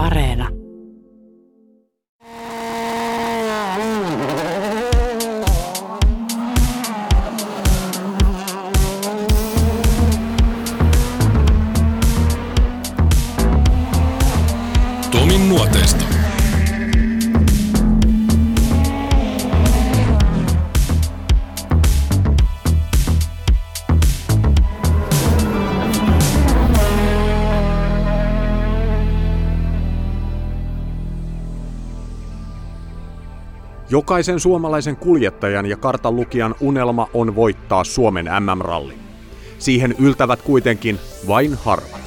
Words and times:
Areena. 0.00 0.59
Jokaisen 34.10 34.40
suomalaisen 34.40 34.96
kuljettajan 34.96 35.66
ja 35.66 35.76
kartanlukijan 35.76 36.54
unelma 36.60 37.08
on 37.14 37.36
voittaa 37.36 37.84
Suomen 37.84 38.28
MM-ralli. 38.40 38.94
Siihen 39.58 39.94
yltävät 39.98 40.42
kuitenkin 40.42 40.98
vain 41.28 41.54
harvat. 41.54 42.00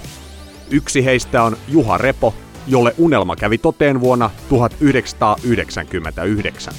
Yksi 0.71 1.05
heistä 1.05 1.43
on 1.43 1.57
Juha 1.67 1.97
Repo, 1.97 2.33
jolle 2.67 2.95
unelma 2.97 3.35
kävi 3.35 3.57
toteen 3.57 4.01
vuonna 4.01 4.29
1999. 4.49 6.73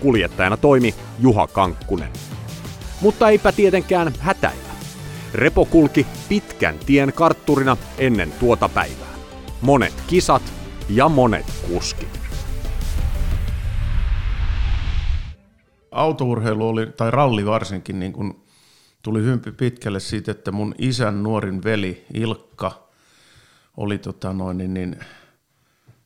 Kuljettajana 0.00 0.56
toimi 0.56 0.94
Juha 1.18 1.46
Kankkunen. 1.46 2.10
Mutta 3.00 3.28
eipä 3.28 3.52
tietenkään 3.52 4.12
hätäillä. 4.18 4.70
Repo 5.34 5.64
kulki 5.64 6.06
pitkän 6.28 6.74
tien 6.86 7.12
kartturina 7.12 7.76
ennen 7.98 8.32
tuota 8.40 8.68
päivää. 8.68 9.14
Monet 9.60 9.94
kisat 10.06 10.42
ja 10.88 11.08
monet 11.08 11.46
kuskit. 11.68 12.19
Autourheilu 15.90 16.68
oli, 16.68 16.86
tai 16.86 17.10
ralli 17.10 17.46
varsinkin, 17.46 18.00
niin 18.00 18.12
kun 18.12 18.42
tuli 19.02 19.22
hyvin 19.22 19.40
pitkälle 19.56 20.00
siitä, 20.00 20.30
että 20.30 20.52
mun 20.52 20.74
isän 20.78 21.22
nuorin 21.22 21.64
veli 21.64 22.04
Ilkka 22.14 22.88
oli 23.76 23.98
tota 23.98 24.32
noin, 24.32 24.58
niin, 24.58 24.74
niin, 24.74 24.96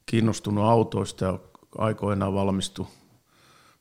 kiinnostunut 0.06 0.64
autoista 0.64 1.24
ja 1.24 1.38
aikoinaan 1.78 2.34
valmistui 2.34 2.86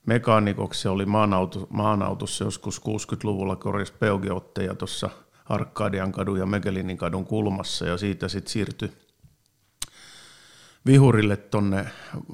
mekaanikoksi. 0.06 0.88
Oli 0.88 1.06
maanauto, 1.06 1.68
maanautossa 1.70 2.44
joskus 2.44 2.82
60-luvulla 2.82 3.56
korjasi 3.56 3.94
Peugeotteja 4.00 4.76
tuossa 4.76 5.10
Arkadian 5.46 6.12
kadun 6.12 6.40
ja 6.40 6.46
Megelinin 6.46 6.98
kadun 6.98 7.26
kulmassa 7.26 7.86
ja 7.86 7.98
siitä 7.98 8.28
sitten 8.28 8.52
siirtyi 8.52 8.92
vihurille 10.86 11.38
tonne 11.38 11.86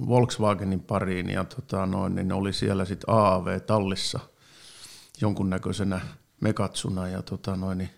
Volkswagenin 0.08 0.80
pariin 0.82 1.30
ja 1.30 1.44
tota 1.44 1.86
noin, 1.86 2.16
niin 2.16 2.32
oli 2.32 2.54
siellä 2.54 2.86
sitten 2.86 3.16
AAV-tallissa 3.16 4.20
jonkunnäköisenä 5.22 6.02
mekatsuna 6.42 7.08
ja 7.08 7.22
tota 7.22 7.56
noin, 7.56 7.78
niin 7.78 7.90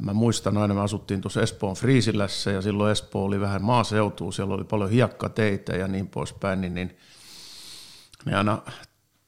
Mä 0.00 0.12
muistan 0.12 0.56
aina, 0.56 0.74
me 0.74 0.80
asuttiin 0.80 1.20
tuossa 1.20 1.42
Espoon 1.42 1.76
Friisilässä 1.76 2.50
ja 2.50 2.62
silloin 2.62 2.92
Espoo 2.92 3.24
oli 3.24 3.40
vähän 3.40 3.62
maaseutua, 3.62 4.32
siellä 4.32 4.54
oli 4.54 4.64
paljon 4.64 4.90
hiekkateitä 4.90 5.72
ja 5.76 5.88
niin 5.88 6.08
poispäin, 6.08 6.60
niin, 6.60 6.74
niin 6.74 6.96
ne 8.24 8.36
aina 8.36 8.62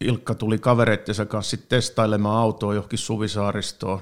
Ilkka 0.00 0.34
tuli 0.34 0.58
kavereittensa 0.58 1.26
kanssa 1.26 1.50
sitten 1.50 1.68
testailemaan 1.68 2.36
autoa 2.36 2.74
johonkin 2.74 2.98
Suvisaaristoon 2.98 4.00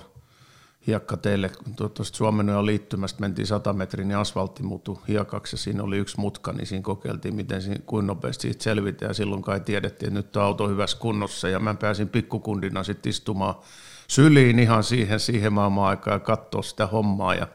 hiekkateille, 0.86 1.50
tuosta 1.77 2.16
Suomenoja 2.16 2.66
liittymästä 2.66 3.20
mentiin 3.20 3.46
100 3.46 3.72
metrin 3.72 4.08
niin 4.08 4.18
asfaltti 4.18 4.62
muuttui 4.62 4.98
hiekaksi 5.08 5.54
ja 5.54 5.58
siinä 5.58 5.82
oli 5.82 5.98
yksi 5.98 6.20
mutka, 6.20 6.52
niin 6.52 6.66
siinä 6.66 6.82
kokeiltiin, 6.82 7.34
miten 7.34 7.62
siinä, 7.62 7.80
kuinka 7.86 8.06
nopeasti 8.06 8.42
siitä 8.42 8.62
selvitään. 8.62 9.10
Ja 9.10 9.14
silloin 9.14 9.42
kai 9.42 9.60
tiedettiin, 9.60 10.08
että 10.08 10.20
nyt 10.20 10.36
on 10.36 10.42
auto 10.42 10.68
hyvässä 10.68 10.98
kunnossa 10.98 11.48
ja 11.48 11.60
mä 11.60 11.74
pääsin 11.74 12.08
pikkukundina 12.08 12.82
sitten 12.82 13.10
istumaan 13.10 13.54
syliin 14.09 14.59
ihan 14.59 14.84
siihen, 14.84 15.20
siihen 15.20 15.53
maailman 15.53 15.84
aikaan 15.84 16.14
ja 16.14 16.20
katsoa 16.20 16.62
sitä 16.62 16.86
hommaa. 16.86 17.34
Ja, 17.34 17.47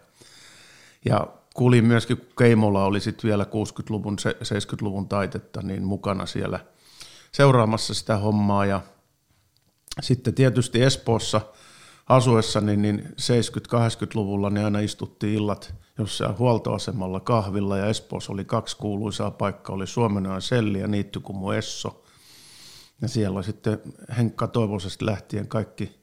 ja 1.06 1.28
kuulin 1.54 1.86
myöskin, 1.86 2.18
kun 2.18 2.28
Keimola 2.38 2.86
oli 2.86 3.00
sitten 3.00 3.28
vielä 3.28 3.44
60-luvun, 3.44 4.18
70-luvun 4.44 5.09
taitetta, 5.09 5.62
niin 5.62 5.84
mukana 5.84 6.25
siellä 6.25 6.59
seuraamassa 7.31 7.94
sitä 7.94 8.18
hommaa. 8.18 8.66
Ja 8.66 8.81
sitten 10.02 10.34
tietysti 10.34 10.84
Espoossa– 10.84 11.42
asuessani 12.09 12.78
niin 12.78 13.03
70-80-luvulla 13.08 14.50
niin 14.50 14.66
aina 14.66 14.80
istuttiin 14.80 15.34
illat 15.34 15.74
jossain 15.97 16.38
huoltoasemalla 16.38 17.20
kahvilla 17.20 17.78
ja 17.78 17.86
Espoossa 17.86 18.34
oli 18.34 18.46
kaksi 18.46 18.78
kuuluisaa 18.78 19.31
paikkaa, 19.31 19.75
oli 19.75 19.88
Suomenojan 19.88 20.42
Selli 20.42 20.80
ja 20.80 20.88
Niittykumu 20.88 21.52
Esso. 21.52 22.03
Ja 23.02 23.08
siellä 23.08 23.42
sitten 23.42 23.81
Henkka 24.18 24.48
Toivosesta 24.48 25.06
lähtien 25.06 25.48
kaikki 25.48 26.00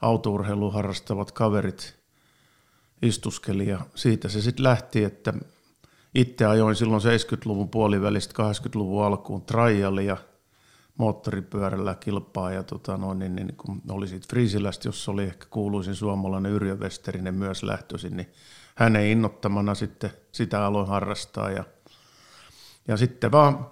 autourheilu 0.00 0.70
harrastavat 0.70 1.32
kaverit 1.32 1.94
istuskeli 3.02 3.68
ja 3.68 3.80
siitä 3.94 4.28
se 4.28 4.40
sitten 4.40 4.62
lähti, 4.62 5.04
että 5.04 5.34
itse 6.14 6.46
ajoin 6.46 6.76
silloin 6.76 7.02
70-luvun 7.02 7.68
puolivälistä 7.68 8.42
80-luvun 8.42 9.04
alkuun 9.04 9.42
trialia– 9.42 10.16
moottoripyörällä 10.98 11.94
kilpaa 11.94 12.52
ja 12.52 12.62
tota 12.62 12.96
noin, 12.96 13.18
niin, 13.18 13.36
niin, 13.36 13.56
kun 13.56 13.82
oli 13.90 14.08
siitä 14.08 14.26
Friisilästä, 14.30 14.88
jossa 14.88 15.12
oli 15.12 15.22
ehkä 15.22 15.46
kuuluisin 15.50 15.94
suomalainen 15.94 16.52
Yrjö 16.52 16.76
Westerinen 16.76 17.34
myös 17.34 17.62
lähtöisin, 17.62 18.16
niin 18.16 18.32
hänen 18.74 19.06
innottamana 19.06 19.74
sitten 19.74 20.10
sitä 20.32 20.66
aloin 20.66 20.88
harrastaa 20.88 21.50
ja, 21.50 21.64
ja 22.88 22.96
sitten 22.96 23.32
vaan 23.32 23.66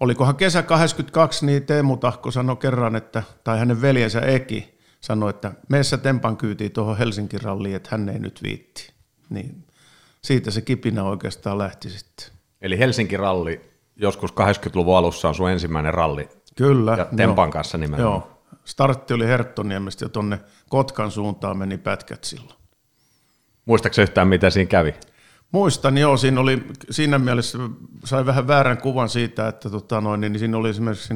olikohan 0.00 0.36
kesä 0.36 0.62
82, 0.62 1.46
niin 1.46 1.66
Teemu 1.66 1.96
Tahko 1.96 2.30
sanoi 2.30 2.56
kerran, 2.56 2.96
että, 2.96 3.22
tai 3.44 3.58
hänen 3.58 3.82
veljensä 3.82 4.20
Eki 4.20 4.78
sanoi, 5.00 5.30
että 5.30 5.52
meessä 5.68 5.98
tempan 5.98 6.36
kyytiin 6.36 6.72
tuohon 6.72 6.98
Helsinki 6.98 7.38
ralliin, 7.38 7.76
että 7.76 7.88
hän 7.92 8.08
ei 8.08 8.18
nyt 8.18 8.42
viitti. 8.42 8.92
Niin 9.30 9.66
siitä 10.22 10.50
se 10.50 10.60
kipinä 10.60 11.04
oikeastaan 11.04 11.58
lähti 11.58 11.90
sitten. 11.90 12.26
Eli 12.60 12.78
Helsinki 12.78 13.16
ralli 13.16 13.72
joskus 13.96 14.30
80-luvun 14.30 14.96
alussa 14.96 15.28
on 15.28 15.34
sun 15.34 15.50
ensimmäinen 15.50 15.94
ralli 15.94 16.28
Kyllä. 16.54 16.94
Ja 16.98 17.04
Tempan 17.16 17.46
joo, 17.46 17.52
kanssa 17.52 17.78
nimenomaan. 17.78 18.22
Joo. 18.22 18.42
Startti 18.64 19.14
oli 19.14 19.26
Herttoniemestä 19.26 20.04
ja 20.04 20.08
tuonne 20.08 20.40
Kotkan 20.68 21.10
suuntaan 21.10 21.56
meni 21.56 21.78
pätkät 21.78 22.24
silloin. 22.24 22.58
Muistaakseni 23.64 24.02
yhtään, 24.02 24.28
mitä 24.28 24.50
siinä 24.50 24.68
kävi? 24.68 24.94
Muistan, 25.52 25.98
joo. 25.98 26.16
Siinä, 26.16 26.40
oli, 26.40 26.66
siinä 26.90 27.18
mielessä 27.18 27.58
sai 28.04 28.26
vähän 28.26 28.46
väärän 28.46 28.78
kuvan 28.78 29.08
siitä, 29.08 29.48
että 29.48 29.70
tota 29.70 30.00
noin, 30.00 30.20
niin 30.20 30.38
siinä 30.38 30.56
oli 30.56 30.70
esimerkiksi 30.70 31.14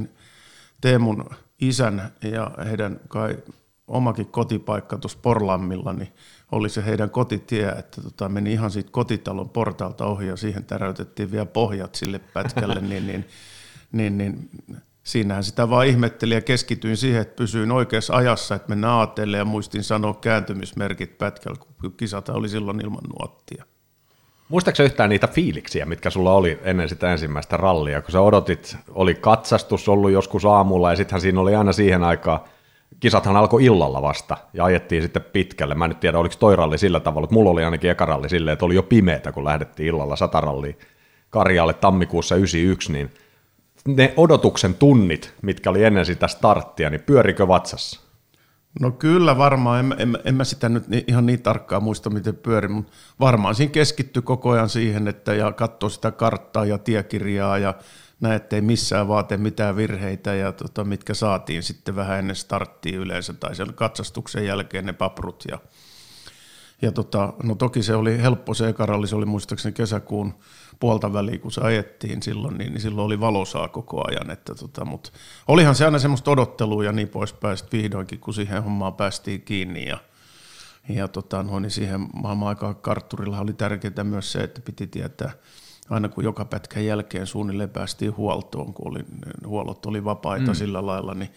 Teemun 0.81 1.25
isän 1.61 2.13
ja 2.23 2.51
heidän 2.65 3.01
kai 3.09 3.39
omakin 3.87 4.27
kotipaikka 4.27 4.99
tuossa 4.99 5.19
Porlammilla, 5.23 5.93
niin 5.93 6.13
oli 6.53 6.69
se 6.69 6.85
heidän 6.85 7.11
kotitie, 7.11 7.69
että 7.69 8.03
tota, 8.03 8.29
meni 8.29 8.53
ihan 8.53 8.71
siitä 8.71 8.91
kotitalon 8.93 9.49
portaalta 9.49 10.07
ohi 10.07 10.27
ja 10.27 10.37
siihen 10.37 10.65
täräytettiin 10.65 11.33
vielä 11.33 11.47
pohjat 11.47 11.95
sille 11.95 12.19
pätkälle, 12.19 12.81
niin, 12.89 13.07
niin, 13.07 13.25
niin, 13.93 14.19
niin 14.19 14.51
siinähän 15.07 15.45
sitä 15.45 15.71
vaan 15.71 15.87
ihmetteli 15.87 16.35
ja 16.35 16.41
keskityin 16.41 16.97
siihen, 16.97 17.21
että 17.23 17.37
pysyin 17.37 17.73
oikeassa 17.73 18.17
ajassa, 18.17 18.55
että 18.55 18.69
mennään 18.69 18.93
aatteelle 18.93 19.37
ja 19.37 19.45
muistin 19.45 19.85
sanoa 19.85 20.15
kääntymismerkit 20.15 21.19
pätkällä, 21.19 21.59
kun 21.59 21.93
kisata 21.97 22.33
oli 22.33 22.49
silloin 22.49 22.81
ilman 22.81 23.05
nuottia. 23.19 23.65
Muistaaksä 24.49 24.83
yhtään 24.83 25.11
niitä 25.11 25.27
fiiliksiä, 25.27 25.87
mitkä 25.87 26.11
sulla 26.11 26.33
oli 26.33 26.59
ennen 26.63 26.89
sitä 26.89 27.13
ensimmäistä 27.13 27.57
rallia, 27.57 28.03
kun 28.03 28.13
sä 28.13 28.21
odotit, 28.21 28.77
oli 28.89 29.15
katsastus 29.15 29.89
ollut 29.89 30.11
joskus 30.11 30.45
aamulla 30.45 30.91
ja 30.91 30.97
sittenhän 30.97 31.21
siinä 31.21 31.41
oli 31.41 31.55
aina 31.55 31.73
siihen 31.73 32.05
aikaan, 32.05 32.41
kisathan 33.01 33.37
alkoi 33.37 33.65
illalla 33.65 34.03
vasta 34.03 34.37
ja 34.53 34.65
ajettiin 34.65 35.03
sitten 35.03 35.25
pitkälle. 35.33 35.75
Mä 35.75 35.85
en 35.85 35.89
nyt 35.89 36.01
tiedä, 36.01 36.19
oliko 36.19 36.35
toi 36.39 36.57
ralli 36.57 36.79
sillä 36.79 37.01
tavalla, 37.01 37.25
että 37.25 37.35
mulla 37.35 37.51
oli 37.51 37.65
ainakin 37.65 37.91
eka 37.91 38.05
ralli 38.05 38.29
silleen, 38.29 38.53
että 38.53 38.65
oli 38.65 38.75
jo 38.75 38.83
pimeätä, 38.83 39.33
kun 39.33 39.45
lähdettiin 39.45 39.87
illalla 39.87 40.17
sataralliin 40.17 40.79
Karjaalle 41.31 41.75
tammikuussa 41.75 42.37
91, 42.37 42.93
niin– 42.93 43.11
ne 43.87 44.15
odotuksen 44.17 44.75
tunnit, 44.75 45.35
mitkä 45.43 45.71
oli 45.71 45.85
ennen 45.85 46.07
sitä 46.07 46.29
starttia, 46.29 46.91
niin 46.91 47.03
pyörikö 47.03 47.49
vatsassa? 47.49 48.01
No 48.81 48.91
kyllä 48.91 49.39
varmaan, 49.39 49.81
en, 49.81 49.95
en, 49.99 50.19
en 50.25 50.35
mä 50.35 50.45
sitä 50.45 50.69
nyt 50.69 50.85
ihan 51.09 51.27
niin 51.27 51.43
tarkkaan 51.43 51.83
muista, 51.83 52.11
miten 52.11 52.37
pyöri, 52.37 52.69
mutta 52.69 52.93
varmaan 53.21 53.55
siinä 53.55 53.73
keskittyi 53.73 54.23
koko 54.23 54.51
ajan 54.51 54.69
siihen, 54.69 55.09
että 55.09 55.35
ja 55.35 55.53
katsoi 55.53 55.91
sitä 55.91 56.11
karttaa 56.11 56.65
ja 56.65 56.79
tiekirjaa 56.79 57.59
ja 57.59 57.75
näin, 58.21 58.37
ettei 58.37 58.61
missään 58.61 59.09
vaate 59.09 59.37
mitään 59.37 59.77
virheitä 59.77 60.35
ja 60.35 60.53
tota, 60.53 60.85
mitkä 60.85 61.15
saatiin 61.15 61.63
sitten 61.63 61.97
vähän 61.97 62.19
ennen 62.19 62.37
starttia 62.37 62.99
yleensä 62.99 63.33
tai 63.33 63.55
sen 63.55 63.75
katsastuksen 63.75 64.47
jälkeen 64.47 64.87
ne 64.87 64.93
paprut 64.93 65.45
ja 65.51 65.59
ja 66.83 66.93
tota, 66.93 67.33
no 67.43 67.55
toki 67.55 67.83
se 67.83 67.95
oli 67.95 68.23
helppo 68.23 68.55
se 68.55 68.69
ekaralli, 68.69 69.07
se 69.07 69.17
oli 69.17 69.27
muistaakseni 69.27 69.73
kesäkuun 69.73 70.35
puolta 70.81 71.13
väliin, 71.13 71.41
kun 71.41 71.53
se 71.53 71.61
ajettiin 71.61 72.23
silloin, 72.23 72.59
niin, 72.59 72.73
niin 72.73 72.81
silloin 72.81 73.07
oli 73.07 73.21
valosaa 73.21 73.69
koko 73.69 74.09
ajan. 74.09 74.31
Että 74.31 74.55
tota, 74.55 74.85
mutta 74.85 75.11
olihan 75.49 75.75
se 75.75 75.85
aina 75.85 75.99
semmoista 75.99 76.31
odottelua 76.31 76.85
ja 76.85 76.93
niin 76.93 77.09
poispäin, 77.09 77.57
sitten 77.57 77.83
vihdoinkin, 77.83 78.19
kun 78.21 78.35
siihen 78.35 78.63
hommaan 78.63 78.95
päästiin 78.95 79.43
kiinni 79.43 79.89
ja, 79.89 79.99
ja 80.89 81.09
tota, 81.09 81.43
no, 81.43 81.59
niin 81.59 81.71
siihen 81.71 82.09
maailman 82.13 82.49
aikaa 82.49 82.75
kartturilla 82.75 83.41
oli 83.41 83.53
tärkeää 83.53 84.05
myös 84.05 84.33
se, 84.33 84.39
että 84.39 84.61
piti 84.61 84.87
tietää 84.87 85.33
aina 85.91 86.09
kun 86.09 86.25
joka 86.25 86.45
pätkän 86.45 86.87
jälkeen 86.87 87.27
suunnilleen 87.27 87.71
päästiin 87.71 88.17
huoltoon, 88.17 88.75
kun 88.75 88.89
oli, 88.89 89.01
huollot 89.47 89.87
oli 89.87 90.05
vapaita 90.05 90.51
mm. 90.51 90.55
sillä 90.55 90.87
lailla, 90.87 91.15
niin 91.15 91.31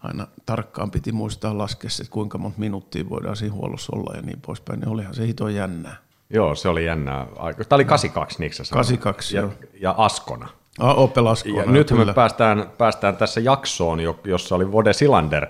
aina 0.00 0.26
tarkkaan 0.46 0.90
piti 0.90 1.12
muistaa 1.12 1.58
laskea, 1.58 1.90
että 2.00 2.12
kuinka 2.12 2.38
monta 2.38 2.58
minuuttia 2.58 3.08
voidaan 3.08 3.36
siinä 3.36 3.54
huollossa 3.54 3.96
olla 3.96 4.16
ja 4.16 4.22
niin 4.22 4.40
poispäin. 4.40 4.80
Niin 4.80 4.88
olihan 4.88 5.14
se 5.14 5.26
hito 5.26 5.48
jännää. 5.48 5.96
Joo, 6.30 6.54
se 6.54 6.68
oli 6.68 6.84
jännää. 6.84 7.26
Tämä 7.34 7.76
oli 7.76 7.84
82, 7.84 8.38
niin 8.38 8.50
82, 8.72 9.36
ja, 9.36 9.48
ja 9.80 9.94
Askona. 9.98 10.48
Ah, 10.78 10.98
Opel 10.98 11.26
Askona. 11.26 11.62
Ja 11.62 11.70
nyt 11.70 11.90
me 11.90 12.14
päästään, 12.14 12.70
päästään 12.78 13.16
tässä 13.16 13.40
jaksoon, 13.40 13.98
jossa 14.24 14.54
oli 14.54 14.72
Vode 14.72 14.92
Silander 14.92 15.46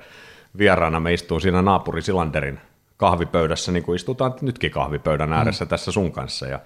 vieraana. 0.58 1.00
Me 1.00 1.12
istuin 1.12 1.40
siinä 1.40 1.62
naapuri 1.62 2.02
Silanderin 2.02 2.60
kahvipöydässä, 2.96 3.72
niin 3.72 3.82
kuin 3.82 3.96
istutaan 3.96 4.34
nytkin 4.40 4.70
kahvipöydän 4.70 5.32
ääressä 5.32 5.64
mm. 5.64 5.68
tässä 5.68 5.92
sun 5.92 6.12
kanssa. 6.12 6.46
Ja, 6.46 6.60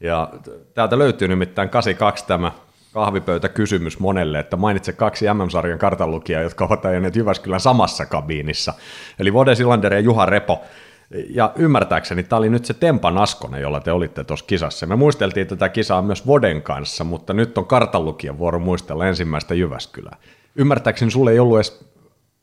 ja 0.00 0.30
täältä 0.74 0.98
löytyy 0.98 1.28
nimittäin 1.28 1.68
82 1.68 2.26
tämä 2.26 2.52
kahvipöytäkysymys 2.92 3.98
monelle, 3.98 4.38
että 4.38 4.56
mainitse 4.56 4.92
kaksi 4.92 5.26
MM-sarjan 5.34 5.78
kartanlukijaa, 5.78 6.42
jotka 6.42 6.64
ovat 6.64 6.84
ajaneet 6.84 7.16
Jyväskylän 7.16 7.60
samassa 7.60 8.06
kabiinissa. 8.06 8.74
Eli 9.18 9.32
Vode 9.32 9.54
Silander 9.54 9.94
ja 9.94 10.00
Juha 10.00 10.26
Repo. 10.26 10.62
Ja 11.10 11.52
ymmärtääkseni 11.56 12.22
tämä 12.22 12.38
oli 12.38 12.50
nyt 12.50 12.64
se 12.64 12.74
Tempan 12.74 13.18
Askonen, 13.18 13.62
jolla 13.62 13.80
te 13.80 13.92
olitte 13.92 14.24
tuossa 14.24 14.46
kisassa. 14.46 14.86
Me 14.86 14.96
muisteltiin 14.96 15.46
tätä 15.46 15.68
kisaa 15.68 16.02
myös 16.02 16.26
Voden 16.26 16.62
kanssa, 16.62 17.04
mutta 17.04 17.32
nyt 17.34 17.58
on 17.58 17.66
kartanlukijan 17.66 18.38
vuoro 18.38 18.58
muistella 18.58 19.06
ensimmäistä 19.06 19.54
Jyväskylää. 19.54 20.16
Ymmärtääkseni 20.56 21.10
sulle 21.10 21.32
ei 21.32 21.38
ollut 21.38 21.56
edes 21.56 21.84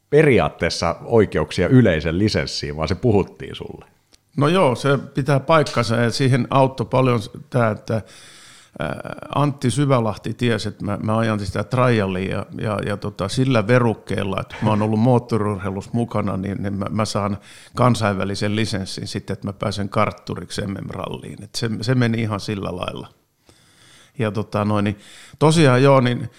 periaatteessa 0.09 0.95
oikeuksia 1.03 1.67
yleisen 1.67 2.19
lisenssiin, 2.19 2.77
vaan 2.77 2.87
se 2.87 2.95
puhuttiin 2.95 3.55
sulle. 3.55 3.85
No 4.37 4.47
joo, 4.47 4.75
se 4.75 4.97
pitää 4.97 5.39
paikkansa 5.39 5.95
ja 5.95 6.11
siihen 6.11 6.47
auttoi 6.49 6.87
paljon 6.89 7.19
tämä, 7.49 7.69
että 7.69 8.01
Antti 9.35 9.71
Syvälahti 9.71 10.33
tiesi, 10.33 10.69
että 10.69 10.85
mä, 10.85 10.97
mä 11.03 11.17
ajan 11.17 11.39
sitä 11.39 11.63
trialia 11.63 12.37
ja, 12.37 12.45
ja, 12.61 12.79
ja 12.85 12.97
tota, 12.97 13.29
sillä 13.29 13.67
verukkeella, 13.67 14.41
että 14.41 14.55
mä 14.61 14.69
oon 14.69 14.81
ollut 14.81 14.99
moottoriurheilussa 14.99 15.91
mukana, 15.93 16.37
niin, 16.37 16.63
niin 16.63 16.73
mä, 16.73 16.85
mä, 16.89 17.05
saan 17.05 17.37
kansainvälisen 17.75 18.55
lisenssin 18.55 19.07
sitten, 19.07 19.33
että 19.33 19.47
mä 19.47 19.53
pääsen 19.53 19.89
kartturiksi 19.89 20.61
MM-ralliin. 20.61 21.43
Et 21.43 21.55
se, 21.55 21.69
se 21.81 21.95
meni 21.95 22.21
ihan 22.21 22.39
sillä 22.39 22.75
lailla. 22.75 23.07
Ja 24.19 24.31
tota, 24.31 24.65
noin, 24.65 24.83
niin, 24.83 24.99
tosiaan 25.39 25.83
joo, 25.83 26.01
niin 26.01 26.29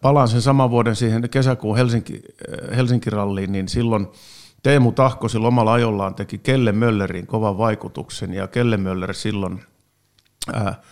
palaan 0.00 0.28
sen 0.28 0.42
saman 0.42 0.70
vuoden 0.70 0.96
siihen 0.96 1.30
kesäkuun 1.30 1.76
Helsinki, 1.76 2.22
Helsinki-ralliin, 2.76 3.52
niin 3.52 3.68
silloin 3.68 4.06
Teemu 4.62 4.92
Tahkosi 4.92 5.38
omalla 5.38 5.72
ajollaan 5.72 6.14
teki 6.14 6.38
Kelle 6.38 6.72
Möllerin 6.72 7.26
kovan 7.26 7.58
vaikutuksen, 7.58 8.34
ja 8.34 8.48
Kelle 8.48 8.76
Möller 8.76 9.14
silloin 9.14 9.62
ää, 10.52 10.82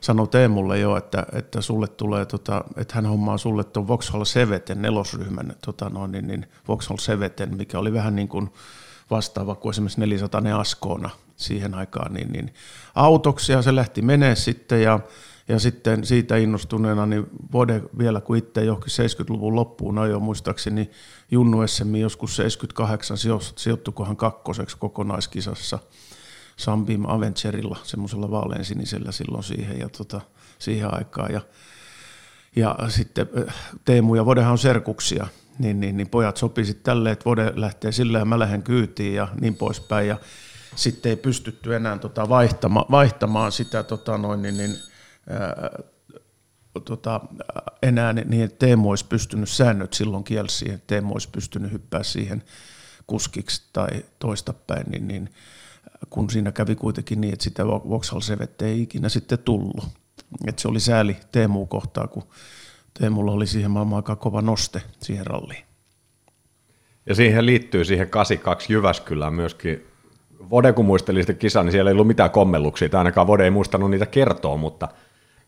sanoi 0.00 0.28
Teemulle 0.28 0.78
jo, 0.78 0.96
että, 0.96 1.26
että 1.32 1.60
sulle 1.60 1.88
tulee, 1.88 2.26
tota, 2.26 2.64
että 2.76 2.94
hän 2.94 3.06
hommaa 3.06 3.38
sulle 3.38 3.64
tuon 3.64 3.88
Vauxhall 3.88 4.24
Seveten 4.24 4.82
nelosryhmän, 4.82 5.54
tota 5.64 5.88
noin, 5.88 6.12
niin, 6.12 6.26
niin 6.26 6.46
Vauxhall 6.68 6.98
Seveten, 6.98 7.56
mikä 7.56 7.78
oli 7.78 7.92
vähän 7.92 8.16
niin 8.16 8.28
kuin 8.28 8.50
vastaava 9.10 9.54
kuin 9.54 9.70
esimerkiksi 9.70 10.00
400 10.00 10.42
Askoona 10.58 11.10
siihen 11.36 11.74
aikaan, 11.74 12.14
niin, 12.14 12.32
niin 12.32 12.54
autoksi 12.94 13.52
ja 13.52 13.62
se 13.62 13.74
lähti 13.74 14.02
menee 14.02 14.36
sitten 14.36 14.82
ja, 14.82 15.00
ja 15.48 15.58
sitten 15.58 16.04
siitä 16.04 16.36
innostuneena, 16.36 17.06
niin 17.06 17.26
Vode 17.52 17.82
vielä 17.98 18.20
kun 18.20 18.36
itse 18.36 18.64
johonkin 18.64 18.90
70-luvun 18.90 19.56
loppuun 19.56 19.98
ajoi 19.98 20.20
muistaakseni 20.20 20.90
Junnu 21.30 21.66
SM 21.66 21.96
joskus 21.96 22.36
78 22.36 23.16
sijoittukohan 23.56 24.16
kakkoseksi 24.16 24.76
kokonaiskisassa– 24.78 25.78
Sunbeam 26.60 27.04
Avengerilla, 27.06 27.78
semmoisella 27.82 28.30
vaaleansinisellä 28.30 29.12
silloin 29.12 29.44
siihen, 29.44 29.78
ja 29.78 29.88
tota, 29.88 30.20
siihen 30.58 30.94
aikaan. 30.94 31.32
Ja, 31.32 31.40
ja 32.56 32.76
sitten 32.88 33.28
äh, 33.48 33.54
Teemu 33.84 34.14
ja 34.14 34.26
Vodehan 34.26 34.52
on 34.52 34.58
serkuksia, 34.58 35.26
niin, 35.58 35.80
niin, 35.80 35.96
niin 35.96 36.08
pojat 36.08 36.36
sopi 36.36 36.64
sitten 36.64 36.84
tälleen, 36.84 37.12
että 37.12 37.24
Vode 37.24 37.52
lähtee 37.56 37.92
sillä 37.92 38.18
ja 38.18 38.24
mä 38.24 38.38
lähden 38.38 38.62
kyytiin 38.62 39.14
ja 39.14 39.28
niin 39.40 39.56
poispäin. 39.56 40.08
Ja 40.08 40.18
sitten 40.76 41.10
ei 41.10 41.16
pystytty 41.16 41.76
enää 41.76 41.98
tota 41.98 42.28
vaihtama, 42.28 42.86
vaihtamaan 42.90 43.52
sitä 43.52 43.82
tota 43.82 44.18
noin, 44.18 44.42
niin, 44.42 44.56
niin, 44.56 44.76
ää, 45.30 45.54
äh, 45.64 46.82
tota, 46.84 47.20
enää 47.82 48.12
niin, 48.12 48.44
että 48.44 48.66
Teemu 48.66 48.90
olisi 48.90 49.06
pystynyt 49.06 49.48
säännöt 49.48 49.92
silloin 49.92 50.24
kielsi 50.24 50.56
siihen, 50.56 50.74
että 50.74 50.86
Teemu 50.86 51.12
olisi 51.12 51.28
pystynyt 51.30 51.72
hyppää 51.72 52.02
siihen 52.02 52.42
kuskiksi 53.06 53.62
tai 53.72 53.88
toistapäin, 54.18 54.90
niin, 54.90 55.08
niin 55.08 55.30
kun 56.10 56.30
siinä 56.30 56.52
kävi 56.52 56.74
kuitenkin 56.74 57.20
niin, 57.20 57.32
että 57.32 57.42
sitä 57.42 57.66
Vauxhall 57.66 58.20
Sevettä 58.20 58.64
ei 58.64 58.82
ikinä 58.82 59.08
sitten 59.08 59.38
tullut. 59.38 59.88
Et 60.46 60.58
se 60.58 60.68
oli 60.68 60.80
sääli 60.80 61.16
Teemu 61.32 61.66
kohtaa, 61.66 62.08
kun 62.08 62.22
Teemulla 62.98 63.32
oli 63.32 63.46
siihen 63.46 63.70
maailman 63.70 63.96
aika 63.96 64.16
kova 64.16 64.42
noste 64.42 64.82
siihen 65.02 65.26
ralliin. 65.26 65.64
Ja 67.06 67.14
siihen 67.14 67.46
liittyy 67.46 67.84
siihen 67.84 68.10
82 68.10 68.72
Jyväskylään 68.72 69.34
myöskin. 69.34 69.86
Vode 70.50 70.72
kun 70.72 70.84
muisteli 70.84 71.22
sitä 71.22 71.34
kisaa, 71.34 71.62
niin 71.62 71.72
siellä 71.72 71.90
ei 71.90 71.92
ollut 71.92 72.06
mitään 72.06 72.30
kommelluksia, 72.30 72.88
tai 72.88 72.98
ainakaan 72.98 73.26
Vode 73.26 73.44
ei 73.44 73.50
muistanut 73.50 73.90
niitä 73.90 74.06
kertoa, 74.06 74.56
mutta– 74.56 74.88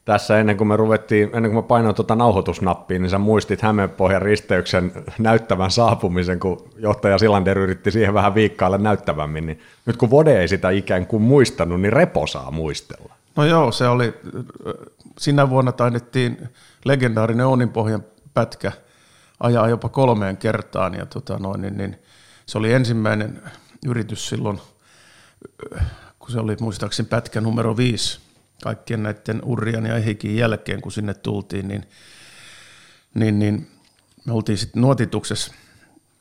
tässä 0.04 0.38
ennen 0.38 0.56
kuin 0.56 0.68
me 0.68 0.76
ruvettiin, 0.76 1.30
ennen 1.32 1.50
kuin 1.52 1.64
mä 1.64 1.68
painoin 1.68 1.94
tuota 1.94 2.14
nauhoitusnappia, 2.14 2.98
niin 2.98 3.10
sä 3.10 3.18
muistit 3.18 3.62
Hämeenpohjan 3.62 4.22
risteyksen 4.22 4.92
näyttävän 5.18 5.70
saapumisen, 5.70 6.40
kun 6.40 6.70
johtaja 6.76 7.18
Silander 7.18 7.58
yritti 7.58 7.90
siihen 7.90 8.14
vähän 8.14 8.34
viikkailla 8.34 8.78
näyttävämmin, 8.78 9.46
niin 9.46 9.60
nyt 9.86 9.96
kun 9.96 10.10
Vode 10.10 10.40
ei 10.40 10.48
sitä 10.48 10.70
ikään 10.70 11.06
kuin 11.06 11.22
muistanut, 11.22 11.80
niin 11.80 11.92
Repo 11.92 12.26
saa 12.26 12.50
muistella. 12.50 13.14
No 13.36 13.44
joo, 13.44 13.72
se 13.72 13.88
oli, 13.88 14.14
sinä 15.18 15.50
vuonna 15.50 15.72
taidettiin 15.72 16.48
legendaarinen 16.84 17.46
Oninpohjan 17.46 18.04
pätkä 18.34 18.72
ajaa 19.40 19.68
jopa 19.68 19.88
kolmeen 19.88 20.36
kertaan, 20.36 20.94
ja 20.94 21.06
tota 21.06 21.38
noin, 21.38 21.60
niin, 21.62 21.76
niin, 21.76 21.98
se 22.46 22.58
oli 22.58 22.72
ensimmäinen 22.72 23.42
yritys 23.86 24.28
silloin, 24.28 24.60
kun 26.18 26.30
se 26.30 26.40
oli 26.40 26.56
muistaakseni 26.60 27.08
pätkä 27.08 27.40
numero 27.40 27.76
viisi 27.76 28.20
kaikkien 28.62 29.02
näiden 29.02 29.44
Urrian 29.44 29.86
ja 29.86 29.96
Ehikin 29.96 30.36
jälkeen, 30.36 30.80
kun 30.80 30.92
sinne 30.92 31.14
tultiin, 31.14 31.68
niin, 31.68 31.84
niin, 33.14 33.38
niin 33.38 33.70
me 34.24 34.32
oltiin 34.32 34.58
sitten 34.58 34.82
nuotituksessa 34.82 35.54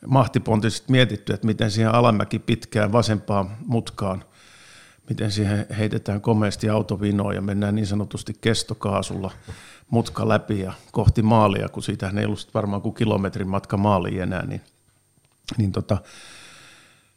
mahtipontisesti 0.07 0.91
mietitty, 0.91 1.33
että 1.33 1.47
miten 1.47 1.71
siihen 1.71 1.91
alamäki 1.91 2.39
pitkään 2.39 2.91
vasempaan 2.91 3.57
mutkaan, 3.65 4.23
miten 5.09 5.31
siihen 5.31 5.65
heitetään 5.77 6.21
komeasti 6.21 6.69
autovinoa 6.69 7.33
ja 7.33 7.41
mennään 7.41 7.75
niin 7.75 7.87
sanotusti 7.87 8.33
kestokaasulla 8.41 9.31
mutka 9.89 10.27
läpi 10.27 10.59
ja 10.59 10.73
kohti 10.91 11.21
maalia, 11.21 11.69
kun 11.69 11.83
siitä 11.83 12.13
ei 12.19 12.25
ollut 12.25 12.49
varmaan 12.53 12.81
kuin 12.81 12.95
kilometrin 12.95 13.47
matka 13.47 13.77
maaliin 13.77 14.21
enää, 14.21 14.45
niin, 14.45 14.61
niin 15.57 15.71
tota, 15.71 15.97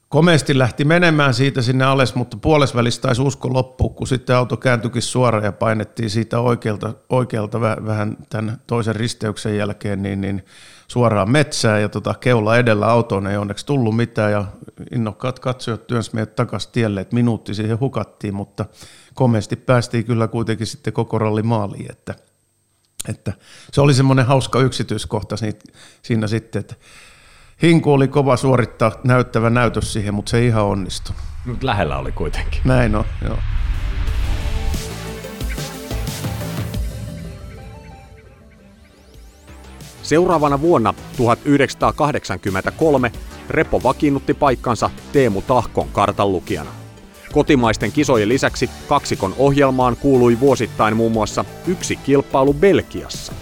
komeasti 0.08 0.58
lähti 0.58 0.84
menemään 0.84 1.34
siitä 1.34 1.62
sinne 1.62 1.84
alas, 1.84 2.14
mutta 2.14 2.36
puolesvälissä 2.36 3.02
taisi 3.02 3.22
usko 3.22 3.52
loppua, 3.52 3.88
kun 3.88 4.06
sitten 4.06 4.36
auto 4.36 4.56
kääntyikin 4.56 5.02
suoraan 5.02 5.44
ja 5.44 5.52
painettiin 5.52 6.10
siitä 6.10 6.40
oikealta, 6.40 6.94
oikealta 7.08 7.60
vähän 7.60 8.16
tämän 8.28 8.60
toisen 8.66 8.96
risteyksen 8.96 9.56
jälkeen 9.56 10.02
niin, 10.02 10.20
niin 10.20 10.44
suoraan 10.88 11.30
metsään 11.30 11.82
ja 11.82 11.88
tota, 11.88 12.14
keula 12.14 12.56
edellä 12.56 12.86
autoon 12.86 13.26
ei 13.26 13.36
onneksi 13.36 13.66
tullut 13.66 13.96
mitään. 13.96 14.32
Ja 14.32 14.44
innokkaat 14.92 15.38
katsojat 15.38 15.86
työnsi 15.86 16.10
meidät 16.14 16.34
takaisin 16.34 16.72
tielle, 16.72 17.00
että 17.00 17.14
minuutti 17.14 17.54
siihen 17.54 17.80
hukattiin, 17.80 18.34
mutta 18.34 18.66
komeasti 19.14 19.56
päästiin 19.56 20.04
kyllä 20.04 20.28
kuitenkin 20.28 20.66
sitten 20.66 20.92
koko 20.92 21.18
ralli 21.18 21.42
maaliin, 21.42 21.90
että, 21.90 22.14
että 23.08 23.32
se 23.72 23.80
oli 23.80 23.94
semmoinen 23.94 24.26
hauska 24.26 24.60
yksityiskohta 24.60 25.36
siinä 26.02 26.26
sitten, 26.26 26.60
että 26.60 26.74
Hinku 27.62 27.92
oli 27.92 28.08
kova 28.08 28.36
suorittaa 28.36 28.92
näyttävä 29.04 29.50
näytös 29.50 29.92
siihen, 29.92 30.14
mutta 30.14 30.30
se 30.30 30.38
ei 30.38 30.46
ihan 30.46 30.64
onnistu. 30.64 31.12
Nyt 31.46 31.62
lähellä 31.62 31.98
oli 31.98 32.12
kuitenkin. 32.12 32.60
Näin 32.64 32.96
on, 32.96 33.04
joo. 33.24 33.38
Seuraavana 40.02 40.60
vuonna 40.60 40.94
1983 41.16 43.12
Repo 43.50 43.82
vakiinnutti 43.82 44.34
paikkansa 44.34 44.90
Teemu 45.12 45.42
Tahkon 45.42 45.88
kartanlukijana. 45.92 46.70
Kotimaisten 47.32 47.92
kisojen 47.92 48.28
lisäksi 48.28 48.70
kaksikon 48.88 49.34
ohjelmaan 49.38 49.96
kuului 49.96 50.40
vuosittain 50.40 50.96
muun 50.96 51.12
muassa 51.12 51.44
yksi 51.66 51.96
kilpailu 51.96 52.54
Belgiassa. 52.54 53.32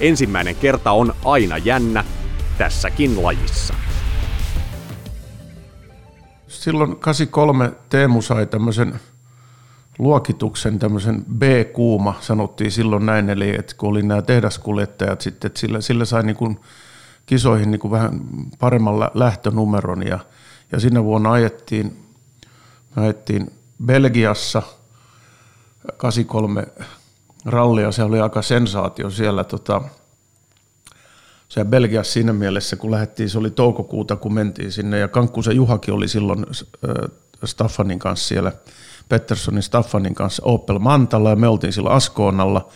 Ensimmäinen 0.00 0.56
kerta 0.56 0.92
on 0.92 1.14
aina 1.24 1.58
jännä, 1.58 2.04
tässäkin 2.58 3.22
lajissa. 3.22 3.74
Silloin 6.48 6.96
83 6.96 7.72
Teemu 7.88 8.22
sai 8.22 8.46
tämmöisen 8.46 9.00
luokituksen, 9.98 10.78
tämmöisen 10.78 11.24
B-kuuma, 11.38 12.14
sanottiin 12.20 12.72
silloin 12.72 13.06
näin, 13.06 13.30
eli 13.30 13.54
että 13.58 13.74
kun 13.76 13.90
oli 13.90 14.02
nämä 14.02 14.22
tehdaskuljettajat 14.22 15.20
sitten, 15.20 15.46
että 15.46 15.60
sillä, 15.60 15.80
sillä 15.80 16.04
sai 16.04 16.22
niin 16.22 16.36
kuin 16.36 16.60
kisoihin 17.26 17.70
niin 17.70 17.80
kuin 17.80 17.90
vähän 17.90 18.20
paremman 18.58 19.10
lähtönumeron 19.14 20.06
ja, 20.06 20.18
ja 20.72 20.80
siinä 20.80 21.04
vuonna 21.04 21.32
ajettiin, 21.32 22.02
ajettiin 22.96 23.52
Belgiassa 23.86 24.62
83 25.96 26.66
rallia. 27.44 27.92
Se 27.92 28.02
oli 28.02 28.20
aika 28.20 28.42
sensaatio 28.42 29.10
siellä 29.10 29.44
tota, 29.44 29.82
se 31.48 31.64
Belgiassa 31.64 32.12
siinä 32.12 32.32
mielessä, 32.32 32.76
kun 32.76 32.90
lähdettiin, 32.90 33.30
se 33.30 33.38
oli 33.38 33.50
toukokuuta, 33.50 34.16
kun 34.16 34.34
mentiin 34.34 34.72
sinne, 34.72 34.98
ja 34.98 35.08
Kankkusen 35.08 35.56
Juhakin 35.56 35.94
oli 35.94 36.08
silloin 36.08 36.46
Staffanin 37.44 37.98
kanssa 37.98 38.28
siellä, 38.28 38.52
Petterssonin 39.08 39.62
Staffanin 39.62 40.14
kanssa 40.14 40.42
Opel 40.44 40.78
Mantalla, 40.78 41.30
ja 41.30 41.36
me 41.36 41.48
oltiin 41.48 41.72
sillä 41.72 41.90
Askoonalla. 41.90 42.68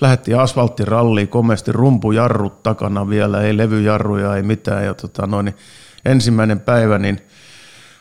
Lähettiin 0.00 0.38
asfalttiralliin, 0.38 1.28
komeasti 1.28 1.72
rumpujarrut 1.72 2.62
takana 2.62 3.08
vielä, 3.08 3.42
ei 3.42 3.56
levyjarruja, 3.56 4.36
ei 4.36 4.42
mitään, 4.42 4.84
ja 4.84 4.94
tota, 4.94 5.26
noin, 5.26 5.44
niin 5.44 5.56
ensimmäinen 6.04 6.60
päivä, 6.60 6.98
niin 6.98 7.20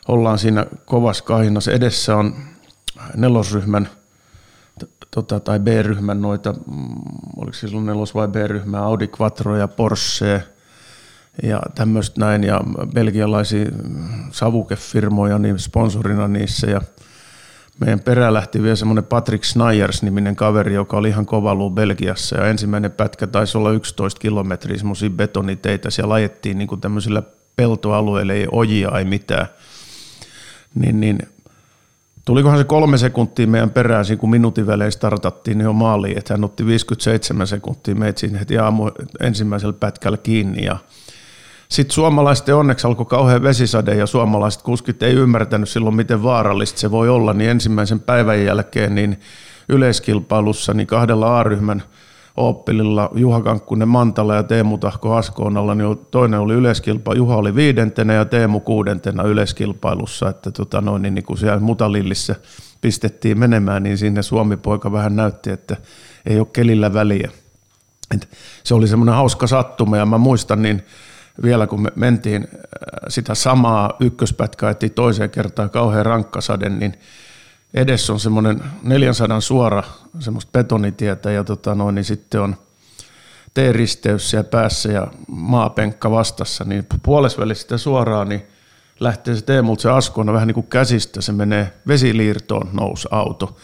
ollaan 0.08 0.40
siinä 0.40 0.66
kovassa 0.86 1.24
kahinassa. 1.24 1.72
Edessä 1.72 2.16
on 2.16 2.36
nelosryhmän– 3.16 3.90
tota, 5.12 5.40
tai 5.40 5.60
B-ryhmän 5.60 6.22
noita, 6.22 6.54
mm, 6.54 6.96
oliko 7.38 7.54
se 7.54 7.68
silloin 7.68 7.86
nelos- 7.86 8.16
vai 8.16 8.28
B-ryhmää, 8.28 8.82
Audi 8.82 9.10
Quattro 9.22 9.58
ja 9.58 9.68
Porsche 9.68 10.44
ja 11.44 11.62
tämmöistä 11.76 12.20
näin, 12.20 12.44
ja 12.44 12.62
belgialaisia 12.94 13.66
savukefirmoja 14.32 15.40
niin 15.40 15.60
sponsorina 15.60 16.28
niissä, 16.28 16.68
ja 16.68 16.82
meidän 17.80 18.00
perä 18.00 18.34
lähti 18.34 18.64
vielä 18.64 18.76
semmoinen 18.76 19.04
Patrick 19.04 19.44
Snijers-niminen 19.44 20.36
kaveri, 20.36 20.74
joka 20.74 20.98
oli 20.98 21.10
ihan 21.10 21.26
kova 21.26 21.56
luu 21.56 21.70
Belgiassa, 21.70 22.36
ja 22.36 22.48
ensimmäinen 22.48 22.92
pätkä 22.92 23.28
taisi 23.28 23.58
olla 23.58 23.72
11 23.72 24.20
kilometriä 24.20 24.78
semmoisia 24.78 25.10
betoniteitä, 25.10 25.90
siellä 25.90 26.14
ajettiin 26.14 26.58
niin 26.58 26.82
tämmöisillä 26.82 27.24
peltoalueilla, 27.56 28.34
ei 28.34 28.48
ojia, 28.52 28.98
ei 28.98 29.06
mitään, 29.06 29.48
niin, 30.76 31.00
niin 31.00 31.18
Tulikohan 32.26 32.58
se 32.58 32.64
kolme 32.64 32.98
sekuntia 32.98 33.48
meidän 33.48 33.70
perään, 33.70 34.06
kun 34.18 34.30
minuutin 34.30 34.68
välein 34.68 34.92
startattiin 34.92 35.58
niin 35.58 35.66
jo 35.66 35.74
maaliin, 35.74 36.18
että 36.18 36.34
hän 36.34 36.44
otti 36.44 36.66
57 36.66 37.48
sekuntia 37.48 37.96
meitä 37.96 38.20
siinä 38.20 38.40
heti 38.40 38.58
aamu 38.58 38.92
ensimmäisellä 39.20 39.74
pätkällä 39.74 40.18
kiinni 40.18 40.66
ja 40.66 40.78
sitten 41.70 41.94
suomalaisten 41.94 42.56
onneksi 42.56 42.88
alkoi 42.88 43.06
kauhean 43.06 43.44
vesisade 43.44 43.96
ja 43.96 44.06
suomalaiset 44.06 44.62
kuskit 44.62 45.04
ei 45.04 45.14
ymmärtänyt 45.14 45.70
silloin, 45.70 45.96
miten 45.96 46.24
vaarallista 46.24 46.80
se 46.80 46.92
voi 46.92 47.10
olla, 47.10 47.34
niin 47.34 47.50
ensimmäisen 47.50 48.00
päivän 48.00 48.44
jälkeen 48.44 48.96
niin 48.96 49.20
yleiskilpailussa 49.70 50.74
niin 50.74 50.88
kahdella 50.88 51.40
A-ryhmän– 51.40 51.84
Oppililla 52.38 53.10
Juha 53.16 53.42
Kankkunen 53.42 53.88
Mantala 53.88 54.36
ja 54.36 54.44
Teemu 54.44 54.78
Tahko 54.78 55.16
Askoonalla, 55.16 55.76
niin 55.76 55.98
toinen 56.12 56.40
oli 56.40 56.54
yleiskilpailu, 56.54 57.18
Juha 57.18 57.36
oli 57.36 57.56
viidentenä 57.56 58.14
ja 58.14 58.26
Teemu 58.26 58.60
kuudentena 58.60 59.24
yleiskilpailussa, 59.24 60.30
että 60.30 60.52
tota 60.52 60.82
noin, 60.82 61.02
niin, 61.02 61.16
niin 61.16 61.26
kun 61.26 61.38
siellä 61.38 61.60
Mutalillissä 61.60 62.36
pistettiin 62.82 63.40
menemään, 63.40 63.84
niin 63.84 63.98
sinne 63.98 64.22
Suomi-poika 64.22 64.92
vähän 64.92 65.16
näytti, 65.16 65.50
että 65.50 65.78
ei 66.26 66.40
ole 66.40 66.48
kelillä 66.54 66.94
väliä. 66.94 67.32
Et 68.16 68.30
se 68.64 68.74
oli 68.74 68.88
semmoinen 68.88 69.16
hauska 69.16 69.48
sattuma 69.48 69.98
ja 69.98 70.06
mä 70.06 70.18
muistan 70.18 70.62
niin 70.62 70.84
vielä 71.44 71.68
kun 71.68 71.82
me 71.82 71.92
mentiin 71.96 72.44
äh, 72.44 72.60
sitä 73.08 73.36
samaa 73.36 73.94
ykköspätkää, 74.00 74.76
toiseen 74.96 75.30
kertaan 75.30 75.70
kauhean 75.70 76.06
rankkasade, 76.06 76.70
niin 76.70 76.94
edessä 77.74 78.14
on 78.14 78.20
semmoinen 78.20 78.64
400 78.84 79.42
suora 79.42 79.84
semmoista 80.20 80.52
betonitietä 80.52 81.32
ja 81.32 81.44
tota 81.44 81.76
noin, 81.76 81.96
niin 81.96 82.06
sitten 82.06 82.42
on 82.42 82.56
T-risteys 83.54 84.30
siellä 84.30 84.50
päässä 84.50 84.92
ja 84.92 85.08
maapenkka 85.28 86.12
vastassa, 86.12 86.64
niin 86.64 86.86
puolesvälissä 87.04 87.78
suoraan 87.78 88.30
niin 88.30 88.42
lähtee 89.00 89.36
se 89.36 89.42
Teemulta 89.42 89.82
se 89.82 89.90
askona 89.90 90.34
vähän 90.34 90.48
niin 90.48 90.56
kuin 90.56 90.68
käsistä, 90.68 91.22
se 91.22 91.32
menee 91.32 91.74
vesiliirtoon 91.88 92.70
nousi 92.74 93.08
auto 93.12 93.58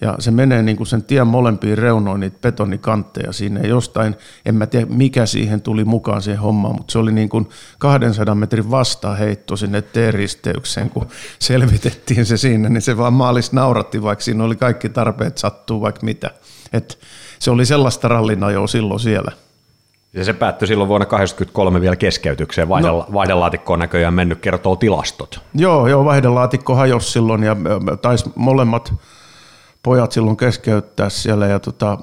ja 0.00 0.14
se 0.18 0.30
menee 0.30 0.62
niin 0.62 0.76
kuin 0.76 0.86
sen 0.86 1.02
tien 1.02 1.26
molempiin 1.26 1.78
reunoin 1.78 2.20
niitä 2.20 2.38
betonikantteja 2.42 3.32
sinne. 3.32 3.60
Ja 3.60 3.68
jostain, 3.68 4.16
en 4.46 4.54
mä 4.54 4.66
tiedä 4.66 4.86
mikä 4.86 5.26
siihen 5.26 5.60
tuli 5.60 5.84
mukaan 5.84 6.22
siihen 6.22 6.40
hommaan, 6.40 6.74
mutta 6.76 6.92
se 6.92 6.98
oli 6.98 7.12
niin 7.12 7.28
kuin 7.28 7.48
200 7.78 8.34
metrin 8.34 8.70
vastaheitto 8.70 9.56
sinne 9.56 9.82
T-risteykseen, 9.82 10.90
kun 10.90 11.06
selvitettiin 11.38 12.26
se 12.26 12.36
siinä, 12.36 12.68
niin 12.68 12.82
se 12.82 12.96
vaan 12.96 13.12
maalis 13.12 13.52
nauratti, 13.52 14.02
vaikka 14.02 14.24
siinä 14.24 14.44
oli 14.44 14.56
kaikki 14.56 14.88
tarpeet 14.88 15.38
sattuu 15.38 15.80
vaikka 15.80 16.00
mitä. 16.04 16.30
Et 16.72 16.98
se 17.38 17.50
oli 17.50 17.66
sellaista 17.66 18.08
rallinajoa 18.08 18.66
silloin 18.66 19.00
siellä. 19.00 19.32
Ja 20.14 20.24
se 20.24 20.32
päättyi 20.32 20.68
silloin 20.68 20.88
vuonna 20.88 21.06
1983 21.06 21.80
vielä 21.80 21.96
keskeytykseen. 21.96 22.68
Vaihdela- 22.68 23.06
no. 23.06 23.06
Vaihdelaatikko 23.12 23.72
on 23.72 23.78
näköjään 23.78 24.14
mennyt, 24.14 24.40
kertoo 24.40 24.76
tilastot. 24.76 25.40
Joo, 25.54 25.88
joo, 25.88 26.04
vaihdelaatikko 26.04 26.74
hajosi 26.74 27.10
silloin 27.10 27.42
ja 27.42 27.56
taisi 28.02 28.32
molemmat 28.34 28.94
pojat 29.84 30.12
silloin 30.12 30.36
keskeyttää 30.36 31.10
siellä 31.10 31.46
ja 31.46 31.60
tota, 31.60 31.98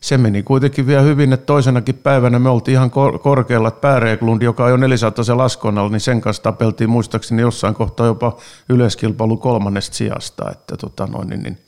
se 0.00 0.18
meni 0.18 0.42
kuitenkin 0.42 0.86
vielä 0.86 1.02
hyvin, 1.02 1.32
että 1.32 1.46
toisenakin 1.46 1.94
päivänä 1.94 2.38
me 2.38 2.48
oltiin 2.48 2.72
ihan 2.72 2.90
kor- 2.90 3.18
korkealla, 3.18 3.68
että 3.68 3.80
Pääreeklund, 3.80 4.42
joka 4.42 4.64
on 4.64 4.70
jo 4.70 4.76
400 4.76 5.24
se 5.24 5.34
laskonalla, 5.34 5.90
niin 5.90 6.00
sen 6.00 6.20
kanssa 6.20 6.42
tapeltiin 6.42 6.90
muistaakseni 6.90 7.42
jossain 7.42 7.74
kohtaa 7.74 8.06
jopa 8.06 8.36
yleiskilpailu 8.68 9.36
kolmannesta 9.36 9.96
sijasta, 9.96 10.50
että 10.50 10.76
tota 10.76 11.06
noin, 11.06 11.28
niin, 11.28 11.42
niin 11.42 11.58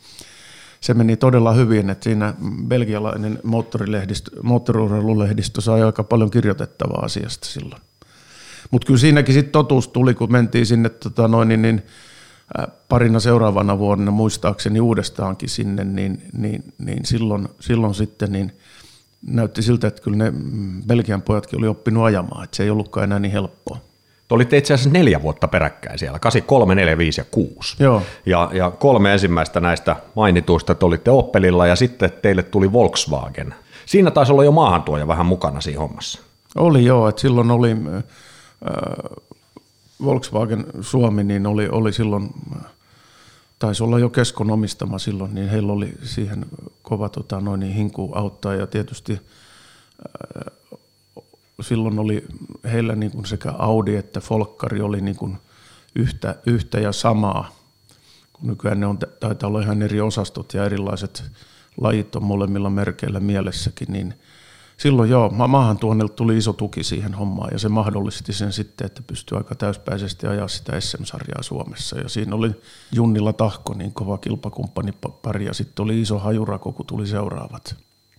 se 0.80 0.94
meni 0.94 1.16
todella 1.16 1.52
hyvin, 1.52 1.90
että 1.90 2.04
siinä 2.04 2.34
belgialainen 2.68 3.38
moottoriurheilulehdistö 4.42 5.60
sai 5.60 5.82
aika 5.82 6.04
paljon 6.04 6.30
kirjoitettavaa 6.30 7.04
asiasta 7.04 7.46
silloin. 7.46 7.82
Mutta 8.70 8.86
kyllä 8.86 9.00
siinäkin 9.00 9.34
sitten 9.34 9.52
totuus 9.52 9.88
tuli, 9.88 10.14
kun 10.14 10.32
mentiin 10.32 10.66
sinne 10.66 10.88
tota 10.88 11.28
noin, 11.28 11.48
niin, 11.48 11.62
niin 11.62 11.82
parina 12.88 13.20
seuraavana 13.20 13.78
vuonna 13.78 14.10
muistaakseni 14.10 14.80
uudestaankin 14.80 15.48
sinne, 15.48 15.84
niin, 15.84 16.22
niin, 16.32 16.64
niin 16.78 17.04
silloin, 17.04 17.48
silloin 17.60 17.94
sitten 17.94 18.32
niin 18.32 18.52
näytti 19.26 19.62
siltä, 19.62 19.86
että 19.86 20.02
kyllä 20.02 20.16
ne 20.16 20.32
Belgian 20.86 21.22
pojatkin 21.22 21.58
oli 21.58 21.68
oppinut 21.68 22.04
ajamaan, 22.04 22.44
että 22.44 22.56
se 22.56 22.62
ei 22.62 22.70
ollutkaan 22.70 23.04
enää 23.04 23.18
niin 23.18 23.32
helppoa. 23.32 23.78
Te 24.28 24.34
olitte 24.34 24.56
itse 24.56 24.74
asiassa 24.74 24.90
neljä 24.90 25.22
vuotta 25.22 25.48
peräkkäin 25.48 25.98
siellä, 25.98 26.18
83, 26.18 26.74
4, 26.74 26.98
5 26.98 27.20
ja 27.20 27.24
6. 27.30 27.76
Joo. 27.82 28.02
Ja, 28.26 28.50
ja 28.52 28.70
kolme 28.70 29.12
ensimmäistä 29.12 29.60
näistä 29.60 29.96
mainituista, 30.14 30.72
että 30.72 30.86
olitte 30.86 31.10
Oppelilla 31.10 31.66
ja 31.66 31.76
sitten 31.76 32.12
teille 32.22 32.42
tuli 32.42 32.72
Volkswagen. 32.72 33.54
Siinä 33.86 34.10
taisi 34.10 34.32
olla 34.32 34.44
jo 34.44 34.52
maahantuoja 34.52 35.08
vähän 35.08 35.26
mukana 35.26 35.60
siinä 35.60 35.80
hommassa. 35.80 36.20
Oli 36.56 36.84
joo, 36.84 37.08
että 37.08 37.20
silloin 37.20 37.50
oli 37.50 37.70
äh, 37.72 38.04
Volkswagen 40.04 40.66
Suomi 40.80 41.24
niin 41.24 41.46
oli, 41.46 41.68
oli 41.68 41.92
silloin, 41.92 42.30
taisi 43.58 43.82
olla 43.82 43.98
jo 43.98 44.08
keskon 44.08 44.50
omistama 44.50 44.98
silloin, 44.98 45.34
niin 45.34 45.48
heillä 45.48 45.72
oli 45.72 45.94
siihen 46.02 46.46
kova 46.82 47.08
tota, 47.08 47.40
noin, 47.40 47.60
niin 47.60 47.74
hinku 47.74 48.12
auttaa. 48.14 48.54
Ja 48.54 48.66
tietysti 48.66 49.12
äh, 49.12 50.52
silloin 51.60 51.98
oli 51.98 52.26
heillä 52.64 52.94
niin 52.94 53.12
kuin 53.12 53.26
sekä 53.26 53.50
Audi 53.50 53.96
että 53.96 54.20
Folkkari 54.20 54.80
oli 54.80 55.00
niin 55.00 55.16
kuin 55.16 55.38
yhtä, 55.94 56.34
yhtä 56.46 56.80
ja 56.80 56.92
samaa, 56.92 57.50
kun 58.32 58.46
nykyään 58.46 58.80
ne 58.80 58.86
on, 58.86 58.98
taitaa 59.20 59.48
olla 59.48 59.62
ihan 59.62 59.82
eri 59.82 60.00
osastot 60.00 60.54
ja 60.54 60.64
erilaiset 60.64 61.24
lajit 61.80 62.16
on 62.16 62.24
molemmilla 62.24 62.70
merkeillä 62.70 63.20
mielessäkin, 63.20 63.92
niin– 63.92 64.14
silloin 64.78 65.10
joo, 65.10 65.30
maahan 65.30 65.78
tuonnelta 65.78 66.14
tuli 66.14 66.36
iso 66.36 66.52
tuki 66.52 66.84
siihen 66.84 67.14
hommaan 67.14 67.48
ja 67.52 67.58
se 67.58 67.68
mahdollisti 67.68 68.32
sen 68.32 68.52
sitten, 68.52 68.86
että 68.86 69.02
pystyi 69.06 69.38
aika 69.38 69.54
täyspäisesti 69.54 70.26
ajaa 70.26 70.48
sitä 70.48 70.80
SM-sarjaa 70.80 71.42
Suomessa. 71.42 71.98
Ja 71.98 72.08
siinä 72.08 72.36
oli 72.36 72.50
Junnilla 72.92 73.32
Tahko 73.32 73.74
niin 73.74 73.92
kova 73.92 74.18
kilpakumppani 74.18 74.92
pari 75.22 75.44
ja 75.44 75.54
sitten 75.54 75.84
oli 75.84 76.00
iso 76.00 76.18
hajurako, 76.18 76.72
kun 76.72 76.86
tuli 76.86 77.06
seuraavat 77.06 77.76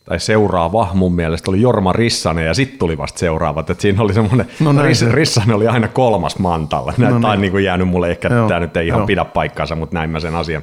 tai 0.10 0.20
seuraava 0.20 0.90
mun 0.94 1.14
mielestä 1.14 1.52
oli 1.52 1.62
Jorma 1.62 1.94
Rissanen 1.94 2.46
ja 2.46 2.54
sitten 2.54 2.80
tuli 2.80 2.98
vasta 2.98 3.20
seuraavat. 3.20 3.70
Et 3.70 3.80
siinä 3.80 4.02
oli 4.02 4.14
semmoinen, 4.14 4.48
no 4.60 4.82
Riss, 4.84 5.06
Rissanen 5.06 5.56
oli 5.56 5.68
aina 5.68 5.88
kolmas 5.88 6.40
mantalla. 6.40 6.94
No 6.98 7.10
niin. 7.10 7.22
Tai 7.22 7.38
niin 7.38 7.52
kuin 7.52 7.64
jäänyt 7.64 7.88
mulle 7.88 8.12
ehkä, 8.12 8.30
tämä 8.30 8.60
nyt 8.60 8.78
ei 8.78 8.88
ihan 8.88 9.00
Joo. 9.00 9.08
pidä 9.08 9.26
paikkaansa, 9.26 9.76
mutta 9.76 9.94
näin 9.94 10.10
mä 10.10 10.20
sen 10.20 10.36
asian 10.36 10.62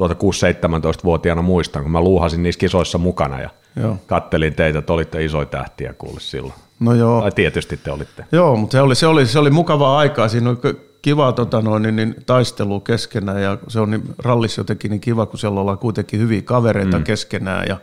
tuota 0.00 0.14
6-17-vuotiaana 0.14 1.42
muistan, 1.42 1.82
kun 1.82 1.92
mä 1.92 2.00
luuhasin 2.00 2.42
niissä 2.42 2.58
kisoissa 2.58 2.98
mukana 2.98 3.40
ja 3.40 3.50
joo. 3.76 3.96
kattelin 4.06 4.54
teitä, 4.54 4.78
että 4.78 4.92
olitte 4.92 5.24
isoja 5.24 5.46
tähtiä 5.46 5.92
kuulle 5.92 6.20
silloin. 6.20 6.54
No 6.80 6.94
joo. 6.94 7.20
Tai 7.20 7.32
tietysti 7.32 7.76
te 7.76 7.90
olitte. 7.90 8.24
Joo, 8.32 8.56
mutta 8.56 8.72
se 8.72 8.80
oli, 8.80 8.94
se 8.94 9.06
oli, 9.06 9.26
se 9.26 9.38
oli 9.38 9.50
mukavaa 9.50 9.98
aikaa. 9.98 10.28
Siinä 10.28 10.50
oli 10.50 10.58
kiva 11.02 11.32
tota 11.32 11.62
noin, 11.62 11.82
niin, 11.82 11.96
niin, 11.96 12.14
taistelu 12.26 12.80
keskenään 12.80 13.42
ja 13.42 13.58
se 13.68 13.80
on 13.80 13.90
niin, 13.90 14.02
rallissa 14.18 14.60
jotenkin 14.60 14.90
niin 14.90 15.00
kiva, 15.00 15.26
kun 15.26 15.38
siellä 15.38 15.60
ollaan 15.60 15.78
kuitenkin 15.78 16.20
hyviä 16.20 16.42
kavereita 16.42 16.98
mm. 16.98 17.04
keskenään 17.04 17.64
ja 17.68 17.76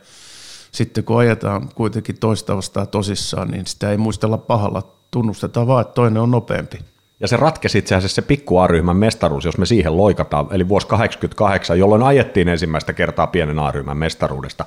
sitten 0.72 1.04
kun 1.04 1.20
ajetaan 1.20 1.70
kuitenkin 1.76 2.20
toista 2.20 2.56
vastaan 2.56 2.88
tosissaan, 2.88 3.48
niin 3.48 3.66
sitä 3.66 3.92
ei 3.92 3.98
muistella 3.98 4.38
pahalla. 4.38 4.84
Tunnustetaan 5.12 5.68
vaan, 5.68 5.82
että 5.82 5.94
toinen 5.94 6.22
on 6.22 6.32
nopeampi. 6.32 6.80
Ja 7.20 7.28
se 7.28 7.38
ratkesi 7.38 7.78
itse 7.78 7.96
asiassa 7.96 8.16
se 8.16 8.22
pikku 8.22 8.58
A-ryhmän 8.58 8.98
mestaruus, 8.98 9.46
jos 9.46 9.58
me 9.58 9.66
siihen 9.66 9.98
loikataan, 9.98 10.48
eli 10.52 10.70
vuosi 10.70 10.88
88, 10.88 11.80
jolloin 11.80 12.04
ajettiin 12.04 12.48
ensimmäistä 12.48 12.94
kertaa 12.94 13.28
pienen 13.28 13.60
A-ryhmän 13.60 13.98
mestaruudesta. 13.98 14.66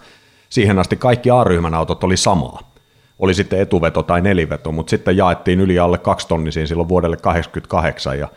Siihen 0.49 0.78
asti 0.78 0.97
kaikki 0.97 1.30
A-ryhmän 1.30 1.75
autot 1.75 2.04
oli 2.04 2.16
samaa. 2.16 2.71
Oli 3.19 3.35
sitten 3.35 3.61
etuveto 3.61 4.02
tai 4.02 4.21
neliveto, 4.21 4.73
mutta 4.73 4.90
sitten 4.90 5.16
jaettiin 5.16 5.61
yli 5.61 5.78
alle 5.78 5.99
kaksi 5.99 6.28
tonnisiin 6.28 6.69
silloin 6.69 6.88
vuodelle 6.88 7.16
88 7.16 8.19
ja 8.19 8.28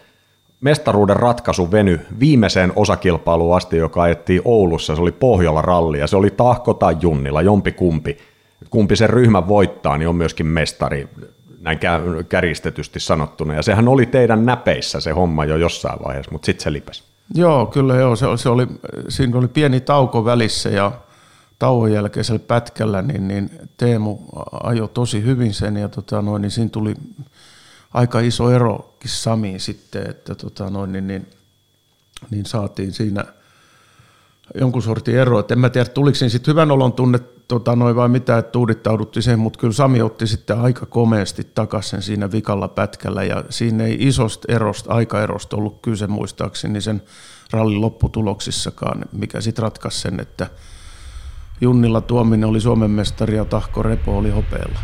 mestaruuden 0.61 1.15
ratkaisu 1.15 1.71
veny 1.71 1.99
viimeiseen 2.19 2.73
osakilpailuun 2.75 3.57
asti, 3.57 3.77
joka 3.77 4.01
ajettiin 4.01 4.41
Oulussa. 4.45 4.95
Se 4.95 5.01
oli 5.01 5.11
Pohjola 5.11 5.61
ralli 5.61 5.99
ja 5.99 6.07
se 6.07 6.17
oli 6.17 6.31
Tahko 6.31 6.73
tai 6.73 6.97
Junnilla, 7.01 7.41
jompi 7.41 7.71
kumpi. 7.71 8.17
Kumpi 8.69 8.95
sen 8.95 9.09
ryhmän 9.09 9.47
voittaa, 9.47 9.97
niin 9.97 10.07
on 10.07 10.15
myöskin 10.15 10.45
mestari, 10.45 11.07
näin 11.63 11.79
kärjistetysti 12.29 12.99
sanottuna. 12.99 13.53
Ja 13.53 13.61
sehän 13.61 13.87
oli 13.87 14.05
teidän 14.05 14.45
näpeissä 14.45 14.99
se 14.99 15.11
homma 15.11 15.45
jo 15.45 15.57
jossain 15.57 15.99
vaiheessa, 16.05 16.31
mutta 16.31 16.45
sitten 16.45 16.63
se 16.63 16.73
lipesi. 16.73 17.03
Joo, 17.35 17.65
kyllä 17.65 17.95
joo. 17.95 18.15
Se, 18.15 18.25
se 18.35 18.49
oli, 18.49 18.67
siinä 19.09 19.37
oli 19.37 19.47
pieni 19.47 19.81
tauko 19.81 20.25
välissä 20.25 20.69
ja 20.69 20.91
tauon 21.59 21.91
jälkeisellä 21.91 22.39
pätkällä 22.39 23.01
niin, 23.01 23.27
niin 23.27 23.49
Teemu 23.77 24.19
ajoi 24.63 24.89
tosi 24.93 25.23
hyvin 25.23 25.53
sen 25.53 25.77
ja 25.77 25.89
tota, 25.89 26.21
noin, 26.21 26.41
niin 26.41 26.51
siinä 26.51 26.69
tuli 26.69 26.93
aika 27.93 28.19
iso 28.19 28.51
erokin 28.51 29.09
Samiin 29.09 29.59
sitten, 29.59 30.09
että 30.09 30.35
tota, 30.35 30.69
noin, 30.69 30.91
niin, 30.91 31.07
niin, 31.07 31.27
niin 32.29 32.45
saatiin 32.45 32.91
siinä 32.91 33.25
jonkun 34.59 34.83
sortin 34.83 35.15
ero. 35.15 35.39
Et 35.39 35.51
en 35.51 35.59
mä 35.59 35.69
tiedä, 35.69 35.89
tuliko 35.89 36.15
siinä 36.15 36.29
sitten 36.29 36.51
hyvän 36.51 36.71
olon 36.71 36.93
tunne 36.93 37.19
tota, 37.47 37.75
noin 37.75 37.95
vai 37.95 38.09
mitä, 38.09 38.37
että 38.37 38.51
tuudittauduttiin 38.51 39.23
siihen, 39.23 39.39
mutta 39.39 39.59
kyllä 39.59 39.73
Sami 39.73 40.01
otti 40.01 40.27
sitten 40.27 40.59
aika 40.59 40.85
komeasti 40.85 41.43
takaisin 41.55 42.01
siinä 42.01 42.31
vikalla 42.31 42.67
pätkällä 42.67 43.23
ja 43.23 43.43
siinä 43.49 43.83
ei 43.83 43.97
isosta 43.99 44.53
erosta, 44.53 44.93
aikaerosta 44.93 45.57
ollut 45.57 45.81
kyse 45.81 46.07
muistaakseni 46.07 46.81
sen 46.81 47.01
rallin 47.51 47.81
lopputuloksissakaan, 47.81 49.05
mikä 49.11 49.41
sitten 49.41 49.63
ratkaisi 49.63 50.01
sen, 50.01 50.19
että 50.19 50.47
Junnilla 51.61 52.01
Tuominen 52.01 52.49
oli 52.49 52.61
Suomen 52.61 52.91
mestari 52.91 53.35
ja 53.35 53.45
Tahko 53.45 53.83
Repo 53.83 54.17
oli 54.17 54.29
hopeella. 54.29 54.79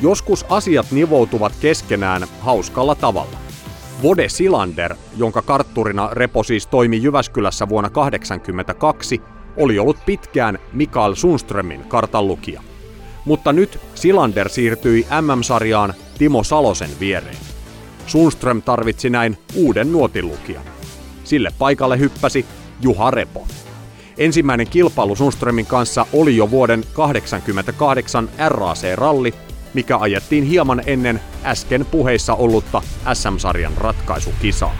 Joskus 0.00 0.44
asiat 0.48 0.90
nivoutuvat 0.90 1.52
keskenään 1.60 2.22
hauskalla 2.40 2.94
tavalla. 2.94 3.43
Vode 4.04 4.28
Silander, 4.28 4.94
jonka 5.16 5.42
kartturina 5.42 6.08
Repo 6.12 6.42
siis 6.42 6.66
toimi 6.66 7.02
Jyväskylässä 7.02 7.68
vuonna 7.68 7.90
1982, 7.90 9.22
oli 9.56 9.78
ollut 9.78 9.96
pitkään 10.06 10.58
Mikael 10.72 11.14
Sundströmin 11.14 11.84
kartanlukija. 11.88 12.62
Mutta 13.24 13.52
nyt 13.52 13.80
Silander 13.94 14.48
siirtyi 14.48 15.06
MM-sarjaan 15.20 15.94
Timo 16.18 16.44
Salosen 16.44 16.90
viereen. 17.00 17.36
Sundström 18.06 18.62
tarvitsi 18.62 19.10
näin 19.10 19.38
uuden 19.54 19.92
nuotilukijan. 19.92 20.64
Sille 21.24 21.50
paikalle 21.58 21.98
hyppäsi 21.98 22.46
Juha 22.80 23.10
Repo. 23.10 23.46
Ensimmäinen 24.18 24.66
kilpailu 24.68 25.16
Sundströmin 25.16 25.66
kanssa 25.66 26.06
oli 26.12 26.36
jo 26.36 26.50
vuoden 26.50 26.80
1988 26.94 28.28
RAC-ralli, 28.48 29.34
mikä 29.74 29.98
ajettiin 29.98 30.44
hieman 30.44 30.82
ennen 30.86 31.20
äsken 31.44 31.86
puheissa 31.90 32.34
ollutta 32.34 32.82
SM-sarjan 33.14 33.76
ratkaisukisaa. 33.76 34.74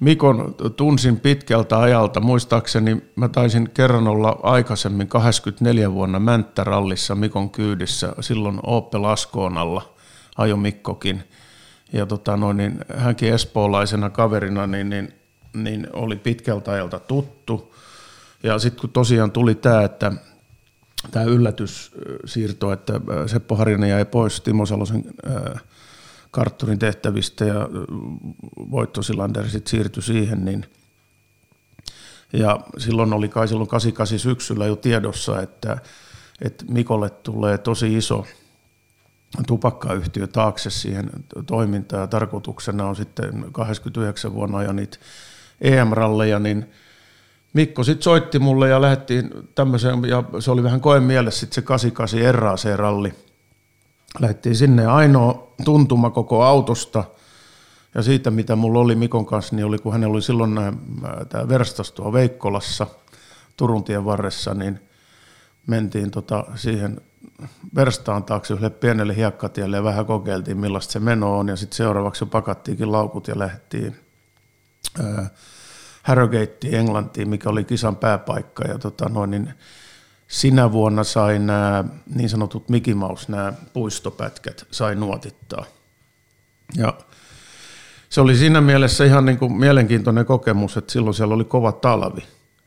Mikon 0.00 0.54
tunsin 0.76 1.20
pitkältä 1.20 1.78
ajalta. 1.78 2.20
Muistaakseni 2.20 3.02
mä 3.16 3.28
taisin 3.28 3.70
kerran 3.70 4.08
olla 4.08 4.40
aikaisemmin 4.42 5.08
24 5.08 5.92
vuonna 5.92 6.18
Mänttärallissa 6.18 7.14
Mikon 7.14 7.50
kyydissä. 7.50 8.12
Silloin 8.20 8.60
Opel 8.62 9.04
Askoonalla 9.04 9.94
ajo 10.38 10.56
Mikkokin. 10.56 11.22
Ja 11.92 12.06
tota 12.06 12.36
noin, 12.36 12.56
niin 12.56 12.78
hänkin 12.96 13.32
espoolaisena 13.32 14.10
kaverina 14.10 14.66
niin, 14.66 14.90
niin, 14.90 15.14
niin 15.54 15.88
oli 15.92 16.16
pitkältä 16.16 16.72
ajalta 16.72 16.98
tuttu. 16.98 17.74
Ja 18.42 18.58
sitten 18.58 18.80
kun 18.80 18.90
tosiaan 18.90 19.30
tuli 19.30 19.54
tämä, 19.54 19.82
että 19.82 20.12
tämä 21.10 21.24
yllätyssiirto, 21.24 22.72
että 22.72 22.92
Seppo 23.26 23.56
Harjanen 23.56 23.90
jäi 23.90 24.04
pois 24.04 24.40
Timo 24.40 24.66
Salosen 24.66 25.04
kartturin 26.30 26.78
tehtävistä 26.78 27.44
ja 27.44 27.68
Voitto 28.70 29.02
Silander 29.02 29.48
sitten 29.48 29.70
siirtyi 29.70 30.02
siihen, 30.02 30.44
niin 30.44 30.66
ja 32.32 32.60
silloin 32.78 33.12
oli 33.12 33.28
kai 33.28 33.48
silloin 33.48 33.68
88 33.68 34.18
syksyllä 34.18 34.66
jo 34.66 34.76
tiedossa, 34.76 35.42
että, 35.42 35.78
että 36.42 36.64
Mikolle 36.68 37.10
tulee 37.10 37.58
tosi 37.58 37.96
iso 37.96 38.26
tupakkayhtiö 39.46 40.26
taakse 40.26 40.70
siihen 40.70 41.10
toimintaan. 41.46 42.00
Ja 42.00 42.06
tarkoituksena 42.06 42.86
on 42.86 42.96
sitten 42.96 43.44
89 43.52 44.34
vuonna 44.34 44.62
ja 44.62 44.72
niitä 44.72 44.98
EM-ralleja, 45.60 46.38
niin 46.38 46.70
Mikko 47.56 47.84
sitten 47.84 48.02
soitti 48.02 48.38
mulle 48.38 48.68
ja 48.68 48.80
lähdettiin 48.80 49.30
tämmöiseen, 49.54 50.04
ja 50.04 50.24
se 50.40 50.50
oli 50.50 50.62
vähän 50.62 50.80
koen 50.80 51.02
mielessä 51.02 51.40
sitten 51.40 51.54
se 51.54 51.62
88 51.62 52.34
RAC-ralli. 52.34 53.14
Lähdettiin 54.20 54.56
sinne 54.56 54.86
ainoa 54.86 55.52
tuntuma 55.64 56.10
koko 56.10 56.42
autosta 56.42 57.04
ja 57.94 58.02
siitä, 58.02 58.30
mitä 58.30 58.56
mulla 58.56 58.78
oli 58.80 58.94
Mikon 58.94 59.26
kanssa, 59.26 59.56
niin 59.56 59.66
oli, 59.66 59.78
kun 59.78 59.92
hänellä 59.92 60.12
oli 60.12 60.22
silloin 60.22 60.60
tämä 61.28 61.48
verstas 61.48 61.92
tuo 61.92 62.12
Veikkolassa 62.12 62.86
Turun 63.56 63.84
tien 63.84 64.04
varressa, 64.04 64.54
niin 64.54 64.80
mentiin 65.66 66.10
tota 66.10 66.44
siihen 66.54 67.00
verstaan 67.74 68.24
taakse 68.24 68.54
yhdelle 68.54 68.70
pienelle 68.70 69.16
hiekkatielle 69.16 69.76
ja 69.76 69.84
vähän 69.84 70.06
kokeiltiin, 70.06 70.58
millaista 70.58 70.92
se 70.92 71.00
meno 71.00 71.38
on. 71.38 71.48
Ja 71.48 71.56
sitten 71.56 71.76
seuraavaksi 71.76 72.22
jo 72.22 72.26
pakattiinkin 72.26 72.92
laukut 72.92 73.28
ja 73.28 73.38
lähdettiin 73.38 73.96
Harrogateen 76.06 76.74
Englantiin, 76.74 77.28
mikä 77.28 77.48
oli 77.48 77.64
kisan 77.64 77.96
pääpaikka. 77.96 78.64
Ja 78.64 78.78
tota 78.78 79.08
noin, 79.08 79.30
niin 79.30 79.54
sinä 80.28 80.72
vuonna 80.72 81.04
sain 81.04 81.46
nämä 81.46 81.84
niin 82.14 82.28
sanotut 82.28 82.68
Mickey 82.68 82.94
Mouse, 82.94 83.32
nämä 83.32 83.52
puistopätkät, 83.72 84.66
sai 84.70 84.94
nuotittaa. 84.94 85.64
Ja 86.76 86.94
se 88.08 88.20
oli 88.20 88.36
siinä 88.36 88.60
mielessä 88.60 89.04
ihan 89.04 89.24
niin 89.24 89.38
kuin 89.38 89.52
mielenkiintoinen 89.52 90.26
kokemus, 90.26 90.76
että 90.76 90.92
silloin 90.92 91.14
siellä 91.14 91.34
oli 91.34 91.44
kova 91.44 91.72
talvi. 91.72 92.20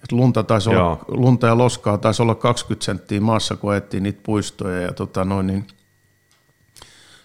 Et 0.04 0.12
lunta, 0.12 0.44
taisi 0.44 0.70
olla, 0.70 1.06
lunta 1.08 1.48
ja 1.48 1.58
loskaa 1.58 1.98
taisi 1.98 2.22
olla 2.22 2.36
20 2.36 2.86
senttiä 2.86 3.22
maassa, 3.22 3.56
kun 3.56 3.72
ajettiin 3.72 4.04
niitä 4.04 4.20
puistoja. 4.24 4.82
Ja 4.82 4.94
tota 4.94 5.26
noin, 5.26 5.48
niin 5.48 5.68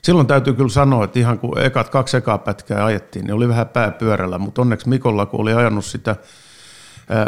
silloin 0.04 0.26
täytyy 0.26 0.54
kyllä 0.54 0.68
sanoa, 0.68 1.04
että 1.04 1.18
ihan 1.18 1.38
kun 1.38 1.58
ekat 1.58 1.88
kaksi 1.88 2.16
ekaa 2.16 2.38
pätkää 2.38 2.84
ajettiin, 2.84 3.24
niin 3.24 3.34
oli 3.34 3.48
vähän 3.48 3.68
pääpyörällä, 3.68 4.38
mutta 4.38 4.62
onneksi 4.62 4.88
Mikolla, 4.88 5.26
kun 5.26 5.40
oli 5.40 5.52
ajanut 5.52 5.84
sitä 5.84 6.16
ää, 7.08 7.26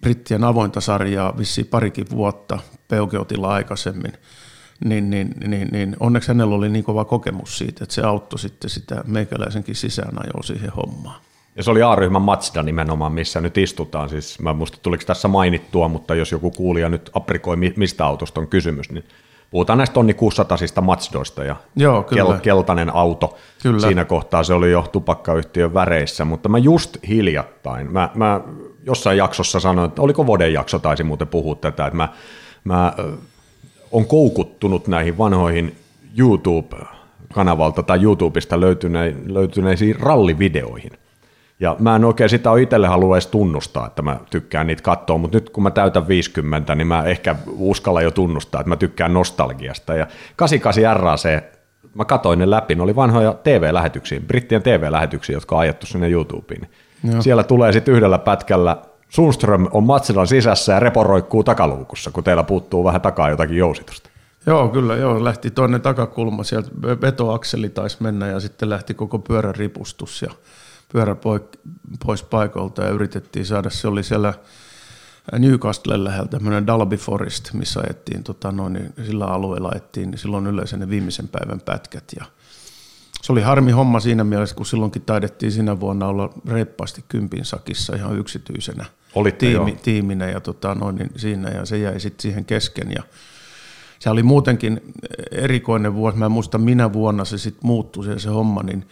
brittien 0.00 0.44
avointa 0.44 0.80
sarjaa 0.80 1.38
vissiin 1.38 1.66
parikin 1.66 2.06
vuotta 2.10 2.58
Peugeotilla 2.88 3.48
aikaisemmin, 3.48 4.12
niin, 4.84 5.10
niin, 5.10 5.34
niin, 5.46 5.68
niin 5.72 5.96
onneksi 6.00 6.28
hänellä 6.28 6.54
oli 6.54 6.68
niin 6.68 6.84
kova 6.84 7.04
kokemus 7.04 7.58
siitä, 7.58 7.84
että 7.84 7.94
se 7.94 8.02
auttoi 8.02 8.38
sitten 8.38 8.70
sitä 8.70 9.04
meikäläisenkin 9.06 9.74
sisäänajoa 9.74 10.42
siihen 10.42 10.70
hommaan. 10.70 11.20
Ja 11.56 11.62
se 11.62 11.70
oli 11.70 11.82
A-ryhmän 11.82 12.22
Mazda 12.22 12.62
nimenomaan, 12.62 13.12
missä 13.12 13.40
nyt 13.40 13.58
istutaan. 13.58 14.08
Siis 14.08 14.38
mä 14.40 14.52
muista, 14.52 14.78
tuliko 14.82 15.04
tässä 15.06 15.28
mainittua, 15.28 15.88
mutta 15.88 16.14
jos 16.14 16.32
joku 16.32 16.50
kuulija 16.50 16.88
nyt 16.88 17.10
aprikoi, 17.14 17.56
mistä 17.56 18.04
autosta 18.06 18.40
on 18.40 18.48
kysymys, 18.48 18.90
niin 18.90 19.04
puhutaan 19.50 19.78
näistä 19.78 19.94
tonni 19.94 20.14
600 20.14 20.58
Mazdoista 20.80 21.44
ja 21.44 21.56
Joo, 21.76 22.02
kyllä. 22.02 22.22
Kel- 22.22 22.40
keltainen 22.40 22.94
auto. 22.94 23.38
Kyllä. 23.62 23.80
Siinä 23.80 24.04
kohtaa 24.04 24.44
se 24.44 24.54
oli 24.54 24.70
jo 24.70 24.84
tupakkayhtiön 24.92 25.74
väreissä, 25.74 26.24
mutta 26.24 26.48
mä 26.48 26.58
just 26.58 26.96
hiljattain, 27.08 27.92
mä, 27.92 28.10
mä 28.14 28.40
jossain 28.86 29.18
jaksossa 29.18 29.60
sanoin, 29.60 29.88
että 29.88 30.02
oliko 30.02 30.26
Voden 30.26 30.52
jakso, 30.52 30.78
taisi 30.78 31.04
muuten 31.04 31.28
puhua 31.28 31.54
tätä, 31.54 31.86
että 31.86 31.96
mä, 31.96 32.08
mä 32.64 32.92
on 33.92 34.06
koukuttunut 34.06 34.88
näihin 34.88 35.18
vanhoihin 35.18 35.76
YouTube-kanavalta 36.18 37.82
tai 37.82 38.02
YouTubesta 38.02 38.60
löytyneisiin 39.26 40.00
rallivideoihin. 40.00 40.92
Ja 41.60 41.76
mä 41.78 41.96
en 41.96 42.04
oikein 42.04 42.30
sitä 42.30 42.50
ole 42.50 42.62
itselle 42.62 42.88
halua 42.88 43.16
edes 43.16 43.26
tunnustaa, 43.26 43.86
että 43.86 44.02
mä 44.02 44.20
tykkään 44.30 44.66
niitä 44.66 44.82
katsoa, 44.82 45.18
mutta 45.18 45.36
nyt 45.36 45.50
kun 45.50 45.62
mä 45.62 45.70
täytän 45.70 46.08
50, 46.08 46.74
niin 46.74 46.86
mä 46.86 47.04
ehkä 47.04 47.36
uskalla 47.58 48.02
jo 48.02 48.10
tunnustaa, 48.10 48.60
että 48.60 48.68
mä 48.68 48.76
tykkään 48.76 49.14
nostalgiasta. 49.14 49.94
Ja 49.94 50.06
88 50.36 51.02
RAC, 51.02 51.42
mä 51.94 52.04
katoin 52.04 52.38
ne 52.38 52.50
läpi, 52.50 52.74
ne 52.74 52.82
oli 52.82 52.96
vanhoja 52.96 53.34
TV-lähetyksiä, 53.42 54.20
brittien 54.20 54.62
TV-lähetyksiä, 54.62 55.36
jotka 55.36 55.54
on 55.54 55.60
ajettu 55.60 55.86
sinne 55.86 56.08
YouTubeen. 56.08 56.68
Joo. 57.04 57.22
Siellä 57.22 57.42
tulee 57.42 57.72
sitten 57.72 57.94
yhdellä 57.94 58.18
pätkällä 58.18 58.76
Sundström 59.08 59.66
on 59.70 59.84
Matsilan 59.84 60.26
sisässä 60.26 60.72
ja 60.72 60.80
Repo 60.80 61.04
roikkuu 61.04 61.44
takaluukussa, 61.44 62.10
kun 62.10 62.24
teillä 62.24 62.42
puuttuu 62.42 62.84
vähän 62.84 63.00
takaa 63.00 63.30
jotakin 63.30 63.56
jousitusta. 63.56 64.10
Joo, 64.46 64.68
kyllä, 64.68 64.96
joo. 64.96 65.24
Lähti 65.24 65.50
toinen 65.50 65.80
takakulma, 65.80 66.44
sieltä 66.44 66.70
vetoakseli 67.00 67.68
taisi 67.68 67.96
mennä 68.00 68.26
ja 68.26 68.40
sitten 68.40 68.70
lähti 68.70 68.94
koko 68.94 69.18
pyörän 69.18 69.54
ripustus 69.54 70.22
ja 70.22 70.30
pyörä 70.92 71.16
pois 72.06 72.22
paikalta 72.22 72.82
ja 72.82 72.88
yritettiin 72.88 73.46
saada, 73.46 73.70
se 73.70 73.88
oli 73.88 74.02
siellä 74.02 74.34
Newcastle 75.38 76.04
lähellä 76.04 76.28
tämmöinen 76.28 76.66
Dalby 76.66 76.96
Forest, 76.96 77.52
missä 77.52 77.80
ajettiin, 77.80 78.24
tota 78.24 78.52
noin, 78.52 78.72
niin 78.72 78.92
sillä 79.06 79.26
alueella 79.26 79.68
ajettiin 79.68 80.18
silloin 80.18 80.46
yleensä 80.46 80.76
ne 80.76 80.88
viimeisen 80.88 81.28
päivän 81.28 81.60
pätkät. 81.60 82.04
Ja 82.18 82.24
se 83.22 83.32
oli 83.32 83.42
harmi 83.42 83.72
homma 83.72 84.00
siinä 84.00 84.24
mielessä, 84.24 84.56
kun 84.56 84.66
silloinkin 84.66 85.02
taidettiin 85.02 85.52
siinä 85.52 85.80
vuonna 85.80 86.06
olla 86.06 86.32
reippaasti 86.48 87.04
kympin 87.08 87.44
sakissa 87.44 87.96
ihan 87.96 88.18
yksityisenä 88.18 88.84
tiimi, 89.38 89.78
tiiminä 89.82 90.26
ja 90.26 90.40
tota, 90.40 90.74
noin, 90.74 90.96
niin 90.96 91.10
siinä. 91.16 91.50
Ja 91.50 91.66
se 91.66 91.78
jäi 91.78 92.00
sitten 92.00 92.22
siihen 92.22 92.44
kesken. 92.44 92.92
Ja 92.92 93.02
se 93.98 94.10
oli 94.10 94.22
muutenkin 94.22 94.80
erikoinen 95.30 95.94
vuosi. 95.94 96.18
Mä 96.18 96.24
en 96.24 96.32
muista 96.32 96.58
minä 96.58 96.92
vuonna 96.92 97.24
se 97.24 97.38
sitten 97.38 97.66
muuttui 97.66 98.04
se, 98.04 98.18
se 98.18 98.28
homma, 98.28 98.62
niin 98.62 98.88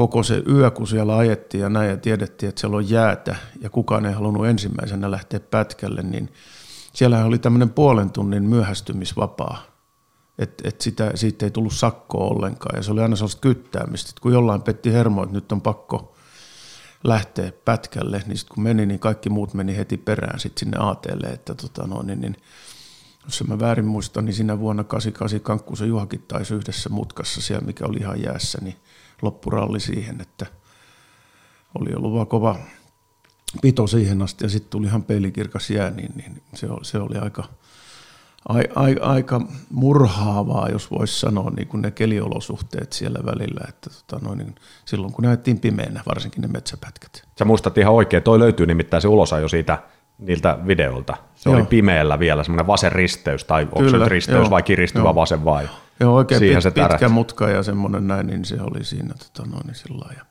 koko 0.00 0.22
se 0.22 0.42
yö, 0.48 0.70
kun 0.70 0.86
siellä 0.86 1.16
ajettiin 1.16 1.62
ja 1.62 1.68
näin 1.68 1.90
ja 1.90 1.96
tiedettiin, 1.96 2.48
että 2.48 2.60
siellä 2.60 2.76
on 2.76 2.90
jäätä 2.90 3.36
ja 3.60 3.70
kukaan 3.70 4.06
ei 4.06 4.12
halunnut 4.12 4.46
ensimmäisenä 4.46 5.10
lähteä 5.10 5.40
pätkälle, 5.40 6.02
niin 6.02 6.32
siellä 6.92 7.24
oli 7.24 7.38
tämmöinen 7.38 7.70
puolen 7.70 8.10
tunnin 8.10 8.42
myöhästymisvapaa. 8.42 9.62
Että 10.38 10.68
et 10.68 10.80
sitä, 10.80 11.12
siitä 11.14 11.46
ei 11.46 11.50
tullut 11.50 11.72
sakkoa 11.72 12.24
ollenkaan 12.24 12.76
ja 12.76 12.82
se 12.82 12.92
oli 12.92 13.00
aina 13.00 13.16
sellaista 13.16 13.40
kyttäämistä, 13.40 14.10
että 14.10 14.20
kun 14.22 14.32
jollain 14.32 14.62
petti 14.62 14.92
hermo, 14.92 15.22
että 15.22 15.34
nyt 15.34 15.52
on 15.52 15.60
pakko 15.60 16.14
lähteä 17.04 17.52
pätkälle, 17.64 18.22
niin 18.26 18.38
sitten 18.38 18.54
kun 18.54 18.62
meni, 18.62 18.86
niin 18.86 19.00
kaikki 19.00 19.30
muut 19.30 19.54
meni 19.54 19.76
heti 19.76 19.96
perään 19.96 20.40
sitten 20.40 20.60
sinne 20.60 20.78
ATlle, 20.80 21.26
että 21.26 21.54
tota 21.54 21.86
no, 21.86 22.02
niin, 22.02 22.20
niin 22.20 22.36
jos 23.24 23.44
mä 23.48 23.58
väärin 23.58 23.84
muistan, 23.84 24.24
niin 24.24 24.34
siinä 24.34 24.58
vuonna 24.58 24.84
88 24.84 25.40
Kankkusen 25.40 25.88
Juhakin 25.88 26.24
taisi 26.28 26.54
yhdessä 26.54 26.88
mutkassa 26.88 27.40
siellä, 27.40 27.66
mikä 27.66 27.86
oli 27.86 27.98
ihan 27.98 28.22
jäässä, 28.22 28.58
niin 28.62 28.76
loppuralli 29.22 29.80
siihen, 29.80 30.20
että 30.20 30.46
oli 31.78 31.94
ollut 31.94 32.14
vaan 32.14 32.26
kova 32.26 32.56
pito 33.62 33.86
siihen 33.86 34.22
asti 34.22 34.44
ja 34.44 34.48
sitten 34.48 34.70
tuli 34.70 34.86
ihan 34.86 35.02
peilikirkas 35.02 35.70
jää, 35.70 35.90
niin, 35.90 36.12
niin 36.16 36.42
se, 36.54 36.66
se 36.82 36.98
oli 36.98 37.18
aika, 37.18 37.44
ai, 38.48 38.62
ai, 38.74 38.96
aika 39.00 39.40
murhaavaa, 39.70 40.68
jos 40.68 40.90
voisi 40.90 41.20
sanoa, 41.20 41.50
niin 41.50 41.68
kuin 41.68 41.82
ne 41.82 41.90
keliolosuhteet 41.90 42.92
siellä 42.92 43.18
välillä, 43.24 43.60
että 43.68 43.90
tota, 43.90 44.24
noin, 44.24 44.38
niin 44.38 44.54
silloin 44.84 45.12
kun 45.12 45.24
näettiin 45.24 45.60
pimeänä, 45.60 46.02
varsinkin 46.06 46.42
ne 46.42 46.48
metsäpätkät. 46.48 47.22
Sä 47.38 47.44
muistat 47.44 47.78
ihan 47.78 47.94
oikein, 47.94 48.22
toi 48.22 48.38
löytyy 48.38 48.66
nimittäin 48.66 49.00
se 49.02 49.08
ulosajo 49.08 49.48
siitä 49.48 49.82
niiltä 50.18 50.58
videolta. 50.66 51.16
Se 51.40 51.50
joo. 51.50 51.56
oli 51.56 51.66
pimeällä 51.66 52.18
vielä, 52.18 52.44
semmoinen 52.44 52.66
vasen 52.66 52.92
risteys, 52.92 53.44
tai 53.44 53.62
onko 53.62 53.78
Kyllä, 53.78 54.04
se 54.04 54.08
risteys 54.08 54.38
joo, 54.38 54.50
vai 54.50 54.62
kiristyvä 54.62 55.04
joo. 55.04 55.14
vasen 55.14 55.44
vai? 55.44 55.68
Joo, 56.00 56.14
oikein 56.14 56.38
Siihen 56.38 56.56
pit, 56.56 56.62
se 56.62 56.70
pitkä 56.70 57.08
mutka 57.08 57.48
ja 57.48 57.62
semmoinen 57.62 58.08
näin, 58.08 58.26
niin 58.26 58.44
se 58.44 58.56
oli 58.60 58.84
siinä 58.84 59.14
tota 59.14 59.50
noin, 59.50 59.66
niin 59.66 59.74
sillä 59.74 60.14
ja. 60.16 60.24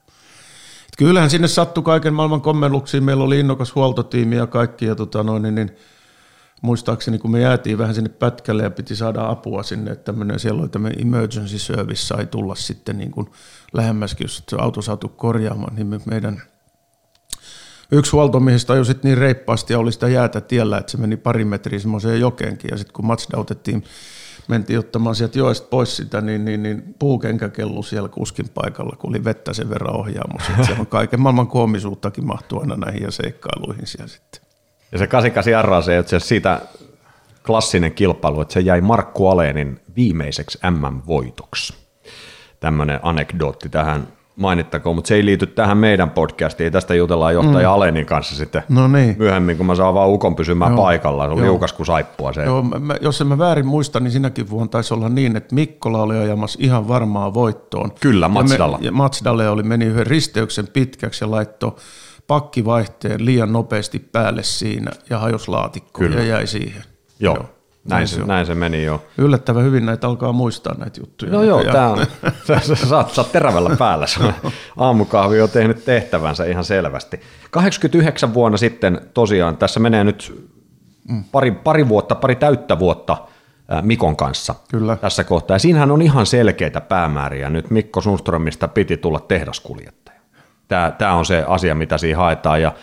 Kyllähän 0.98 1.30
sinne 1.30 1.48
sattui 1.48 1.84
kaiken 1.84 2.13
maailman 2.13 2.41
kommelluksiin. 2.41 3.04
Meillä 3.04 3.24
oli 3.24 3.39
innokas 3.39 3.76
huoltotiimi 3.76 4.36
ja 4.36 4.48
kaikki. 4.48 4.86
Ja 4.86 4.95
tota 4.95 5.24
noin, 5.24 5.43
niin, 5.43 5.56
niin 5.56 5.72
muistaakseni, 6.62 7.17
kun 7.17 7.32
me 7.32 7.39
jäätiin 7.39 7.78
vähän 7.78 7.95
sinne 7.95 8.10
pätkälle 8.10 8.63
ja 8.63 8.72
piti 8.72 8.95
saada 8.95 9.30
apua 9.30 9.63
sinne, 9.63 9.91
että 9.91 10.04
tämmöinen, 10.04 10.39
siellä 10.39 10.62
oli 10.62 10.69
tämmöinen 10.69 11.02
emergency 11.02 11.60
service 11.60 12.02
sai 12.02 12.26
tulla 12.26 12.56
sitten 12.56 12.98
niin 12.98 13.12
kuin 13.12 13.28
lähemmäskin, 13.74 14.26
jos 14.26 14.43
auto 14.58 14.82
saatu 14.82 15.10
korjaamaan, 15.10 15.76
niin 15.76 15.88
me 15.88 16.00
meidän 16.06 16.41
yksi 17.91 18.12
huoltomiehistä 18.12 18.73
ajoi 18.73 18.86
sitten 18.86 19.10
niin 19.10 19.17
reippaasti 19.17 19.73
ja 19.73 19.80
oli 19.80 19.91
sitä 19.91 20.08
jäätä 20.08 20.41
tiellä, 20.41 20.78
että 20.78 20.91
se 20.91 20.97
meni 20.97 21.17
pari 21.17 21.45
metriä 21.45 21.80
semmoiseen 21.80 22.19
jokeenkin 22.19 22.69
ja 22.71 22.78
sitten 22.78 22.93
kun 22.93 23.06
Mazda 23.06 23.38
otettiin 23.38 23.84
mentiin 24.49 24.80
ottamaan 24.80 25.15
sieltä 25.15 25.39
joesta 25.39 25.67
pois 25.69 25.97
sitä, 25.97 26.21
niin, 26.21 26.45
niin, 26.45 26.63
niin 26.63 26.95
puukenkä 26.99 27.49
kellu 27.49 27.84
siellä 27.84 28.10
kuskin 28.10 28.49
paikalla, 28.54 28.95
kun 28.99 29.10
oli 29.10 29.23
vettä 29.23 29.54
sen 29.54 29.69
verran 29.69 29.95
ohjaamus. 29.95 30.43
Se 30.67 30.75
on 30.80 30.88
kaiken 30.88 31.21
maailman 31.21 31.47
koomisuuttakin 31.47 32.25
mahtuu 32.25 32.60
aina 32.60 32.75
näihin 32.75 33.02
ja 33.02 33.12
seikkailuihin 33.12 33.88
siellä 33.88 34.08
sitten. 34.08 34.41
Ja 34.91 34.97
se 34.97 35.08
88 35.08 35.60
arraa 35.60 35.82
se, 35.82 35.97
että 35.97 36.10
se 36.10 36.19
siitä 36.19 36.62
klassinen 37.45 37.91
kilpailu, 37.91 38.41
että 38.41 38.54
se 38.54 38.60
jäi 38.60 38.82
Markku 38.82 39.28
Aleenin 39.28 39.80
viimeiseksi 39.95 40.60
MM-voitoksi. 40.69 41.73
Tämmöinen 42.60 42.99
anekdootti 43.02 43.69
tähän 43.69 44.08
mainittakoon, 44.39 44.95
mutta 44.95 45.08
se 45.08 45.15
ei 45.15 45.25
liity 45.25 45.47
tähän 45.47 45.78
meidän 45.78 46.12
podcastiin. 46.12 46.71
Tästä 46.71 46.95
jutellaan 46.95 47.34
johtaja 47.34 47.69
mm. 47.69 47.73
Alenin 47.73 48.06
kanssa 48.06 48.36
sitten 48.36 48.63
no 48.69 48.88
niin. 48.88 49.15
myöhemmin, 49.17 49.58
kun 49.58 49.65
mä 49.65 49.75
saan 49.75 49.93
vaan 49.93 50.10
ukon 50.10 50.36
pysymään 50.36 50.71
Joo. 50.71 50.84
paikalla. 50.84 51.25
Se 51.25 51.32
oli 51.32 51.41
liukas 51.41 51.73
kuin 51.73 51.88
saippua 51.88 52.34
se. 52.34 52.43
Joo, 52.43 52.62
mä, 52.62 52.95
jos 53.02 53.21
en 53.21 53.28
mä 53.28 53.38
väärin 53.38 53.67
muista, 53.67 53.99
niin 53.99 54.12
sinäkin 54.12 54.49
vuonna 54.49 54.69
taisi 54.69 54.93
olla 54.93 55.10
niin, 55.10 55.36
että 55.36 55.56
Mikkola 55.56 56.02
oli 56.02 56.17
ajamassa 56.17 56.60
ihan 56.62 56.88
varmaa 56.88 57.34
voittoon. 57.34 57.91
Kyllä, 58.02 58.28
Matsidalla. 58.28 58.75
Ja, 58.75 58.82
me, 58.82 58.86
ja 58.86 58.91
Matsidalle 58.91 59.49
oli 59.49 59.63
meni 59.63 59.86
yhden 59.86 60.08
risteyksen 60.08 60.67
pitkäksi 60.67 61.23
ja 61.23 61.32
laittoi 61.32 61.71
pakkivaihteen 62.28 63.25
liian 63.25 63.54
nopeasti 63.54 63.99
päälle 63.99 64.43
siinä 64.43 64.91
ja 65.10 65.19
hajos 65.19 65.47
laatikko 65.47 66.04
ja 66.04 66.23
jäi 66.23 66.47
siihen. 66.47 66.84
Joo. 67.19 67.36
Joo. 67.36 67.59
Näin 67.89 68.08
se, 68.08 68.25
näin 68.25 68.45
se 68.45 68.56
meni 68.56 68.84
jo. 68.84 69.04
Yllättävän 69.17 69.63
hyvin 69.63 69.86
näitä 69.86 70.08
alkaa 70.08 70.32
muistaa 70.32 70.75
näitä 70.78 70.99
juttuja. 71.02 71.32
No 71.32 71.43
joo, 71.43 71.63
tämä 71.63 71.89
on, 71.89 72.06
sä, 72.47 72.60
sä, 72.60 72.75
saat, 72.75 73.12
saat 73.12 73.32
terävällä 73.32 73.75
päällä. 73.80 74.06
Aamukahvi 74.78 75.41
on 75.41 75.49
tehnyt 75.49 75.86
tehtävänsä 75.86 76.45
ihan 76.45 76.63
selvästi. 76.63 77.19
89 77.52 78.34
vuonna 78.34 78.58
sitten 78.58 79.02
tosiaan, 79.13 79.58
tässä 79.58 79.80
menee 79.80 80.04
nyt 80.04 80.49
pari, 81.32 81.52
pari 81.52 81.89
vuotta, 81.89 82.15
pari 82.15 82.36
täyttä 82.36 82.80
vuotta 82.80 83.17
Mikon 83.82 84.15
kanssa 84.15 84.56
Kyllä. 84.71 84.95
tässä 84.95 85.23
kohtaa. 85.23 85.56
Ja 85.56 85.60
siinähän 85.60 85.91
on 85.91 86.02
ihan 86.02 86.25
selkeitä 86.25 86.82
päämääriä. 86.82 87.49
Nyt 87.49 87.69
Mikko 87.69 88.02
Sundströmistä 88.02 88.67
piti 88.67 88.97
tulla 88.97 89.19
tehdaskuljettaja. 89.19 90.19
Tämä, 90.67 90.91
tämä 90.97 91.13
on 91.13 91.25
se 91.25 91.43
asia, 91.47 91.75
mitä 91.75 91.97
siinä 91.97 92.17
haetaan. 92.17 92.62
Ja 92.62 92.73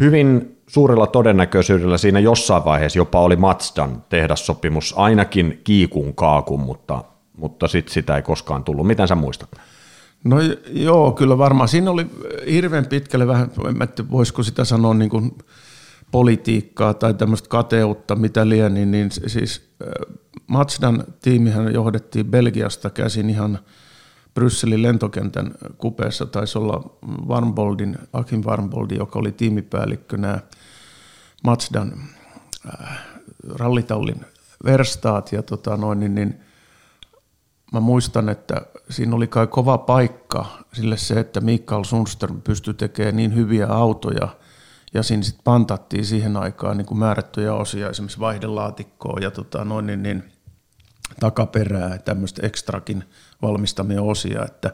hyvin 0.00 0.58
suurella 0.66 1.06
todennäköisyydellä 1.06 1.98
siinä 1.98 2.20
jossain 2.20 2.64
vaiheessa 2.64 2.98
jopa 2.98 3.20
oli 3.20 3.36
Matsdan 3.36 4.04
tehdassopimus, 4.08 4.94
ainakin 4.96 5.60
kiikun 5.64 6.14
kaakun, 6.14 6.60
mutta, 6.60 7.04
mutta 7.36 7.68
sit 7.68 7.88
sitä 7.88 8.16
ei 8.16 8.22
koskaan 8.22 8.64
tullut. 8.64 8.86
Miten 8.86 9.08
sä 9.08 9.14
muistat? 9.14 9.50
No 10.24 10.36
joo, 10.70 11.12
kyllä 11.12 11.38
varmaan. 11.38 11.68
Siinä 11.68 11.90
oli 11.90 12.06
hirveän 12.50 12.86
pitkälle 12.86 13.26
vähän, 13.26 13.50
en 13.68 13.88
tiedä, 13.88 14.10
voisiko 14.10 14.42
sitä 14.42 14.64
sanoa 14.64 14.94
niin 14.94 15.10
kuin 15.10 15.38
politiikkaa 16.10 16.94
tai 16.94 17.14
tämmöistä 17.14 17.48
kateutta, 17.48 18.16
mitä 18.16 18.48
liian, 18.48 18.74
niin, 18.74 18.90
niin 18.90 19.10
siis 19.10 19.70
Matsdan 20.46 21.04
tiimihän 21.22 21.74
johdettiin 21.74 22.26
Belgiasta 22.26 22.90
käsin 22.90 23.30
ihan– 23.30 23.58
Brysselin 24.36 24.82
lentokentän 24.82 25.54
kupeessa 25.78 26.26
taisi 26.26 26.58
olla 26.58 26.98
Warmboldin, 27.28 27.98
Akin 28.12 28.44
Warmboldi, 28.44 28.96
joka 28.96 29.18
oli 29.18 29.32
tiimipäällikkönä 29.32 30.40
Matsdan 31.44 31.92
äh, 32.80 32.98
rallitallin 33.54 34.20
verstaat. 34.64 35.32
Ja 35.32 35.42
tota 35.42 35.76
noin, 35.76 36.00
niin, 36.00 36.14
niin 36.14 36.40
mä 37.72 37.80
muistan, 37.80 38.28
että 38.28 38.60
siinä 38.90 39.16
oli 39.16 39.26
kai 39.26 39.46
kova 39.46 39.78
paikka 39.78 40.46
sille 40.72 40.96
se, 40.96 41.20
että 41.20 41.40
Mikael 41.40 41.84
Sundström 41.84 42.42
pystyi 42.42 42.74
tekemään 42.74 43.16
niin 43.16 43.34
hyviä 43.34 43.66
autoja. 43.66 44.28
Ja 44.94 45.02
siinä 45.02 45.22
sitten 45.22 45.44
pantattiin 45.44 46.04
siihen 46.04 46.36
aikaan 46.36 46.76
niin 46.76 46.86
kuin 46.86 46.98
määrättyjä 46.98 47.54
osia, 47.54 47.90
esimerkiksi 47.90 48.20
vaihdelaatikkoa 48.20 49.18
ja 49.20 49.30
tota 49.30 49.64
noin, 49.64 49.86
niin, 49.86 50.02
niin 50.02 50.24
takaperää, 51.20 51.98
tämmöistä 51.98 52.46
ekstrakin 52.46 53.04
valmistamia 53.42 54.02
osia, 54.02 54.44
että, 54.44 54.72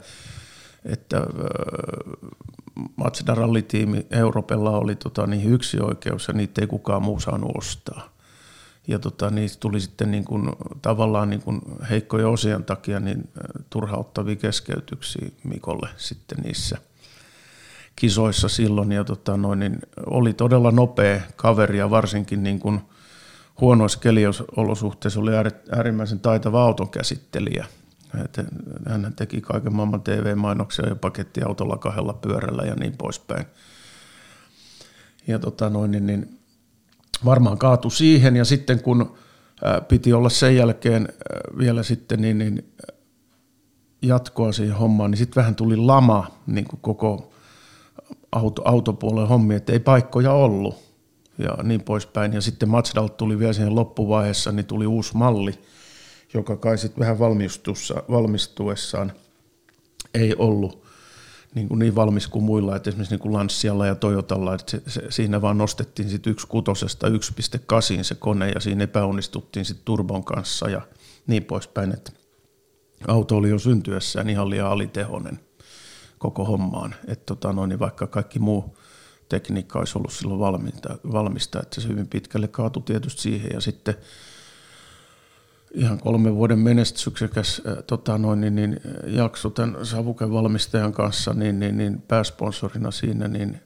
että 0.85 1.27
Mazda 2.97 3.35
rallitiimi 3.35 4.07
Europella 4.11 4.71
oli 4.71 4.95
tota, 4.95 5.27
niin 5.27 5.53
yksi 5.53 5.81
oikeus 5.81 6.29
ja 6.29 6.35
niitä 6.35 6.61
ei 6.61 6.67
kukaan 6.67 7.03
muu 7.03 7.21
saanut 7.21 7.53
ostaa. 7.59 8.13
Ja 8.89 8.99
tota, 8.99 9.31
niistä 9.31 9.61
tuli 9.61 9.81
sitten 9.81 10.11
niin 10.11 10.25
kuin, 10.25 10.49
tavallaan 10.83 11.31
niin 11.31 11.43
kuin 11.43 11.61
heikkoja 11.91 12.29
osien 12.29 12.65
takia 12.65 13.01
niin 13.01 13.29
turhauttavia 13.71 14.37
keskeytyksiä 14.37 15.29
Mikolle 15.45 15.89
sitten 15.97 16.39
niissä 16.39 16.79
kisoissa 17.97 18.49
silloin. 18.49 18.93
Ja 18.93 19.05
tota, 19.05 19.37
noin, 19.37 19.59
niin 19.59 19.79
oli 20.07 20.33
todella 20.33 20.71
nopea 20.71 21.21
kaveri 21.37 21.79
ja 21.79 21.91
varsinkin 21.91 22.43
niin 22.43 22.61
kuin 22.61 22.81
huonoissa 23.61 23.99
keliolosuhteissa 23.99 25.21
oli 25.21 25.31
äärimmäisen 25.71 26.21
taitava 26.21 26.63
auton 26.63 26.91
käsittelijä– 26.91 27.67
hän 28.89 29.13
teki 29.17 29.41
kaiken 29.41 29.75
maailman 29.75 30.03
TV-mainoksia 30.03 30.89
ja 30.89 30.97
pakettiautolla 30.97 31.77
kahdella 31.77 32.13
pyörällä 32.13 32.63
ja 32.63 32.75
niin 32.75 32.97
poispäin. 32.99 33.47
Ja 35.27 35.39
tota 35.39 35.71
noin, 35.71 35.91
niin, 35.91 36.07
niin 36.07 36.39
varmaan 37.25 37.59
kaatu 37.59 37.91
siihen 37.91 38.37
ja 38.37 38.45
sitten 38.45 38.83
kun 38.83 39.15
piti 39.89 40.13
olla 40.13 40.29
sen 40.29 40.57
jälkeen 40.57 41.09
vielä 41.59 41.83
sitten 41.83 42.21
niin, 42.21 42.39
niin 42.39 42.75
jatkoa 44.03 44.53
siihen 44.53 44.77
hommaan, 44.77 45.11
niin 45.11 45.19
sitten 45.19 45.41
vähän 45.41 45.55
tuli 45.55 45.77
lama 45.77 46.27
niin 46.47 46.65
kuin 46.65 46.81
koko 46.81 47.33
auto, 48.33 48.63
autopuolen 48.65 49.29
hommi, 49.29 49.55
että 49.55 49.73
ei 49.73 49.81
paikkoja 49.81 50.33
ollut 50.33 50.75
ja 51.39 51.57
niin 51.63 51.83
poispäin. 51.83 52.33
Ja 52.33 52.41
sitten 52.41 52.69
Mazdalta 52.69 53.15
tuli 53.15 53.39
vielä 53.39 53.53
siihen 53.53 53.75
loppuvaiheessa, 53.75 54.53
niin 54.53 54.67
tuli 54.67 54.87
uusi 54.87 55.17
malli– 55.17 55.59
joka 56.35 56.57
kai 56.57 56.79
sitten 56.79 57.01
vähän 57.01 57.19
valmistuessaan 58.11 59.13
ei 60.15 60.35
ollut 60.39 60.83
niin, 61.55 61.69
kuin 61.69 61.79
niin 61.79 61.95
valmis 61.95 62.29
kuin 62.29 62.45
muilla, 62.45 62.77
että 62.77 62.91
esimerkiksi 62.91 63.15
niin 63.15 63.21
kuin 63.21 63.33
Lancialla 63.33 63.87
ja 63.87 63.95
Toyotalla, 63.95 64.55
että 64.55 64.71
se, 64.71 64.83
se, 64.87 65.03
siinä 65.11 65.43
vaan 65.43 65.59
nostettiin 65.59 66.11
sitten 66.11 66.31
yksi 66.31 66.47
kutosesta 66.47 67.09
1.8 67.09 67.15
se 68.03 68.15
kone 68.15 68.51
ja 68.51 68.61
siinä 68.61 68.85
epäonnistuttiin 68.85 69.65
sitten 69.65 69.85
turbon 69.85 70.25
kanssa 70.25 70.69
ja 70.69 70.83
niin 71.27 71.45
poispäin, 71.45 71.93
että 71.93 72.13
auto 73.09 73.37
oli 73.37 73.51
jo 73.51 73.59
syntyessään 73.59 74.29
ihan 74.29 74.51
liian 74.51 74.69
alitehonen 74.71 75.41
koko 76.19 76.45
hommaan. 76.45 76.95
Että 77.07 77.25
tota, 77.27 77.53
no, 77.53 77.67
niin 77.67 77.79
vaikka 77.79 78.07
kaikki 78.07 78.39
muu 78.39 78.77
tekniikka 79.29 79.79
olisi 79.79 79.99
ollut 79.99 80.13
silloin 80.13 80.41
valmista, 80.41 80.99
valmista, 81.13 81.61
että 81.61 81.81
se 81.81 81.89
hyvin 81.89 82.09
pitkälle 82.09 82.49
kaatui 82.49 82.83
tietysti 82.83 83.23
siihen. 83.23 83.51
Ja 83.55 83.61
sitten 83.61 83.95
ihan 85.75 85.99
kolmen 85.99 86.35
vuoden 86.35 86.59
menestyksekäs 86.59 87.63
tota 87.87 88.19
noin, 88.19 88.41
niin, 88.41 88.55
niin, 88.55 88.81
jakso 89.07 89.51
tämän 89.51 89.87
Savuken 89.87 90.33
valmistajan 90.33 90.93
kanssa 90.93 91.35
niin, 91.35 91.61
niin, 91.61 91.77
niin 91.77 92.03
pääsponsorina 92.09 92.91
siinä, 92.91 93.29
niin 93.29 93.61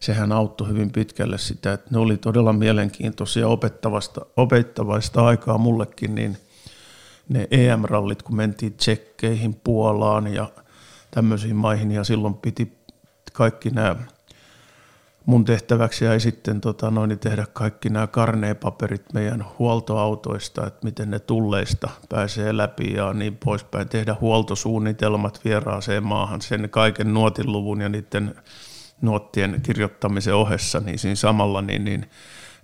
sehän 0.00 0.32
auttoi 0.32 0.68
hyvin 0.68 0.92
pitkälle 0.92 1.38
sitä, 1.38 1.72
että 1.72 1.88
ne 1.90 1.98
oli 1.98 2.16
todella 2.16 2.52
mielenkiintoisia 2.52 3.48
opettavasta, 3.48 4.26
opettavaista 4.36 5.26
aikaa 5.26 5.58
mullekin, 5.58 6.14
niin 6.14 6.36
ne 7.28 7.48
EM-rallit, 7.50 8.22
kun 8.22 8.36
mentiin 8.36 8.74
tsekkeihin, 8.74 9.54
Puolaan 9.64 10.34
ja 10.34 10.50
tämmöisiin 11.10 11.56
maihin, 11.56 11.92
ja 11.92 12.04
silloin 12.04 12.34
piti 12.34 12.72
kaikki 13.32 13.70
nämä 13.70 13.96
mun 15.26 15.44
tehtäväksi 15.44 16.04
jäi 16.04 16.20
sitten 16.20 16.60
tota, 16.60 16.90
noin, 16.90 17.18
tehdä 17.18 17.46
kaikki 17.52 17.88
nämä 17.90 18.06
karneepaperit 18.06 19.12
meidän 19.12 19.44
huoltoautoista, 19.58 20.66
että 20.66 20.84
miten 20.84 21.10
ne 21.10 21.18
tulleista 21.18 21.88
pääsee 22.08 22.56
läpi 22.56 22.92
ja 22.92 23.12
niin 23.12 23.36
poispäin. 23.44 23.88
Tehdä 23.88 24.16
huoltosuunnitelmat 24.20 25.40
vieraaseen 25.44 26.04
maahan, 26.04 26.42
sen 26.42 26.70
kaiken 26.70 27.14
nuotiluvun 27.14 27.80
ja 27.80 27.88
niiden 27.88 28.34
nuottien 29.00 29.60
kirjoittamisen 29.62 30.34
ohessa, 30.34 30.80
niin 30.80 30.98
siinä 30.98 31.14
samalla 31.14 31.62
niin, 31.62 31.84
niin, 31.84 32.10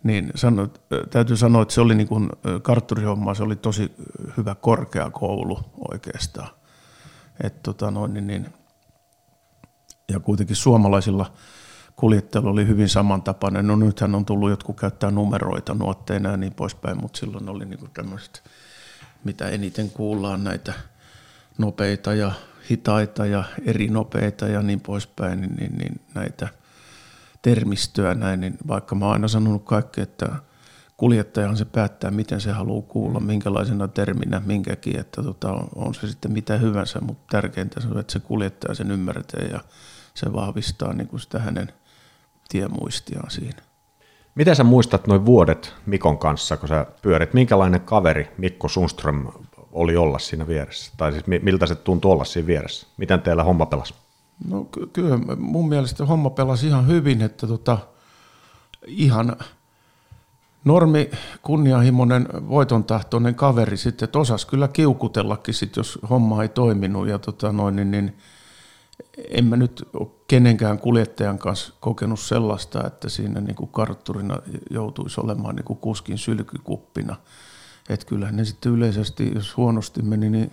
niin 0.03 0.31
sano, 0.35 0.69
täytyy 1.11 1.37
sanoa, 1.37 1.63
että 1.63 1.75
se 1.75 1.81
oli 1.81 1.95
niin 1.95 2.09
kartturihomma, 2.63 3.35
se 3.35 3.43
oli 3.43 3.57
tosi 3.57 3.93
hyvä 4.37 4.55
korkeakoulu 4.55 5.61
oikeastaan. 5.93 6.49
Et 7.45 7.63
tota 7.63 7.91
noin, 7.91 8.15
niin, 8.15 8.27
niin, 8.27 8.47
ja 10.09 10.21
kuitenkin 10.21 10.57
suomalaisilla 10.57 11.33
kuljettelu 11.97 12.49
oli 12.49 12.67
hyvin 12.67 12.89
samantapainen. 12.89 13.67
No 13.67 13.77
nythän 13.77 14.15
on 14.15 14.25
tullut 14.25 14.51
jotkut 14.51 14.81
käyttää 14.81 15.11
numeroita 15.11 15.75
nuotteina 15.75 16.31
ja 16.31 16.37
niin 16.37 16.55
poispäin, 16.55 17.01
mutta 17.01 17.19
silloin 17.19 17.49
oli 17.49 17.65
niin 17.65 17.91
tämmöiset, 17.95 18.43
mitä 19.25 19.49
eniten 19.49 19.91
kuullaan 19.91 20.45
näitä 20.45 20.73
nopeita 21.59 22.15
ja 22.15 22.33
hitaita 22.71 23.27
ja 23.27 23.45
eri 23.67 23.89
nopeita 23.89 24.49
ja 24.49 24.63
niin 24.63 24.81
poispäin, 24.81 25.41
niin, 25.41 25.57
niin, 25.57 25.79
niin 25.79 26.01
näitä 26.15 26.49
termistöä 27.43 28.15
näin, 28.15 28.41
niin 28.41 28.59
vaikka 28.69 28.95
mä 28.95 29.05
oon 29.05 29.13
aina 29.13 29.29
sanonut 29.29 29.65
kaikki, 29.65 30.01
että 30.01 30.29
kuljettajahan 30.97 31.57
se 31.57 31.65
päättää, 31.65 32.11
miten 32.11 32.41
se 32.41 32.53
haluaa 32.53 32.83
kuulla, 32.83 33.21
minkälaisena 33.21 33.89
terminä 33.89 34.43
minkäkin, 34.47 35.01
että 35.01 35.23
tota, 35.23 35.53
on 35.75 35.95
se 35.95 36.09
sitten 36.09 36.33
mitä 36.33 36.59
hyvänsä, 36.59 37.01
mutta 37.01 37.25
tärkeintä 37.31 37.81
on, 37.91 37.99
että 37.99 38.13
se 38.13 38.21
kuljettaja 38.21 38.75
sen 38.75 38.91
ymmärtää 38.91 39.47
ja 39.53 39.61
se 40.15 40.33
vahvistaa 40.33 40.93
niin 40.93 41.09
kuin 41.09 41.21
sitä 41.21 41.39
hänen 41.39 41.73
tiemuistiaan 42.53 43.31
siinä. 43.31 43.63
Miten 44.35 44.57
sä 44.57 44.65
muistat 44.65 45.07
noin 45.07 45.27
vuodet 45.27 45.75
Mikon 45.87 46.19
kanssa, 46.19 46.57
kun 46.57 46.69
sä 46.69 46.87
pyörit? 47.03 47.35
Minkälainen 47.35 47.81
kaveri 47.81 48.29
Mikko 48.39 48.69
Sundström 48.69 49.27
oli 49.73 49.97
olla 49.97 50.19
siinä 50.19 50.49
vieressä? 50.49 50.93
Tai 50.97 51.13
siis 51.13 51.25
miltä 51.27 51.67
se 51.67 51.75
tuntui 51.75 52.13
olla 52.13 52.25
siinä 52.25 52.47
vieressä? 52.47 52.87
Miten 52.97 53.21
teillä 53.21 53.45
homma 53.45 53.67
pelasi? 53.67 53.95
No 54.49 54.65
ky- 54.65 54.87
kyllä 54.87 55.19
mun 55.39 55.69
mielestä 55.69 56.07
homma 56.07 56.31
pelasi 56.31 56.67
ihan 56.67 56.87
hyvin, 56.87 57.23
että 57.23 57.47
tota, 57.47 57.79
ihan 58.87 59.37
normi 60.65 61.11
kunnianhimoinen 61.43 62.29
voitontahtoinen 62.49 63.35
kaveri 63.35 63.77
sitten, 63.77 64.05
että 64.05 64.19
osasi 64.19 64.47
kyllä 64.47 64.69
kiukutellakin 64.69 65.55
sit, 65.55 65.77
jos 65.77 65.99
homma 66.11 66.43
ei 66.43 66.49
toiminut 66.49 67.09
ja 67.09 67.19
tota 67.19 67.53
noin, 67.53 67.77
niin, 67.77 67.91
niin 67.91 68.17
en 69.29 69.45
mä 69.45 69.57
nyt 69.57 69.89
ole 69.93 70.09
kenenkään 70.29 70.79
kuljettajan 70.79 71.39
kanssa 71.39 71.73
kokenut 71.81 72.21
sellaista, 72.21 72.87
että 72.87 73.09
siinä 73.09 73.41
niin 73.41 73.55
kuin 73.55 73.71
kartturina 73.71 74.39
joutuisi 74.71 75.21
olemaan 75.21 75.57
niin 75.57 75.65
kuin 75.65 75.79
kuskin 75.79 76.19
sylkykuppina. 76.19 77.17
Että 77.89 78.07
kyllähän 78.07 78.37
ne 78.37 78.45
sitten 78.45 78.73
yleisesti, 78.73 79.33
jos 79.35 79.57
huonosti 79.57 80.03
meni, 80.03 80.31
niin 80.31 80.51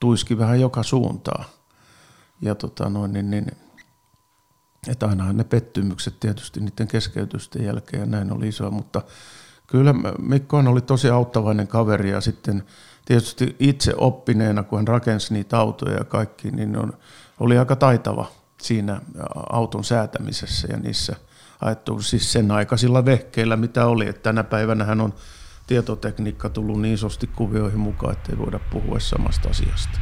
tuiski 0.00 0.38
vähän 0.38 0.60
joka 0.60 0.82
suuntaan. 0.82 1.44
Ja 2.42 2.54
tota 2.54 2.88
noin, 2.88 3.12
niin, 3.12 3.30
niin, 3.30 3.46
että 4.88 5.06
ainahan 5.06 5.36
ne 5.36 5.44
pettymykset 5.44 6.20
tietysti 6.20 6.60
niiden 6.60 6.88
keskeytysten 6.88 7.64
jälkeen 7.64 8.00
ja 8.00 8.06
näin 8.06 8.32
oli 8.32 8.48
iso, 8.48 8.70
mutta 8.70 9.02
kyllä 9.66 9.94
Mikkohan 10.18 10.68
oli 10.68 10.80
tosi 10.80 11.08
auttavainen 11.08 11.68
kaveri 11.68 12.10
ja 12.10 12.20
sitten 12.20 12.62
tietysti 13.04 13.56
itse 13.58 13.94
oppineena, 13.96 14.62
kun 14.62 14.78
hän 14.78 14.88
rakensi 14.88 15.34
niitä 15.34 15.58
autoja 15.58 15.96
ja 15.96 16.04
kaikki, 16.04 16.50
niin 16.50 16.76
on, 16.76 16.92
oli 17.40 17.58
aika 17.58 17.76
taitava 17.76 18.26
siinä 18.62 19.00
auton 19.52 19.84
säätämisessä 19.84 20.68
ja 20.70 20.76
niissä 20.76 21.16
ajettu 21.60 22.02
siis 22.02 22.32
sen 22.32 22.50
aikaisilla 22.50 23.04
vehkeillä, 23.04 23.56
mitä 23.56 23.86
oli. 23.86 24.08
Että 24.08 24.22
tänä 24.22 24.44
päivänä 24.44 24.84
hän 24.84 25.00
on 25.00 25.14
tietotekniikka 25.66 26.48
tullut 26.48 26.80
niin 26.80 26.94
isosti 26.94 27.26
kuvioihin 27.26 27.80
mukaan, 27.80 28.12
että 28.12 28.32
ei 28.32 28.38
voida 28.38 28.60
puhua 28.70 29.00
samasta 29.00 29.48
asiasta. 29.48 30.00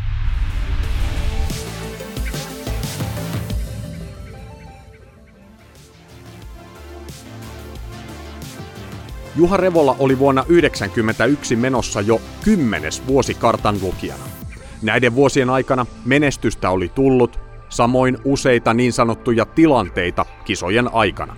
Juha 9.36 9.56
Revola 9.56 9.96
oli 9.98 10.18
vuonna 10.18 10.42
1991 10.42 11.56
menossa 11.56 12.00
jo 12.00 12.20
kymmenes 12.44 13.06
vuosi 13.06 13.34
kartan 13.34 13.78
lukijana. 13.82 14.37
Näiden 14.82 15.14
vuosien 15.14 15.50
aikana 15.50 15.86
menestystä 16.04 16.70
oli 16.70 16.88
tullut, 16.88 17.40
samoin 17.68 18.18
useita 18.24 18.74
niin 18.74 18.92
sanottuja 18.92 19.44
tilanteita 19.44 20.26
kisojen 20.44 20.94
aikana. 20.94 21.36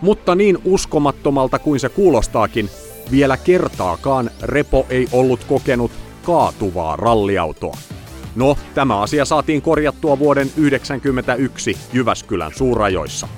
Mutta 0.00 0.34
niin 0.34 0.58
uskomattomalta 0.64 1.58
kuin 1.58 1.80
se 1.80 1.88
kuulostaakin, 1.88 2.70
vielä 3.10 3.36
kertaakaan 3.36 4.30
Repo 4.42 4.86
ei 4.90 5.08
ollut 5.12 5.44
kokenut 5.44 5.90
kaatuvaa 6.22 6.96
ralliautoa. 6.96 7.76
No, 8.36 8.56
tämä 8.74 9.00
asia 9.00 9.24
saatiin 9.24 9.62
korjattua 9.62 10.18
vuoden 10.18 10.48
1991 10.48 11.76
Jyväskylän 11.92 12.52
suurajoissa. 12.54 13.28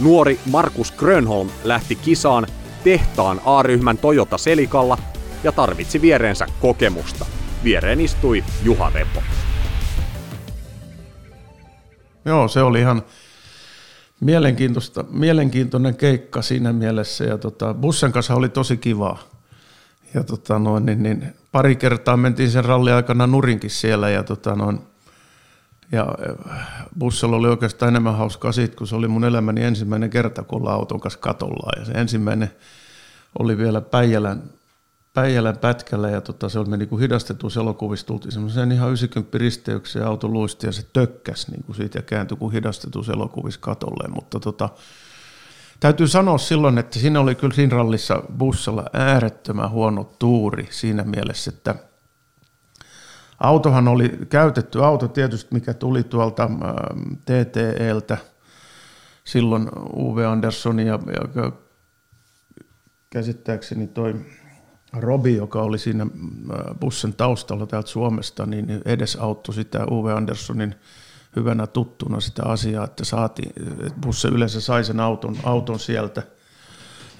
Nuori 0.00 0.38
Markus 0.50 0.92
Grönholm 0.92 1.48
lähti 1.64 1.94
kisaan 1.94 2.46
tehtaan 2.84 3.40
A-ryhmän 3.44 3.98
Toyota 3.98 4.38
Selikalla 4.38 4.98
ja 5.44 5.52
tarvitsi 5.52 6.00
viereensä 6.00 6.46
kokemusta. 6.60 7.26
Viereen 7.64 8.00
istui 8.00 8.44
Juha 8.62 8.90
Repo. 8.94 9.22
Joo, 12.24 12.48
se 12.48 12.62
oli 12.62 12.80
ihan 12.80 13.02
mielenkiintoista, 14.20 15.04
mielenkiintoinen 15.10 15.96
keikka 15.96 16.42
siinä 16.42 16.72
mielessä. 16.72 17.24
Ja 17.24 17.38
tota, 17.38 17.74
bussen 17.74 18.12
kanssa 18.12 18.34
oli 18.34 18.48
tosi 18.48 18.76
kivaa. 18.76 19.18
Ja 20.14 20.24
tota 20.24 20.58
noin, 20.58 20.86
niin, 20.86 21.02
niin, 21.02 21.34
pari 21.52 21.76
kertaa 21.76 22.16
mentiin 22.16 22.50
sen 22.50 22.64
ralli 22.64 22.92
aikana 22.92 23.26
nurinkin 23.26 23.70
siellä 23.70 24.10
ja, 24.10 24.22
tota 24.22 24.54
noin, 24.54 24.80
ja 25.92 26.06
bussilla 26.98 27.36
oli 27.36 27.48
oikeastaan 27.48 27.88
enemmän 27.88 28.16
hauskaa 28.16 28.52
siitä, 28.52 28.76
kun 28.76 28.86
se 28.86 28.96
oli 28.96 29.08
mun 29.08 29.24
elämäni 29.24 29.62
ensimmäinen 29.62 30.10
kerta, 30.10 30.42
kun 30.42 30.60
ollaan 30.60 30.76
auton 30.76 31.00
kanssa 31.00 31.18
katolla. 31.18 31.72
Ja 31.78 31.84
se 31.84 31.92
ensimmäinen 31.92 32.50
oli 33.38 33.58
vielä 33.58 33.80
Päijälän 33.80 34.42
Päijälän 35.14 35.58
pätkällä 35.58 36.10
ja 36.10 36.20
tota, 36.20 36.48
se 36.48 36.64
meni 36.64 36.86
niin 36.90 37.00
hidastetussa 37.00 37.60
elokuvissa, 37.60 38.06
tultiin 38.06 38.32
semmoiseen 38.32 38.72
ihan 38.72 38.88
90 38.88 39.38
risteykseen 39.38 40.06
auto 40.06 40.28
luisti 40.28 40.66
ja 40.66 40.72
se 40.72 40.86
tökkäs 40.92 41.48
niin 41.48 41.64
kuin 41.64 41.76
siitä 41.76 41.98
ja 41.98 42.02
kääntyi 42.02 42.36
kuin 42.36 42.52
hidastetussa 42.52 43.12
elokuvissa 43.12 43.60
katolleen, 43.60 44.14
mutta 44.14 44.40
tota, 44.40 44.68
täytyy 45.80 46.08
sanoa 46.08 46.38
silloin, 46.38 46.78
että 46.78 46.98
siinä 46.98 47.20
oli 47.20 47.34
kyllä 47.34 47.54
siinä 47.54 47.76
rallissa 47.76 48.22
bussalla 48.38 48.84
äärettömän 48.92 49.70
huono 49.70 50.04
tuuri 50.18 50.68
siinä 50.70 51.02
mielessä, 51.02 51.52
että 51.54 51.74
autohan 53.38 53.88
oli 53.88 54.18
käytetty 54.28 54.84
auto 54.84 55.08
tietysti, 55.08 55.54
mikä 55.54 55.74
tuli 55.74 56.02
tuolta 56.02 56.42
ähm, 56.42 57.12
TTEltä, 57.24 58.18
silloin 59.24 59.68
Uwe 59.96 60.26
Andersson 60.26 60.78
ja, 60.78 60.98
ja 61.34 61.52
käsittääkseni 63.10 63.86
toi 63.86 64.14
Robi, 64.96 65.36
joka 65.36 65.62
oli 65.62 65.78
siinä 65.78 66.02
äh, 66.02 66.78
bussen 66.80 67.14
taustalla 67.14 67.66
täältä 67.66 67.88
Suomesta, 67.88 68.46
niin 68.46 68.82
edesauttoi 68.84 69.54
sitä 69.54 69.86
Uwe 69.90 70.12
Anderssonin 70.12 70.74
hyvänä 71.36 71.66
tuttuna 71.66 72.20
sitä 72.20 72.42
asiaa, 72.44 72.84
että 72.84 73.04
saatiin, 73.04 73.52
että 73.86 74.00
busse 74.00 74.28
yleensä 74.28 74.60
sai 74.60 74.84
sen 74.84 75.00
auton, 75.00 75.36
auton 75.42 75.78
sieltä. 75.78 76.22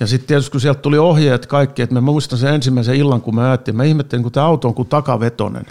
Ja 0.01 0.07
sitten 0.07 0.29
tietysti 0.29 0.51
kun 0.51 0.61
sieltä 0.61 0.81
tuli 0.81 0.99
ohjeet 0.99 1.47
kaikki, 1.47 1.83
että 1.83 1.95
mä 1.95 2.01
muistan 2.01 2.39
sen 2.39 2.55
ensimmäisen 2.55 2.95
illan, 2.95 3.21
kun 3.21 3.35
mä 3.35 3.45
ajattelin, 3.45 3.77
mä 3.77 3.85
ihmettelin, 3.85 4.23
kun 4.23 4.33
tämä 4.33 4.47
auto 4.47 4.69
on 4.69 4.75
kuin 4.75 4.89
takavetonen. 4.89 5.67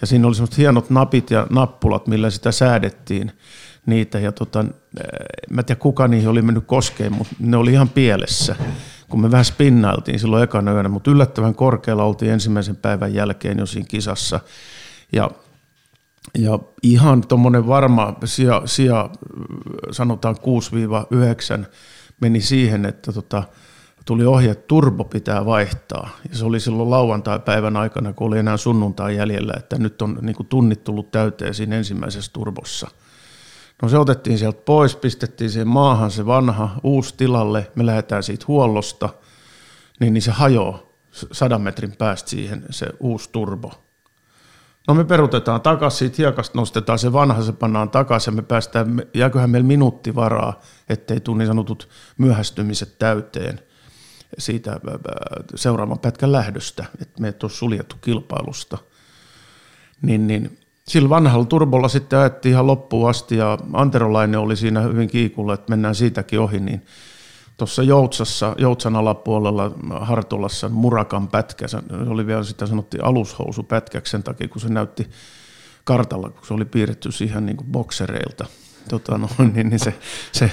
Ja 0.00 0.06
siinä 0.06 0.26
oli 0.26 0.34
semmoiset 0.34 0.58
hienot 0.58 0.90
napit 0.90 1.30
ja 1.30 1.46
nappulat, 1.50 2.06
millä 2.06 2.30
sitä 2.30 2.52
säädettiin 2.52 3.32
niitä. 3.86 4.18
Ja 4.18 4.32
tota, 4.32 4.64
mä 5.50 5.60
en 5.60 5.64
tiedä 5.64 5.80
kuka 5.80 6.08
niihin 6.08 6.28
oli 6.28 6.42
mennyt 6.42 6.66
koskeen, 6.66 7.12
mutta 7.12 7.34
ne 7.38 7.56
oli 7.56 7.72
ihan 7.72 7.88
pielessä 7.88 8.56
kun 9.08 9.20
me 9.20 9.30
vähän 9.30 9.44
spinnailtiin 9.44 10.20
silloin 10.20 10.44
ekana 10.44 10.72
yönä, 10.72 10.88
mutta 10.88 11.10
yllättävän 11.10 11.54
korkealla 11.54 12.04
oltiin 12.04 12.32
ensimmäisen 12.32 12.76
päivän 12.76 13.14
jälkeen 13.14 13.58
jo 13.58 13.66
siinä 13.66 13.86
kisassa. 13.88 14.40
Ja 15.12 15.30
ja 16.38 16.58
ihan 16.82 17.26
tuommoinen 17.28 17.66
varma 17.66 18.14
sija, 18.24 18.62
sija 18.64 19.10
sanotaan 19.90 20.36
6-9 21.62 21.64
meni 22.20 22.40
siihen, 22.40 22.86
että 22.86 23.12
tota, 23.12 23.42
tuli 24.04 24.26
ohje, 24.26 24.50
että 24.50 24.66
turbo 24.66 25.04
pitää 25.04 25.46
vaihtaa. 25.46 26.10
Ja 26.30 26.36
se 26.36 26.44
oli 26.44 26.60
silloin 26.60 26.90
lauantai-päivän 26.90 27.76
aikana, 27.76 28.12
kun 28.12 28.26
oli 28.26 28.38
enää 28.38 28.56
sunnuntai 28.56 29.16
jäljellä, 29.16 29.54
että 29.56 29.78
nyt 29.78 30.02
on 30.02 30.18
niin 30.22 30.36
tunnit 30.48 30.84
tullut 30.84 31.10
täyteen 31.10 31.54
siinä 31.54 31.76
ensimmäisessä 31.76 32.32
turbossa. 32.32 32.90
No 33.82 33.88
se 33.88 33.98
otettiin 33.98 34.38
sieltä 34.38 34.62
pois, 34.64 34.96
pistettiin 34.96 35.50
siihen 35.50 35.68
maahan 35.68 36.10
se 36.10 36.26
vanha 36.26 36.80
uusi 36.82 37.14
tilalle, 37.16 37.70
me 37.74 37.86
lähdetään 37.86 38.22
siitä 38.22 38.44
huollosta, 38.48 39.08
niin, 40.00 40.14
niin 40.14 40.22
se 40.22 40.30
hajoaa 40.30 40.78
sadan 41.32 41.62
metrin 41.62 41.96
päästä 41.96 42.30
siihen 42.30 42.64
se 42.70 42.86
uusi 43.00 43.28
turbo. 43.32 43.72
No 44.88 44.94
me 44.94 45.04
perutetaan 45.04 45.60
takaisin, 45.60 45.98
siitä 45.98 46.16
hiekasta 46.18 46.58
nostetaan 46.58 46.98
se 46.98 47.12
vanha, 47.12 47.42
se 47.42 47.52
pannaan 47.52 47.90
takaisin 47.90 48.32
ja 48.32 48.36
me 48.36 48.42
päästään, 48.42 49.02
jääköhän 49.14 49.50
meillä 49.50 49.66
minuutti 49.66 50.14
varaa, 50.14 50.60
ettei 50.88 51.20
tule 51.20 51.38
niin 51.38 51.46
sanotut 51.46 51.88
myöhästymiset 52.18 52.98
täyteen 52.98 53.60
siitä 54.38 54.80
seuraavan 55.54 55.98
pätkän 55.98 56.32
lähdöstä, 56.32 56.84
että 57.02 57.22
me 57.22 57.28
et 57.28 57.42
ole 57.42 57.50
suljettu 57.50 57.96
kilpailusta. 58.00 58.78
Niin, 60.02 60.26
niin 60.26 60.58
sillä 60.88 61.08
vanhalla 61.08 61.44
turbolla 61.44 61.88
sitten 61.88 62.18
ajettiin 62.18 62.52
ihan 62.52 62.66
loppuun 62.66 63.10
asti 63.10 63.36
ja 63.36 63.58
Anterolainen 63.72 64.40
oli 64.40 64.56
siinä 64.56 64.80
hyvin 64.80 65.08
kiikulla, 65.08 65.54
että 65.54 65.70
mennään 65.70 65.94
siitäkin 65.94 66.40
ohi, 66.40 66.60
niin 66.60 66.82
tuossa 67.56 67.82
Joutsassa, 67.82 68.54
Joutsan 68.58 68.96
alapuolella 68.96 69.72
Hartolassa 70.00 70.68
Murakan 70.68 71.28
pätkä, 71.28 71.68
se 71.68 71.78
oli 72.06 72.26
vielä 72.26 72.44
sitä 72.44 72.66
sanottiin 72.66 73.04
alushousupätkäksi 73.04 74.10
sen 74.10 74.22
takia, 74.22 74.48
kun 74.48 74.60
se 74.60 74.68
näytti 74.68 75.10
kartalla, 75.84 76.30
kun 76.30 76.46
se 76.46 76.54
oli 76.54 76.64
piirretty 76.64 77.12
siihen 77.12 77.46
niin 77.46 77.56
kuin 77.56 77.66
boksereilta. 77.66 78.46
Tota 78.88 79.18
no, 79.18 79.28
niin, 79.54 79.68
niin 79.70 79.78
se, 79.78 79.94
se 80.32 80.50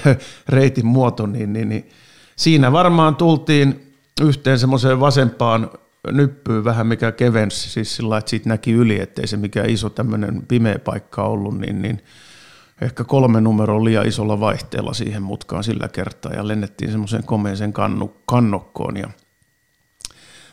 reitin 0.48 0.86
muoto, 0.86 1.26
niin, 1.26 1.52
niin, 1.52 1.68
niin 1.68 1.90
siinä 2.36 2.72
varmaan 2.72 3.16
tultiin 3.16 3.94
yhteen 4.20 4.58
semmoiseen 4.58 5.00
vasempaan 5.00 5.70
nyppyyn 6.12 6.64
vähän, 6.64 6.86
mikä 6.86 7.12
kevensi, 7.12 7.70
siis 7.70 7.96
sillä 7.96 8.18
että 8.18 8.30
siitä 8.30 8.48
näki 8.48 8.72
yli, 8.72 9.00
ettei 9.00 9.26
se 9.26 9.36
mikään 9.36 9.70
iso 9.70 9.90
tämmöinen 9.90 10.46
pimeä 10.48 10.78
paikka 10.78 11.22
ollut, 11.22 11.58
niin, 11.58 11.82
niin 11.82 12.02
ehkä 12.80 13.04
kolme 13.04 13.40
numeroa 13.40 13.84
liian 13.84 14.06
isolla 14.06 14.40
vaihteella 14.40 14.94
siihen 14.94 15.22
mutkaan 15.22 15.64
sillä 15.64 15.88
kertaa 15.88 16.32
ja 16.32 16.48
lennettiin 16.48 16.90
semmoiseen 16.90 17.24
komeeseen 17.24 17.72
kannu, 17.72 18.16
kannokkoon 18.26 18.96
ja 18.96 19.08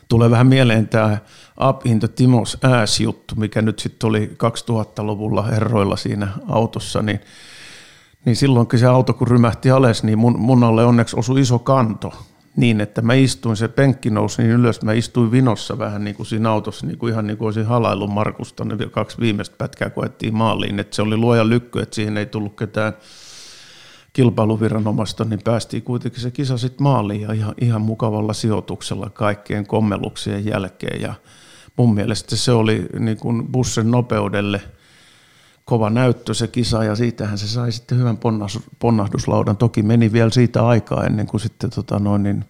tulee 0.08 0.30
vähän 0.30 0.46
mieleen 0.46 0.88
tämä 0.88 1.18
Up 1.68 1.86
in 1.86 2.00
the 2.00 2.08
Timos 2.08 2.58
Ass-juttu, 2.62 3.34
mikä 3.34 3.62
nyt 3.62 3.78
sitten 3.78 4.08
oli 4.08 4.36
2000-luvulla 4.44 5.42
herroilla 5.42 5.96
siinä 5.96 6.28
autossa, 6.48 7.02
niin, 7.02 7.20
niin 8.24 8.36
silloinkin 8.36 8.78
se 8.78 8.86
auto 8.86 9.14
kun 9.14 9.28
rymähti 9.28 9.70
alas, 9.70 10.02
niin 10.04 10.18
mun, 10.18 10.38
mun 10.38 10.64
alle 10.64 10.84
onneksi 10.84 11.16
osui 11.18 11.40
iso 11.40 11.58
kanto, 11.58 12.12
niin, 12.56 12.80
että 12.80 13.02
mä 13.02 13.14
istuin, 13.14 13.56
se 13.56 13.68
penkki 13.68 14.10
nousi 14.10 14.42
niin 14.42 14.54
ylös, 14.54 14.82
mä 14.82 14.92
istuin 14.92 15.30
vinossa 15.30 15.78
vähän 15.78 16.04
niin 16.04 16.16
kuin 16.16 16.26
siinä 16.26 16.50
autossa, 16.50 16.86
niin 16.86 16.98
kuin 16.98 17.12
ihan 17.12 17.26
niin 17.26 17.36
kuin 17.36 17.46
olisin 17.46 17.66
halaillut 17.66 18.10
Markusta, 18.10 18.64
ne 18.64 18.76
kaksi 18.90 19.18
viimeistä 19.20 19.56
pätkää 19.58 19.90
koettiin 19.90 20.34
maaliin, 20.34 20.80
että 20.80 20.96
se 20.96 21.02
oli 21.02 21.16
luoja 21.16 21.48
lykky, 21.48 21.80
että 21.80 21.94
siihen 21.94 22.16
ei 22.16 22.26
tullut 22.26 22.56
ketään 22.56 22.92
kilpailuviranomaista, 24.12 25.24
niin 25.24 25.40
päästiin 25.44 25.82
kuitenkin 25.82 26.20
se 26.20 26.30
kisa 26.30 26.58
sitten 26.58 26.82
maaliin 26.82 27.20
ja 27.20 27.32
ihan, 27.32 27.54
ihan 27.60 27.82
mukavalla 27.82 28.32
sijoituksella 28.32 29.10
kaikkien 29.10 29.66
kommeluksien 29.66 30.46
jälkeen 30.46 31.00
ja 31.00 31.14
mun 31.76 31.94
mielestä 31.94 32.36
se 32.36 32.52
oli 32.52 32.86
niin 32.98 33.16
kuin 33.18 33.52
bussen 33.52 33.90
nopeudelle– 33.90 34.60
kova 35.64 35.90
näyttö 35.90 36.34
se 36.34 36.48
kisa 36.48 36.84
ja 36.84 36.96
siitähän 36.96 37.38
se 37.38 37.48
sai 37.48 37.72
sitten 37.72 37.98
hyvän 37.98 38.18
ponnahduslaudan. 38.78 39.56
Toki 39.56 39.82
meni 39.82 40.12
vielä 40.12 40.30
siitä 40.30 40.66
aikaa 40.66 41.04
ennen 41.04 41.26
kuin 41.26 41.40
sitten 41.40 41.70
tota 41.70 41.98
noin, 41.98 42.22
niin 42.22 42.44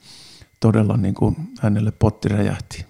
todella 0.60 0.96
niin 0.96 1.14
kuin 1.14 1.36
hänelle 1.60 1.92
potti 1.98 2.28
räjähti. 2.28 2.84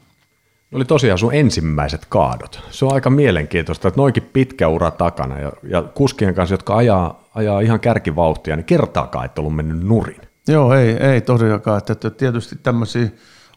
Oli 0.73 0.85
tosiaan 0.85 1.19
sun 1.19 1.35
ensimmäiset 1.35 2.07
kaadot. 2.09 2.61
Se 2.71 2.85
on 2.85 2.95
aika 2.95 3.11
mielenkiintoista, 3.11 3.89
että 3.89 4.01
noikin 4.01 4.31
pitkä 4.33 4.69
ura 4.69 4.91
takana 4.91 5.39
ja, 5.39 5.53
ja 5.63 5.83
kuskien 5.83 6.35
kanssa, 6.35 6.53
jotka 6.53 6.77
ajaa, 6.77 7.25
ajaa 7.35 7.61
ihan 7.61 7.81
kärkivauhtia, 7.81 8.57
niin 8.57 8.65
kertaakaan 8.65 9.25
et 9.25 9.39
ollut 9.39 9.57
mennyt 9.57 9.87
nurin. 9.87 10.21
Joo, 10.49 10.75
ei, 10.75 10.91
ei 10.91 11.21
tosiaankaan. 11.21 11.83
Että 11.91 12.11
tietysti 12.11 12.57
tämmöisiä 12.63 13.09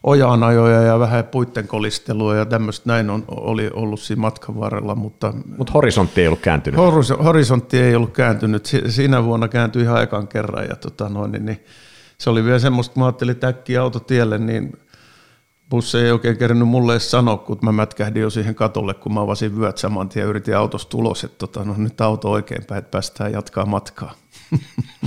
ojaanajoja 0.02 0.82
ja 0.82 0.98
vähän 0.98 1.24
puitten 1.24 1.68
kolistelua 1.68 2.36
ja 2.36 2.46
tämmöistä 2.46 2.82
näin 2.90 3.10
on, 3.10 3.24
oli 3.28 3.70
ollut 3.72 4.00
siinä 4.00 4.20
matkan 4.20 4.60
varrella. 4.60 4.94
Mutta 4.94 5.34
Mut 5.58 5.74
horisontti 5.74 6.20
ei 6.20 6.26
ollut 6.26 6.40
kääntynyt. 6.40 6.80
Horis, 6.80 7.10
horisontti 7.10 7.78
ei 7.78 7.94
ollut 7.94 8.12
kääntynyt. 8.12 8.66
Siinä 8.88 9.24
vuonna 9.24 9.48
kääntyi 9.48 9.82
ihan 9.82 10.02
ekan 10.02 10.28
kerran 10.28 10.66
ja 10.68 10.76
tota 10.76 11.08
noin, 11.08 11.32
niin, 11.32 11.46
niin, 11.46 11.64
se 12.18 12.30
oli 12.30 12.44
vielä 12.44 12.58
semmoista, 12.58 12.94
kun 12.94 13.00
mä 13.00 13.06
ajattelin 13.06 13.36
täkkiä 13.36 13.82
autotielle, 13.82 14.38
niin 14.38 14.72
bussi 15.70 15.98
ei 15.98 16.12
oikein 16.12 16.36
kerännyt 16.36 16.68
mulle 16.68 16.92
edes 16.92 17.10
sanoa, 17.10 17.36
kun 17.36 17.58
mä 17.62 17.72
mätkähdin 17.72 18.22
jo 18.22 18.30
siihen 18.30 18.54
katolle, 18.54 18.94
kun 18.94 19.14
mä 19.14 19.20
avasin 19.20 19.58
vyöt 19.58 19.78
saman 19.78 20.08
tien 20.08 20.22
ja 20.22 20.28
yritin 20.28 20.56
autosta 20.56 20.96
ulos, 20.96 21.24
että 21.24 21.38
tota, 21.38 21.64
no, 21.64 21.74
nyt 21.76 22.00
auto 22.00 22.30
oikeinpäin, 22.30 22.78
että 22.78 22.90
päästään 22.90 23.32
jatkaa 23.32 23.66
matkaa. 23.66 24.14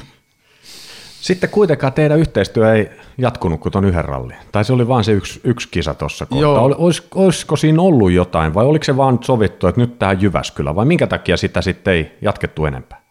Sitten 1.22 1.50
kuitenkaan 1.50 1.94
teidän 1.94 2.20
yhteistyö 2.20 2.74
ei 2.74 2.90
jatkunut 3.18 3.60
kuin 3.60 3.72
tuon 3.72 3.86
yhden 3.86 4.06
rallin. 4.06 4.38
Tai 4.52 4.66
se 4.66 4.74
oli 4.74 4.88
vain 4.88 5.04
se 5.04 5.12
yksi, 5.12 5.42
yksi 5.44 5.68
kisa 5.72 5.94
tuossa 5.94 6.26
kohtaa. 6.26 6.62
Olis, 6.62 7.04
olisiko 7.16 7.56
siinä 7.56 7.82
ollut 7.82 8.12
jotain 8.12 8.54
vai 8.54 8.66
oliko 8.66 8.84
se 8.84 8.98
vaan 8.98 9.20
sovittu, 9.24 9.68
että 9.68 9.82
nyt 9.82 10.00
tähän 10.00 10.22
Jyväskylä 10.22 10.76
vai 10.76 10.86
minkä 10.86 11.08
takia 11.08 11.38
sitä 11.38 11.62
sitten 11.62 11.94
ei 11.94 12.12
jatkettu 12.22 12.66
enempää? 12.66 13.02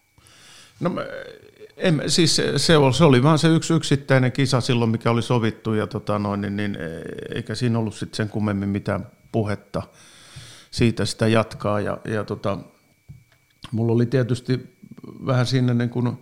No 0.80 0.90
en, 1.76 2.02
siis 2.06 2.36
se, 2.36 2.58
se, 2.58 2.76
oli, 2.76 2.94
se 2.94 3.04
oli 3.04 3.22
vaan 3.22 3.38
se 3.38 3.48
yksi 3.48 3.74
yksittäinen 3.74 4.32
kisa 4.32 4.60
silloin, 4.60 4.90
mikä 4.90 5.10
oli 5.10 5.22
sovittu 5.22 5.74
ja 5.74 5.86
tota 5.86 6.18
noin, 6.18 6.40
niin, 6.40 6.56
niin, 6.56 6.78
eikä 7.34 7.54
siinä 7.54 7.78
ollut 7.78 7.94
sitten 7.94 8.16
sen 8.16 8.28
kummemmin 8.28 8.68
mitään 8.68 9.06
puhetta 9.32 9.82
siitä 10.70 11.04
sitä 11.04 11.28
jatkaa 11.28 11.80
ja, 11.80 11.98
ja 12.04 12.24
tota, 12.24 12.58
mulla 13.72 13.92
oli 13.92 14.06
tietysti 14.06 14.76
vähän 15.26 15.46
siinä 15.46 15.74
niin 15.74 15.90
kuin 15.90 16.18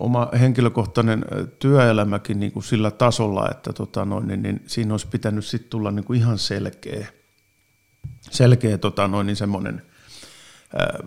oma 0.00 0.28
henkilökohtainen 0.40 1.24
työelämäkin 1.58 2.40
niin 2.40 2.52
kuin 2.52 2.62
sillä 2.62 2.90
tasolla, 2.90 3.48
että 3.50 3.72
tota 3.72 4.04
noin, 4.04 4.28
niin, 4.28 4.42
niin 4.42 4.62
siinä 4.66 4.94
olisi 4.94 5.06
pitänyt 5.08 5.44
sitten 5.44 5.70
tulla 5.70 5.90
niin 5.90 6.04
kuin 6.04 6.18
ihan 6.18 6.38
selkeä, 6.38 7.06
selkeä 8.30 8.78
tota 8.78 9.08
noin, 9.08 9.26
niin 9.26 9.36
semmoinen 9.36 9.82
ää, 10.78 10.98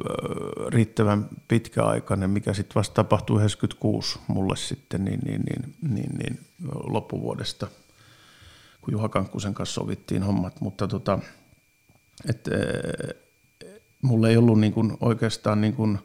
riittävän 0.67 1.29
pitkäaikainen, 1.47 2.29
mikä 2.29 2.53
sitten 2.53 2.75
vasta 2.75 2.93
tapahtui 2.93 3.37
96 3.37 4.19
mulle 4.27 4.55
sitten 4.55 5.05
niin, 5.05 5.19
niin, 5.19 5.41
niin, 5.41 5.75
niin, 5.93 6.17
niin 6.17 6.39
loppuvuodesta, 6.87 7.67
kun 8.81 8.91
Juha 8.91 9.09
Kankkusen 9.09 9.53
kanssa 9.53 9.73
sovittiin 9.73 10.23
hommat, 10.23 10.61
mutta 10.61 10.87
tota, 10.87 11.19
et, 12.29 12.47
ää, 12.47 13.13
mulla 14.01 14.29
ei 14.29 14.37
ollut 14.37 14.59
niin 14.59 14.73
kuin 14.73 14.97
oikeastaan 15.01 15.61
niin 15.61 15.73
kuin, 15.73 15.99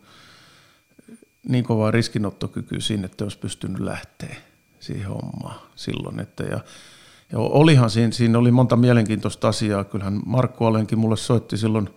niin 1.49 1.65
kovaa 1.65 1.91
riskinottokykyä 1.91 2.81
siinä, 2.81 3.07
että 3.07 3.25
olisi 3.25 3.39
pystynyt 3.39 3.81
lähteä 3.81 4.37
siihen 4.81 5.09
hommaan 5.09 5.61
silloin. 5.75 6.21
Että 6.21 6.45
ja, 6.45 6.61
ja 7.33 7.39
olihan 7.39 7.91
siinä, 7.91 8.13
siinä 8.13 8.39
oli 8.39 8.51
monta 8.51 8.77
mielenkiintoista 8.77 9.49
asiaa. 9.49 9.85
Kyllähän 9.85 10.21
Markku 10.27 10.65
Alenkin 10.65 10.99
mulle 10.99 11.17
soitti 11.17 11.57
silloin, 11.57 11.89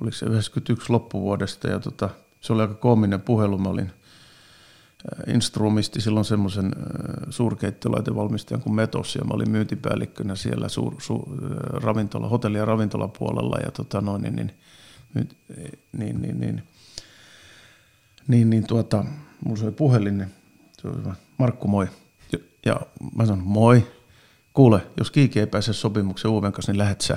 oliko 0.00 0.16
se 0.16 0.26
91 0.26 0.92
loppuvuodesta, 0.92 1.68
ja 1.68 1.80
tota, 1.80 2.10
se 2.40 2.52
oli 2.52 2.62
aika 2.62 2.74
koominen 2.74 3.20
puhelu. 3.20 3.58
Mä 3.58 3.68
olin 3.68 3.90
äh, 3.90 5.34
instrumisti 5.34 6.00
silloin 6.00 6.24
semmoisen 6.24 6.66
äh, 6.66 7.26
suurkeittolaitevalmistajan 7.30 8.62
kuin 8.62 8.74
Metos, 8.74 9.16
ja 9.16 9.24
mä 9.24 9.34
olin 9.34 9.50
myyntipäällikkönä 9.50 10.36
siellä 10.36 10.68
suur, 10.68 10.94
su, 10.98 11.28
äh, 11.42 11.82
ravintola, 11.82 12.28
hotelli- 12.28 12.58
ja 12.58 12.64
ravintolapuolella, 12.64 13.56
ja 13.64 13.70
tota 13.70 14.00
noin, 14.00 14.22
niin, 14.22 14.36
niin, 14.36 14.50
niin, 15.14 15.30
niin, 15.92 16.22
niin 16.22 16.40
niin, 16.40 16.62
niin 18.28 18.66
tuota, 18.66 19.04
mulla 19.44 19.60
soi 19.60 19.72
puhelin, 19.72 20.18
niin 20.18 20.28
se 20.82 20.88
oli 20.88 21.14
Markku 21.38 21.68
moi. 21.68 21.86
Ja 22.66 22.80
mä 23.14 23.26
sanoin, 23.26 23.48
moi. 23.48 23.86
Kuule, 24.52 24.86
jos 24.96 25.10
Kiiki 25.10 25.40
ei 25.40 25.46
pääse 25.46 25.72
sopimuksen 25.72 26.30
Uven 26.30 26.52
kanssa, 26.52 26.72
niin 26.72 26.78
lähet 26.78 27.00
sä. 27.00 27.14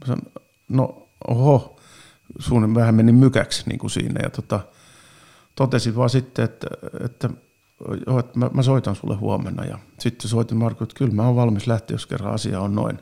Mä 0.00 0.06
sanoin, 0.06 0.32
no 0.68 1.08
oho, 1.28 1.80
sun 2.38 2.74
vähän 2.74 2.94
meni 2.94 3.12
mykäksi 3.12 3.62
niin 3.68 3.78
kuin 3.78 3.90
siinä. 3.90 4.20
Ja 4.22 4.30
tota, 4.30 4.60
totesin 5.54 5.96
vaan 5.96 6.10
sitten, 6.10 6.44
että, 6.44 6.66
että, 7.04 7.30
joo, 8.06 8.18
että 8.18 8.38
mä, 8.38 8.50
mä, 8.54 8.62
soitan 8.62 8.96
sulle 8.96 9.16
huomenna. 9.16 9.64
Ja 9.64 9.78
sitten 9.98 10.30
soitin 10.30 10.56
Markku, 10.56 10.84
että 10.84 10.98
kyllä 10.98 11.14
mä 11.14 11.26
oon 11.26 11.36
valmis 11.36 11.66
lähteä, 11.66 11.94
jos 11.94 12.06
kerran 12.06 12.34
asia 12.34 12.60
on 12.60 12.74
noin. 12.74 12.98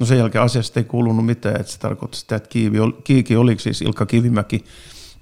No 0.00 0.06
sen 0.06 0.18
jälkeen 0.18 0.44
asiasta 0.44 0.80
ei 0.80 0.84
kuulunut 0.84 1.26
mitään, 1.26 1.60
että 1.60 1.72
se 1.72 1.78
tarkoitti 1.78 2.18
sitä, 2.18 2.36
että 2.36 2.48
Kiiki 3.04 3.36
oli 3.36 3.58
siis 3.58 3.82
Ilkka 3.82 4.06
Kivimäki, 4.06 4.64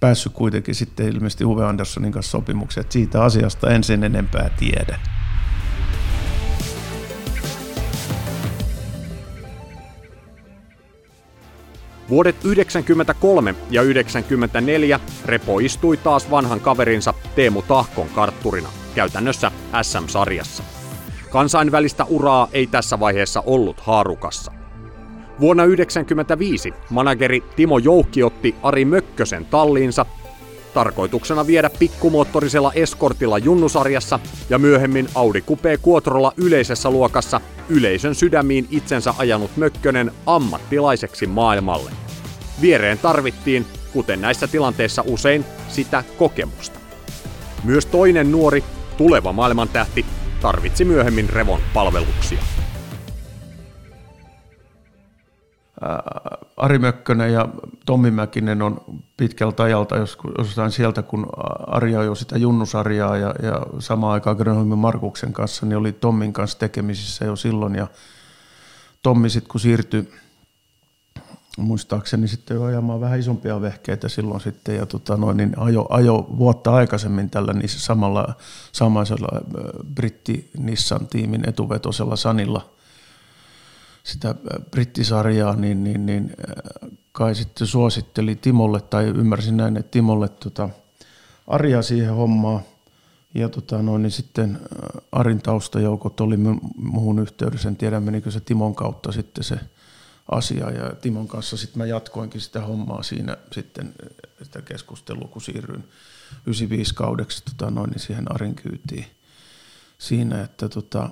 päässyt 0.01 0.33
kuitenkin 0.33 0.75
sitten 0.75 1.09
ilmeisesti 1.09 1.45
Uwe 1.45 1.67
Anderssonin 1.67 2.13
kanssa 2.13 2.31
sopimukseen, 2.31 2.83
että 2.83 2.93
siitä 2.93 3.23
asiasta 3.23 3.71
en 3.71 3.85
sen 3.85 4.05
enempää 4.05 4.51
tiedä. 4.59 4.99
Vuodet 12.09 12.45
93 12.45 13.55
ja 13.71 13.83
94 13.83 15.01
Repo 15.25 15.59
istui 15.59 15.97
taas 15.97 16.31
vanhan 16.31 16.61
kaverinsa 16.61 17.15
Teemu 17.35 17.63
Tahkon 17.63 18.09
kartturina, 18.09 18.69
käytännössä 18.95 19.51
SM-sarjassa. 19.83 20.63
Kansainvälistä 21.31 22.05
uraa 22.05 22.49
ei 22.53 22.67
tässä 22.67 23.01
vaiheessa 23.01 23.43
ollut 23.47 23.81
haarukassa. 23.81 24.53
Vuonna 25.41 25.63
1995 25.63 26.75
manageri 26.91 27.45
Timo 27.57 27.79
Joukki 27.79 28.23
otti 28.23 28.55
Ari 28.63 28.85
Mökkösen 28.85 29.47
talliinsa 29.47 30.07
tarkoituksena 30.75 31.47
viedä 31.47 31.71
pikkumoottorisella 31.79 32.73
eskortilla 32.73 33.39
junnusarjassa 33.39 34.21
ja 34.51 34.59
myöhemmin 34.59 35.09
Audi 35.15 35.41
Coupe 35.41 35.79
Quattrolla 35.89 36.33
yleisessä 36.37 36.91
luokassa 36.91 37.41
yleisön 37.69 38.15
sydämiin 38.15 38.67
itsensä 38.71 39.15
ajanut 39.19 39.57
Mökkönen 39.57 40.13
ammattilaiseksi 40.27 41.27
maailmalle. 41.27 41.91
Viereen 42.61 42.99
tarvittiin, 42.99 43.67
kuten 43.93 44.21
näissä 44.21 44.47
tilanteissa 44.47 45.05
usein, 45.07 45.45
sitä 45.69 46.05
kokemusta. 46.19 46.81
Myös 47.65 47.87
toinen 47.87 48.33
nuori, 48.33 48.65
tuleva 48.97 49.33
maailmantähti, 49.33 50.07
tarvitsi 50.41 50.85
myöhemmin 50.85 51.29
Revon 51.29 51.61
palveluksia. 51.75 52.56
Ari 56.57 56.79
Mökkönen 56.79 57.33
ja 57.33 57.49
Tommi 57.87 58.11
Mäkinen 58.11 58.63
on 58.63 58.81
pitkältä 59.17 59.63
ajalta, 59.63 59.97
jos, 59.97 60.19
jostain 60.39 60.71
sieltä, 60.71 61.03
kun 61.03 61.27
Ari 61.67 61.93
jo 61.93 62.15
sitä 62.15 62.39
junnusarjaa 62.39 63.17
ja, 63.17 63.35
ja 63.43 63.67
samaan 63.79 64.13
aikaan 64.13 64.37
Grönholmin 64.37 64.79
Markuksen 64.79 65.33
kanssa, 65.33 65.67
niin 65.67 65.77
oli 65.77 65.93
Tommin 65.93 66.33
kanssa 66.33 66.59
tekemisissä 66.59 67.25
jo 67.25 67.37
silloin. 67.37 67.75
Ja 67.75 67.87
Tommi 69.03 69.31
sitten 69.31 69.51
kun 69.51 69.61
siirtyi 69.61 70.13
muistaakseni 71.59 72.29
sitten 72.29 72.55
jo 72.55 72.63
ajamaan 72.65 73.01
vähän 73.01 73.19
isompia 73.19 73.61
vehkeitä 73.61 74.09
silloin 74.09 74.41
sitten 74.41 74.77
ja 74.77 74.87
tota 74.87 75.17
noin, 75.17 75.37
niin 75.37 75.53
ajo, 75.57 75.87
ajo, 75.91 76.27
vuotta 76.39 76.75
aikaisemmin 76.75 77.31
tällä 77.31 77.53
niissä 77.53 77.81
samalla 77.81 78.35
samaisella 78.73 79.29
britti 79.95 80.51
Nissan 80.59 81.07
tiimin 81.07 81.49
etuvetosella 81.49 82.17
Sanilla 82.17 82.76
sitä 84.07 84.35
brittisarjaa, 84.71 85.57
niin, 85.57 85.85
niin, 85.85 86.07
niin 86.07 86.37
kai 87.13 87.35
sitten 87.35 87.67
suositteli 87.67 88.37
Timolle, 88.37 88.81
tai 88.81 89.05
ymmärsin 89.05 89.57
näin, 89.57 89.77
että 89.77 89.91
Timolle 89.91 90.29
tota, 90.29 90.69
Arja 91.47 91.83
siihen 91.83 92.15
hommaan. 92.15 92.61
Ja 93.35 93.49
tota, 93.49 93.83
noin, 93.83 94.03
niin 94.03 94.11
sitten 94.11 94.59
Arin 95.13 95.43
taustajoukot 95.43 96.21
oli 96.21 96.37
muuhun 96.77 97.19
yhteydessä, 97.19 97.69
en 97.69 97.77
tiedä 97.77 98.01
menikö 98.01 98.31
se 98.31 98.41
Timon 98.41 98.75
kautta 98.75 99.13
sitten 99.13 99.45
se 99.45 99.61
asia. 100.33 100.71
Ja 100.71 100.95
Timon 100.95 101.29
kanssa 101.29 101.57
sitten 101.57 101.79
mä 101.79 101.87
jatkoinkin 101.87 102.41
sitä 102.41 102.61
hommaa 102.61 103.03
siinä 103.03 103.37
sitten 103.53 103.95
sitä 104.43 104.63
keskustelua, 104.63 105.29
kun 105.29 105.43
siirryin 105.43 105.85
95 106.47 106.95
kaudeksi 106.95 107.43
tota, 107.45 107.71
noin, 107.71 107.91
niin 107.91 108.01
siihen 108.01 108.35
Arin 108.35 108.55
kyytiin 108.55 109.07
siinä, 109.99 110.43
että 110.43 110.69
tota, 110.69 111.11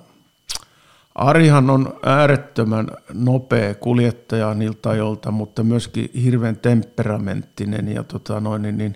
Arihan 1.15 1.69
on 1.69 1.99
äärettömän 2.03 2.87
nopea 3.13 3.75
kuljettaja 3.75 4.53
niiltä 4.53 4.89
ajoilta, 4.89 5.31
mutta 5.31 5.63
myöskin 5.63 6.09
hirveän 6.23 6.57
temperamenttinen 6.57 7.87
ja 7.87 8.03
tota 8.03 8.39
noin, 8.39 8.61
niin, 8.61 8.77
niin 8.77 8.95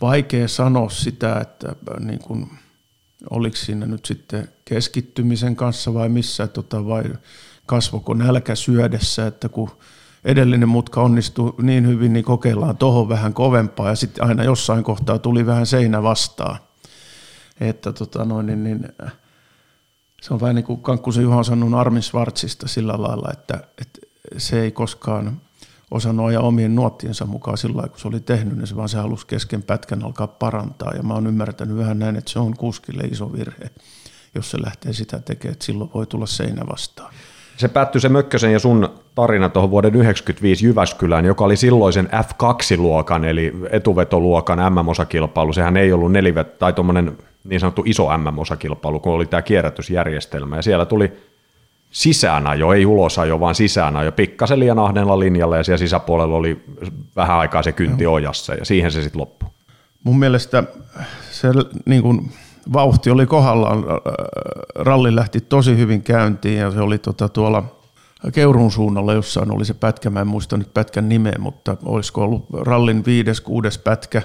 vaikea 0.00 0.48
sanoa 0.48 0.90
sitä, 0.90 1.40
että 1.40 1.68
äh, 1.68 2.00
niin 2.00 2.18
kuin, 2.18 2.50
oliko 3.30 3.56
siinä 3.56 3.86
nyt 3.86 4.04
sitten 4.04 4.48
keskittymisen 4.64 5.56
kanssa 5.56 5.94
vai 5.94 6.08
missä, 6.08 6.46
tota, 6.46 6.86
vai 6.86 7.04
kasvoko 7.66 8.14
nälkä 8.14 8.54
syödessä, 8.54 9.26
että 9.26 9.48
kun 9.48 9.70
edellinen 10.24 10.68
mutka 10.68 11.02
onnistui 11.02 11.54
niin 11.62 11.86
hyvin, 11.86 12.12
niin 12.12 12.24
kokeillaan 12.24 12.76
tuohon 12.76 13.08
vähän 13.08 13.34
kovempaa 13.34 13.88
ja 13.88 13.94
sitten 13.94 14.24
aina 14.24 14.44
jossain 14.44 14.84
kohtaa 14.84 15.18
tuli 15.18 15.46
vähän 15.46 15.66
seinä 15.66 16.02
vastaan. 16.02 16.56
Että 17.60 17.92
tota 17.92 18.24
noin, 18.24 18.46
niin, 18.46 18.64
niin, 18.64 18.88
se 20.24 20.34
on 20.34 20.40
vähän 20.40 20.54
niin 20.54 20.64
kuin 20.64 20.80
Kankkusen 20.80 21.22
Juha 21.22 21.36
on 21.36 21.44
sanonut 21.44 21.80
Armin 21.80 22.02
Schwarzista 22.02 22.68
sillä 22.68 22.92
lailla, 22.98 23.28
että, 23.32 23.54
että 23.54 24.00
se 24.38 24.62
ei 24.62 24.70
koskaan 24.70 25.40
osannut 25.90 26.26
ajaa 26.26 26.42
omien 26.42 26.74
nuottiensa 26.74 27.26
mukaan 27.26 27.58
sillä 27.58 27.76
lailla, 27.76 27.90
kun 27.90 28.00
se 28.00 28.08
oli 28.08 28.20
tehnyt, 28.20 28.56
niin 28.56 28.66
se 28.66 28.76
vaan 28.76 28.88
se 28.88 28.96
halusi 28.96 29.26
kesken 29.26 29.62
pätkän 29.62 30.04
alkaa 30.04 30.26
parantaa. 30.26 30.92
Ja 30.96 31.02
mä 31.02 31.14
oon 31.14 31.26
ymmärtänyt 31.26 31.76
vähän 31.76 31.98
näin, 31.98 32.16
että 32.16 32.30
se 32.30 32.38
on 32.38 32.56
kuskille 32.56 33.02
iso 33.02 33.32
virhe, 33.32 33.70
jos 34.34 34.50
se 34.50 34.62
lähtee 34.62 34.92
sitä 34.92 35.18
tekemään, 35.18 35.52
että 35.52 35.64
silloin 35.64 35.90
voi 35.94 36.06
tulla 36.06 36.26
seinä 36.26 36.62
vastaan. 36.72 37.14
Se 37.56 37.68
päättyi 37.68 38.00
se 38.00 38.08
Mökkösen 38.08 38.52
ja 38.52 38.58
sun 38.58 38.88
tarina 39.14 39.48
tuohon 39.48 39.70
vuoden 39.70 39.92
1995 39.92 40.66
Jyväskylään, 40.66 41.24
joka 41.24 41.44
oli 41.44 41.56
silloisen 41.56 42.06
F2-luokan, 42.06 43.24
eli 43.24 43.52
etuvetoluokan 43.70 44.72
MM-osakilpailu. 44.72 45.52
Sehän 45.52 45.76
ei 45.76 45.92
ollut 45.92 46.12
nelivet, 46.12 46.58
tai 46.58 46.72
tuommoinen 46.72 47.18
niin 47.44 47.60
sanottu 47.60 47.82
iso 47.86 48.18
MM-osakilpailu, 48.18 49.00
kun 49.00 49.12
oli 49.12 49.26
tämä 49.26 49.42
kierrätysjärjestelmä. 49.42 50.56
Ja 50.56 50.62
siellä 50.62 50.86
tuli 50.86 51.12
sisäänajo, 51.90 52.72
ei 52.72 52.86
ulosajo, 52.86 53.40
vaan 53.40 53.54
sisäänajo, 53.54 54.12
pikkasen 54.12 54.60
liian 54.60 54.78
ahdella 54.78 55.18
linjalla, 55.18 55.56
ja 55.56 55.64
siellä 55.64 55.78
sisäpuolella 55.78 56.36
oli 56.36 56.64
vähän 57.16 57.36
aikaa 57.36 57.62
se 57.62 57.72
kynti 57.72 58.06
ojassa, 58.06 58.54
ja 58.54 58.64
siihen 58.64 58.90
se 58.90 59.02
sitten 59.02 59.20
loppui. 59.20 59.48
Mun 60.04 60.18
mielestä 60.18 60.64
se 61.30 61.48
niin 61.86 62.02
kuin, 62.02 62.32
vauhti 62.72 63.10
oli 63.10 63.26
kohdallaan, 63.26 63.84
ralli 64.74 65.16
lähti 65.16 65.40
tosi 65.40 65.76
hyvin 65.76 66.02
käyntiin, 66.02 66.58
ja 66.58 66.70
se 66.70 66.80
oli 66.80 66.98
tota, 66.98 67.28
tuolla 67.28 67.64
Keurun 68.32 68.70
suunnalla 68.70 69.12
jossain 69.12 69.50
oli 69.50 69.64
se 69.64 69.74
pätkä, 69.74 70.10
mä 70.10 70.20
en 70.20 70.26
muista 70.26 70.56
nyt 70.56 70.74
pätkän 70.74 71.08
nimeä, 71.08 71.36
mutta 71.38 71.76
olisiko 71.84 72.22
ollut 72.22 72.46
rallin 72.52 73.04
viides, 73.04 73.40
kuudes 73.40 73.78
pätkä, 73.78 74.22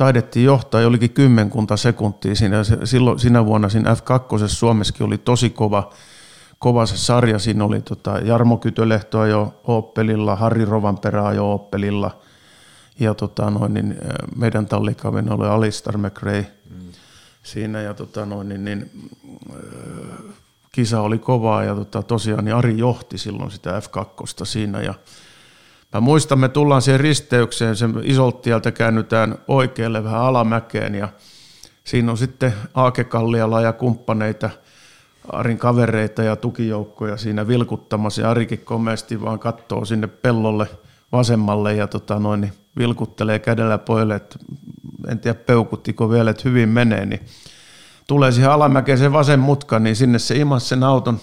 taidettiin 0.00 0.44
johtaa 0.44 0.80
jollekin 0.80 1.10
kymmenkunta 1.10 1.76
sekuntia 1.76 2.34
siinä. 2.34 2.56
Silloin, 2.84 3.18
sinä 3.18 3.46
vuonna 3.46 3.68
siinä 3.68 3.94
F2 3.94 4.48
Suomessakin 4.48 5.06
oli 5.06 5.18
tosi 5.18 5.50
kova, 5.50 5.90
kova 6.58 6.86
se 6.86 6.96
sarja. 6.96 7.38
Siinä 7.38 7.64
oli 7.64 7.82
tota 7.82 8.18
Jarmo 8.18 8.56
Kytölehtoa 8.56 9.26
jo 9.26 9.60
Oppelilla, 9.64 10.36
Harri 10.36 10.64
Rovanperää 10.64 11.32
jo 11.32 11.52
Oppelilla 11.52 12.18
ja 13.00 13.14
tota 13.14 13.50
noin, 13.50 13.74
niin 13.74 13.98
meidän 14.36 14.66
tallikavin 14.66 15.32
oli 15.32 15.46
Alistar 15.46 15.98
McRae 15.98 16.46
mm. 16.70 16.92
siinä 17.42 17.80
ja 17.80 17.94
tota 17.94 18.26
noin, 18.26 18.48
niin, 18.48 18.64
niin, 18.64 18.90
kisa 20.72 21.00
oli 21.00 21.18
kovaa 21.18 21.64
ja 21.64 21.74
tota, 21.74 22.02
tosiaan 22.02 22.44
niin 22.44 22.54
Ari 22.54 22.78
johti 22.78 23.18
silloin 23.18 23.50
sitä 23.50 23.80
F2 23.80 24.44
siinä 24.44 24.80
ja 24.80 24.94
Mä 25.94 26.00
muistan, 26.00 26.38
me 26.38 26.48
tullaan 26.48 26.82
siihen 26.82 27.00
risteykseen, 27.00 27.76
sen 27.76 27.94
isoltieltä 28.02 28.72
käännytään 28.72 29.38
oikealle 29.48 30.04
vähän 30.04 30.20
alamäkeen 30.20 30.94
ja 30.94 31.08
siinä 31.84 32.10
on 32.10 32.18
sitten 32.18 32.54
Aakekalliala 32.74 33.60
ja 33.60 33.72
kumppaneita, 33.72 34.50
Arin 35.32 35.58
kavereita 35.58 36.22
ja 36.22 36.36
tukijoukkoja 36.36 37.16
siinä 37.16 37.48
vilkuttamassa. 37.48 38.22
Ja 38.22 38.30
Arikin 38.30 38.58
komeasti 38.58 39.22
vaan 39.22 39.38
katsoo 39.38 39.84
sinne 39.84 40.06
pellolle 40.06 40.66
vasemmalle 41.12 41.74
ja 41.74 41.86
tota 41.86 42.18
noin, 42.18 42.40
niin 42.40 42.52
vilkuttelee 42.78 43.38
kädellä 43.38 43.78
pojille, 43.78 44.14
että 44.14 44.38
en 45.08 45.18
tiedä 45.18 45.38
peukuttiko 45.46 46.10
vielä, 46.10 46.30
että 46.30 46.48
hyvin 46.48 46.68
menee, 46.68 47.06
niin 47.06 47.20
tulee 48.06 48.32
siihen 48.32 48.50
alamäkeen 48.50 48.98
se 48.98 49.12
vasen 49.12 49.40
mutka, 49.40 49.78
niin 49.78 49.96
sinne 49.96 50.18
se 50.18 50.36
imas 50.36 50.68
sen 50.68 50.84
auton 50.84 51.20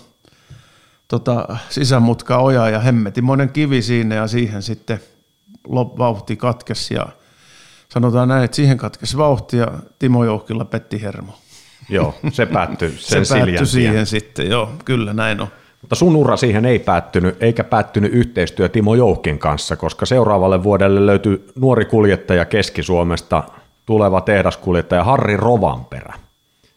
tota, 1.08 1.58
sisämutka 1.70 2.38
oja 2.38 2.70
ja 2.70 2.80
hemmetimoinen 2.80 3.50
kivi 3.50 3.82
siinä 3.82 4.16
ja 4.16 4.28
siihen 4.28 4.62
sitten 4.62 5.00
vauhti 5.74 6.36
katkesi 6.36 6.94
ja 6.94 7.06
sanotaan 7.90 8.28
näin, 8.28 8.44
että 8.44 8.56
siihen 8.56 8.78
katkesi 8.78 9.18
vauhti 9.18 9.58
ja 9.58 9.68
Timo 10.00 10.24
Joukkilla 10.26 10.66
petti 10.66 11.02
hermo. 11.02 11.34
Joo, 11.90 12.16
se 12.32 12.46
päättyi 12.46 12.90
sen 12.98 13.26
Se 13.26 13.36
päättyi 13.36 13.66
siihen 13.66 14.06
sitten, 14.06 14.50
joo, 14.50 14.70
kyllä 14.86 15.14
näin 15.14 15.42
on. 15.42 15.48
Mutta 15.82 15.96
sun 15.96 16.16
ura 16.16 16.38
siihen 16.38 16.66
ei 16.66 16.80
päättynyt, 16.80 17.44
eikä 17.44 17.64
päättynyt 17.64 18.14
yhteistyö 18.14 18.70
Timo 18.70 18.96
Joukin 18.96 19.40
kanssa, 19.40 19.76
koska 19.76 20.06
seuraavalle 20.06 20.64
vuodelle 20.64 21.06
löytyi 21.06 21.46
nuori 21.56 21.86
kuljettaja 21.86 22.46
Keski-Suomesta, 22.46 23.44
tuleva 23.86 24.22
tehdaskuljettaja 24.22 25.04
Harri 25.04 25.38
Rovanperä, 25.38 26.14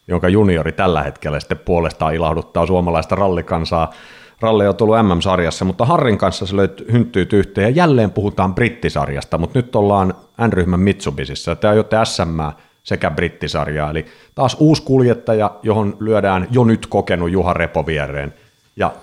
jonka 0.07 0.29
juniori 0.29 0.71
tällä 0.71 1.03
hetkellä 1.03 1.39
sitten 1.39 1.57
puolestaan 1.57 2.15
ilahduttaa 2.15 2.65
suomalaista 2.65 3.15
rallikansaa 3.15 3.93
Ralle 4.41 4.69
on 4.69 4.75
tullut 4.75 4.95
MM-sarjassa, 4.95 5.65
mutta 5.65 5.85
Harrin 5.85 6.17
kanssa 6.17 6.45
se 6.45 6.55
löyt 6.55 6.83
hynttyyt 6.91 7.33
yhteen 7.33 7.65
ja 7.65 7.69
jälleen 7.69 8.11
puhutaan 8.11 8.55
brittisarjasta, 8.55 9.37
mutta 9.37 9.59
nyt 9.59 9.75
ollaan 9.75 10.13
N-ryhmän 10.47 10.79
Mitsubisissa. 10.79 11.55
Te 11.55 11.67
ajoitte 11.67 11.97
SM 12.03 12.39
sekä 12.83 13.11
brittisarjaa, 13.11 13.89
eli 13.89 14.05
taas 14.35 14.57
uusi 14.59 14.83
kuljettaja, 14.83 15.55
johon 15.63 15.97
lyödään 15.99 16.47
jo 16.51 16.63
nyt 16.63 16.87
kokenut 16.87 17.31
Juha 17.31 17.53
Repo 17.53 17.85
viereen 17.85 18.33
ja 18.75 18.93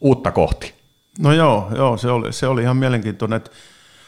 uutta 0.00 0.30
kohti. 0.30 0.74
No 1.18 1.32
joo, 1.32 1.68
joo 1.76 1.96
se, 1.96 2.10
oli, 2.10 2.32
se 2.32 2.46
oli 2.46 2.62
ihan 2.62 2.76
mielenkiintoinen, 2.76 3.36
että 3.36 3.50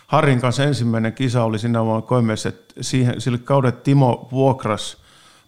Harrin 0.06 0.40
kanssa 0.40 0.64
ensimmäinen 0.64 1.12
kisa 1.12 1.44
oli 1.44 1.58
siinä 1.58 1.84
vuonna 1.84 2.06
koimeessa, 2.06 2.48
että 2.48 2.74
siihen, 2.80 3.20
sille 3.20 3.38
kaudet 3.38 3.82
Timo 3.82 4.28
vuokras 4.32 4.96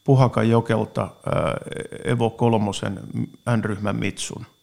Puhakan 0.04 0.50
jokelta 0.50 1.08
Evo 2.04 2.30
Kolmosen 2.30 3.00
N-ryhmän 3.56 3.96
Mitsun– 3.96 4.46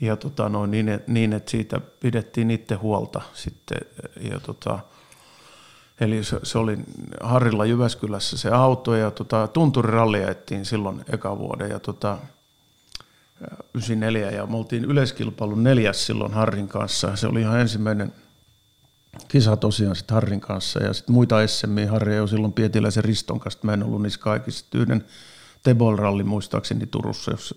ja 0.00 0.16
tota, 0.16 0.48
no, 0.48 0.66
niin, 0.66 1.00
niin, 1.06 1.32
että 1.32 1.50
siitä 1.50 1.80
pidettiin 2.00 2.50
itse 2.50 2.74
huolta 2.74 3.22
sitten. 3.34 3.78
Ja 4.30 4.40
tota, 4.40 4.78
eli 6.00 6.24
se, 6.24 6.40
se, 6.42 6.58
oli 6.58 6.78
Harrilla 7.20 7.64
Jyväskylässä 7.64 8.38
se 8.38 8.50
auto 8.50 8.94
ja 8.94 9.10
tota, 9.10 9.48
tunturiralli 9.48 10.24
ajettiin 10.24 10.64
silloin 10.64 11.04
eka 11.12 11.38
vuoden 11.38 11.70
ja 11.70 11.80
tota, 11.80 12.18
94 13.74 14.30
ja 14.30 14.46
me 14.46 14.56
oltiin 14.56 14.84
yleiskilpailun 14.84 15.62
neljäs 15.62 16.06
silloin 16.06 16.32
Harrin 16.32 16.68
kanssa. 16.68 17.16
Se 17.16 17.26
oli 17.26 17.40
ihan 17.40 17.60
ensimmäinen 17.60 18.12
kisa 19.28 19.56
tosiaan 19.56 19.96
sitten 19.96 20.14
Harrin 20.14 20.40
kanssa 20.40 20.82
ja 20.82 20.92
sitten 20.92 21.14
muita 21.14 21.46
SMI 21.46 21.84
Harri 21.84 22.16
jo 22.16 22.26
silloin 22.26 22.52
Pietiläisen 22.52 23.04
Riston 23.04 23.40
kanssa. 23.40 23.60
Mä 23.62 23.72
en 23.72 23.82
ollut 23.82 24.02
niissä 24.02 24.20
kaikissa. 24.20 24.66
Yhden 24.74 25.04
Tebol-ralli 25.64 26.24
muistaakseni 26.24 26.86
Turussa, 26.86 27.30
jos 27.30 27.54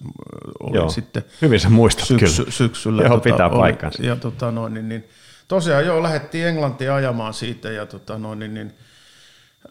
oli 0.60 0.78
Joo. 0.78 0.90
sitten 0.90 1.26
Hyvin 1.42 1.60
sä 1.60 1.70
muistat 1.70 2.08
syksy, 2.08 2.42
kyllä. 2.42 2.52
syksyllä. 2.52 3.04
Joo, 3.04 3.20
pitää 3.20 3.48
oli, 3.48 3.58
paikkansa. 3.58 4.04
Ja 4.04 4.16
tota, 4.16 4.52
noin, 4.52 4.74
niin, 4.74 4.90
niin, 4.90 5.08
tosiaan 5.48 5.86
joo, 5.86 6.04
lähdettiin 6.04 6.48
Englantiin 6.48 6.92
ajamaan 6.92 7.34
siitä 7.34 7.72
ja 7.72 7.86
tota, 7.86 8.18
noin, 8.18 8.40
niin, 8.40 8.54
niin, 8.54 8.74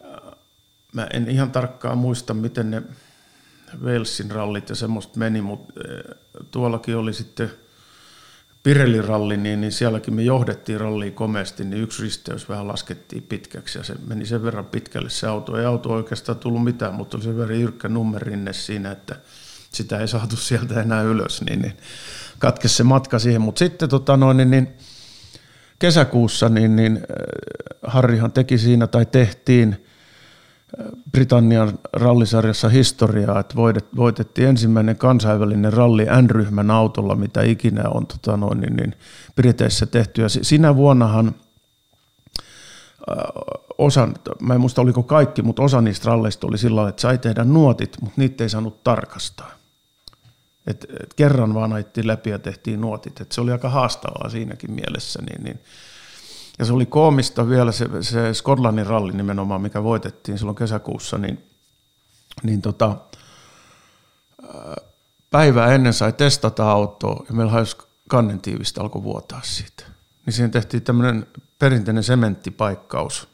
äh, 0.05 0.31
mä 0.93 1.07
en 1.13 1.29
ihan 1.29 1.51
tarkkaan 1.51 1.97
muista, 1.97 2.33
miten 2.33 2.71
ne 2.71 2.83
Walesin 3.83 4.31
rallit 4.31 4.69
ja 4.69 4.75
semmoista 4.75 5.19
meni, 5.19 5.41
mutta 5.41 5.73
äh, 5.79 6.17
tuollakin 6.51 6.97
oli 6.97 7.13
sitten 7.13 7.51
Pirelli 8.63 9.01
ralli, 9.01 9.37
niin, 9.37 9.61
niin 9.61 9.71
sielläkin 9.71 10.13
me 10.13 10.23
johdettiin 10.23 10.79
ralliin 10.79 11.13
komeasti, 11.13 11.65
niin 11.65 11.83
yksi 11.83 12.03
risteys 12.03 12.49
vähän 12.49 12.67
laskettiin 12.67 13.23
pitkäksi 13.23 13.77
ja 13.77 13.83
se 13.83 13.95
meni 14.07 14.25
sen 14.25 14.43
verran 14.43 14.65
pitkälle 14.65 15.09
se 15.09 15.27
auto. 15.27 15.57
Ei 15.57 15.65
auto 15.65 15.89
oikeastaan 15.89 16.37
tullut 16.37 16.63
mitään, 16.63 16.93
mutta 16.93 17.17
oli 17.17 17.23
sen 17.23 17.37
verran 17.37 17.59
jyrkkä 17.59 17.89
nummerinne 17.89 18.53
siinä, 18.53 18.91
että 18.91 19.15
sitä 19.71 19.99
ei 19.99 20.07
saatu 20.07 20.35
sieltä 20.35 20.81
enää 20.81 21.01
ylös, 21.01 21.41
niin, 21.41 21.61
niin 21.61 21.77
katkesi 22.39 22.75
se 22.75 22.83
matka 22.83 23.19
siihen. 23.19 23.41
Mutta 23.41 23.59
sitten 23.59 23.89
tota 23.89 24.17
noin, 24.17 24.37
niin, 24.37 24.51
niin 24.51 24.67
kesäkuussa 25.79 26.49
niin, 26.49 26.75
niin 26.75 26.97
äh, 26.97 27.03
Harrihan 27.83 28.31
teki 28.31 28.57
siinä 28.57 28.87
tai 28.87 29.05
tehtiin 29.05 29.85
Britannian 31.11 31.79
rallisarjassa 31.93 32.69
historiaa, 32.69 33.39
että 33.39 33.55
voitet- 33.55 33.95
voitettiin 33.95 34.47
ensimmäinen 34.47 34.97
kansainvälinen 34.97 35.73
ralli 35.73 36.05
N-ryhmän 36.21 36.71
autolla, 36.71 37.15
mitä 37.15 37.41
ikinä 37.41 37.89
on 37.89 38.07
tota 38.07 38.37
noin, 38.37 38.59
niin, 38.61 38.75
niin 38.75 38.93
Briteissä 39.35 39.85
tehty. 39.85 40.21
Ja 40.21 40.29
si- 40.29 40.43
sinä 40.43 40.75
vuonnahan 40.75 41.27
äh, 41.27 43.15
osa, 43.77 44.09
mä 44.39 44.53
en 44.53 44.61
muista 44.61 44.81
oliko 44.81 45.03
kaikki, 45.03 45.41
mutta 45.41 45.61
osa 45.63 45.81
niistä 45.81 46.09
ralleista 46.09 46.47
oli 46.47 46.57
sillä 46.57 46.89
että 46.89 47.01
sai 47.01 47.17
tehdä 47.17 47.43
nuotit, 47.43 47.97
mutta 48.01 48.21
niitä 48.21 48.43
ei 48.43 48.49
saanut 48.49 48.83
tarkastaa. 48.83 49.51
Et, 50.67 50.85
et 51.03 51.13
kerran 51.13 51.53
vaan 51.53 51.73
ajettiin 51.73 52.07
läpi 52.07 52.29
ja 52.29 52.39
tehtiin 52.39 52.81
nuotit. 52.81 53.21
Et 53.21 53.31
se 53.31 53.41
oli 53.41 53.51
aika 53.51 53.69
haastavaa 53.69 54.29
siinäkin 54.29 54.71
mielessä. 54.71 55.21
Niin, 55.21 55.43
niin. 55.43 55.59
Ja 56.59 56.65
se 56.65 56.73
oli 56.73 56.85
koomista 56.85 57.49
vielä 57.49 57.71
se, 57.71 57.87
se 58.01 58.33
Skotlannin 58.33 58.87
ralli 58.87 59.13
nimenomaan, 59.13 59.61
mikä 59.61 59.83
voitettiin 59.83 60.37
silloin 60.37 60.55
kesäkuussa, 60.55 61.17
niin, 61.17 61.45
niin 62.43 62.61
tota, 62.61 62.97
ää, 64.53 64.75
päivää 65.29 65.73
ennen 65.73 65.93
sai 65.93 66.13
testata 66.13 66.71
autoa 66.71 67.25
ja 67.29 67.35
meillä 67.35 67.51
hajosi 67.51 67.77
kannentiivistä 68.07 68.81
alkoi 68.81 69.03
vuotaa 69.03 69.41
siitä. 69.43 69.83
Niin 70.25 70.33
siihen 70.33 70.51
tehtiin 70.51 70.83
tämmöinen 70.83 71.27
perinteinen 71.59 72.03
sementtipaikkaus. 72.03 73.27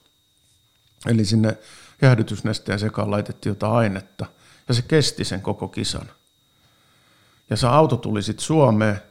Eli 1.08 1.26
sinne 1.26 1.58
jäähdytysnesteen 2.02 2.80
sekaan 2.80 3.12
laitettiin 3.12 3.52
jotain 3.52 3.74
ainetta 3.74 4.26
ja 4.68 4.74
se 4.74 4.82
kesti 4.82 5.26
sen 5.26 5.42
koko 5.42 5.68
kisan. 5.68 6.10
Ja 7.50 7.58
se 7.58 7.68
auto 7.68 7.98
tuli 7.98 8.24
sitten 8.24 8.46
Suomeen 8.46 9.02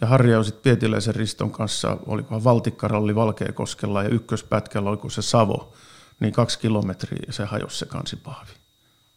ja 0.00 0.06
Harri 0.06 0.44
sitten 0.44 0.62
Pietiläisen 0.62 1.14
Riston 1.14 1.50
kanssa, 1.50 1.96
olikohan 2.06 2.44
Valtikkaralli 2.44 3.14
Valkeakoskella 3.14 4.02
ja 4.02 4.08
ykköspätkällä, 4.08 4.90
oliko 4.90 5.10
se 5.10 5.22
Savo, 5.22 5.72
niin 6.20 6.32
kaksi 6.32 6.58
kilometriä 6.58 7.22
ja 7.26 7.32
se 7.32 7.44
hajosi 7.44 7.78
se 7.78 7.86
kansipahvi. 7.86 8.52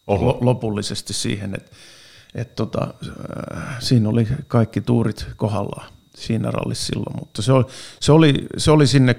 Oho. 0.07 0.25
Lo- 0.25 0.37
lopullisesti 0.41 1.13
siihen, 1.13 1.55
että 1.55 1.71
et 2.35 2.55
tota, 2.55 2.93
äh, 3.57 3.63
siinä 3.79 4.09
oli 4.09 4.27
kaikki 4.47 4.81
tuurit 4.81 5.27
kohdallaan 5.35 5.87
siinä 6.15 6.51
rallissa 6.51 6.85
silloin, 6.85 7.15
mutta 7.19 7.41
se 7.41 7.53
oli, 7.53 7.65
se, 7.99 8.11
oli, 8.11 8.47
se 8.57 8.71
oli 8.71 8.87
sinne, 8.87 9.15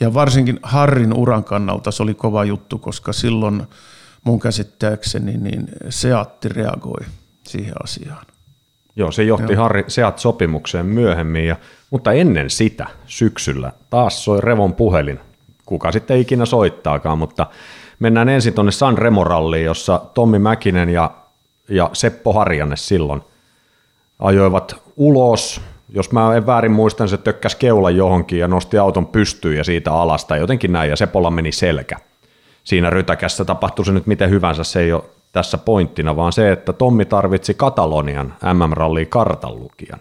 ja 0.00 0.14
varsinkin 0.14 0.60
Harrin 0.62 1.12
uran 1.12 1.44
kannalta 1.44 1.90
se 1.90 2.02
oli 2.02 2.14
kova 2.14 2.44
juttu, 2.44 2.78
koska 2.78 3.12
silloin 3.12 3.62
mun 4.24 4.40
käsittääkseni 4.40 5.36
niin 5.36 5.68
Seatti 5.88 6.48
reagoi 6.48 7.06
siihen 7.48 7.74
asiaan. 7.84 8.26
Joo, 9.00 9.12
se 9.12 9.22
johti 9.22 9.52
Joo. 9.52 9.62
Harri 9.62 9.84
Seat-sopimukseen 9.88 10.86
myöhemmin, 10.86 11.46
ja, 11.46 11.56
mutta 11.90 12.12
ennen 12.12 12.50
sitä 12.50 12.86
syksyllä 13.06 13.72
taas 13.90 14.24
soi 14.24 14.40
Revon 14.40 14.74
puhelin. 14.74 15.20
Kuka 15.66 15.92
sitten 15.92 16.18
ikinä 16.18 16.46
soittaakaan, 16.46 17.18
mutta 17.18 17.46
mennään 17.98 18.28
ensin 18.28 18.54
tuonne 18.54 18.72
San 18.72 18.98
Remo-ralliin, 18.98 19.64
jossa 19.64 20.00
Tommi 20.14 20.38
Mäkinen 20.38 20.88
ja, 20.88 21.10
ja 21.68 21.90
Seppo 21.92 22.32
Harjanne 22.32 22.76
silloin 22.76 23.22
ajoivat 24.18 24.82
ulos. 24.96 25.60
Jos 25.88 26.12
mä 26.12 26.36
en 26.36 26.46
väärin 26.46 26.72
muistan, 26.72 27.08
se 27.08 27.16
tökkäs 27.16 27.54
keula 27.54 27.90
johonkin 27.90 28.38
ja 28.38 28.48
nosti 28.48 28.78
auton 28.78 29.06
pystyyn 29.06 29.56
ja 29.56 29.64
siitä 29.64 29.92
alasta 29.92 30.36
jotenkin 30.36 30.72
näin, 30.72 30.90
ja 30.90 30.96
Sepolla 30.96 31.30
meni 31.30 31.52
selkä. 31.52 31.96
Siinä 32.64 32.90
rytäkässä 32.90 33.44
tapahtui 33.44 33.84
se 33.84 33.92
nyt 33.92 34.06
miten 34.06 34.30
hyvänsä, 34.30 34.64
se 34.64 34.80
ei 34.80 34.92
ole 34.92 35.02
tässä 35.32 35.58
pointtina, 35.58 36.16
vaan 36.16 36.32
se, 36.32 36.52
että 36.52 36.72
Tommi 36.72 37.04
tarvitsi 37.04 37.54
Katalonian 37.54 38.34
MM-ralliin 38.54 39.08
kartanlukijan. 39.08 40.00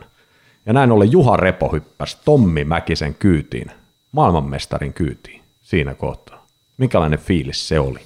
Ja 0.65 0.73
näin 0.73 0.91
ollen 0.91 1.11
Juha 1.11 1.37
Repo 1.37 1.69
hyppäsi 1.69 2.17
Tommi 2.25 2.65
Mäkisen 2.65 3.15
kyytiin, 3.15 3.71
maailmanmestarin 4.11 4.93
kyytiin 4.93 5.41
siinä 5.61 5.93
kohtaa. 5.93 6.45
Minkälainen 6.77 7.19
fiilis 7.19 7.67
se 7.67 7.79
oli? 7.79 7.99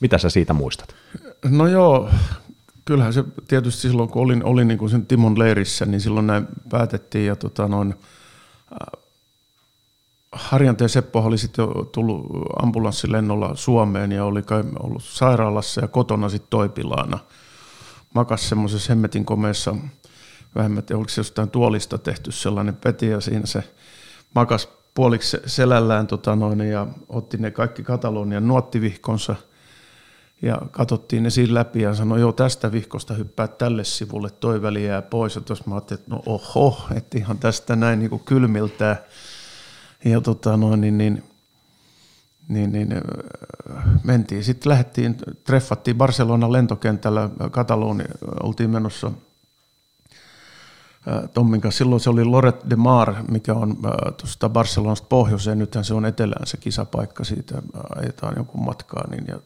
Mitä 0.00 0.18
sä 0.18 0.30
siitä 0.30 0.52
muistat? 0.52 0.94
No 1.44 1.66
joo, 1.66 2.10
kyllähän 2.84 3.12
se 3.12 3.24
tietysti 3.48 3.82
silloin, 3.82 4.08
kun 4.08 4.22
olin, 4.22 4.44
olin 4.44 4.68
niin 4.68 4.78
kuin 4.78 4.90
sen 4.90 5.06
Timon 5.06 5.38
leirissä, 5.38 5.86
niin 5.86 6.00
silloin 6.00 6.26
näin 6.26 6.46
päätettiin 6.70 7.26
ja 7.26 7.36
tota 7.36 7.68
noin, 7.68 7.94
äh, 8.72 9.02
Harjanteen 10.34 10.88
Seppo 10.90 11.18
oli 11.18 11.38
sitten 11.38 11.66
tullut 11.92 12.26
ambulanssilennolla 12.62 13.50
Suomeen 13.54 14.12
ja 14.12 14.24
oli 14.24 14.42
kai 14.42 14.64
ollut 14.82 15.04
sairaalassa 15.04 15.80
ja 15.80 15.88
kotona 15.88 16.28
sitten 16.28 16.50
toipilaana. 16.50 17.18
Makas 18.14 18.48
semmoisessa 18.48 18.92
hemmetin 18.92 19.24
komeessa, 19.24 19.76
vähemmän, 20.54 20.82
oliko 20.94 21.08
se 21.08 21.20
jostain 21.20 21.50
tuolista 21.50 21.98
tehty 21.98 22.32
sellainen 22.32 22.76
peti 22.76 23.08
ja 23.08 23.20
siinä 23.20 23.46
se 23.46 23.64
makas 24.34 24.68
puoliksi 24.94 25.36
selällään 25.46 26.06
tota 26.06 26.36
noin, 26.36 26.60
ja 26.60 26.86
otti 27.08 27.36
ne 27.36 27.50
kaikki 27.50 27.82
Katalonian 27.82 28.48
nuottivihkonsa 28.48 29.36
ja 30.42 30.58
katsottiin 30.70 31.22
ne 31.22 31.30
siinä 31.30 31.54
läpi 31.54 31.82
ja 31.82 31.94
sanoi, 31.94 32.20
joo 32.20 32.32
tästä 32.32 32.72
vihkosta 32.72 33.14
hyppää 33.14 33.48
tälle 33.48 33.84
sivulle, 33.84 34.30
toi 34.30 34.62
väli 34.62 34.86
jää 34.86 35.02
pois. 35.02 35.34
Ja 35.34 35.40
tuossa 35.40 35.64
mä 35.66 35.74
ajattelin, 35.74 36.00
että 36.00 36.14
no 36.14 36.22
oho, 36.26 36.86
että 36.96 37.18
ihan 37.18 37.38
tästä 37.38 37.76
näin 37.76 37.98
niin 37.98 38.10
kuin 38.10 38.22
kylmiltää. 38.24 39.02
Ja 40.04 40.20
tota 40.20 40.56
noin, 40.56 40.80
niin, 40.80 40.98
niin, 40.98 41.22
niin, 42.48 42.72
niin 42.72 42.92
äh, 42.92 43.84
mentiin. 44.02 44.44
Sitten 44.44 44.70
lähdettiin, 44.70 45.16
treffattiin 45.44 45.96
Barcelonan 45.96 46.52
lentokentällä, 46.52 47.30
Kataloni, 47.50 48.04
oltiin 48.42 48.70
menossa 48.70 49.06
äh, 51.08 51.30
Tommin 51.34 51.60
kanssa. 51.60 51.78
Silloin 51.78 52.00
se 52.00 52.10
oli 52.10 52.24
Loret 52.24 52.56
de 52.70 52.76
Mar, 52.76 53.14
mikä 53.30 53.54
on 53.54 53.70
äh, 53.70 54.14
tuosta 54.16 54.48
Barcelonasta 54.48 55.06
pohjoiseen. 55.08 55.58
Nythän 55.58 55.84
se 55.84 55.94
on 55.94 56.06
etelään 56.06 56.46
se 56.46 56.56
kisapaikka, 56.56 57.24
siitä 57.24 57.62
ajetaan 57.96 58.34
jonkun 58.36 58.64
matkaa. 58.64 59.04
Niin, 59.10 59.24
ja, 59.28 59.38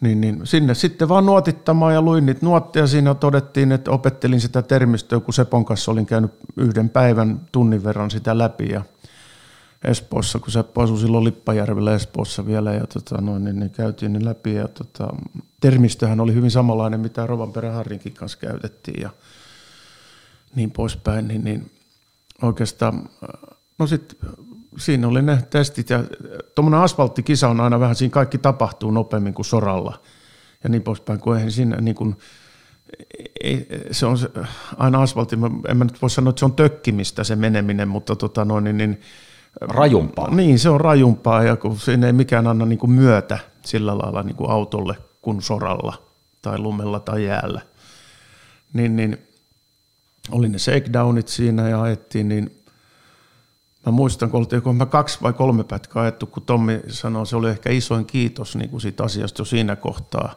niin, 0.00 0.20
niin 0.20 0.40
sinne 0.44 0.74
sitten 0.74 1.08
vaan 1.08 1.26
nuotittamaan 1.26 1.94
ja 1.94 2.02
luin 2.02 2.26
niitä 2.26 2.46
nuotteja. 2.46 2.86
Siinä 2.86 3.14
todettiin, 3.14 3.72
että 3.72 3.90
opettelin 3.90 4.40
sitä 4.40 4.62
termistöä, 4.62 5.20
kun 5.20 5.34
Sepon 5.34 5.64
kanssa 5.64 5.90
olin 5.90 6.06
käynyt 6.06 6.32
yhden 6.56 6.88
päivän 6.88 7.40
tunnin 7.52 7.84
verran 7.84 8.10
sitä 8.10 8.38
läpi. 8.38 8.68
Ja 8.68 8.82
Espoossa, 9.84 10.38
kun 10.38 10.52
Seppo 10.52 10.82
asui 10.82 10.98
silloin 10.98 11.24
Lippajärvellä 11.24 11.94
Espoossa 11.94 12.46
vielä, 12.46 12.72
ja 12.72 12.86
tota, 12.86 13.20
noin, 13.20 13.44
niin, 13.44 13.58
niin 13.58 13.70
käytiin 13.70 14.12
ne 14.12 14.24
läpi. 14.24 14.54
Ja 14.54 14.68
tota, 14.68 15.08
termistöhän 15.60 16.20
oli 16.20 16.34
hyvin 16.34 16.50
samanlainen, 16.50 17.00
mitä 17.00 17.26
Rovanperän 17.26 17.74
Harrinkin 17.74 18.12
kanssa 18.12 18.38
käytettiin 18.38 19.02
ja 19.02 19.10
niin 20.54 20.70
poispäin. 20.70 21.28
Niin, 21.28 21.44
niin 21.44 21.70
oikeastaan, 22.42 23.08
no 23.78 23.86
sitten 23.86 24.18
siinä 24.78 25.08
oli 25.08 25.22
ne 25.22 25.42
testit 25.50 25.90
ja 25.90 26.04
tuommoinen 26.54 26.80
asfalttikisa 26.80 27.48
on 27.48 27.60
aina 27.60 27.80
vähän, 27.80 27.96
siinä 27.96 28.12
kaikki 28.12 28.38
tapahtuu 28.38 28.90
nopeammin 28.90 29.34
kuin 29.34 29.46
soralla 29.46 30.00
ja 30.64 30.70
niin 30.70 30.82
poispäin, 30.82 31.20
kun 31.20 31.36
eihän 31.36 31.52
siinä 31.52 31.76
niin 31.76 31.94
kuin, 31.94 32.16
ei, 33.40 33.66
se 33.90 34.06
on 34.06 34.18
se, 34.18 34.30
aina 34.76 35.02
asfaltti, 35.02 35.36
en 35.68 35.76
mä 35.76 35.84
nyt 35.84 36.02
voi 36.02 36.10
sanoa, 36.10 36.30
että 36.30 36.40
se 36.40 36.44
on 36.44 36.56
tökkimistä 36.56 37.24
se 37.24 37.36
meneminen, 37.36 37.88
mutta 37.88 38.16
tota 38.16 38.44
noin, 38.44 38.64
niin, 38.64 38.76
niin 38.76 39.00
Rajumpaa. 39.60 40.34
Niin, 40.34 40.58
se 40.58 40.68
on 40.68 40.80
rajumpaa 40.80 41.42
ja 41.42 41.56
kun 41.56 41.78
siinä 41.78 42.06
ei 42.06 42.12
mikään 42.12 42.46
anna 42.46 42.66
niin 42.66 42.78
kuin 42.78 42.90
myötä 42.90 43.38
sillä 43.64 43.98
lailla 43.98 44.22
niin 44.22 44.36
kuin 44.36 44.50
autolle 44.50 44.96
kuin 45.22 45.42
soralla 45.42 46.02
tai 46.42 46.58
lumella 46.58 47.00
tai 47.00 47.24
jäällä. 47.24 47.60
Niin, 48.72 48.96
niin 48.96 49.18
oli 50.30 50.48
ne 50.48 50.58
shakedownit 50.58 51.28
siinä 51.28 51.68
ja 51.68 51.82
ajettiin, 51.82 52.28
niin 52.28 52.62
mä 53.86 53.92
muistan, 53.92 54.30
kun 54.30 54.40
oltiin 54.40 54.76
mä 54.76 54.86
kaksi 54.86 55.18
vai 55.22 55.32
kolme 55.32 55.64
pätkää 55.64 56.02
ajettu, 56.02 56.26
kun 56.26 56.42
Tommi 56.42 56.80
sanoi, 56.88 57.26
se 57.26 57.36
oli 57.36 57.50
ehkä 57.50 57.70
isoin 57.70 58.06
kiitos 58.06 58.56
niin 58.56 58.70
kuin 58.70 58.80
siitä 58.80 59.04
asiasta 59.04 59.40
jo 59.40 59.44
siinä 59.44 59.76
kohtaa, 59.76 60.34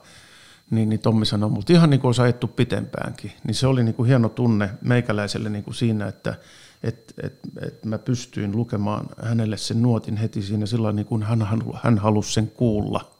niin, 0.69 0.89
niin 0.89 0.99
Tommi 0.99 1.25
sanoi 1.25 1.49
mutta 1.49 1.73
ihan 1.73 1.89
niin 1.89 1.99
kuin 1.99 2.09
olisi 2.09 2.21
ajettu 2.21 2.47
pitempäänkin. 2.47 3.31
Niin 3.43 3.55
se 3.55 3.67
oli 3.67 3.83
niin 3.83 3.95
kuin 3.95 4.07
hieno 4.07 4.29
tunne 4.29 4.69
meikäläiselle 4.81 5.49
niin 5.49 5.63
kuin 5.63 5.75
siinä, 5.75 6.07
että 6.07 6.35
et, 6.87 7.13
et, 7.23 7.39
et 7.61 7.85
mä 7.85 7.97
pystyin 7.97 8.55
lukemaan 8.55 9.05
hänelle 9.23 9.57
sen 9.57 9.81
nuotin 9.81 10.17
heti 10.17 10.41
siinä 10.41 10.65
sillä 10.65 10.91
niin 10.91 11.05
kuin 11.05 11.23
hän, 11.23 11.47
hän, 11.73 11.97
halusi 11.97 12.33
sen 12.33 12.47
kuulla. 12.47 13.11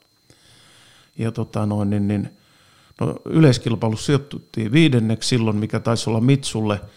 Ja 1.18 1.32
tota 1.32 1.66
noin, 1.66 1.90
niin, 1.90 2.08
niin, 2.08 2.30
no 3.02 3.16
yleiskilpailussa 3.26 4.06
sijoittuttiin 4.06 4.72
viidenneksi 4.72 5.30
silloin, 5.30 5.58
mikä 5.58 5.80
taisi 5.80 6.10
olla 6.10 6.22
Mitsulle– 6.22 6.82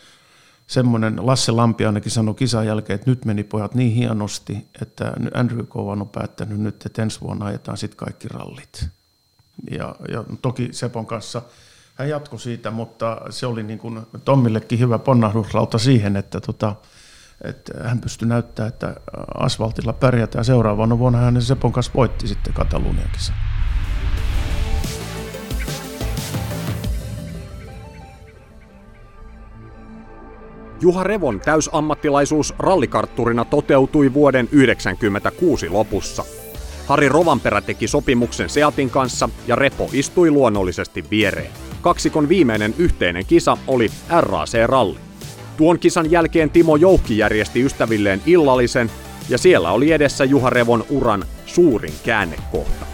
semmoinen, 0.69 1.27
Lasse 1.27 1.53
Lampi 1.53 1.87
ainakin 1.87 2.11
sanoi 2.11 2.35
kisan 2.35 2.67
jälkeen, 2.67 2.95
että 2.95 3.11
nyt 3.11 3.25
meni 3.25 3.45
pojat 3.45 3.75
niin 3.75 3.93
hienosti, 3.93 4.69
että 4.83 5.13
Andrew 5.35 5.67
Kovan 5.67 6.01
on 6.01 6.09
päättänyt 6.09 6.59
nyt, 6.59 6.87
että 6.87 7.03
ensi 7.03 7.21
vuonna 7.21 7.47
ajetaan 7.47 7.77
sitten 7.77 7.97
kaikki 7.97 8.29
rallit. 8.29 8.87
Ja, 9.71 9.95
ja 10.09 10.25
toki 10.43 10.69
Sepon 10.73 11.07
kanssa 11.07 11.43
hän 11.99 12.09
jatkoi 12.09 12.41
siitä, 12.41 12.71
mutta 12.71 13.21
se 13.31 13.47
oli 13.47 13.63
niin 13.63 13.79
kuin 13.79 14.01
Tommillekin 14.25 14.79
hyvä 14.79 14.99
ponnahduslauta 14.99 15.79
siihen, 15.79 16.17
että, 16.17 16.41
tota, 16.41 16.75
että 17.45 17.73
hän 17.85 18.01
pystyi 18.01 18.29
näyttämään, 18.29 18.73
että 18.73 18.97
asfaltilla 19.35 19.93
pärjätään. 19.93 20.45
Seuraavana 20.45 20.99
vuonna 20.99 21.19
hän 21.19 21.43
Sepon 21.43 21.73
kanssa 21.73 21.93
voitti 21.95 22.29
sitten 22.29 22.53
Katalunian 22.53 23.11
kisan. 23.13 23.37
Juha 30.81 31.05
Revon 31.05 31.41
täysammattilaisuus 31.41 32.55
rallikartturina 32.59 33.45
toteutui 33.45 34.15
vuoden 34.15 34.47
1996 34.47 35.69
lopussa. 35.69 36.25
Hari 36.87 37.09
Rovanperä 37.09 37.61
teki 37.61 37.89
sopimuksen 37.89 38.49
Seatin 38.49 38.91
kanssa 38.91 39.29
ja 39.47 39.57
Repo 39.57 39.91
istui 39.93 40.31
luonnollisesti 40.31 41.05
viereen. 41.11 41.68
Kaksikon 41.89 42.29
viimeinen 42.29 42.75
yhteinen 42.79 43.27
kisa 43.27 43.59
oli 43.67 43.91
RAC-ralli. 44.21 44.99
Tuon 45.57 45.79
kisan 45.79 46.11
jälkeen 46.11 46.51
Timo 46.51 46.77
Joukki 46.77 47.19
järjesti 47.19 47.65
ystävilleen 47.65 48.23
illallisen 48.27 48.91
ja 49.29 49.39
siellä 49.39 49.71
oli 49.71 49.93
edessä 49.93 50.25
Juha 50.25 50.51
Revon 50.51 50.85
uran 50.91 51.25
suurin 51.47 51.95
käännekohta. 52.05 52.87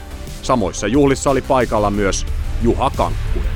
Samoissa 0.42 0.86
juhlissa 0.86 1.30
oli 1.30 1.42
paikalla 1.42 1.90
myös 1.90 2.26
Juha 2.62 2.90
Kankkunen. 2.96 3.50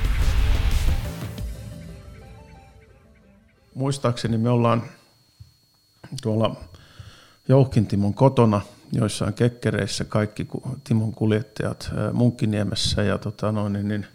muistaakseni 3.74 4.38
me 4.38 4.50
ollaan 4.50 4.82
tuolla 6.22 6.56
Jouhkin 7.48 7.86
Timon 7.86 8.14
kotona 8.14 8.60
joissain 8.92 9.34
kekkereissä 9.34 10.04
kaikki 10.04 10.48
Timon 10.84 11.12
kuljettajat 11.12 11.90
Munkkiniemessä 12.12 13.02
ja 13.02 13.18
tota 13.18 13.52
noin, 13.52 13.72
niin, 13.72 13.88
niin 13.88 14.06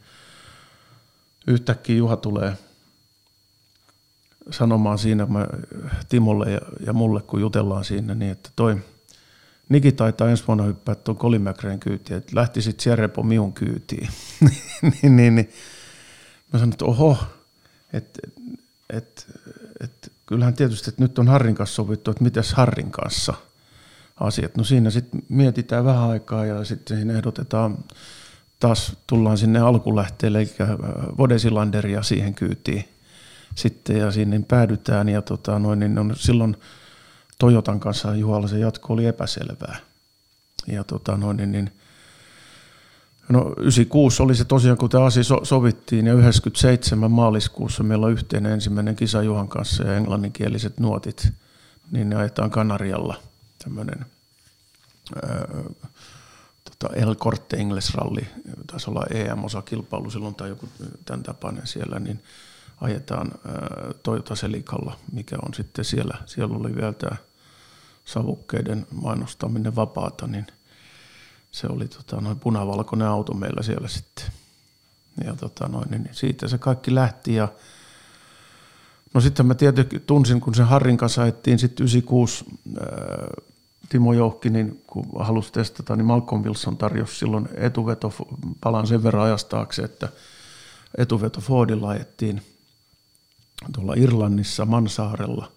yhtäkkiä 1.47 1.95
Juha 1.95 2.17
tulee 2.17 2.57
sanomaan 4.51 4.97
siinä 4.97 5.25
mä, 5.25 5.47
Timolle 6.09 6.51
ja, 6.51 6.61
ja 6.85 6.93
mulle, 6.93 7.21
kun 7.21 7.41
jutellaan 7.41 7.85
siinä, 7.85 8.15
niin 8.15 8.31
että 8.31 8.49
toi 8.55 8.77
Niki 9.69 9.91
taitaa 9.91 10.29
ensi 10.29 10.43
vuonna 10.47 10.63
hyppää 10.63 10.95
tuon 10.95 11.17
Colin 11.17 11.45
kyytiin, 11.79 12.17
että 12.17 12.35
lähtisit 12.35 12.79
Sierrepo 12.79 13.23
miun 13.23 13.53
kyytiin. 13.53 14.09
niin, 14.81 15.15
niin, 15.15 15.35
niin, 15.35 15.49
mä 16.53 16.59
sanoin, 16.59 16.71
että 16.71 16.85
oho, 16.85 17.17
että 17.93 18.19
et, 18.89 19.27
et, 19.79 20.11
kyllähän 20.25 20.53
tietysti, 20.53 20.89
että 20.89 21.01
nyt 21.01 21.19
on 21.19 21.27
Harrin 21.27 21.55
kanssa 21.55 21.75
sovittu, 21.75 22.11
että 22.11 22.23
mitäs 22.23 22.53
Harrin 22.53 22.91
kanssa 22.91 23.33
asiat. 24.19 24.57
No 24.57 24.63
siinä 24.63 24.89
sitten 24.89 25.23
mietitään 25.29 25.85
vähän 25.85 26.09
aikaa 26.09 26.45
ja 26.45 26.65
sitten 26.65 26.97
siinä 26.97 27.13
ehdotetaan, 27.13 27.77
taas 28.63 28.97
tullaan 29.07 29.37
sinne 29.37 29.59
alkulähteelle, 29.59 30.37
eli 30.37 30.49
äh, 30.61 30.69
Vodesilanderia 31.17 32.03
siihen 32.03 32.33
kyytiin 32.33 32.89
sitten 33.55 33.97
ja 33.97 34.11
sinne 34.11 34.41
päädytään 34.47 35.09
ja 35.09 35.21
tota, 35.21 35.59
noin, 35.59 35.79
niin 35.79 35.99
on 35.99 36.13
silloin 36.15 36.57
Toyotan 37.39 37.79
kanssa 37.79 38.15
Juhalla 38.15 38.47
se 38.47 38.59
jatko 38.59 38.93
oli 38.93 39.05
epäselvää. 39.05 39.77
Ja 40.67 40.83
tota, 40.83 41.17
noin, 41.17 41.37
niin, 41.37 41.51
niin 41.51 41.71
No 43.29 43.53
96 43.57 44.23
oli 44.23 44.35
se 44.35 44.45
tosiaan, 44.45 44.77
kun 44.77 44.89
tämä 44.89 45.03
asia 45.03 45.23
so- 45.23 45.45
sovittiin, 45.45 46.07
ja 46.07 46.13
97 46.13 47.11
maaliskuussa 47.11 47.83
meillä 47.83 48.05
on 48.05 48.11
yhteinen 48.11 48.51
ensimmäinen 48.51 48.95
kisa 48.95 49.23
Juhan 49.23 49.47
kanssa 49.47 49.83
ja 49.83 49.95
englanninkieliset 49.97 50.79
nuotit, 50.79 51.27
niin 51.91 52.09
ne 52.09 52.15
ajetaan 52.15 52.51
Kanarialla 52.51 53.15
tämmöinen 53.63 54.05
tota 55.11 55.92
El 56.95 57.15
Corte 57.15 57.57
Ingles 57.57 57.93
Rally, 57.93 58.25
taisi 58.67 58.89
olla 58.89 59.05
EM-osakilpailu 59.09 60.09
silloin 60.09 60.35
tai 60.35 60.49
joku 60.49 60.69
tämän 61.05 61.23
tapainen 61.23 61.67
siellä, 61.67 61.99
niin 61.99 62.23
ajetaan 62.81 63.31
ää, 63.47 63.93
Toyota 64.03 64.35
Selikalla, 64.35 64.97
mikä 65.11 65.35
on 65.45 65.53
sitten 65.53 65.85
siellä, 65.85 66.17
siellä 66.25 66.57
oli 66.57 66.75
vielä 66.75 66.93
tämä 66.93 67.15
savukkeiden 68.05 68.87
mainostaminen 68.91 69.75
vapaata, 69.75 70.27
niin– 70.27 70.47
se 71.53 71.67
oli 71.67 71.87
tota, 71.87 72.21
noin 72.21 72.39
punavalkoinen 72.39 73.07
auto 73.07 73.33
meillä 73.33 73.63
siellä 73.63 73.87
sitten. 73.87 74.25
Ja 75.25 75.35
tota, 75.35 75.67
noin, 75.67 75.91
niin 75.91 76.09
siitä 76.11 76.47
se 76.47 76.57
kaikki 76.57 76.95
lähti 76.95 77.35
ja 77.35 77.47
No 79.13 79.21
sitten 79.21 79.45
mä 79.45 79.55
tietenkin 79.55 80.01
tunsin, 80.01 80.41
kun 80.41 80.55
sen 80.55 80.65
Harrin 80.65 80.97
kanssa 80.97 81.21
ajettiin 81.21 81.59
sitten 81.59 81.83
96 81.83 82.45
ää, 82.79 82.85
Timo 83.93 84.13
Jouhki, 84.13 84.49
niin 84.49 84.83
kun 84.87 85.05
halusi 85.19 85.51
testata, 85.51 85.95
niin 85.95 86.05
Malcolm 86.05 86.43
Wilson 86.43 86.77
tarjosi 86.77 87.15
silloin 87.15 87.49
etuveto, 87.55 88.13
palan 88.61 88.87
sen 88.87 89.03
verran 89.03 89.23
ajastaakse, 89.23 89.81
että 89.81 90.09
etuveto 90.97 91.41
Fordilla 91.41 91.89
ajettiin 91.89 92.41
tuolla 93.73 93.93
Irlannissa 93.97 94.65
Mansaarella 94.65 95.51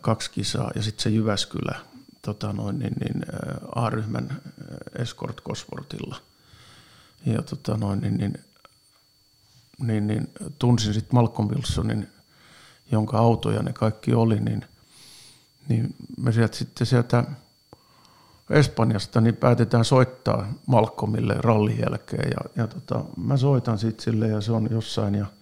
kaksi 0.00 0.30
kisaa 0.30 0.70
ja 0.74 0.82
sitten 0.82 1.02
se 1.02 1.10
Jyväskylä 1.10 1.78
tota 2.22 2.52
noin, 2.52 2.78
niin, 2.78 2.94
niin, 3.00 3.22
A-ryhmän 3.74 4.40
Escort 4.98 5.42
Cosworthilla. 5.42 6.16
Ja 7.26 7.42
tota 7.42 7.76
noin, 7.76 8.00
niin, 8.00 8.16
niin, 8.16 8.38
niin, 9.78 10.06
niin 10.06 10.28
tunsin 10.58 10.94
sitten 10.94 11.14
Malcolm 11.14 11.48
Wilsonin, 11.50 12.08
jonka 12.92 13.18
autoja 13.18 13.62
ne 13.62 13.72
kaikki 13.72 14.14
oli, 14.14 14.40
niin, 14.40 14.64
niin 15.68 15.94
me 16.18 16.32
sieltä 16.32 16.56
sitten 16.56 16.86
sieltä 16.86 17.24
Espanjasta 18.50 19.20
niin 19.20 19.36
päätetään 19.36 19.84
soittaa 19.84 20.52
Malcolmille 20.66 21.34
rallin 21.38 21.78
jälkeen 21.78 22.30
ja, 22.30 22.62
ja 22.62 22.66
tota, 22.66 23.04
mä 23.16 23.36
soitan 23.36 23.78
sitten 23.78 24.04
sille 24.04 24.28
ja 24.28 24.40
se 24.40 24.52
on 24.52 24.68
jossain 24.70 25.14
ja– 25.14 25.26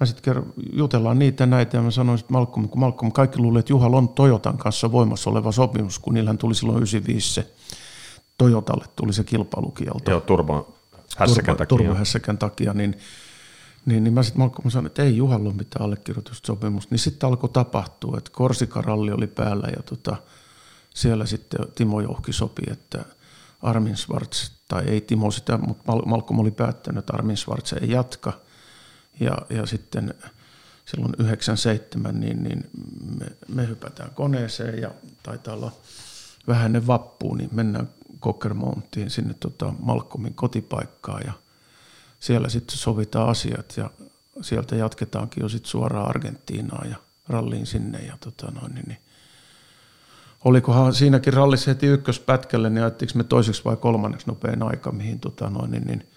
mä 0.00 0.06
sitten 0.06 0.42
jutellaan 0.72 1.18
niitä 1.18 1.46
näitä 1.46 1.76
ja 1.76 1.82
mä 1.82 1.90
sanoin 1.90 2.18
että 2.20 2.32
Malcolm, 2.32 2.68
kun 2.68 2.80
Malcolm 2.80 3.12
kaikki 3.12 3.38
luulee, 3.38 3.60
että 3.60 3.72
Juhal 3.72 3.92
on 3.92 4.08
Toyotan 4.08 4.58
kanssa 4.58 4.92
voimassa 4.92 5.30
oleva 5.30 5.52
sopimus, 5.52 5.98
kun 5.98 6.14
niillähän 6.14 6.38
tuli 6.38 6.54
silloin 6.54 6.76
95 6.76 7.34
se 7.34 7.52
Toyotalle 8.38 8.84
tuli 8.96 9.12
se 9.12 9.24
kilpailukielto. 9.24 10.10
Joo, 10.10 10.20
turbo 10.20 10.74
hässäkän 11.16 11.56
takia. 11.56 11.66
Turbo 11.66 11.94
hässäkän 11.94 12.38
takia, 12.38 12.72
niin, 12.72 12.98
niin, 13.86 14.04
niin 14.04 14.14
mä 14.14 14.22
sitten 14.22 14.40
Malcolm 14.40 14.70
sanoin, 14.70 14.86
että 14.86 15.02
ei 15.02 15.16
Juhalla 15.16 15.48
ole 15.48 15.56
mitään 15.56 15.84
allekirjoitussopimusta. 15.84 16.94
Niin 16.94 16.98
sitten 16.98 17.26
alkoi 17.26 17.50
tapahtua, 17.50 18.18
että 18.18 18.30
Korsikaralli 18.34 19.12
oli 19.12 19.26
päällä 19.26 19.68
ja 19.76 19.82
tota, 19.82 20.16
siellä 20.94 21.26
sitten 21.26 21.60
Timo 21.74 22.00
Jouhki 22.00 22.32
sopi, 22.32 22.62
että 22.70 23.04
Armin 23.62 23.96
Schwarz, 23.96 24.50
tai 24.68 24.84
ei 24.84 25.00
Timo 25.00 25.30
sitä, 25.30 25.58
mutta 25.58 25.92
Malcolm 26.06 26.40
oli 26.40 26.50
päättänyt, 26.50 26.98
että 26.98 27.12
Armin 27.14 27.36
Schwarz 27.36 27.72
ei 27.72 27.90
jatka– 27.90 28.32
ja, 29.20 29.38
ja 29.50 29.66
sitten 29.66 30.14
silloin 30.84 31.14
97 31.18 32.20
niin, 32.20 32.42
niin 32.42 32.70
me, 33.18 33.26
me 33.48 33.68
hypätään 33.68 34.10
koneeseen 34.14 34.80
ja 34.82 34.90
taitaa 35.22 35.54
olla 35.54 35.72
vähän 36.48 36.72
ne 36.72 36.86
vappuun, 36.86 37.38
niin 37.38 37.50
mennään 37.52 37.88
Cockermountiin 38.20 39.10
sinne 39.10 39.34
tota 39.34 39.74
Malcolmin 39.78 40.34
kotipaikkaan 40.34 41.22
ja 41.26 41.32
siellä 42.24 42.48
sitten 42.48 42.76
sovitaan 42.76 43.28
asiat 43.28 43.76
ja 43.76 43.90
sieltä 44.42 44.76
jatketaankin 44.76 45.42
jo 45.42 45.48
sitten 45.48 45.70
suoraan 45.70 46.08
Argentiinaan 46.08 46.90
ja 46.90 46.96
ralliin 47.28 47.66
sinne 47.66 47.98
ja 47.98 48.18
tota 48.20 48.50
noin, 48.50 48.74
niin, 48.74 48.84
niin 48.88 48.98
olikohan 50.44 50.94
siinäkin 50.94 51.32
rallissa 51.32 51.70
heti 51.70 51.86
ykköspätkälle, 51.86 52.70
niin 52.70 52.82
ajettiinko 52.82 53.12
me 53.18 53.24
toiseksi 53.24 53.64
vai 53.64 53.76
kolmanneksi 53.76 54.26
nopein 54.26 54.62
aika, 54.62 54.92
mihin 54.92 55.20
tota 55.20 55.50
noin, 55.50 55.70
niin, 55.70 55.86
niin 55.86 56.08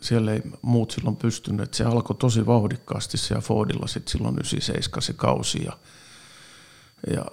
siellä 0.00 0.32
ei 0.32 0.42
muut 0.62 0.90
silloin 0.90 1.16
pystynyt. 1.16 1.74
Se 1.74 1.84
alkoi 1.84 2.16
tosi 2.16 2.46
vauhdikkaasti 2.46 3.18
siellä 3.18 3.42
Fordilla 3.42 3.86
sitten 3.86 4.12
silloin 4.12 4.34
97 4.34 5.02
se 5.02 5.12
kausi. 5.12 5.64
Ja, 5.64 5.72
ja 7.14 7.24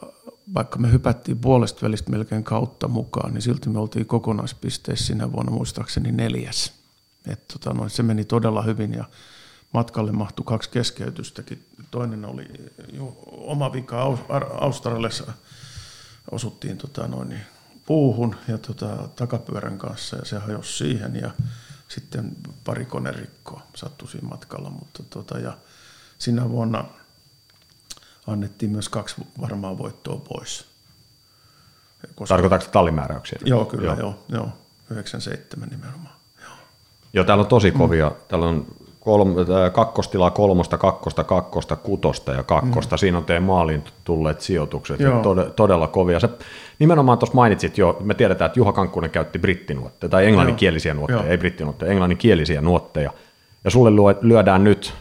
vaikka 0.54 0.80
me 0.80 0.92
hypättiin 0.92 1.40
puolesta 1.40 1.82
välistä 1.82 2.12
melkein 2.12 2.44
kautta 2.44 2.88
mukaan, 2.88 3.34
niin 3.34 3.42
silti 3.42 3.70
me 3.70 3.80
oltiin 3.80 4.06
kokonaispisteissä 4.06 5.06
sinä 5.06 5.32
vuonna 5.32 5.52
muistaakseni 5.52 6.12
neljäs. 6.12 6.83
Et 7.28 7.48
tota, 7.48 7.74
no, 7.74 7.90
se 7.90 8.04
meni 8.04 8.26
todella 8.26 8.62
hyvin 8.62 8.94
ja 8.94 9.06
matkalle 9.74 10.12
mahtui 10.12 10.44
kaksi 10.46 10.70
keskeytystäkin. 10.70 11.66
Toinen 11.92 12.26
oli 12.26 12.48
jo 12.94 13.18
oma 13.28 13.74
vika 13.74 14.04
Australiassa 14.60 15.34
osuttiin 16.32 16.78
tota 16.78 17.08
noin, 17.08 17.40
puuhun 17.86 18.36
ja 18.48 18.58
tota, 18.58 19.10
takapyörän 19.16 19.78
kanssa 19.78 20.16
ja 20.18 20.26
se 20.26 20.38
hajosi 20.38 20.78
siihen 20.78 21.16
ja 21.16 21.32
sitten 21.88 22.32
pari 22.64 22.86
konerikkoa 22.86 23.62
sattui 23.76 24.08
siinä 24.08 24.28
matkalla, 24.28 24.70
mutta 24.70 25.04
tota, 25.04 25.40
ja 25.40 25.58
sinä 26.18 26.50
vuonna 26.50 26.86
annettiin 28.28 28.72
myös 28.72 28.90
kaksi 28.90 29.16
varmaa 29.42 29.78
voittoa 29.78 30.18
pois. 30.18 30.66
Koska... 32.16 32.36
Tarkoitatko 32.36 32.72
tallimääräyksiä? 32.72 33.40
Joo, 33.46 33.66
kyllä, 33.66 33.88
joo. 33.88 33.98
joo, 34.00 34.26
joo 34.30 34.52
97 34.90 35.70
nimenomaan. 35.70 36.13
Joo. 37.14 37.26
täällä 37.26 37.42
on 37.42 37.48
tosi 37.48 37.72
kovia. 37.72 38.10
Mm. 38.10 38.16
Täällä 38.28 38.48
on 38.48 38.66
kolm, 39.00 39.36
kakkostilaa 39.74 40.32
kolmosta, 40.32 40.78
kakkosta, 40.78 41.24
kakkosta, 41.24 41.76
kutosta 41.76 42.32
ja 42.32 42.44
kakkosta. 42.44 42.96
Mm. 42.96 43.00
Siinä 43.00 43.18
on 43.18 43.26
teidän 43.26 43.44
maaliin 43.44 43.84
tulleet 44.04 44.42
sijoitukset. 44.42 45.00
Tod, 45.24 45.52
todella 45.56 45.88
kovia. 45.88 46.20
Se, 46.20 46.30
nimenomaan 46.80 47.18
tuossa 47.18 47.36
mainitsit 47.36 47.78
jo, 47.78 47.98
me 48.04 48.14
tiedetään, 48.14 48.46
että 48.46 48.60
Juha 48.60 48.72
Kankkunen 48.72 49.10
käytti 49.10 49.40
brittinuotteja, 49.40 50.10
tai 50.10 50.26
englanninkielisiä 50.26 50.94
nuotteja, 50.94 51.20
Joo. 51.20 51.30
ei 51.30 51.38
brittinuotteja, 51.38 51.92
englanninkielisiä 51.92 52.62
nuotteja. 52.62 53.12
Ja 53.64 53.72
sulle 53.72 54.16
lyödään 54.22 54.64
nyt 54.64 54.94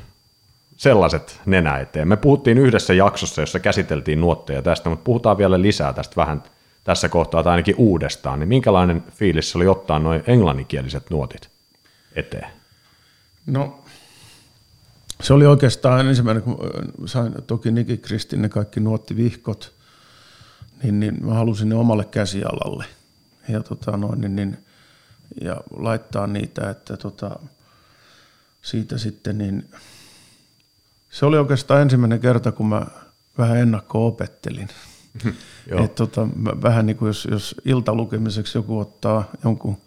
sellaiset 0.76 1.40
nenä 1.46 1.78
eteen. 1.78 2.08
Me 2.08 2.16
puhuttiin 2.16 2.58
yhdessä 2.58 2.94
jaksossa, 2.94 3.42
jossa 3.42 3.60
käsiteltiin 3.60 4.20
nuotteja 4.20 4.62
tästä, 4.62 4.90
mutta 4.90 5.04
puhutaan 5.04 5.38
vielä 5.38 5.62
lisää 5.62 5.92
tästä 5.92 6.16
vähän 6.16 6.42
tässä 6.84 7.08
kohtaa 7.08 7.42
tai 7.42 7.50
ainakin 7.50 7.74
uudestaan. 7.78 8.38
Niin 8.38 8.48
minkälainen 8.48 9.04
fiilis 9.10 9.56
oli 9.56 9.66
ottaa 9.66 9.98
noin 9.98 10.24
englanninkieliset 10.26 11.10
nuotit 11.10 11.51
eteen? 12.16 12.50
No 13.46 13.84
se 15.22 15.32
oli 15.32 15.46
oikeastaan 15.46 16.06
ensimmäinen, 16.06 16.42
kun 16.42 16.58
sain 17.06 17.34
toki 17.46 17.70
Niki 17.70 17.98
Kristin 17.98 18.42
ne 18.42 18.48
kaikki 18.48 18.80
nuottivihkot, 18.80 19.72
niin, 20.82 21.00
niin 21.00 21.26
mä 21.26 21.34
halusin 21.34 21.68
ne 21.68 21.74
omalle 21.74 22.04
käsialalle. 22.04 22.84
Ja, 23.48 23.62
tota 23.62 23.96
noin, 23.96 24.20
niin, 24.20 24.36
niin, 24.36 24.58
ja 25.40 25.56
laittaa 25.76 26.26
niitä, 26.26 26.70
että 26.70 26.96
tota, 26.96 27.38
siitä 28.62 28.98
sitten 28.98 29.38
niin, 29.38 29.70
se 31.10 31.26
oli 31.26 31.38
oikeastaan 31.38 31.82
ensimmäinen 31.82 32.20
kerta, 32.20 32.52
kun 32.52 32.68
mä 32.68 32.86
vähän 33.38 33.56
ennakko 33.56 34.06
opettelin. 34.06 34.68
Et 35.84 35.94
tota, 35.94 36.28
vähän 36.62 36.86
niin 36.86 36.96
kuin 36.96 37.06
jos, 37.06 37.28
jos 37.30 37.54
iltalukemiseksi 37.64 38.58
joku 38.58 38.78
ottaa 38.78 39.30
jonkun 39.44 39.78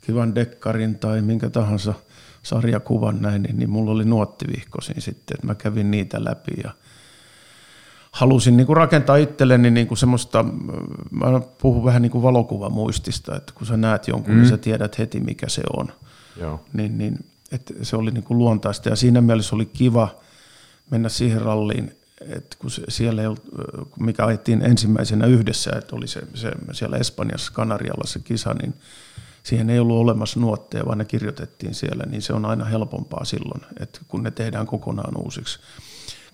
kivan 0.00 0.34
dekkarin 0.34 0.98
tai 0.98 1.22
minkä 1.22 1.50
tahansa– 1.50 1.94
sarjakuvan 2.48 3.22
näin, 3.22 3.42
niin, 3.42 3.58
niin 3.58 3.70
mulla 3.70 3.90
oli 3.90 4.04
nuottivihkosin 4.04 5.02
sitten, 5.02 5.34
että 5.34 5.46
mä 5.46 5.54
kävin 5.54 5.90
niitä 5.90 6.24
läpi 6.24 6.52
ja 6.64 6.70
halusin 8.12 8.56
niin 8.56 8.66
kuin 8.66 8.76
rakentaa 8.76 9.16
itselleni 9.16 9.70
niin 9.70 9.86
kuin 9.86 9.98
semmoista, 9.98 10.44
mä 11.10 11.40
puhun 11.62 11.84
vähän 11.84 12.02
niin 12.02 12.12
kuin 12.12 12.22
valokuvamuistista, 12.22 13.36
että 13.36 13.52
kun 13.54 13.66
sä 13.66 13.76
näet 13.76 14.08
jonkun, 14.08 14.28
niin 14.28 14.36
mm. 14.36 14.40
niin 14.40 14.50
sä 14.50 14.58
tiedät 14.58 14.98
heti 14.98 15.20
mikä 15.20 15.48
se 15.48 15.62
on. 15.76 15.92
Joo. 16.36 16.64
Niin, 16.72 16.98
niin, 16.98 17.24
että 17.52 17.74
se 17.82 17.96
oli 17.96 18.10
niin 18.10 18.24
kuin 18.24 18.38
luontaista 18.38 18.88
ja 18.88 18.96
siinä 18.96 19.20
mielessä 19.20 19.56
oli 19.56 19.66
kiva 19.66 20.08
mennä 20.90 21.08
siihen 21.08 21.42
ralliin, 21.42 21.96
että 22.20 22.56
kun 22.58 22.70
se, 22.70 22.82
siellä 22.88 23.22
ei 23.22 23.26
ollut, 23.26 23.42
mikä 24.00 24.26
ajettiin 24.26 24.62
ensimmäisenä 24.62 25.26
yhdessä, 25.26 25.70
että 25.78 25.96
oli 25.96 26.08
se, 26.08 26.22
se 26.34 26.52
siellä 26.72 26.96
Espanjassa 26.96 27.52
Kanarialla 27.52 28.06
se 28.06 28.18
kisa, 28.18 28.54
niin 28.54 28.74
siihen 29.48 29.70
ei 29.70 29.78
ollut 29.78 29.96
olemassa 29.96 30.40
nuotteja, 30.40 30.86
vaan 30.86 30.98
ne 30.98 31.04
kirjoitettiin 31.04 31.74
siellä, 31.74 32.04
niin 32.06 32.22
se 32.22 32.32
on 32.32 32.44
aina 32.44 32.64
helpompaa 32.64 33.24
silloin, 33.24 33.60
että 33.80 34.00
kun 34.08 34.22
ne 34.22 34.30
tehdään 34.30 34.66
kokonaan 34.66 35.16
uusiksi. 35.16 35.58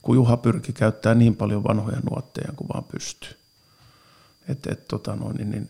Kun 0.03 0.17
Juha 0.17 0.37
pyrki 0.37 0.73
käyttää 0.73 1.15
niin 1.15 1.37
paljon 1.37 1.65
vanhoja 1.65 2.01
nuotteja 2.11 2.53
kuin 2.57 2.69
vaan 2.69 2.85
pystyy. 2.85 3.31
Et, 4.49 4.67
et, 4.67 4.89
tota 4.89 5.17
noin, 5.17 5.37
niin, 5.37 5.51
niin, 5.51 5.69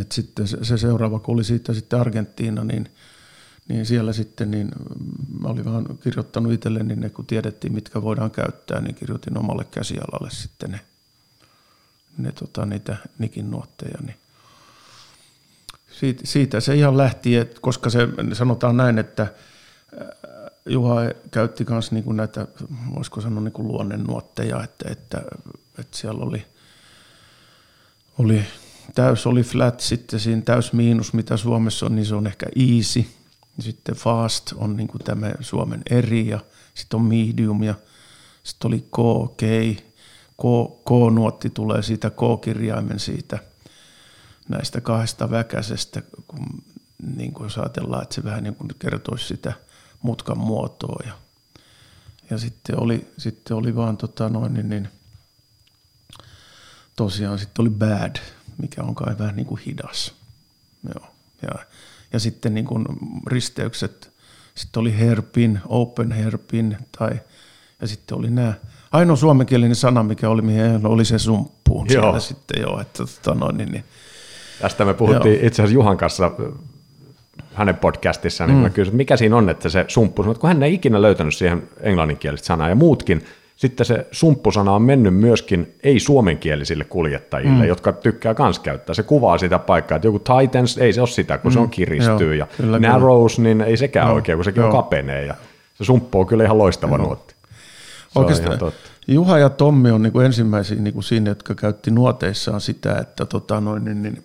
et 0.00 0.12
sitten 0.12 0.48
se, 0.48 0.64
se, 0.64 0.78
seuraava, 0.78 1.18
kun 1.18 1.34
oli 1.34 1.44
siitä 1.44 1.74
sitten 1.74 2.00
Argentiina, 2.00 2.64
niin, 2.64 2.90
niin 3.68 3.86
siellä 3.86 4.12
sitten 4.12 4.50
niin 4.50 4.68
mä 5.40 5.48
olin 5.48 5.64
vaan 5.64 5.98
kirjoittanut 6.02 6.52
itselleni 6.52 6.96
ne, 6.96 7.10
kun 7.10 7.26
tiedettiin, 7.26 7.72
mitkä 7.72 8.02
voidaan 8.02 8.30
käyttää, 8.30 8.80
niin 8.80 8.94
kirjoitin 8.94 9.38
omalle 9.38 9.64
käsialalle 9.64 10.30
sitten 10.30 10.70
ne, 10.70 10.80
ne 12.18 12.32
tota, 12.32 12.66
niitä 12.66 12.96
Nikin 13.18 13.50
nuotteja. 13.50 13.98
Niin 14.06 14.19
siitä, 16.00 16.22
siitä 16.24 16.60
se 16.60 16.74
ihan 16.74 16.98
lähti, 16.98 17.36
että 17.36 17.60
koska 17.60 17.90
se 17.90 18.08
sanotaan 18.32 18.76
näin, 18.76 18.98
että 18.98 19.22
äh, 19.22 19.28
Juha 20.66 20.96
käytti 21.30 21.66
myös 21.68 21.92
niin 21.92 22.16
näitä, 22.16 22.46
voisiko 22.94 23.20
sanoa 23.20 23.40
niin 23.40 23.52
luonnennuotteja, 23.58 24.64
että, 24.64 24.90
että, 24.90 25.22
että 25.78 25.98
siellä 25.98 26.24
oli, 26.24 26.46
oli 28.18 28.44
täys 28.94 29.26
oli 29.26 29.42
flat, 29.42 29.80
sitten 29.80 30.20
siinä 30.20 30.42
täys 30.42 30.72
miinus, 30.72 31.12
mitä 31.12 31.36
Suomessa 31.36 31.86
on, 31.86 31.96
niin 31.96 32.06
se 32.06 32.14
on 32.14 32.26
ehkä 32.26 32.46
easy. 32.56 33.04
Sitten 33.58 33.94
fast 33.94 34.52
on 34.56 34.76
niin 34.76 34.88
kuin 34.88 35.04
tämä 35.04 35.32
Suomen 35.40 35.82
eri 35.90 36.28
ja 36.28 36.40
sitten 36.74 37.00
on 37.00 37.06
medium 37.06 37.62
ja 37.62 37.74
sitten 38.42 38.68
oli 38.68 38.80
K, 38.80 38.96
K, 39.36 40.42
K-nuotti 40.84 41.50
tulee 41.50 41.82
siitä 41.82 42.10
K-kirjaimen 42.10 42.98
siitä– 42.98 43.38
näistä 44.50 44.80
kahdesta 44.80 45.30
väkäisestä, 45.30 46.02
kun 46.28 46.46
niin 47.16 47.32
kuin 47.32 47.44
jos 47.44 47.58
ajatellaan, 47.58 48.02
että 48.02 48.14
se 48.14 48.24
vähän 48.24 48.44
niin 48.44 48.54
kuin 48.54 48.70
kertoisi 48.78 49.26
sitä 49.26 49.52
mutkan 50.02 50.38
muotoa. 50.38 51.02
Ja, 51.06 51.12
ja 52.30 52.38
sitten, 52.38 52.80
oli, 52.80 53.12
sitten 53.18 53.56
oli 53.56 53.76
vaan 53.76 53.96
tota 53.96 54.28
noin, 54.28 54.54
niin, 54.54 54.68
niin, 54.68 54.88
tosiaan 56.96 57.38
sitten 57.38 57.62
oli 57.62 57.70
bad, 57.70 58.16
mikä 58.58 58.82
on 58.82 58.94
kai 58.94 59.18
vähän 59.18 59.36
niin 59.36 59.46
kuin 59.46 59.60
hidas. 59.66 60.14
Joo. 60.94 61.06
Ja, 61.42 61.66
ja 62.12 62.20
sitten 62.20 62.54
niin 62.54 62.66
kuin 62.66 62.86
risteykset, 63.26 64.10
sitten 64.54 64.80
oli 64.80 64.98
herpin, 64.98 65.60
open 65.66 66.12
herpin, 66.12 66.76
tai, 66.98 67.20
ja 67.80 67.86
sitten 67.86 68.18
oli 68.18 68.30
nämä, 68.30 68.54
ainoa 68.92 69.16
suomenkielinen 69.16 69.76
sana, 69.76 70.02
mikä 70.02 70.28
oli, 70.28 70.42
mihin 70.42 70.86
oli 70.86 71.04
se 71.04 71.18
sumppuun 71.18 71.86
joo. 71.90 72.02
siellä 72.02 72.20
sitten 72.20 72.62
jo, 72.62 72.80
että 72.80 73.04
tota 73.06 73.34
noin, 73.34 73.56
niin, 73.56 73.72
niin 73.72 73.84
Tästä 74.60 74.84
me 74.84 74.94
puhuttiin 74.94 75.34
Joo. 75.34 75.46
itse 75.46 75.62
asiassa 75.62 75.74
Juhan 75.74 75.96
kanssa 75.96 76.30
hänen 77.54 77.76
podcastissaan, 77.76 78.50
niin 78.50 78.58
mm. 78.58 78.62
mä 78.62 78.70
kysyin, 78.70 78.96
mikä 78.96 79.16
siinä 79.16 79.36
on, 79.36 79.48
että 79.48 79.68
se 79.68 79.84
sumppu, 79.88 80.22
kun 80.22 80.48
hän 80.48 80.62
ei 80.62 80.74
ikinä 80.74 81.02
löytänyt 81.02 81.34
siihen 81.34 81.62
englanninkielistä 81.80 82.46
sanaa 82.46 82.68
ja 82.68 82.74
muutkin, 82.74 83.24
sitten 83.56 83.86
se 83.86 84.06
sumppusana 84.12 84.72
on 84.72 84.82
mennyt 84.82 85.14
myöskin 85.14 85.74
ei-suomenkielisille 85.82 86.84
kuljettajille, 86.84 87.62
mm. 87.62 87.68
jotka 87.68 87.92
tykkää 87.92 88.34
kans 88.34 88.58
käyttää. 88.58 88.94
Se 88.94 89.02
kuvaa 89.02 89.38
sitä 89.38 89.58
paikkaa, 89.58 89.96
että 89.96 90.08
joku 90.08 90.18
Titans, 90.18 90.78
ei 90.78 90.92
se 90.92 91.00
ole 91.00 91.08
sitä, 91.08 91.38
kun 91.38 91.50
mm. 91.50 91.52
se 91.52 91.58
on 91.58 91.70
kiristyy, 91.70 92.36
Joo, 92.36 92.46
ja 92.46 92.46
kyllä, 92.56 92.78
Narrows, 92.78 93.36
kyllä. 93.36 93.48
niin 93.48 93.60
ei 93.60 93.76
sekään 93.76 94.06
Joo, 94.06 94.14
oikein, 94.14 94.38
kun 94.38 94.44
sekin 94.44 94.60
Joo. 94.60 94.70
on 94.70 94.76
kapenee, 94.76 95.26
ja 95.26 95.34
se 95.74 95.84
sumppu 95.84 96.20
on 96.20 96.26
kyllä 96.26 96.44
ihan 96.44 96.58
loistava 96.58 96.96
Joo. 96.96 97.06
nuotti. 97.06 97.34
Se 98.08 98.18
Oikeastaan 98.18 98.72
Juha 99.08 99.38
ja 99.38 99.48
Tommi 99.48 99.90
on 99.90 100.02
niin 100.02 100.12
kuin 100.12 100.26
ensimmäisiä 100.26 100.78
niin 100.80 100.94
kuin 100.94 101.04
siinä, 101.04 101.30
jotka 101.30 101.54
käytti 101.54 101.90
nuoteissaan 101.90 102.60
sitä, 102.60 102.98
että 102.98 103.24
tota 103.24 103.60
noin, 103.60 103.84
niin, 103.84 104.02
niin 104.02 104.22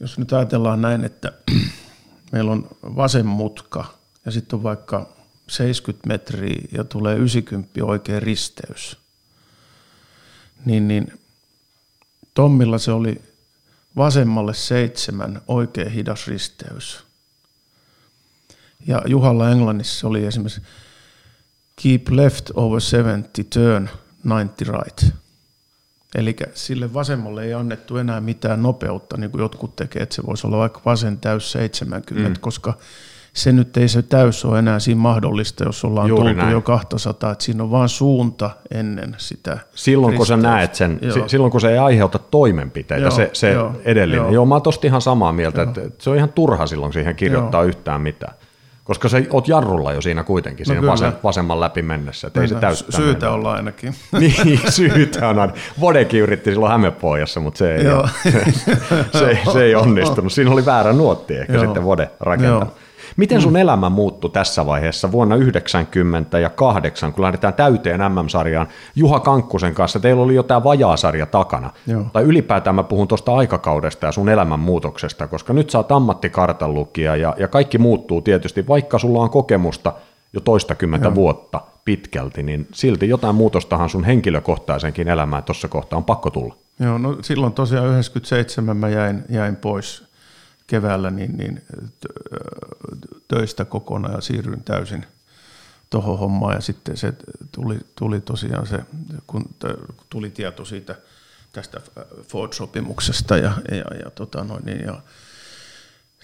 jos 0.00 0.18
nyt 0.18 0.32
ajatellaan 0.32 0.82
näin, 0.82 1.04
että 1.04 1.32
meillä 2.32 2.52
on 2.52 2.68
vasen 2.82 3.26
mutka 3.26 3.94
ja 4.24 4.32
sitten 4.32 4.56
on 4.56 4.62
vaikka 4.62 5.16
70 5.48 6.08
metriä 6.08 6.68
ja 6.72 6.84
tulee 6.84 7.16
90 7.16 7.84
oikea 7.84 8.20
risteys, 8.20 8.96
niin, 10.64 10.88
niin 10.88 11.12
Tommilla 12.34 12.78
se 12.78 12.92
oli 12.92 13.22
vasemmalle 13.96 14.54
seitsemän 14.54 15.42
oikea 15.48 15.90
hidas 15.90 16.26
risteys. 16.26 17.04
Ja 18.86 19.02
Juhalla 19.06 19.50
Englannissa 19.50 20.08
oli 20.08 20.26
esimerkiksi 20.26 20.62
keep 21.82 22.08
left 22.10 22.50
over 22.54 22.80
70, 22.80 23.30
turn 23.50 23.88
90 24.24 24.64
right. 24.64 25.25
Eli 26.16 26.36
sille 26.54 26.94
vasemmalle 26.94 27.44
ei 27.44 27.54
annettu 27.54 27.96
enää 27.96 28.20
mitään 28.20 28.62
nopeutta, 28.62 29.16
niin 29.16 29.30
kuin 29.30 29.42
jotkut 29.42 29.76
tekee, 29.76 30.02
että 30.02 30.14
se 30.14 30.22
voisi 30.26 30.46
olla 30.46 30.58
vaikka 30.58 30.80
vasen 30.86 31.18
täys 31.18 31.52
70, 31.52 32.28
mm. 32.28 32.34
koska 32.40 32.74
se 33.32 33.52
nyt 33.52 33.76
ei 33.76 33.88
se 33.88 34.02
täys 34.02 34.44
ole 34.44 34.58
enää 34.58 34.78
siinä 34.78 35.00
mahdollista, 35.00 35.64
jos 35.64 35.84
ollaan 35.84 36.08
Juuri 36.08 36.24
tultu 36.24 36.40
näin. 36.40 36.52
jo 36.52 36.60
200, 36.60 37.32
että 37.32 37.44
siinä 37.44 37.62
on 37.62 37.70
vaan 37.70 37.88
suunta 37.88 38.50
ennen 38.70 39.14
sitä. 39.18 39.58
Silloin 39.74 40.16
kun 40.16 40.26
sä 40.26 40.36
näet 40.36 40.74
sen, 40.74 40.98
joo. 41.02 41.28
silloin 41.28 41.50
kun 41.50 41.60
se 41.60 41.70
ei 41.70 41.78
aiheuta 41.78 42.18
toimenpiteitä, 42.18 43.02
joo, 43.02 43.10
se, 43.10 43.30
se 43.32 43.52
joo, 43.52 43.72
edellinen. 43.84 44.22
Joo. 44.22 44.32
joo, 44.32 44.46
mä 44.46 44.54
oon 44.54 44.62
tosta 44.62 44.86
ihan 44.86 45.00
samaa 45.00 45.32
mieltä, 45.32 45.60
joo. 45.60 45.70
että 45.70 45.82
se 45.98 46.10
on 46.10 46.16
ihan 46.16 46.32
turha 46.32 46.66
silloin 46.66 46.92
siihen 46.92 47.16
kirjoittaa 47.16 47.62
joo. 47.62 47.68
yhtään 47.68 48.00
mitään. 48.00 48.34
Koska 48.86 49.08
sä 49.08 49.22
oot 49.30 49.48
jarrulla 49.48 49.92
jo 49.92 50.00
siinä 50.00 50.24
kuitenkin, 50.24 50.64
no 50.68 50.74
siinä 50.74 50.86
vasem, 50.86 51.12
vasemman 51.24 51.60
läpi 51.60 51.82
mennessä, 51.82 52.30
ei 52.40 52.48
se 52.48 52.54
täyttää. 52.54 53.00
Syytä 53.00 53.30
olla 53.30 53.52
ainakin. 53.52 53.94
niin, 54.20 54.60
syytä 54.68 55.28
on 55.28 55.38
aina. 55.38 55.52
Vodekin 55.80 56.20
yritti 56.20 56.50
silloin 56.50 56.72
Hämeenpohjassa, 56.72 57.40
mutta 57.40 57.58
se 57.58 57.74
ei, 57.74 57.84
se, 57.84 58.44
se, 59.18 59.38
se, 59.52 59.64
ei 59.64 59.74
onnistunut. 59.74 60.32
Siinä 60.32 60.50
oli 60.50 60.66
väärä 60.66 60.92
nuotti 60.92 61.34
ehkä 61.34 61.52
Joo. 61.52 61.64
sitten 61.64 61.84
Vode 61.84 62.10
rakentanut. 62.20 62.74
Miten 63.16 63.42
sun 63.42 63.52
mm. 63.52 63.56
elämä 63.56 63.90
muuttui 63.90 64.30
tässä 64.30 64.66
vaiheessa 64.66 65.12
vuonna 65.12 65.36
90 65.36 66.38
ja 66.38 66.50
8, 66.50 67.12
kun 67.12 67.22
lähdetään 67.22 67.54
täyteen 67.54 68.00
MM-sarjaan 68.00 68.68
Juha 68.96 69.20
Kankkusen 69.20 69.74
kanssa? 69.74 70.00
Teillä 70.00 70.22
oli 70.22 70.34
jo 70.34 70.42
tämä 70.42 70.64
vajaasarja 70.64 71.26
takana. 71.26 71.70
Joo. 71.86 72.04
Tai 72.12 72.22
ylipäätään 72.22 72.76
mä 72.76 72.82
puhun 72.82 73.08
tuosta 73.08 73.34
aikakaudesta 73.34 74.06
ja 74.06 74.12
sun 74.12 74.28
elämän 74.28 74.60
muutoksesta, 74.60 75.26
koska 75.26 75.52
nyt 75.52 75.70
sä 75.70 75.78
oot 75.78 75.92
ammattikartanlukija 75.92 77.16
ja, 77.16 77.34
ja 77.38 77.48
kaikki 77.48 77.78
muuttuu 77.78 78.22
tietysti, 78.22 78.66
vaikka 78.66 78.98
sulla 78.98 79.22
on 79.22 79.30
kokemusta 79.30 79.92
jo 80.32 80.40
toistakymmentä 80.40 81.06
Joo. 81.06 81.14
vuotta 81.14 81.60
pitkälti, 81.84 82.42
niin 82.42 82.66
silti 82.72 83.08
jotain 83.08 83.34
muutostahan 83.34 83.88
sun 83.88 84.04
henkilökohtaisenkin 84.04 85.08
elämään 85.08 85.42
tuossa 85.42 85.68
kohtaa 85.68 85.96
on 85.96 86.04
pakko 86.04 86.30
tulla. 86.30 86.54
Joo, 86.80 86.98
no 86.98 87.16
silloin 87.22 87.52
tosiaan 87.52 87.86
97 87.86 88.76
mä 88.76 88.88
jäin, 88.88 89.24
jäin 89.28 89.56
pois 89.56 90.05
keväällä 90.66 91.10
niin, 91.10 91.36
niin 91.36 91.62
töistä 93.28 93.64
kokonaan 93.64 94.14
ja 94.14 94.20
siirryin 94.20 94.64
täysin 94.64 95.06
tuohon 95.90 96.18
hommaan. 96.18 96.54
Ja 96.54 96.60
sitten 96.60 96.96
se 96.96 97.14
tuli, 97.52 97.78
tuli 97.98 98.20
tosiaan 98.20 98.66
se, 98.66 98.78
kun 99.26 99.54
tuli 100.10 100.30
tieto 100.30 100.64
siitä 100.64 100.96
tästä 101.52 101.80
Ford-sopimuksesta 102.22 103.36
ja, 103.36 103.52
ja, 103.70 103.96
ja, 104.04 104.10
tota 104.14 104.44
noin, 104.44 104.64
niin, 104.64 104.80
ja 104.84 105.00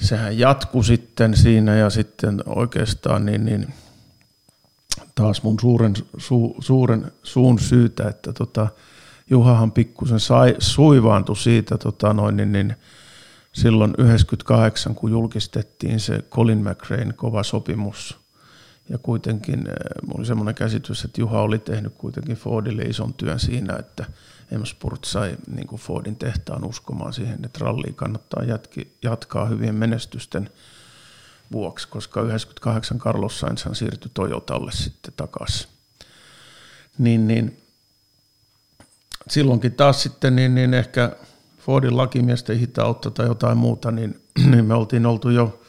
sehän 0.00 0.38
jatkui 0.38 0.84
sitten 0.84 1.36
siinä 1.36 1.76
ja 1.76 1.90
sitten 1.90 2.42
oikeastaan 2.46 3.26
niin, 3.26 3.44
niin 3.44 3.74
taas 5.14 5.42
mun 5.42 5.60
suuren, 5.60 5.94
su, 6.18 6.56
suuren 6.60 7.12
suun 7.22 7.58
syytä, 7.58 8.08
että 8.08 8.32
tota, 8.32 8.68
Juhahan 9.30 9.72
pikkusen 9.72 10.20
sai, 10.20 10.56
suivaantui 10.58 11.36
siitä 11.36 11.78
tota 11.78 12.12
noin, 12.12 12.36
niin, 12.36 12.52
niin, 12.52 12.76
silloin 13.52 13.94
98, 13.98 14.94
kun 14.94 15.10
julkistettiin 15.10 16.00
se 16.00 16.22
Colin 16.30 16.58
McRaein 16.58 17.14
kova 17.14 17.42
sopimus. 17.42 18.22
Ja 18.88 18.98
kuitenkin 18.98 19.58
äh, 19.58 19.74
oli 20.14 20.26
semmoinen 20.26 20.54
käsitys, 20.54 21.04
että 21.04 21.20
Juha 21.20 21.40
oli 21.40 21.58
tehnyt 21.58 21.94
kuitenkin 21.98 22.36
Fordille 22.36 22.82
ison 22.82 23.14
työn 23.14 23.40
siinä, 23.40 23.76
että 23.76 24.04
M-Sport 24.58 25.04
sai 25.04 25.36
niin 25.54 25.66
kuin 25.66 25.80
Fordin 25.80 26.16
tehtaan 26.16 26.64
uskomaan 26.64 27.12
siihen, 27.12 27.44
että 27.44 27.58
ralli 27.62 27.92
kannattaa 27.92 28.44
jatki, 28.44 28.96
jatkaa 29.02 29.46
hyvien 29.46 29.74
menestysten 29.74 30.50
vuoksi, 31.52 31.88
koska 31.88 32.22
98 32.22 32.98
Carlos 32.98 33.40
Sainz 33.40 33.66
siirtyi 33.72 34.10
Toyotalle 34.14 34.72
sitten 34.72 35.14
takaisin. 35.16 35.68
Niin, 36.98 37.28
niin 37.28 37.62
silloinkin 39.28 39.72
taas 39.72 40.02
sitten 40.02 40.36
niin, 40.36 40.54
niin 40.54 40.74
ehkä 40.74 41.16
Fordin 41.66 41.96
lakimiesten 41.96 42.58
hitautta 42.58 43.10
tai 43.10 43.26
jotain 43.26 43.58
muuta, 43.58 43.90
niin, 43.90 44.20
niin 44.50 44.64
me 44.64 44.74
oltiin 44.74 45.06
oltu 45.06 45.30
jo 45.30 45.60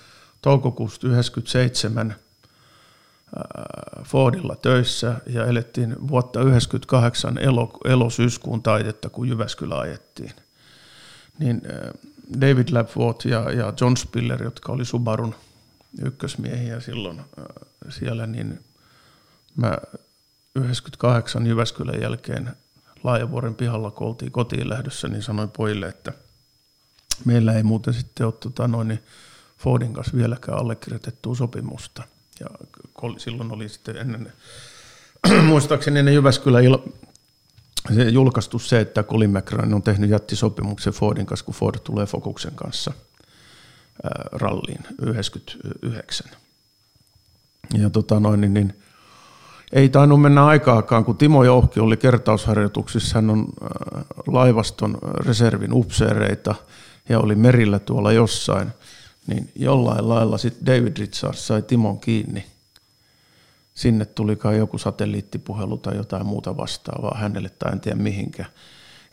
toukokuusta 0.42 1.00
1997 1.00 2.16
Fordilla 4.04 4.56
töissä 4.56 5.16
ja 5.26 5.46
elettiin 5.46 5.96
vuotta 6.08 6.40
1998 6.40 7.38
elo, 7.38 7.72
elosyyskuun 7.86 8.64
taitetta, 8.64 9.10
kun 9.10 9.30
Jyväskylä 9.30 9.80
ajettiin. 9.80 10.32
Niin 11.40 11.62
David 12.42 12.68
Lapworth 12.72 13.28
ja, 13.28 13.52
ja 13.52 13.74
John 13.82 13.98
Spiller, 13.98 14.44
jotka 14.44 14.72
oli 14.72 14.86
Subarun 14.86 15.36
ykkösmiehiä 16.02 16.80
silloin 16.80 17.22
siellä, 17.90 18.28
niin 18.28 18.60
mä 19.56 19.78
98 20.56 21.48
Jyväskylän 21.48 22.02
jälkeen 22.02 22.52
Laajavuoren 23.04 23.56
pihalla, 23.56 23.92
kun 23.92 24.08
oltiin 24.08 24.32
kotiin 24.32 24.70
lähdössä, 24.70 25.08
niin 25.08 25.24
sanoin 25.24 25.52
pojille, 25.52 25.88
että 25.88 26.14
meillä 27.26 27.54
ei 27.54 27.64
muuten 27.64 27.94
sitten 27.94 28.26
ole 28.26 28.34
tota 28.40 28.68
noin, 28.68 28.88
niin 28.88 29.04
Fordin 29.58 29.94
kanssa 29.94 30.18
vieläkään 30.18 30.60
allekirjoitettua 30.60 31.36
sopimusta. 31.36 32.04
Ja 32.40 32.48
silloin 33.18 33.52
oli 33.52 33.70
sitten 33.70 33.98
ennen, 33.98 34.34
muistaakseni 35.48 36.00
ennen 36.00 36.14
Jyväskylä 36.14 36.60
il, 36.60 36.78
se 37.96 38.10
julkaistu 38.10 38.60
se, 38.60 38.80
että 38.80 39.04
Colin 39.04 39.30
McRae 39.30 39.74
on 39.74 39.84
tehnyt 39.84 40.10
jättisopimuksen 40.10 40.94
Fordin 40.94 41.26
kanssa, 41.26 41.46
kun 41.46 41.56
Ford 41.56 41.80
tulee 41.84 42.06
Focuksen 42.06 42.56
kanssa 42.56 42.92
ää, 44.04 44.26
ralliin 44.32 44.84
99. 45.02 46.28
Ja 47.74 47.90
tota 47.90 48.20
noin, 48.20 48.42
niin, 48.42 48.54
niin 48.54 48.83
ei 49.74 49.90
tainnut 49.90 50.22
mennä 50.22 50.46
aikaakaan, 50.46 51.06
kun 51.06 51.18
Timo 51.18 51.44
Jouhki 51.44 51.80
oli 51.80 51.98
kertausharjoituksissa, 51.98 53.18
hän 53.18 53.30
on 53.30 53.46
äh, 53.64 54.04
laivaston 54.28 54.98
reservin 55.02 55.74
upseereita 55.74 56.56
ja 57.10 57.20
oli 57.20 57.36
merillä 57.36 57.80
tuolla 57.80 58.12
jossain, 58.12 58.68
niin 59.28 59.52
jollain 59.56 60.10
lailla 60.10 60.38
sitten 60.38 60.66
David 60.66 60.98
Richards 60.98 61.48
sai 61.48 61.62
Timon 61.62 62.00
kiinni. 62.00 62.46
Sinne 63.74 64.06
tulikaan 64.06 64.58
joku 64.58 64.78
satelliittipuhelu 64.78 65.78
tai 65.78 65.96
jotain 65.96 66.26
muuta 66.26 66.58
vastaavaa 66.58 67.18
hänelle 67.18 67.50
tai 67.50 67.72
en 67.72 67.80
tiedä 67.80 67.98
mihinkä, 67.98 68.46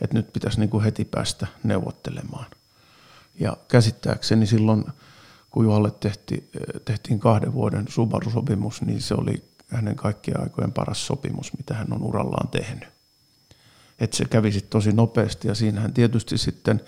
että 0.00 0.16
nyt 0.16 0.32
pitäisi 0.32 0.60
niinku 0.60 0.82
heti 0.82 1.04
päästä 1.04 1.46
neuvottelemaan. 1.64 2.46
Ja 3.38 3.56
käsittääkseni 3.68 4.46
silloin, 4.46 4.84
kun 5.50 5.64
Juhalle 5.64 5.90
tehtiin, 5.90 6.48
tehtiin 6.84 7.20
kahden 7.20 7.52
vuoden 7.52 7.84
Subaru-sopimus, 7.88 8.82
niin 8.82 9.00
se 9.00 9.14
oli 9.14 9.49
hänen 9.70 9.96
kaikkien 9.96 10.40
aikojen 10.40 10.72
paras 10.72 11.06
sopimus, 11.06 11.56
mitä 11.56 11.74
hän 11.74 11.92
on 11.92 12.02
urallaan 12.02 12.48
tehnyt. 12.48 12.88
Että 14.00 14.16
se 14.16 14.24
kävi 14.24 14.60
tosi 14.60 14.92
nopeasti 14.92 15.48
ja 15.48 15.54
siinähän 15.54 15.92
tietysti 15.92 16.38
sitten 16.38 16.80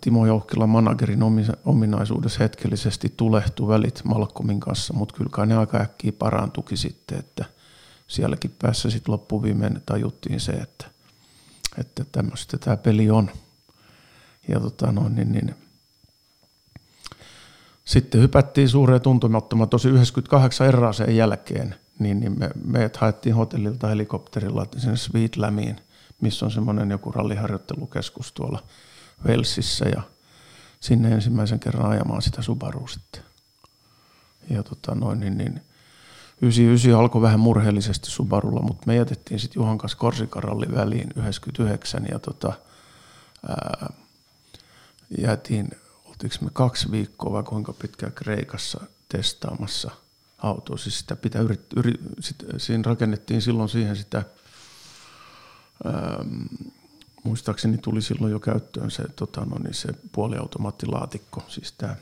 Timo 0.00 0.26
Joukkila 0.26 0.66
managerin 0.66 1.20
ominaisuudessa 1.64 2.38
hetkellisesti 2.38 3.14
tulehtui 3.16 3.68
välit 3.68 4.00
Malcolmin 4.04 4.60
kanssa, 4.60 4.94
mutta 4.94 5.14
kyllä 5.14 5.46
ne 5.46 5.56
aika 5.56 5.78
äkkiä 5.78 6.12
parantuki 6.12 6.76
sitten, 6.76 7.18
että 7.18 7.44
sielläkin 8.08 8.54
päässä 8.58 8.90
sitten 8.90 9.12
loppuviimein 9.12 9.82
tajuttiin 9.86 10.40
se, 10.40 10.52
että, 10.52 10.86
että 11.78 12.04
tämmöistä 12.12 12.58
tämä 12.58 12.76
peli 12.76 13.10
on. 13.10 13.30
Ja 14.48 14.60
tota 14.60 14.92
noin, 14.92 15.14
niin, 15.14 15.32
niin 15.32 15.54
sitten 17.86 18.20
hypättiin 18.20 18.68
suureen 18.68 19.00
tuntumattomaan, 19.00 19.68
tosi 19.68 19.88
98 19.88 20.66
erraaseen 20.66 21.16
jälkeen, 21.16 21.74
niin, 21.98 22.20
niin 22.20 22.38
me, 22.38 22.50
meidät 22.64 22.96
haettiin 22.96 23.34
hotellilta 23.34 23.88
helikopterilla 23.88 24.66
sinne 24.76 24.96
Sweet 24.96 25.36
Lamiin, 25.36 25.76
missä 26.20 26.46
on 26.46 26.50
semmoinen 26.50 26.90
joku 26.90 27.12
ralliharjoittelukeskus 27.12 28.32
tuolla 28.32 28.62
Walesissa 29.26 29.88
ja 29.88 30.02
sinne 30.80 31.12
ensimmäisen 31.12 31.60
kerran 31.60 31.90
ajamaan 31.90 32.22
sitä 32.22 32.42
Subarua 32.42 32.88
sitten. 32.88 33.22
Ja 34.50 34.62
tota 34.62 34.94
noin, 34.94 35.20
niin, 35.20 35.38
niin 35.38 35.60
99 36.42 37.00
alkoi 37.00 37.22
vähän 37.22 37.40
murheellisesti 37.40 38.10
Subarulla, 38.10 38.62
mutta 38.62 38.82
me 38.86 38.96
jätettiin 38.96 39.40
sitten 39.40 39.60
Juhan 39.60 39.78
kanssa 39.78 39.98
Korsikaralli 39.98 40.66
väliin 40.74 41.08
99 41.16 42.06
ja 42.10 42.18
tota, 42.18 42.52
ää, 43.48 43.92
jäätiin 45.18 45.68
oltiinko 46.16 46.44
me 46.44 46.50
kaksi 46.52 46.90
viikkoa 46.90 47.32
vai 47.32 47.42
kuinka 47.42 47.72
pitkään 47.72 48.12
Kreikassa 48.12 48.80
testaamassa 49.08 49.90
autoa. 50.38 50.76
Siis 50.76 50.98
sitä 50.98 51.16
pitää 51.16 51.42
yrit, 51.42 51.60
yrit, 51.76 52.00
sit, 52.20 52.36
siinä 52.58 52.82
rakennettiin 52.86 53.42
silloin 53.42 53.68
siihen 53.68 53.96
sitä, 53.96 54.22
ähm, 55.86 56.42
muistaakseni 57.24 57.78
tuli 57.78 58.02
silloin 58.02 58.32
jo 58.32 58.40
käyttöön 58.40 58.90
se, 58.90 59.04
tota, 59.16 59.44
no 59.44 59.58
niin 59.58 59.74
se 59.74 59.88
puoliautomaattilaatikko, 60.12 61.44
siis 61.48 61.72
tämä 61.72 61.96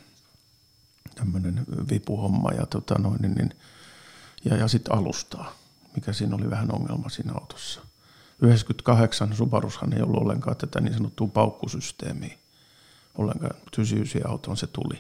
tämmöinen 1.15 1.65
vipuhomma 1.91 2.51
ja, 2.51 2.67
tota, 2.67 2.95
no, 2.99 3.17
niin, 3.21 3.35
niin, 3.35 3.55
ja, 4.45 4.57
ja 4.57 4.69
sitten 4.69 4.95
alustaa, 4.95 5.53
mikä 5.95 6.13
siinä 6.13 6.37
oli 6.37 6.51
vähän 6.51 6.75
ongelma 6.75 7.09
siinä 7.09 7.33
autossa. 7.33 7.81
98 8.43 9.37
Subarushan 9.37 9.93
ei 9.93 10.03
ollut 10.03 10.23
ollenkaan 10.23 10.57
tätä 10.57 10.81
niin 10.81 10.95
sanottua 10.95 11.27
paukkusysteemiä 11.27 12.39
ollenkaan 13.19 13.55
99 13.79 14.31
autoon 14.31 14.57
se 14.57 14.67
tuli. 14.67 14.99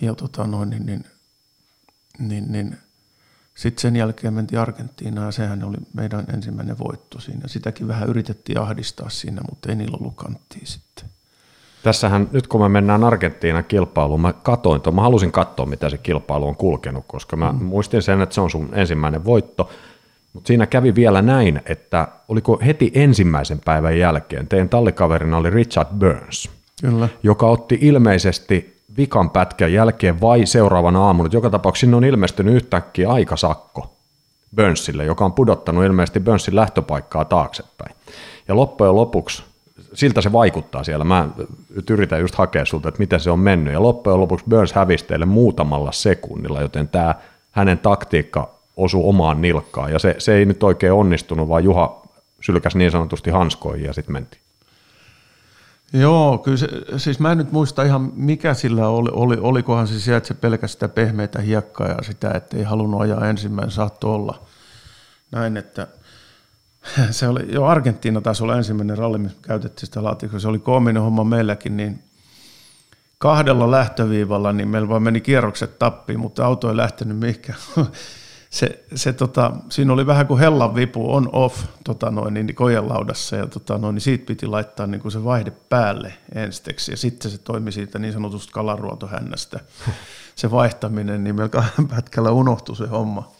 Ja 0.00 0.14
tota 0.14 0.46
noin, 0.46 0.70
niin, 0.70 0.86
niin, 0.86 1.04
niin, 2.18 2.52
niin 2.52 2.76
sitten 3.54 3.82
sen 3.82 3.96
jälkeen 3.96 4.34
mentiin 4.34 4.60
Argentiinaan 4.60 5.26
ja 5.26 5.32
sehän 5.32 5.64
oli 5.64 5.76
meidän 5.94 6.24
ensimmäinen 6.34 6.78
voitto 6.78 7.20
siinä. 7.20 7.48
Sitäkin 7.48 7.88
vähän 7.88 8.08
yritettiin 8.08 8.60
ahdistaa 8.60 9.10
siinä, 9.10 9.40
mutta 9.50 9.68
ei 9.68 9.76
niillä 9.76 9.98
ollut 10.00 10.16
kanttia 10.16 10.66
sitten. 10.66 11.04
Tässähän 11.82 12.28
nyt 12.32 12.46
kun 12.46 12.60
me 12.60 12.68
mennään 12.68 13.04
Argentiinan 13.04 13.64
kilpailuun, 13.64 14.20
mä 14.20 14.32
katoin 14.32 14.80
mä 14.92 15.02
halusin 15.02 15.32
katsoa 15.32 15.66
mitä 15.66 15.90
se 15.90 15.98
kilpailu 15.98 16.48
on 16.48 16.56
kulkenut, 16.56 17.04
koska 17.06 17.36
mä 17.36 17.52
mm. 17.52 17.64
muistin 17.64 18.02
sen, 18.02 18.20
että 18.20 18.34
se 18.34 18.40
on 18.40 18.50
sun 18.50 18.68
ensimmäinen 18.72 19.24
voitto. 19.24 19.70
Mutta 20.36 20.48
siinä 20.48 20.66
kävi 20.66 20.94
vielä 20.94 21.22
näin, 21.22 21.62
että 21.66 22.08
oliko 22.28 22.60
heti 22.66 22.92
ensimmäisen 22.94 23.60
päivän 23.64 23.98
jälkeen, 23.98 24.48
teidän 24.48 24.68
tallikaverina 24.68 25.36
oli 25.36 25.50
Richard 25.50 25.88
Burns, 25.98 26.50
Kyllä. 26.80 27.08
joka 27.22 27.46
otti 27.46 27.78
ilmeisesti 27.80 28.76
vikan 28.96 29.30
pätkän 29.30 29.72
jälkeen 29.72 30.20
vai 30.20 30.46
seuraavana 30.46 31.04
aamuna. 31.06 31.28
Joka 31.32 31.50
tapauksessa 31.50 31.80
sinne 31.80 31.96
on 31.96 32.04
ilmestynyt 32.04 32.54
yhtäkkiä 32.54 33.10
aikasakko 33.10 33.96
Burnsille, 34.56 35.04
joka 35.04 35.24
on 35.24 35.32
pudottanut 35.32 35.84
ilmeisesti 35.84 36.20
Burnsin 36.20 36.56
lähtöpaikkaa 36.56 37.24
taaksepäin. 37.24 37.96
Ja 38.48 38.56
loppujen 38.56 38.96
lopuksi 38.96 39.42
siltä 39.94 40.20
se 40.20 40.32
vaikuttaa 40.32 40.84
siellä. 40.84 41.04
Mä 41.04 41.28
nyt 41.76 41.90
yritän 41.90 42.20
just 42.20 42.34
hakea 42.34 42.64
sulta, 42.64 42.88
että 42.88 42.98
miten 42.98 43.20
se 43.20 43.30
on 43.30 43.38
mennyt. 43.38 43.72
Ja 43.72 43.82
loppujen 43.82 44.20
lopuksi 44.20 44.46
Burns 44.48 44.72
hävisi 44.72 45.04
teille 45.04 45.26
muutamalla 45.26 45.92
sekunnilla, 45.92 46.60
joten 46.60 46.88
tämä 46.88 47.14
hänen 47.50 47.78
taktiikka 47.78 48.55
osui 48.76 49.00
omaan 49.04 49.42
nilkkaan. 49.42 49.92
Ja 49.92 49.98
se, 49.98 50.14
se 50.18 50.34
ei 50.34 50.44
nyt 50.44 50.62
oikein 50.62 50.92
onnistunut, 50.92 51.48
vaan 51.48 51.64
Juha 51.64 52.02
sylkäsi 52.40 52.78
niin 52.78 52.90
sanotusti 52.90 53.30
hanskoihin 53.30 53.86
ja 53.86 53.92
sitten 53.92 54.12
mentiin. 54.12 54.42
Joo, 55.92 56.38
kyllä 56.38 56.56
se, 56.56 56.68
siis 56.96 57.20
mä 57.20 57.32
en 57.32 57.38
nyt 57.38 57.52
muista 57.52 57.82
ihan 57.82 58.12
mikä 58.14 58.54
sillä 58.54 58.88
oli, 58.88 59.10
oli 59.12 59.36
olikohan 59.40 59.88
se 59.88 60.00
sieltä 60.00 60.26
se 60.26 60.34
pelkästään 60.34 60.90
pehmeitä 60.90 61.40
hiekkaa 61.40 61.88
ja 61.88 62.02
sitä, 62.02 62.30
että 62.30 62.56
ei 62.56 62.62
halunnut 62.62 63.00
ajaa 63.00 63.28
ensimmäinen 63.28 63.70
saattoi 63.70 64.14
olla 64.14 64.42
näin, 65.32 65.56
että 65.56 65.86
se 67.10 67.28
oli 67.28 67.52
jo 67.52 67.64
Argentiina 67.64 68.20
taisi 68.20 68.42
olla 68.42 68.56
ensimmäinen 68.56 68.98
ralli, 68.98 69.18
missä 69.18 69.38
käytettiin 69.42 69.86
sitä 69.86 70.04
laatikkoa, 70.04 70.40
se 70.40 70.48
oli 70.48 70.58
koominen 70.58 71.02
homma 71.02 71.24
meilläkin, 71.24 71.76
niin 71.76 72.02
kahdella 73.18 73.70
lähtöviivalla, 73.70 74.52
niin 74.52 74.68
meillä 74.68 74.88
vaan 74.88 75.02
meni 75.02 75.20
kierrokset 75.20 75.78
tappiin, 75.78 76.20
mutta 76.20 76.46
auto 76.46 76.70
ei 76.70 76.76
lähtenyt 76.76 77.18
mihinkään 77.18 77.58
se, 78.56 78.84
se 78.94 79.12
tota, 79.12 79.52
siinä 79.68 79.92
oli 79.92 80.06
vähän 80.06 80.26
kuin 80.26 80.40
hellan 80.40 80.74
vipu 80.74 81.14
on 81.14 81.28
off 81.32 81.64
tota 81.84 82.10
noin, 82.10 82.34
niin 82.34 82.54
kojelaudassa 82.54 83.36
ja 83.36 83.46
tota 83.46 83.78
noin, 83.78 83.94
niin 83.94 84.02
siitä 84.02 84.26
piti 84.26 84.46
laittaa 84.46 84.86
niin 84.86 85.00
kuin 85.00 85.12
se 85.12 85.24
vaihde 85.24 85.50
päälle 85.50 86.14
ensiksi 86.34 86.92
ja 86.92 86.96
sitten 86.96 87.30
se 87.30 87.38
toimi 87.38 87.72
siitä 87.72 87.98
niin 87.98 88.12
sanotusta 88.12 88.52
kalaruotohännästä 88.52 89.60
se 90.36 90.50
vaihtaminen, 90.50 91.24
niin 91.24 91.50
kahden 91.50 91.88
pätkällä 91.88 92.30
unohtui 92.30 92.76
se 92.76 92.86
homma. 92.86 93.32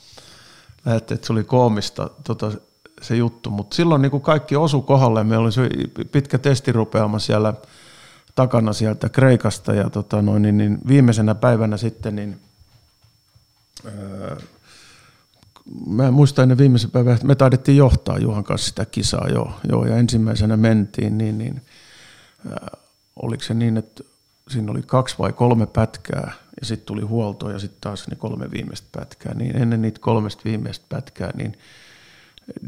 Lähette, 0.85 1.15
että 1.15 1.27
se 1.27 1.33
oli 1.33 1.45
koomista 1.45 2.11
tota, 2.25 2.53
se 3.03 3.17
juttu, 3.17 3.51
mutta 3.51 3.77
silloin 3.77 4.03
niin 4.03 4.11
kuin 4.11 4.23
kaikki 4.23 4.57
osu 4.57 4.83
kohdalle. 4.83 5.25
Meillä 5.25 5.45
oli 5.45 5.53
se 5.53 5.69
pitkä 6.13 6.39
testirupeama 6.39 7.19
siellä 7.19 7.55
takana 8.35 8.73
sieltä 8.73 9.09
Kreikasta 9.09 9.75
ja 9.75 9.91
tota 9.91 10.23
noin, 10.23 10.43
niin, 10.43 10.59
niin 10.59 10.79
viimeisenä 10.89 11.35
päivänä 11.35 11.77
sitten 11.77 12.17
niin, 12.17 12.41
öö, 13.85 14.37
mä 15.87 16.11
muistan 16.11 16.43
ennen 16.43 16.59
viimeisen 16.59 16.91
päivän, 16.91 17.19
me 17.25 17.35
taidettiin 17.35 17.77
johtaa 17.77 18.19
Juhan 18.19 18.45
kanssa 18.45 18.69
sitä 18.69 18.85
kisaa 18.85 19.29
jo, 19.29 19.61
jo 19.69 19.85
ja 19.85 19.97
ensimmäisenä 19.97 20.57
mentiin, 20.57 21.19
niin, 21.19 21.39
niin 21.39 21.63
äh, 22.47 22.81
oliko 23.17 23.43
se 23.43 23.55
niin, 23.55 23.77
että 23.77 24.05
siinä 24.51 24.73
oli 24.73 24.83
kaksi 24.83 25.15
vai 25.19 25.33
kolme 25.33 25.67
pätkää 25.67 26.33
ja 26.61 26.67
sitten 26.67 26.87
tuli 26.87 27.03
huolto 27.03 27.51
ja 27.51 27.59
sitten 27.59 27.81
taas 27.81 28.09
ne 28.09 28.17
kolme 28.17 28.51
viimeistä 28.51 28.89
pätkää, 28.93 29.35
niin 29.35 29.57
ennen 29.57 29.83
niitä 29.83 30.01
kolmesta 30.01 30.43
viimeistä 30.45 30.87
pätkää, 30.89 31.31
niin 31.35 31.59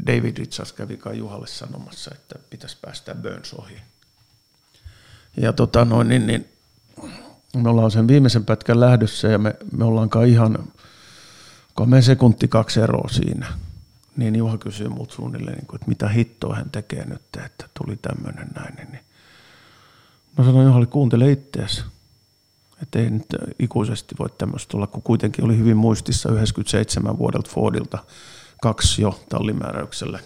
David 0.07 0.37
Richards 0.37 0.73
kävi 0.73 0.97
kai 0.97 1.17
Juhalle 1.17 1.47
sanomassa, 1.47 2.11
että 2.15 2.35
pitäisi 2.49 2.77
päästä 2.81 3.15
Burns 3.15 3.53
ohi. 3.53 3.75
Ja 5.37 5.53
tota 5.53 5.85
noin, 5.85 6.07
niin, 6.07 6.27
niin 6.27 6.49
me 7.55 7.69
ollaan 7.69 7.91
sen 7.91 8.07
viimeisen 8.07 8.45
pätkän 8.45 8.79
lähdössä 8.79 9.27
ja 9.27 9.37
me, 9.37 9.55
me 9.77 9.85
ollaan 9.85 10.09
ihan 10.27 10.57
kun 11.75 11.89
me 11.89 12.01
sekunti 12.01 12.47
kaksi 12.47 12.79
eroa 12.79 13.09
siinä, 13.09 13.47
niin 14.17 14.35
Juha 14.35 14.57
kysyy 14.57 14.89
multa 14.89 15.13
suunnilleen, 15.13 15.57
niin 15.57 15.75
että 15.75 15.87
mitä 15.87 16.07
hittoa 16.09 16.55
hän 16.55 16.69
tekee 16.69 17.05
nyt, 17.05 17.21
että 17.45 17.69
tuli 17.73 17.97
tämmöinen 18.01 18.47
näin. 18.55 18.75
Niin 18.75 19.03
mä 20.37 20.43
sanoin 20.43 20.65
Juhalle, 20.65 20.85
kuuntele 20.85 21.31
ittees. 21.31 21.83
Että 22.81 22.99
ei 22.99 23.09
nyt 23.09 23.25
ikuisesti 23.59 24.15
voi 24.19 24.29
tämmöistä 24.37 24.77
olla, 24.77 24.87
kun 24.87 25.01
kuitenkin 25.01 25.45
oli 25.45 25.57
hyvin 25.57 25.77
muistissa 25.77 26.31
97 26.31 27.17
vuodelta 27.17 27.49
Fordilta 27.53 27.97
kaksi 28.61 29.01
jo 29.01 29.19
tallimääräykselle 29.29 30.19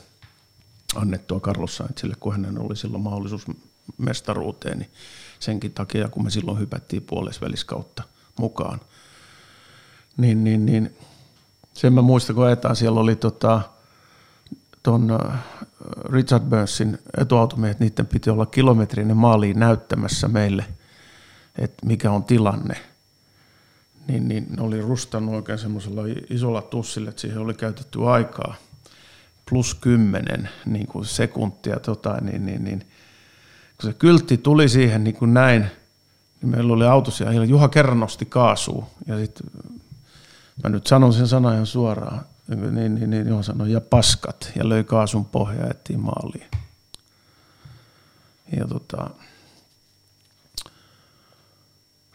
annettua 0.95 1.39
Carlos 1.39 1.75
Sainzille, 1.75 2.15
kun 2.19 2.31
hänen 2.31 2.59
oli 2.59 2.75
silloin 2.75 3.03
mahdollisuus 3.03 3.45
mestaruuteen, 3.97 4.79
niin 4.79 4.89
senkin 5.39 5.73
takia, 5.73 6.09
kun 6.09 6.23
me 6.23 6.29
silloin 6.29 6.59
hypättiin 6.59 7.03
puolesväliskautta 7.03 8.03
mukaan, 8.39 8.81
niin, 10.17 10.43
niin, 10.43 10.65
niin 10.65 10.97
sen 11.73 11.93
mä 11.93 12.01
muistan, 12.01 12.35
kun 12.35 12.45
ajetaan, 12.45 12.75
siellä 12.75 12.99
oli 12.99 13.15
tota, 13.15 13.61
ton 14.83 15.11
äh, 15.11 15.39
Richard 16.05 16.43
Burnsin 16.43 16.99
etuautomiehet, 17.17 17.79
niiden 17.79 18.07
piti 18.07 18.29
olla 18.29 18.45
kilometrinen 18.45 19.17
maaliin 19.17 19.59
näyttämässä 19.59 20.27
meille, 20.27 20.65
että 21.57 21.85
mikä 21.85 22.11
on 22.11 22.23
tilanne. 22.23 22.75
Niin, 24.07 24.27
niin 24.27 24.47
ne 24.57 24.63
oli 24.63 24.81
rustannut 24.81 25.35
oikein 25.35 25.59
semmoisella 25.59 26.01
isolla 26.29 26.61
tussilla, 26.61 27.09
että 27.09 27.21
siihen 27.21 27.39
oli 27.39 27.53
käytetty 27.53 28.07
aikaa 28.07 28.55
plus 29.49 29.73
kymmenen 29.73 30.49
niin 30.65 30.87
kuin 30.87 31.05
sekuntia, 31.05 31.79
tota, 31.79 32.17
niin, 32.21 32.45
niin, 32.45 32.63
niin, 32.63 32.79
kun 33.81 33.89
se 33.89 33.93
kyltti 33.93 34.37
tuli 34.37 34.69
siihen 34.69 35.03
niin 35.03 35.15
kuin 35.15 35.33
näin, 35.33 35.65
niin 36.41 36.49
meillä 36.49 36.73
oli 36.73 36.85
autossa 36.85 37.23
ja 37.23 37.43
Juha 37.43 37.69
kerran 37.69 37.99
nosti 37.99 38.25
kaasua 38.25 38.87
ja 39.07 39.17
sitten 39.17 39.47
mä 40.63 40.69
nyt 40.69 40.87
sanon 40.87 41.13
sen 41.13 41.27
sanan 41.27 41.53
ihan 41.53 41.65
suoraan, 41.65 42.25
niin, 42.47 42.75
niin, 42.75 43.09
niin 43.09 43.27
Juha 43.27 43.43
sanoi, 43.43 43.71
ja 43.71 43.81
paskat, 43.81 44.51
ja 44.55 44.69
löi 44.69 44.83
kaasun 44.83 45.25
pohjaa 45.25 45.63
ja 45.63 45.71
ettiin 45.71 45.99
maaliin. 45.99 46.47
Ja 48.57 48.67
tota, 48.67 49.09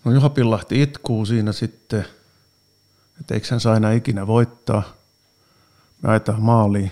no 0.05 0.13
Juha 0.13 0.29
pillahti 0.29 0.83
itkuu 0.83 1.27
siinä 1.27 1.53
sitten, 1.53 2.05
että 3.21 3.35
eikö 3.35 3.47
hän 3.51 3.61
saa 3.61 3.77
enää 3.77 3.93
ikinä 3.93 4.27
voittaa. 4.27 4.83
Me 6.03 6.11
ajetaan 6.11 6.43
maaliin, 6.43 6.91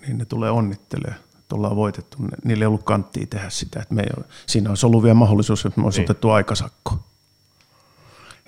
niin 0.00 0.18
ne 0.18 0.24
tulee 0.24 0.50
onnittelemaan 0.50 1.26
että 1.46 1.56
ollaan 1.56 1.76
voitettu. 1.76 2.18
Niillä 2.44 2.62
ei 2.62 2.66
ollut 2.66 2.82
kanttia 2.82 3.26
tehdä 3.26 3.50
sitä. 3.50 3.80
Että 3.80 3.94
me 3.94 4.02
ei 4.02 4.10
ole, 4.16 4.24
siinä 4.46 4.70
olisi 4.70 4.86
ollut 4.86 5.02
vielä 5.02 5.14
mahdollisuus, 5.14 5.66
että 5.66 5.80
me 5.80 5.86
olisi 5.86 6.00
niin. 6.00 6.10
otettu 6.10 6.30
aikasakko. 6.30 6.98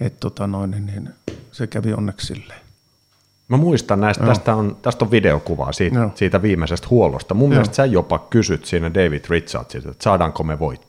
Et 0.01 0.21
tota 0.21 0.47
noin, 0.47 0.71
niin, 0.71 0.87
niin 0.87 1.11
se 1.53 1.67
kävi 1.67 1.93
onneksi 1.93 2.27
silleen. 2.27 2.61
Mä 3.49 3.57
muistan 3.57 4.01
näistä, 4.01 4.27
tästä 4.27 4.55
on, 4.55 4.77
tästä 4.83 5.05
on 5.05 5.11
videokuvaa 5.11 5.73
siitä, 5.73 6.09
siitä 6.15 6.43
viimeisestä 6.43 6.87
huollosta. 6.91 7.35
Mun 7.35 7.45
Joo. 7.45 7.51
mielestä 7.51 7.75
sä 7.75 7.85
jopa 7.85 8.19
kysyt 8.19 8.65
siinä 8.65 8.95
David 8.95 9.25
Richardsilta, 9.29 9.91
että 9.91 10.05
saadaanko 10.05 10.43
me 10.43 10.59
voittaa. 10.59 10.89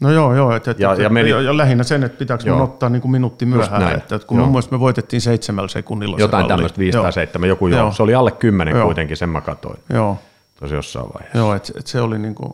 No 0.00 0.10
joo, 0.12 0.34
joo. 0.34 0.56
Et, 0.56 0.68
et, 0.68 0.80
ja, 0.80 0.92
et, 0.92 0.98
ja, 0.98 1.08
meni, 1.08 1.30
ja, 1.30 1.40
ja, 1.40 1.56
lähinnä 1.56 1.84
sen, 1.84 2.04
että 2.04 2.18
pitääkö 2.18 2.52
mun 2.52 2.62
ottaa 2.62 2.88
niin 2.88 3.02
kuin 3.02 3.12
minuutti 3.12 3.46
myöhään. 3.46 3.96
Että, 3.96 4.16
että 4.16 4.28
kun 4.28 4.36
joo. 4.36 4.44
mun 4.44 4.52
mielestä 4.52 4.72
me 4.72 4.80
voitettiin 4.80 5.20
seitsemällä 5.20 5.68
sekunnilla. 5.68 6.16
Jotain 6.18 6.46
tämmöistä 6.46 6.78
5 6.78 6.98
tai 6.98 7.12
7, 7.12 7.48
joku 7.48 7.66
joo. 7.66 7.80
joo. 7.80 7.92
Se 7.92 8.02
oli 8.02 8.14
alle 8.14 8.30
kymmenen 8.30 8.76
joo. 8.76 8.84
kuitenkin, 8.84 9.16
sen 9.16 9.28
mä 9.28 9.40
katsoin. 9.40 9.78
Joo. 9.92 10.18
Tosi 10.60 10.74
jossain 10.74 11.06
vaiheessa. 11.14 11.38
Joo, 11.38 11.54
että 11.54 11.72
et 11.78 11.86
se 11.86 12.00
oli 12.00 12.18
niin 12.18 12.34
kuin, 12.34 12.52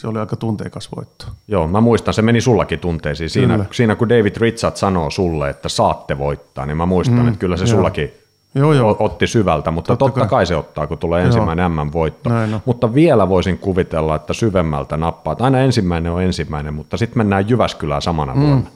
se 0.00 0.08
oli 0.08 0.18
aika 0.18 0.36
tunteikas 0.36 0.88
voitto. 0.96 1.26
Joo, 1.48 1.66
mä 1.66 1.80
muistan, 1.80 2.14
se 2.14 2.22
meni 2.22 2.40
sullakin 2.40 2.78
tunteisiin. 2.78 3.30
Siinä, 3.30 3.64
siinä 3.72 3.96
kun 3.96 4.08
David 4.08 4.36
Richard 4.36 4.76
sanoo 4.76 5.10
sulle, 5.10 5.50
että 5.50 5.68
saatte 5.68 6.18
voittaa, 6.18 6.66
niin 6.66 6.76
mä 6.76 6.86
muistan, 6.86 7.18
mm, 7.18 7.28
että 7.28 7.40
kyllä 7.40 7.56
se 7.56 7.64
joo. 7.64 7.70
sullakin 7.76 8.12
joo, 8.54 8.72
joo. 8.72 8.96
otti 8.98 9.26
syvältä, 9.26 9.70
mutta 9.70 9.96
totta, 9.96 10.04
totta 10.04 10.20
kai. 10.20 10.28
kai 10.28 10.46
se 10.46 10.56
ottaa, 10.56 10.86
kun 10.86 10.98
tulee 10.98 11.24
ensimmäinen 11.24 11.72
M-voitto. 11.72 12.30
Mutta 12.64 12.94
vielä 12.94 13.28
voisin 13.28 13.58
kuvitella, 13.58 14.14
että 14.16 14.32
syvemmältä 14.32 14.96
nappaa. 14.96 15.36
Aina 15.40 15.60
ensimmäinen 15.60 16.12
on 16.12 16.22
ensimmäinen, 16.22 16.74
mutta 16.74 16.96
sitten 16.96 17.18
mennään 17.18 17.48
Jyväskylään 17.48 18.02
samana 18.02 18.34
mm. 18.34 18.40
vuonna. 18.40 18.70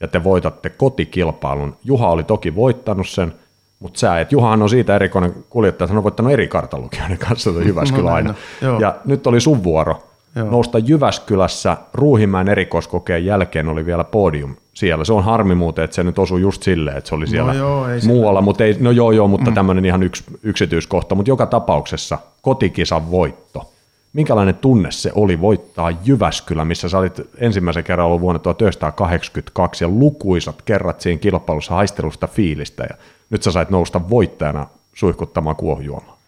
Ja 0.00 0.08
te 0.08 0.24
voitatte 0.24 0.70
kotikilpailun. 0.70 1.76
Juha 1.84 2.08
oli 2.08 2.24
toki 2.24 2.56
voittanut 2.56 3.08
sen, 3.08 3.34
mutta 3.80 4.00
sä, 4.00 4.20
että 4.20 4.34
Juhahan 4.34 4.62
on 4.62 4.70
siitä 4.70 4.96
erikoinen 4.96 5.34
kuljettaja, 5.50 5.84
että 5.84 5.92
hän 5.92 5.98
on 5.98 6.04
voittanut 6.04 6.32
eri 6.32 6.48
kartalukijoiden 6.48 7.18
kanssa 7.18 7.50
Jyväskylä 7.50 8.10
no, 8.10 8.16
aina. 8.16 8.34
No, 8.62 8.80
ja 8.80 8.96
nyt 9.04 9.26
oli 9.26 9.40
sun 9.40 9.64
vuoro 9.64 10.02
Joo. 10.36 10.50
nousta 10.50 10.78
Jyväskylässä 10.78 11.76
Ruuhimäen 11.94 12.48
erikoiskokeen 12.48 13.24
jälkeen 13.24 13.68
oli 13.68 13.86
vielä 13.86 14.04
podium 14.04 14.56
siellä. 14.74 15.04
Se 15.04 15.12
on 15.12 15.24
harmi 15.24 15.54
muuten, 15.54 15.84
että 15.84 15.94
se 15.94 16.02
nyt 16.02 16.18
osui 16.18 16.40
just 16.40 16.62
silleen, 16.62 16.96
että 16.96 17.08
se 17.08 17.14
oli 17.14 17.26
siellä 17.26 17.52
no 17.52 17.58
joo, 17.58 17.88
ei 17.88 18.00
muualla, 18.06 18.40
mutta 18.40 18.64
ei, 18.64 18.76
no 18.80 18.90
joo 18.90 19.12
joo, 19.12 19.28
mutta 19.28 19.50
mm. 19.50 19.54
tämmöinen 19.54 19.84
ihan 19.84 20.02
yks, 20.02 20.24
yksityiskohta, 20.42 21.14
mutta 21.14 21.30
joka 21.30 21.46
tapauksessa 21.46 22.18
kotikisan 22.42 23.10
voitto. 23.10 23.70
Minkälainen 24.12 24.54
tunne 24.54 24.90
se 24.90 25.12
oli 25.14 25.40
voittaa 25.40 25.90
Jyväskylä, 26.04 26.64
missä 26.64 26.88
sä 26.88 26.98
olit 26.98 27.20
ensimmäisen 27.38 27.84
kerran 27.84 28.06
ollut 28.06 28.20
vuonna 28.20 28.38
1982 28.38 29.84
ja 29.84 29.88
lukuisat 29.88 30.62
kerrat 30.62 31.00
siinä 31.00 31.18
kilpailussa 31.18 31.74
haistelusta 31.74 32.26
fiilistä 32.26 32.82
ja 32.82 32.96
nyt 33.30 33.42
sä 33.42 33.52
sait 33.52 33.70
nousta 33.70 34.08
voittajana 34.10 34.66
suihkuttamaan 34.94 35.56
kuohjuomaan. 35.56 36.18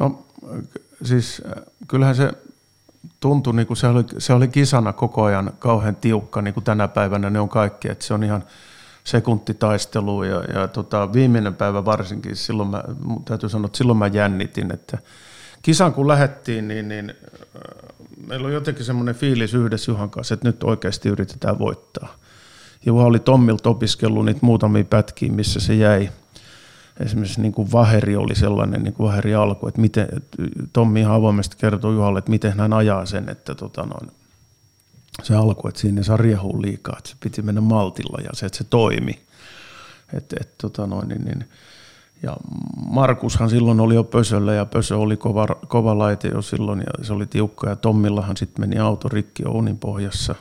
No 0.00 0.18
siis 1.02 1.42
kyllähän 1.88 2.14
se 2.16 2.32
tuntui, 3.20 3.54
niin 3.54 3.66
kuin 3.66 3.76
se, 3.76 3.86
oli, 3.86 4.04
se 4.18 4.32
oli 4.32 4.48
kisana 4.48 4.92
koko 4.92 5.22
ajan 5.22 5.52
kauhean 5.58 5.96
tiukka, 5.96 6.42
niin 6.42 6.54
kuin 6.54 6.64
tänä 6.64 6.88
päivänä 6.88 7.30
ne 7.30 7.40
on 7.40 7.48
kaikki, 7.48 7.90
että 7.90 8.04
se 8.04 8.14
on 8.14 8.24
ihan 8.24 8.44
sekuntitaistelu 9.04 10.22
ja, 10.22 10.44
ja 10.54 10.68
tota, 10.68 11.12
viimeinen 11.12 11.54
päivä 11.54 11.84
varsinkin, 11.84 12.36
silloin 12.36 12.68
mä, 12.68 12.84
täytyy 13.24 13.48
sanoa, 13.48 13.66
että 13.66 13.78
silloin 13.78 13.98
mä 13.98 14.06
jännitin, 14.06 14.72
että 14.72 14.98
kisan 15.62 15.92
kun 15.92 16.08
lähettiin, 16.08 16.68
niin, 16.68 16.88
niin 16.88 17.10
äh, 17.10 17.96
meillä 18.26 18.46
oli 18.46 18.54
jotenkin 18.54 18.84
semmoinen 18.84 19.14
fiilis 19.14 19.54
yhdessä 19.54 19.90
Juhan 19.90 20.10
kanssa, 20.10 20.34
että 20.34 20.48
nyt 20.48 20.64
oikeasti 20.64 21.08
yritetään 21.08 21.58
voittaa. 21.58 22.14
Juha 22.86 23.04
oli 23.04 23.18
Tommilta 23.18 23.70
opiskellut 23.70 24.24
niitä 24.24 24.40
muutamia 24.42 24.84
pätkiä, 24.84 25.32
missä 25.32 25.60
se 25.60 25.74
jäi 25.74 26.10
esimerkiksi 27.00 27.40
niin 27.40 27.52
kuin 27.52 27.72
Vaheri 27.72 28.16
oli 28.16 28.34
sellainen 28.34 28.82
niin 28.82 28.94
kuin 28.94 29.08
Vaheri 29.08 29.34
alku, 29.34 29.68
että 29.68 29.80
miten, 29.80 30.08
Tommi 30.72 31.00
ihan 31.00 31.14
avoimesti 31.14 31.56
kertoi 31.56 31.94
Juhalle, 31.94 32.18
että 32.18 32.30
miten 32.30 32.58
hän 32.58 32.72
ajaa 32.72 33.06
sen, 33.06 33.28
että 33.28 33.54
tota 33.54 33.82
noin, 33.82 34.10
se 35.22 35.34
alku, 35.34 35.68
että 35.68 35.80
siinä 35.80 36.02
saa 36.02 36.16
riehua 36.16 36.62
liikaa, 36.62 36.96
että 36.98 37.10
se 37.10 37.16
piti 37.20 37.42
mennä 37.42 37.60
maltilla 37.60 38.18
ja 38.24 38.30
se, 38.32 38.46
että 38.46 38.58
se 38.58 38.64
toimi. 38.64 39.22
Et, 40.12 40.32
et, 40.40 40.58
tota 40.58 40.86
noin, 40.86 41.08
niin, 41.08 41.24
niin, 41.24 41.48
ja 42.22 42.36
Markushan 42.86 43.50
silloin 43.50 43.80
oli 43.80 43.94
jo 43.94 44.04
Pösöllä 44.04 44.54
ja 44.54 44.66
Pösö 44.66 44.96
oli 44.96 45.16
kova, 45.16 45.46
kova 45.68 45.98
laite 45.98 46.28
jo 46.28 46.42
silloin 46.42 46.80
ja 46.80 47.04
se 47.04 47.12
oli 47.12 47.26
tiukka 47.26 47.68
ja 47.68 47.76
Tommillahan 47.76 48.36
sitten 48.36 48.62
meni 48.62 48.78
auto 48.78 49.08
rikki 49.08 49.42
Ounin 49.46 49.78
pohjassa. 49.78 50.34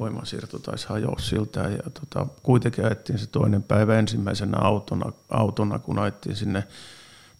Voimansiirto 0.00 0.58
taisi 0.58 0.88
hajoa 0.88 1.18
siltä. 1.18 1.60
Ja 1.60 1.90
tota, 1.90 2.26
kuitenkin 2.42 2.84
ajettiin 2.84 3.18
se 3.18 3.26
toinen 3.26 3.62
päivä 3.62 3.98
ensimmäisenä 3.98 4.58
autona, 4.58 5.12
autona 5.30 5.78
kun 5.78 5.98
ajettiin 5.98 6.36
sinne 6.36 6.64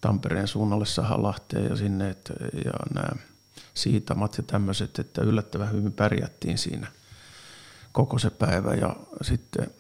Tampereen 0.00 0.48
suunnalle 0.48 0.86
Sahalahteen 0.86 1.64
ja 1.64 1.76
sinne 1.76 2.10
että, 2.10 2.34
ja 2.64 2.72
nämä 2.94 3.08
siitamat 3.74 4.36
ja 4.36 4.42
tämmöiset, 4.42 4.98
että 4.98 5.22
yllättävän 5.22 5.72
hyvin 5.72 5.92
pärjättiin 5.92 6.58
siinä 6.58 6.86
koko 7.92 8.18
se 8.18 8.30
päivä. 8.30 8.74
Ja 8.74 8.96
sitten 9.22 9.70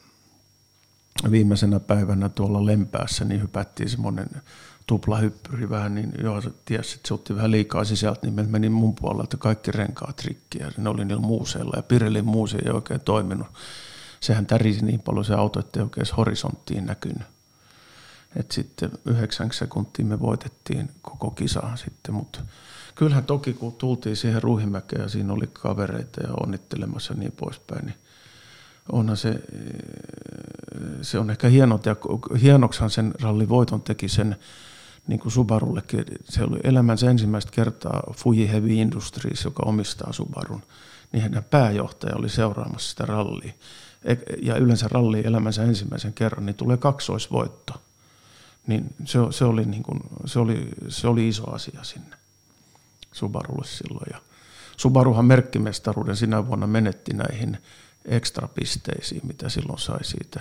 viimeisenä 1.30 1.80
päivänä 1.80 2.28
tuolla 2.28 2.66
Lempäässä 2.66 3.24
niin 3.24 3.42
hypättiin 3.42 3.88
semmoinen 3.88 4.28
tuplahyppyri 4.88 5.70
vähän, 5.70 5.94
niin 5.94 6.12
joo, 6.22 6.40
se 6.40 6.50
tiesi, 6.64 6.96
että 6.96 7.08
se 7.08 7.14
otti 7.14 7.36
vähän 7.36 7.50
liikaa 7.50 7.84
sisältä, 7.84 8.20
niin 8.22 8.34
me 8.34 8.42
meni 8.42 8.68
mun 8.68 8.94
puolelta 8.94 9.36
kaikki 9.36 9.72
renkaat 9.72 10.24
rikki 10.24 10.58
ja 10.58 10.70
ne 10.76 10.88
oli 10.88 11.04
niillä 11.04 11.22
muuseilla 11.22 11.72
ja 11.76 11.82
Pirelin 11.82 12.24
muuse 12.24 12.58
ei 12.64 12.70
oikein 12.70 13.00
toiminut. 13.00 13.46
Sehän 14.20 14.46
tärisi 14.46 14.84
niin 14.84 15.00
paljon 15.00 15.24
se 15.24 15.34
auto, 15.34 15.60
että 15.60 15.80
ei 15.80 15.84
oikein 15.84 16.06
horisonttiin 16.16 16.86
näkynyt. 16.86 17.26
Et 18.36 18.52
sitten 18.52 18.90
yhdeksän 19.04 19.52
sekuntia 19.52 20.04
me 20.04 20.20
voitettiin 20.20 20.90
koko 21.02 21.30
kisaa 21.30 21.76
sitten, 21.76 22.14
mutta 22.14 22.40
kyllähän 22.94 23.24
toki 23.24 23.52
kun 23.52 23.72
tultiin 23.72 24.16
siihen 24.16 24.42
Ruuhimäkeen 24.42 25.02
ja 25.02 25.08
siinä 25.08 25.32
oli 25.32 25.46
kavereita 25.52 26.20
ja 26.20 26.28
onnittelemassa 26.42 27.14
niin 27.14 27.32
poispäin, 27.32 27.86
niin 27.86 27.96
onhan 28.92 29.16
se, 29.16 29.42
se 31.02 31.18
on 31.18 31.30
ehkä 31.30 31.48
hienot 31.48 31.86
ja 31.86 31.96
hienoksan 32.42 32.90
sen 32.90 33.14
rallivoiton 33.20 33.82
teki 33.82 34.08
sen 34.08 34.36
niin 35.08 35.20
kuin 35.20 35.32
Subarullekin. 35.32 36.04
Se 36.24 36.42
oli 36.44 36.60
elämänsä 36.64 37.10
ensimmäistä 37.10 37.52
kertaa 37.52 38.02
Fuji 38.16 38.48
Heavy 38.48 38.72
Industries, 38.72 39.44
joka 39.44 39.62
omistaa 39.66 40.12
Subarun, 40.12 40.62
niin 41.12 41.22
hänen 41.22 41.44
pääjohtaja 41.44 42.16
oli 42.16 42.28
seuraamassa 42.28 42.90
sitä 42.90 43.06
rallia. 43.06 43.52
Ja 44.42 44.56
yleensä 44.56 44.88
ralli 44.88 45.22
elämänsä 45.24 45.62
ensimmäisen 45.62 46.12
kerran, 46.12 46.46
niin 46.46 46.56
tulee 46.56 46.76
kaksoisvoitto. 46.76 47.82
Niin 48.66 48.94
se, 49.04 49.18
se, 49.30 49.44
oli 49.44 49.64
niin 49.64 49.82
kuin, 49.82 50.00
se, 50.24 50.38
oli, 50.38 50.68
se 50.88 51.08
oli 51.08 51.28
iso 51.28 51.50
asia 51.50 51.84
sinne 51.84 52.16
Subarulle 53.12 53.66
silloin. 53.66 54.06
Ja 54.12 54.20
Subaruhan 54.76 55.24
merkkimestaruuden 55.24 56.16
sinä 56.16 56.46
vuonna 56.46 56.66
menetti 56.66 57.14
näihin 57.14 57.58
ekstra 58.04 58.48
pisteisiin, 58.48 59.20
mitä 59.26 59.48
silloin 59.48 59.78
sai 59.78 60.04
siitä 60.04 60.40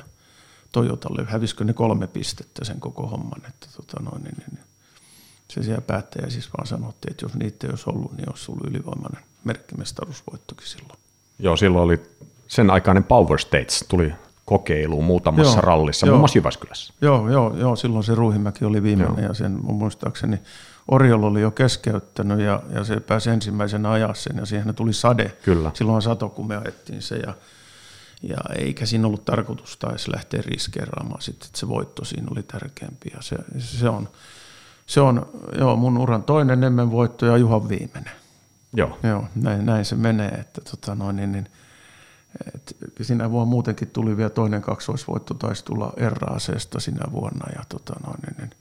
Toyotalle. 0.77 1.25
Hävisikö 1.27 1.63
ne 1.63 1.73
kolme 1.73 2.07
pistettä 2.07 2.65
sen 2.65 2.79
koko 2.79 3.07
homman, 3.07 3.41
että 3.47 3.67
tota 3.77 4.03
noin, 4.03 4.23
niin, 4.23 4.35
niin, 4.37 4.59
se 5.49 5.63
siellä 5.63 5.81
päättäjä 5.81 6.29
siis 6.29 6.49
vaan 6.57 6.67
sanottiin, 6.67 7.11
että 7.11 7.25
jos 7.25 7.35
niitä 7.35 7.67
ei 7.67 7.71
olisi 7.71 7.89
ollut, 7.89 8.17
niin 8.17 8.29
olisi 8.29 8.51
ollut 8.51 8.67
ylivoimainen 8.67 9.23
merkkimestaruusvoittokin 9.43 10.67
silloin. 10.67 10.99
Joo, 11.39 11.57
silloin 11.57 11.83
oli 11.83 12.03
sen 12.47 12.69
aikainen 12.69 13.03
Power 13.03 13.39
States 13.39 13.85
tuli 13.87 14.13
kokeiluun 14.45 15.05
muutamassa 15.05 15.53
joo, 15.53 15.61
rallissa, 15.61 16.05
joo, 16.05 16.13
muun 16.13 16.21
muassa 16.21 16.37
Jyväskylässä. 16.37 16.93
Joo, 17.01 17.29
joo, 17.29 17.57
joo, 17.57 17.75
silloin 17.75 18.03
se 18.03 18.15
Ruuhimäki 18.15 18.65
oli 18.65 18.83
viimeinen 18.83 19.23
joo. 19.23 19.27
ja 19.27 19.33
sen 19.33 19.59
muistaakseni 19.61 20.39
Orjol 20.87 21.23
oli 21.23 21.41
jo 21.41 21.51
keskeyttänyt 21.51 22.39
ja, 22.39 22.63
ja 22.73 22.83
se 22.83 22.99
pääsi 22.99 23.29
ensimmäisenä 23.29 23.91
ajaa 23.91 24.13
sen 24.13 24.37
ja 24.37 24.45
siihen 24.45 24.75
tuli 24.75 24.93
sade. 24.93 25.31
Kyllä. 25.43 25.71
Silloin 25.73 26.01
sato, 26.01 26.29
kun 26.29 26.47
me 26.47 26.57
ajettiin 26.57 27.01
se 27.01 27.15
ja, 27.15 27.33
ja 28.23 28.37
eikä 28.55 28.85
siinä 28.85 29.07
ollut 29.07 29.25
tarkoitus 29.25 29.77
taisi 29.77 30.11
lähteä 30.11 30.41
riskeeraamaan 30.45 31.21
sitten, 31.21 31.47
että 31.47 31.59
se 31.59 31.67
voitto 31.67 32.05
siinä 32.05 32.27
oli 32.31 32.43
tärkeämpi 32.43 33.09
ja 33.13 33.21
se, 33.21 33.35
se 33.57 33.89
on, 33.89 34.09
se 34.85 35.01
on 35.01 35.29
joo, 35.59 35.75
mun 35.75 35.97
uran 35.97 36.23
toinen 36.23 36.63
ennen 36.63 36.91
voitto 36.91 37.25
ja 37.25 37.37
Juhan 37.37 37.69
viimeinen. 37.69 38.13
Joo. 38.73 38.99
Joo 39.03 39.27
näin, 39.35 39.65
näin 39.65 39.85
se 39.85 39.95
menee, 39.95 40.29
että 40.29 40.61
tota 40.61 40.95
noin, 40.95 41.15
niin, 41.15 41.31
niin, 41.31 41.47
et 42.55 42.75
sinä 43.01 43.31
vuonna 43.31 43.49
muutenkin 43.49 43.87
tuli 43.87 44.17
vielä 44.17 44.29
toinen 44.29 44.61
kaksoisvoitto, 44.61 45.33
taisi 45.33 45.65
tulla 45.65 45.93
RACsta 45.97 46.79
sinä 46.79 47.11
vuonna 47.11 47.45
ja 47.55 47.63
tota 47.69 47.93
noin, 48.07 48.19
niin, 48.21 48.35
niin, 48.37 48.51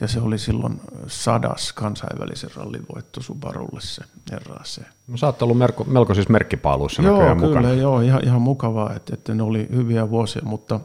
ja 0.00 0.08
se 0.08 0.20
oli 0.20 0.38
silloin 0.38 0.80
sadas 1.06 1.72
kansainvälisen 1.72 2.50
rallivoitto 2.56 3.22
Subarulle 3.22 3.80
se 3.80 4.02
RAC. 4.46 4.78
No 5.08 5.16
sä 5.16 5.26
oot 5.26 5.42
ollut 5.42 5.58
melko, 5.58 5.84
melko 5.84 6.14
siis 6.14 6.28
merkkipaaluissa 6.28 7.02
joo, 7.02 7.18
kyllä, 7.18 7.34
mukana. 7.34 7.72
Joo, 7.72 8.00
ihan, 8.00 8.24
ihan 8.24 8.42
mukavaa, 8.42 8.94
että, 8.94 9.14
että 9.14 9.34
ne 9.34 9.42
oli 9.42 9.68
hyviä 9.72 10.10
vuosia, 10.10 10.42
mutta 10.44 10.80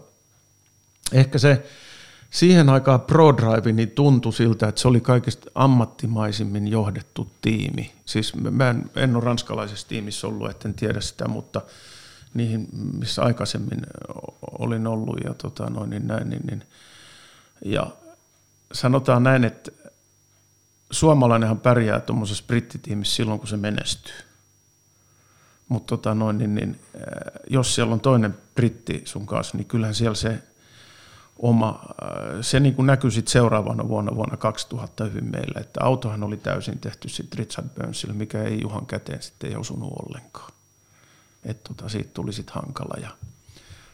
ehkä 1.13 1.37
se 1.37 1.65
siihen 2.29 2.69
aikaan 2.69 3.01
ProDrive 3.01 3.71
niin 3.71 3.91
tuntui 3.91 4.33
siltä, 4.33 4.67
että 4.67 4.81
se 4.81 4.87
oli 4.87 5.01
kaikista 5.01 5.51
ammattimaisimmin 5.55 6.67
johdettu 6.67 7.31
tiimi. 7.41 7.91
Siis 8.05 8.35
mä 8.35 8.69
en, 8.69 8.91
en 8.95 9.15
ole 9.15 9.23
ranskalaisessa 9.23 9.87
tiimissä 9.87 10.27
ollut, 10.27 10.49
etten 10.49 10.73
tiedä 10.73 11.01
sitä, 11.01 11.27
mutta 11.27 11.61
niihin, 12.33 12.67
missä 12.99 13.23
aikaisemmin 13.23 13.81
olin 14.59 14.87
ollut 14.87 15.17
ja 15.23 15.33
tota 15.33 15.69
noin, 15.69 15.89
niin 15.89 16.07
näin, 16.07 16.29
niin, 16.29 16.41
niin, 16.45 16.63
ja 17.65 17.87
sanotaan 18.73 19.23
näin, 19.23 19.43
että 19.43 19.71
suomalainenhan 20.91 21.59
pärjää 21.59 21.99
tuommoisessa 21.99 22.43
brittitiimissä 22.47 23.15
silloin, 23.15 23.39
kun 23.39 23.47
se 23.47 23.57
menestyy. 23.57 24.15
Mutta 25.67 25.97
tota 25.97 26.15
noin, 26.15 26.37
niin, 26.37 26.55
niin, 26.55 26.79
äh, 26.95 27.01
jos 27.49 27.75
siellä 27.75 27.93
on 27.93 27.99
toinen 27.99 28.37
britti 28.55 29.01
sun 29.05 29.25
kanssa, 29.25 29.57
niin 29.57 29.67
kyllähän 29.67 29.95
siellä 29.95 30.15
se 30.15 30.43
oma, 31.39 31.79
äh, 32.03 32.37
se 32.41 32.59
niin 32.59 32.75
kuin 32.75 32.85
näkyy 32.85 33.11
sitten 33.11 33.31
seuraavana 33.31 33.87
vuonna, 33.87 34.15
vuonna 34.15 34.37
2000 34.37 35.03
hyvin 35.05 35.25
meillä, 35.31 35.61
että 35.61 35.83
autohan 35.83 36.23
oli 36.23 36.37
täysin 36.37 36.79
tehty 36.79 37.09
sitten 37.09 37.39
Richard 37.39 37.67
Burnsille, 37.69 38.13
mikä 38.13 38.43
ei 38.43 38.61
Juhan 38.61 38.85
käteen 38.85 39.21
sitten 39.21 39.49
ei 39.49 39.55
osunut 39.55 39.93
ollenkaan. 40.05 40.51
Että 41.45 41.73
tota, 41.73 41.89
siitä 41.89 42.09
tuli 42.13 42.33
sitten 42.33 42.55
hankala 42.55 43.01
ja 43.01 43.09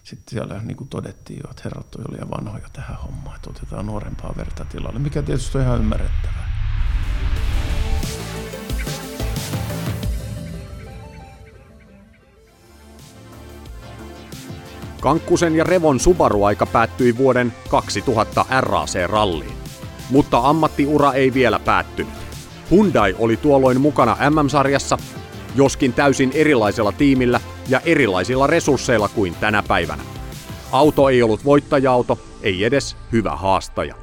sitten 0.04 0.32
siellä 0.32 0.62
niin 0.64 0.78
kuin 0.78 0.88
todettiin 0.88 1.40
jo, 1.44 1.50
että 1.52 1.62
herrat 1.66 1.96
oli 1.96 2.06
liian 2.14 2.32
vanhoja 2.32 2.70
tähän 2.74 2.98
hommaan, 2.98 3.36
että 3.36 3.50
otetaan 3.50 3.86
nuorempaa 3.86 4.34
verta 4.38 4.66
tilalle, 4.66 5.00
mikä 5.00 5.22
tietysti 5.22 5.58
on 5.58 5.64
ihan 5.64 5.80
ymmärrettävää. 5.80 6.50
Kankkusen 15.02 15.56
ja 15.56 15.64
Revon 15.64 16.00
Subaru-aika 16.00 16.66
päättyi 16.66 17.18
vuoden 17.18 17.54
2000 17.70 18.46
RAC-ralliin. 18.62 19.54
Mutta 20.10 20.38
ammattiura 20.38 21.14
ei 21.14 21.34
vielä 21.34 21.60
päättynyt. 21.60 22.14
Hyundai 22.72 23.16
oli 23.20 23.38
tuolloin 23.38 23.82
mukana 23.82 24.18
MM-sarjassa, 24.30 24.98
joskin 25.60 25.94
täysin 25.94 26.32
erilaisella 26.34 26.92
tiimillä 26.92 27.42
ja 27.70 27.82
erilaisilla 27.86 28.48
resursseilla 28.48 29.08
kuin 29.08 29.36
tänä 29.36 29.64
päivänä. 29.68 30.04
Auto 30.72 31.10
ei 31.10 31.24
ollut 31.24 31.46
voittaja-auto, 31.46 32.20
ei 32.42 32.64
edes 32.64 32.98
hyvä 33.12 33.36
haastaja. 33.36 33.96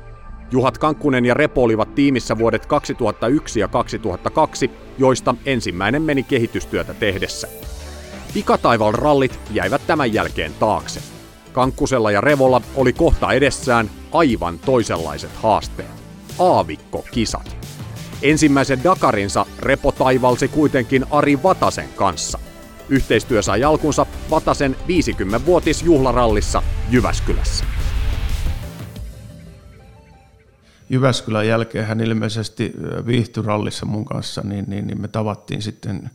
Juhat 0.51 0.79
Kankkunen 0.79 1.25
ja 1.25 1.35
Repo 1.35 1.63
olivat 1.63 1.95
tiimissä 1.95 2.39
vuodet 2.39 2.67
2001 2.67 3.61
ja 3.61 3.69
2002, 3.69 4.71
joista 4.99 5.35
ensimmäinen 5.47 6.03
meni 6.03 6.23
kehitystyötä 6.23 6.95
tehdessä. 6.95 7.49
Pikataival 8.35 8.93
rallit 8.93 9.41
jäivät 9.51 9.87
tämän 9.87 10.13
jälkeen 10.13 10.55
taakse. 10.61 11.01
Kankkusella 11.53 12.11
ja 12.11 12.21
Revolla 12.21 12.63
oli 12.75 12.93
kohta 12.93 13.33
edessään 13.33 13.91
aivan 14.13 14.59
toisenlaiset 14.59 15.31
haasteet. 15.35 16.03
Aavikko-kisat. 16.39 17.66
Ensimmäisen 18.23 18.85
Dakarinsa 18.85 19.47
Repo 19.59 19.93
taivalsi 19.93 20.49
kuitenkin 20.49 21.07
Ari 21.11 21.43
Vatasen 21.43 21.89
kanssa. 21.97 22.39
Yhteistyö 22.89 23.43
sai 23.43 23.65
alkunsa 23.65 24.07
Vatasen 24.31 24.77
50-vuotisjuhlarallissa 24.89 26.63
Jyväskylässä. 26.91 27.65
Jyväskylän 30.91 31.47
jälkeen 31.47 31.87
hän 31.87 32.01
ilmeisesti 32.01 32.73
viihtyi 33.07 33.43
rallissa 33.43 33.87
mun 33.87 34.05
kanssa, 34.05 34.43
niin, 34.45 34.65
niin, 34.69 34.87
niin 34.87 35.01
me 35.01 35.09
tavattiin 35.09 35.63
sitten 35.63 36.11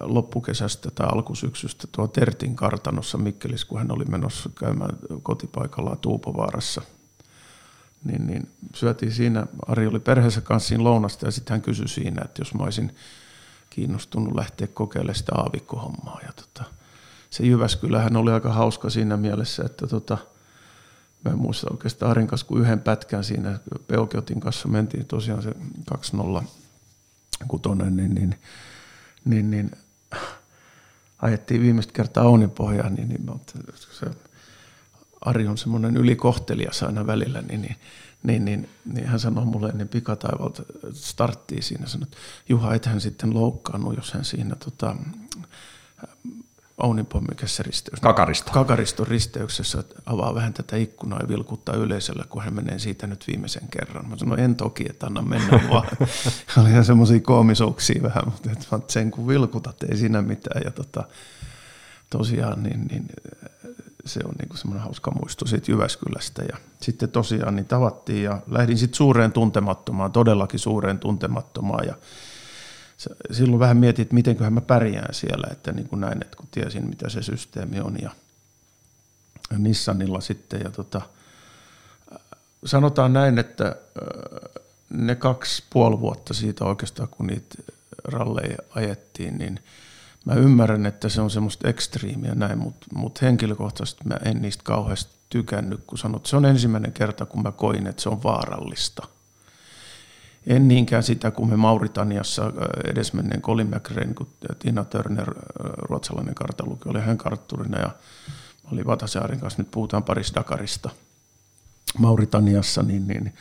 loppukesästä 0.00 0.90
tai 0.90 1.06
alkusyksystä 1.12 1.88
tuo 1.92 2.08
Tertin 2.08 2.56
kartanossa 2.56 3.18
Mikkelissä, 3.18 3.66
kun 3.66 3.78
hän 3.78 3.92
oli 3.92 4.04
menossa 4.04 4.50
käymään 4.60 4.96
kotipaikallaan 5.22 5.98
Tuupovaarassa. 5.98 6.82
Niin, 8.06 8.26
niin 8.26 8.48
syötiin 8.74 9.12
siinä, 9.12 9.46
Ari 9.66 9.86
oli 9.86 10.00
perheensä 10.00 10.40
kanssa 10.40 10.68
siinä 10.68 10.84
lounasta 10.84 11.26
ja 11.26 11.30
sitten 11.30 11.54
hän 11.54 11.62
kysyi 11.62 11.88
siinä, 11.88 12.22
että 12.24 12.40
jos 12.40 12.54
mä 12.54 12.64
olisin 12.64 12.96
kiinnostunut 13.70 14.34
lähteä 14.34 14.66
kokeilemaan 14.66 15.14
sitä 15.14 15.32
aavikkohommaa. 15.34 16.20
Ja 16.26 16.32
tota, 16.32 16.64
se 17.30 17.44
Jyväskylähän 17.46 18.16
oli 18.16 18.32
aika 18.32 18.52
hauska 18.52 18.90
siinä 18.90 19.16
mielessä, 19.16 19.64
että 19.64 19.86
tota, 19.86 20.18
mä 21.24 21.30
en 21.30 21.38
muista 21.38 21.66
oikeastaan 21.70 22.10
Arin 22.10 22.26
kanssa 22.26 22.46
kuin 22.46 22.62
yhden 22.62 22.80
pätkän 22.80 23.24
siinä 23.24 23.58
Peukiotin 23.86 24.40
kanssa 24.40 24.68
mentiin 24.68 25.06
tosiaan 25.06 25.42
se 25.42 25.52
2-0 26.40 26.44
kutonen, 27.48 27.96
niin, 27.96 28.14
niin, 28.14 28.34
niin, 29.24 29.50
niin 29.50 29.70
ajettiin 31.22 31.62
viimeistä 31.62 31.92
kertaa 31.92 32.24
Ounin 32.24 32.50
pohjaan, 32.50 32.94
niin, 32.94 33.08
niin 33.08 33.40
se, 33.90 34.06
Ari 35.26 35.46
on 35.46 35.58
semmoinen 35.58 35.96
ylikohtelias 35.96 36.82
aina 36.82 37.06
välillä, 37.06 37.42
niin, 37.42 37.62
niin, 37.62 37.76
niin, 38.22 38.44
niin, 38.44 38.68
niin 38.92 39.06
hän 39.06 39.20
sanoi 39.20 39.44
mulle 39.44 39.68
ennen 39.68 39.88
pikataivalta 39.88 40.62
starttiin 40.92 41.62
siinä, 41.62 41.86
sanoi, 41.86 42.04
että 42.04 42.16
Juha, 42.48 42.74
ethän 42.74 43.00
sitten 43.00 43.34
loukkaannut, 43.34 43.96
jos 43.96 44.12
hän 44.12 44.24
siinä 44.24 44.56
tota, 44.56 44.96
Ounin 46.82 47.06
mikä 47.28 47.46
se 47.46 47.62
risteys? 47.62 48.00
Kakaristo. 48.00 48.52
Kakariston 48.52 49.06
risteyksessä 49.06 49.84
avaa 50.06 50.34
vähän 50.34 50.52
tätä 50.52 50.76
ikkunaa 50.76 51.20
ja 51.20 51.28
vilkuttaa 51.28 51.74
yleisöllä, 51.74 52.24
kun 52.28 52.42
hän 52.42 52.54
menee 52.54 52.78
siitä 52.78 53.06
nyt 53.06 53.24
viimeisen 53.26 53.68
kerran. 53.70 54.08
Mä 54.08 54.16
sanoin, 54.16 54.40
en 54.40 54.56
toki, 54.56 54.86
että 54.90 55.06
anna 55.06 55.22
mennä 55.22 55.60
vaan. 55.70 55.88
Oli 56.60 56.70
ihan 56.70 56.84
semmoisia 56.84 57.20
koomisuuksia 57.20 58.02
vähän, 58.02 58.24
mutta 58.24 58.50
että 58.50 58.92
sen 58.92 59.10
kun 59.10 59.28
vilkutat, 59.28 59.82
ei 59.82 59.96
siinä 59.96 60.22
mitään. 60.22 60.62
Ja 60.64 60.70
tota, 60.70 61.04
tosiaan 62.10 62.62
niin, 62.62 62.86
niin 62.86 63.06
se 64.06 64.20
on 64.24 64.34
niin 64.38 64.58
semmoinen 64.58 64.84
hauska 64.84 65.10
muisto 65.10 65.46
siitä 65.46 65.72
Jyväskylästä. 65.72 66.42
Ja 66.42 66.56
sitten 66.80 67.08
tosiaan 67.08 67.56
niin 67.56 67.66
tavattiin 67.66 68.22
ja 68.22 68.40
lähdin 68.46 68.78
sitten 68.78 68.96
suureen 68.96 69.32
tuntemattomaan, 69.32 70.12
todellakin 70.12 70.60
suureen 70.60 70.98
tuntemattomaan. 70.98 71.86
Ja 71.86 71.94
silloin 73.30 73.60
vähän 73.60 73.76
mietin, 73.76 74.02
että 74.02 74.14
mitenköhän 74.14 74.52
mä 74.52 74.60
pärjään 74.60 75.14
siellä, 75.14 75.48
että 75.52 75.72
niin 75.72 75.88
kuin 75.88 76.00
näin, 76.00 76.22
että 76.22 76.36
kun 76.36 76.48
tiesin 76.50 76.88
mitä 76.88 77.08
se 77.08 77.22
systeemi 77.22 77.80
on 77.80 77.96
ja 78.02 78.10
Nissanilla 79.58 80.20
sitten 80.20 80.60
ja 80.64 80.70
tota, 80.70 81.02
sanotaan 82.64 83.12
näin, 83.12 83.38
että 83.38 83.76
ne 84.90 85.14
kaksi 85.14 85.64
puoli 85.70 86.00
vuotta 86.00 86.34
siitä 86.34 86.64
oikeastaan, 86.64 87.08
kun 87.08 87.26
niitä 87.26 87.54
ralleja 88.04 88.56
ajettiin, 88.70 89.38
niin 89.38 89.60
mä 90.26 90.34
ymmärrän, 90.34 90.86
että 90.86 91.08
se 91.08 91.20
on 91.20 91.30
semmoista 91.30 91.68
ekstriimiä 91.68 92.34
näin, 92.34 92.58
mutta 92.58 92.86
mut 92.94 93.22
henkilökohtaisesti 93.22 94.04
mä 94.04 94.16
en 94.24 94.42
niistä 94.42 94.64
kauheasti 94.64 95.12
tykännyt, 95.28 95.80
kun 95.86 95.98
sanot, 95.98 96.26
se 96.26 96.36
on 96.36 96.44
ensimmäinen 96.44 96.92
kerta, 96.92 97.26
kun 97.26 97.42
mä 97.42 97.52
koin, 97.52 97.86
että 97.86 98.02
se 98.02 98.08
on 98.08 98.22
vaarallista– 98.22 99.06
en 100.46 100.68
niinkään 100.68 101.02
sitä, 101.02 101.30
kun 101.30 101.48
me 101.48 101.56
Mauritaniassa 101.56 102.52
edesmenneen 102.84 103.42
Colin 103.42 103.66
McRae, 103.66 104.14
kun 104.14 104.28
Tina 104.58 104.84
Turner, 104.84 105.34
ruotsalainen 105.58 106.34
kartaluki, 106.34 106.88
oli 106.88 107.00
hän 107.00 107.18
kartturina 107.18 107.78
ja 107.78 107.90
mä 108.64 108.70
olin 108.72 108.86
Vatasaarin 108.86 109.40
kanssa, 109.40 109.62
nyt 109.62 109.70
puhutaan 109.70 110.02
Paris 110.02 110.32
Dakarista 110.34 110.90
Mauritaniassa, 111.98 112.82
niin, 112.82 113.06
niin 113.08 113.34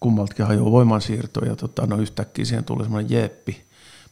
kummaltakin 0.00 0.46
hajoaa 0.46 0.70
voimansiirto 0.70 1.44
ja 1.44 1.56
tota, 1.56 1.86
no 1.86 1.96
yhtäkkiä 1.96 2.44
siihen 2.44 2.64
tuli 2.64 2.82
semmoinen 2.82 3.10
jeppi, 3.10 3.64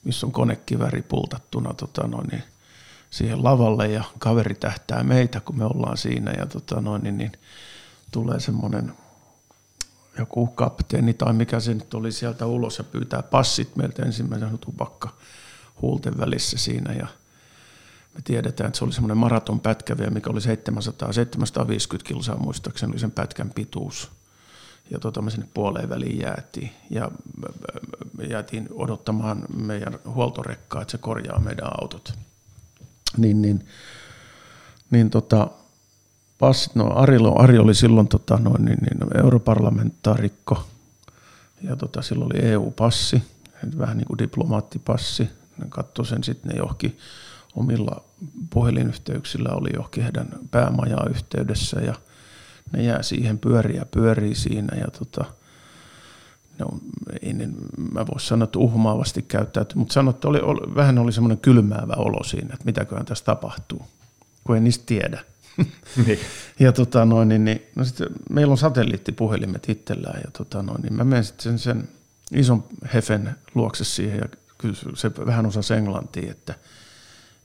missä 0.05 0.27
on 0.27 0.33
konekiväri 0.33 1.03
pultattuna 1.03 1.75
tota, 1.75 2.07
no, 2.07 2.23
niin, 2.31 2.43
siihen 3.11 3.45
lavalle 3.45 3.89
ja 3.89 4.05
kaveri 4.19 4.55
tähtää 4.55 5.03
meitä, 5.03 5.41
kun 5.41 5.59
me 5.59 5.65
ollaan 5.65 5.97
siinä 5.97 6.33
ja 6.39 6.47
tota, 6.47 6.81
no, 6.81 6.99
niin, 6.99 7.19
niin, 7.19 7.33
tulee 8.11 8.41
semmoinen 8.41 8.93
joku 10.19 10.47
kapteeni 10.47 11.15
tai 11.15 11.33
mikä 11.33 11.61
se 11.61 11.75
nyt 11.75 11.95
oli 11.95 12.13
sieltä 12.13 12.47
ulos 12.47 12.79
ja 12.79 12.85
pyytää 12.85 13.23
passit 13.23 13.77
meiltä 13.77 14.03
ensimmäisenä 14.03 14.59
tupakka 14.61 15.09
huulten 15.83 16.19
välissä 16.19 16.59
siinä 16.59 16.93
ja 16.93 17.07
me 18.15 18.21
tiedetään, 18.25 18.69
että 18.69 18.79
se 18.79 18.85
oli 18.85 18.93
semmoinen 18.93 19.17
maraton 19.17 19.61
pätkä 19.61 19.99
vielä, 19.99 20.11
mikä 20.11 20.31
oli 20.31 20.41
700, 20.41 21.13
750 21.13 22.09
kilsaa 22.09 22.37
muistaakseni, 22.37 22.93
oli 22.93 23.01
sen 23.01 23.11
pätkän 23.11 23.51
pituus. 23.51 24.11
Ja 24.91 24.99
tota, 24.99 25.23
me 25.23 25.31
sinne 25.31 25.49
puoleen 25.55 25.89
väliin 25.89 26.19
jäätiin 26.19 26.71
ja 26.91 27.11
jäätiin 28.29 28.69
odottamaan 28.73 29.43
meidän 29.57 29.99
huoltorekkaa, 30.05 30.83
että 30.83 30.93
se 30.93 30.99
korjaa 30.99 31.41
meidän 31.41 31.71
autot. 31.81 32.15
Niin, 33.17 33.43
niin, 33.43 33.67
niin 34.91 35.11
tota, 35.11 35.51
passit, 36.39 36.75
no 36.75 36.93
Ari, 36.95 37.17
Ari 37.35 37.59
oli 37.59 37.75
silloin 37.75 38.09
tota, 38.09 38.37
noin, 38.37 38.65
niin, 38.65 38.79
niin, 38.81 39.17
europarlamentaarikko 39.25 40.65
ja 41.63 41.77
tota, 41.77 42.03
silloin 42.03 42.33
oli 42.33 42.45
EU-passi, 42.45 43.23
vähän 43.79 43.97
niin 43.97 44.07
kuin 44.07 44.19
diplomaattipassi. 44.19 45.29
Ne 45.59 45.67
katsoi 45.69 46.07
sen 46.07 46.25
sitten 46.25 46.53
ne 46.53 46.59
johonkin 46.59 46.99
omilla 47.57 48.05
puhelinyhteyksillä 48.51 49.49
oli 49.53 49.69
johonkin 49.75 50.03
heidän 50.03 50.29
päämajaa 50.51 51.07
yhteydessä 51.11 51.81
ja 51.81 51.95
ne 52.73 52.83
jää 52.83 53.03
siihen 53.03 53.39
pyöriä 53.39 53.85
pyörii 53.91 54.35
siinä 54.35 54.77
ja 54.77 54.87
tota, 54.99 55.25
ne 56.59 56.65
on, 56.73 56.81
ei 57.23 57.33
ne, 57.33 57.49
mä 57.93 58.07
voisi 58.07 58.27
sanoa, 58.27 58.45
että 58.45 58.59
uhmaavasti 58.59 59.23
käyttäytyy, 59.23 59.77
mutta 59.77 59.93
sanoin, 59.93 60.15
että 60.15 60.29
oli, 60.29 60.41
oli, 60.41 60.75
vähän 60.75 60.99
oli 60.99 61.13
semmoinen 61.13 61.39
kylmäävä 61.39 61.93
olo 61.97 62.25
siinä, 62.25 62.55
että 62.55 62.65
mitäköhän 62.65 63.07
tässä 63.07 63.25
tapahtuu, 63.25 63.83
kun 64.45 64.55
ei 64.55 64.61
niistä 64.61 64.85
tiedä. 64.87 65.25
niin. 66.07 66.19
Ja 66.59 66.73
tota 66.73 67.05
noin, 67.05 67.29
niin, 67.29 67.45
niin, 67.45 67.63
no 67.77 67.85
sitten 67.85 68.09
meillä 68.31 68.53
on 68.53 68.59
satelliittipuhelimet 68.59 69.69
itsellään 69.69 70.21
ja 70.25 70.31
tota 70.31 70.63
noin, 70.63 70.83
niin 70.83 70.93
mä 70.93 71.05
menen 71.05 71.25
sitten 71.25 71.43
sen, 71.43 71.59
sen 71.59 71.89
ison 72.33 72.65
hefen 72.95 73.35
luokse 73.55 73.85
siihen 73.85 74.19
ja 74.19 74.29
kyllä 74.59 74.75
se 74.95 75.11
vähän 75.27 75.47
osasi 75.47 75.75
englantia, 75.75 76.31
että, 76.31 76.55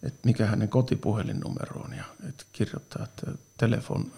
että 0.05 0.19
mikä 0.23 0.45
hänen 0.45 0.69
kotipuhelinnumero 0.69 1.81
on 1.81 1.93
ja 1.93 2.03
että 2.29 2.45
kirjoittaa, 2.53 3.03
että 3.03 3.31
telefon 3.57 4.11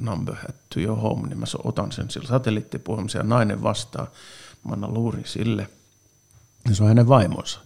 number 0.00 0.34
to 0.74 0.80
your 0.80 0.98
home, 0.98 1.28
niin 1.28 1.38
mä 1.38 1.46
otan 1.64 1.92
sen 1.92 2.10
sillä 2.10 2.28
satelliittipuhelimella 2.28 3.18
ja 3.18 3.22
nainen 3.22 3.62
vastaa. 3.62 4.06
Mä 4.64 4.72
annan 4.72 4.94
luurin 4.94 5.24
sille. 5.26 5.68
Ja 6.68 6.74
se 6.74 6.82
on 6.82 6.88
hänen 6.88 7.08
vaimonsa. 7.08 7.60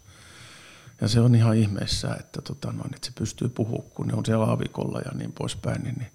Ja 1.01 1.09
se 1.09 1.20
on 1.20 1.34
ihan 1.34 1.56
ihmeessä, 1.56 2.16
että, 2.20 2.43
tota 2.43 2.72
noin, 2.72 2.94
että 2.94 3.06
se 3.06 3.12
pystyy 3.18 3.48
puhumaan, 3.48 3.90
kun 3.94 4.06
ne 4.06 4.14
on 4.14 4.26
siellä 4.26 4.44
aavikolla 4.44 5.01
ja 5.01 5.10
niin 5.14 5.32
poispäin. 5.32 5.82
Niin, 5.82 5.94
niin. 5.98 6.10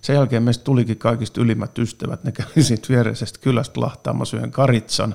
Sen 0.00 0.14
jälkeen 0.14 0.42
meistä 0.42 0.64
tulikin 0.64 0.98
kaikista 0.98 1.40
ylimmät 1.40 1.78
ystävät. 1.78 2.24
Ne 2.24 2.32
kävi 2.32 2.62
siitä 2.62 2.88
viereisestä 2.88 3.38
kylästä 3.38 3.80
lahtaamassa 3.80 4.36
yhden 4.36 4.50
karitsan. 4.50 5.14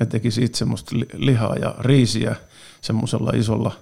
Ne 0.00 0.06
teki 0.06 0.30
siitä 0.30 0.58
semmoista 0.58 0.96
lihaa 1.12 1.56
ja 1.56 1.74
riisiä 1.78 2.36
semmoisella 2.80 3.32
isolla 3.34 3.76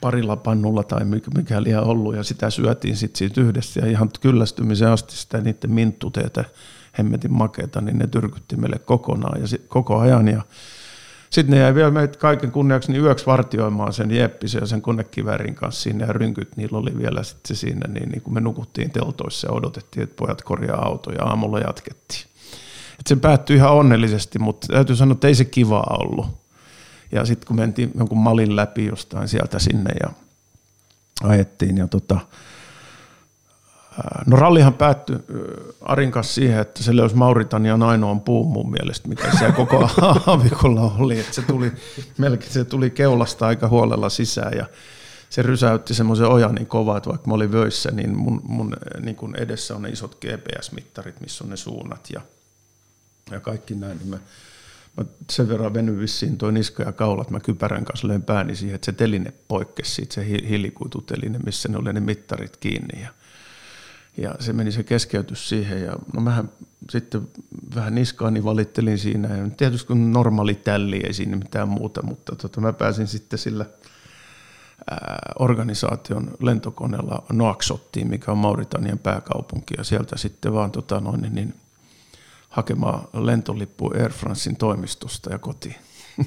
parilla 0.00 0.36
pannulla 0.36 0.82
tai 0.82 1.04
mikä 1.36 1.62
liha 1.62 1.80
ollut. 1.80 2.16
Ja 2.16 2.22
sitä 2.22 2.50
syötiin 2.50 2.96
sitten 2.96 3.18
siitä 3.18 3.40
yhdessä. 3.40 3.80
Ja 3.80 3.86
ihan 3.86 4.10
kyllästymisen 4.20 4.88
asti 4.88 5.16
sitä 5.16 5.40
niiden 5.40 5.70
minttuteitä, 5.70 6.44
hemmetin 6.98 7.32
makeita, 7.32 7.80
niin 7.80 7.98
ne 7.98 8.06
tyrkytti 8.06 8.56
meille 8.56 8.78
kokonaan 8.78 9.40
ja 9.40 9.46
sit, 9.46 9.64
koko 9.68 9.98
ajan. 9.98 10.28
Ja 10.28 10.42
sitten 11.30 11.54
ne 11.54 11.60
jäi 11.60 11.74
vielä 11.74 11.90
meitä 11.90 12.18
kaiken 12.18 12.50
kunniaksi 12.50 12.92
niin 12.92 13.04
yöksi 13.04 13.26
vartioimaan 13.26 13.92
sen 13.92 14.10
Jeppisen 14.10 14.60
ja 14.60 14.66
sen 14.66 14.82
konekivärin 14.82 15.54
kanssa 15.54 15.82
sinne 15.82 16.06
ja 16.06 16.12
rynkyt 16.12 16.56
niillä 16.56 16.78
oli 16.78 16.98
vielä 16.98 17.22
sitten 17.22 17.56
siinä, 17.56 17.88
niin, 17.88 18.08
niin 18.08 18.22
kun 18.22 18.34
me 18.34 18.40
nukuttiin 18.40 18.90
teltoissa 18.90 19.46
ja 19.46 19.52
odotettiin, 19.52 20.04
että 20.04 20.16
pojat 20.16 20.42
korjaa 20.42 20.86
autoja 20.86 21.18
ja 21.18 21.24
aamulla 21.24 21.58
jatkettiin. 21.58 22.22
Et 23.00 23.06
se 23.06 23.16
päättyi 23.16 23.56
ihan 23.56 23.72
onnellisesti, 23.72 24.38
mutta 24.38 24.66
täytyy 24.66 24.96
sanoa, 24.96 25.12
että 25.12 25.28
ei 25.28 25.34
se 25.34 25.44
kivaa 25.44 25.96
ollut. 26.00 26.26
Ja 27.12 27.24
sitten 27.24 27.46
kun 27.46 27.56
mentiin 27.56 27.90
jonkun 27.98 28.18
malin 28.18 28.56
läpi 28.56 28.86
jostain 28.86 29.28
sieltä 29.28 29.58
sinne 29.58 29.90
ja 30.02 30.10
ajettiin 31.22 31.76
ja 31.76 31.86
tota, 31.86 32.20
No 34.26 34.36
rallihan 34.36 34.74
päättyi 34.74 35.16
Arin 35.80 36.10
kanssa 36.10 36.34
siihen, 36.34 36.60
että 36.60 36.82
se 36.82 36.96
löysi 36.96 37.14
Mauritanian 37.14 37.82
ainoan 37.82 38.20
puun 38.20 38.52
mun 38.52 38.70
mielestä, 38.70 39.08
mikä 39.08 39.30
siellä 39.38 39.54
koko 39.54 39.90
aavikolla 40.26 40.94
oli. 40.98 41.20
Että 41.20 41.34
se, 41.34 41.42
tuli, 41.42 41.72
melkein, 42.18 42.52
se 42.52 42.64
tuli 42.64 42.90
keulasta 42.90 43.46
aika 43.46 43.68
huolella 43.68 44.08
sisään 44.08 44.52
ja 44.56 44.66
se 45.30 45.42
rysäytti 45.42 45.94
semmoisen 45.94 46.26
ojan 46.26 46.54
niin 46.54 46.66
kovaa, 46.66 46.96
että 46.96 47.10
vaikka 47.10 47.28
mä 47.28 47.34
olin 47.34 47.52
vöissä, 47.52 47.90
niin 47.90 48.16
mun, 48.16 48.40
mun 48.44 48.76
niin 49.00 49.16
kun 49.16 49.36
edessä 49.36 49.76
on 49.76 49.82
ne 49.82 49.88
isot 49.88 50.24
GPS-mittarit, 50.24 51.20
missä 51.20 51.44
on 51.44 51.50
ne 51.50 51.56
suunnat 51.56 52.08
ja, 52.12 52.20
ja 53.30 53.40
kaikki 53.40 53.74
näin. 53.74 53.98
Niin 53.98 54.08
mä, 54.08 54.18
mä 54.98 55.04
sen 55.30 55.48
verran 55.48 55.74
veny 55.74 55.98
vissiin 55.98 56.38
toi 56.38 56.52
niska 56.52 56.82
ja 56.82 56.92
kaula, 56.92 57.22
että 57.22 57.34
mä 57.34 57.40
kypärän 57.40 57.84
kanssa 57.84 58.08
löin 58.08 58.22
pääni 58.22 58.56
siihen, 58.56 58.74
että 58.74 58.86
se 58.86 58.92
teline 58.92 59.32
poikkesi 59.48 59.94
siitä, 59.94 60.14
se 60.14 60.26
hiilikuituteline, 60.26 61.38
missä 61.38 61.68
ne 61.68 61.78
oli 61.78 61.92
ne 61.92 62.00
mittarit 62.00 62.56
kiinni. 62.56 63.02
Ja 63.02 63.08
ja 64.18 64.34
se 64.40 64.52
meni 64.52 64.72
se 64.72 64.82
keskeytys 64.82 65.48
siihen 65.48 65.82
ja 65.82 65.96
no 66.14 66.20
mähän 66.20 66.50
sitten 66.90 67.28
vähän 67.74 67.94
niskaani 67.94 68.44
valittelin 68.44 68.98
siinä. 68.98 69.36
Ja 69.36 69.50
tietysti 69.56 69.86
kun 69.86 70.12
normaali 70.12 70.54
tälli 70.54 71.00
ei 71.06 71.14
siinä 71.14 71.36
mitään 71.36 71.68
muuta, 71.68 72.02
mutta 72.02 72.36
tota, 72.36 72.60
mä 72.60 72.72
pääsin 72.72 73.06
sitten 73.06 73.38
sillä 73.38 73.66
ää, 74.90 75.18
organisaation 75.38 76.30
lentokoneella 76.40 77.22
Noaksottiin, 77.32 78.08
mikä 78.08 78.32
on 78.32 78.38
Mauritanian 78.38 78.98
pääkaupunki. 78.98 79.74
Ja 79.78 79.84
sieltä 79.84 80.18
sitten 80.18 80.52
vaan 80.52 80.70
tota, 80.70 81.00
noin, 81.00 81.20
niin, 81.20 81.34
niin, 81.34 81.54
hakemaan 82.48 83.08
lentolippu 83.12 83.90
Air 83.94 84.12
Francein 84.12 84.56
toimistosta 84.56 85.32
ja 85.32 85.38
kotiin. 85.38 85.76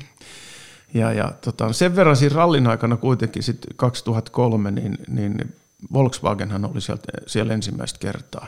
ja, 0.94 1.14
ja 1.14 1.32
tota, 1.42 1.74
sen 1.74 1.96
verran 1.96 2.16
siinä 2.16 2.36
rallin 2.36 2.68
aikana 2.68 2.98
kuitenkin 2.98 3.44
sitten 3.44 3.76
2003, 3.76 4.72
niin, 4.72 4.98
niin 5.08 5.56
Volkswagenhan 5.94 6.66
oli 6.66 6.82
sieltä, 6.82 7.08
siellä 7.28 7.54
ensimmäistä 7.54 8.00
kertaa. 8.00 8.48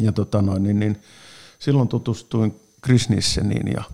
ja 0.00 0.12
tota 0.12 0.42
noin, 0.42 0.62
niin, 0.62 0.78
niin, 0.80 1.02
silloin 1.58 1.88
tutustuin 1.88 2.60
Chris 2.84 3.08
Nisseniin 3.08 3.72
ja 3.72 3.84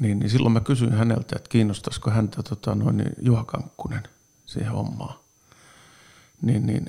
niin, 0.00 0.18
niin 0.18 0.30
silloin 0.30 0.52
mä 0.52 0.60
kysyin 0.60 0.92
häneltä, 0.92 1.36
että 1.36 1.48
kiinnostaisiko 1.48 2.10
häntä 2.10 2.42
tota 2.42 2.74
noin, 2.74 3.04
Juha 3.22 3.44
Kankkunen 3.44 4.02
siihen 4.46 4.72
hommaan. 4.72 5.18
Niin, 6.42 6.66
niin 6.66 6.86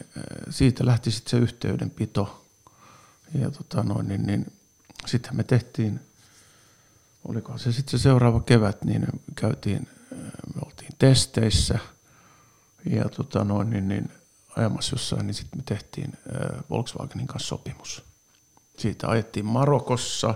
siitä 0.49 0.85
lähti 0.85 1.11
sitten 1.11 1.31
se 1.31 1.37
yhteydenpito. 1.37 2.45
Ja 3.33 3.51
tota 3.51 3.83
noin, 3.83 4.07
niin, 4.07 4.27
niin 4.27 4.45
sitten 5.05 5.35
me 5.35 5.43
tehtiin, 5.43 5.99
oliko 7.27 7.57
se 7.57 7.71
sitten 7.71 7.99
se 7.99 8.03
seuraava 8.03 8.39
kevät, 8.39 8.84
niin 8.84 9.07
käytiin, 9.35 9.88
me 10.55 10.61
oltiin 10.65 10.91
testeissä 10.99 11.80
ja 12.89 13.09
tota 13.09 13.43
noin, 13.43 13.69
niin, 13.69 13.88
niin 13.88 14.11
ajamassa 14.57 14.93
jossain, 14.93 15.27
niin 15.27 15.34
sitten 15.34 15.59
me 15.59 15.63
tehtiin 15.65 16.13
Volkswagenin 16.69 17.27
kanssa 17.27 17.47
sopimus. 17.47 18.03
Siitä 18.77 19.07
ajettiin 19.07 19.45
Marokossa, 19.45 20.35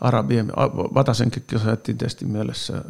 Arabien, 0.00 0.52
Vatasenkin 0.94 1.44
kisa 1.46 1.66
ajettiin 1.66 1.98
testin 1.98 2.30
mielessä 2.30 2.84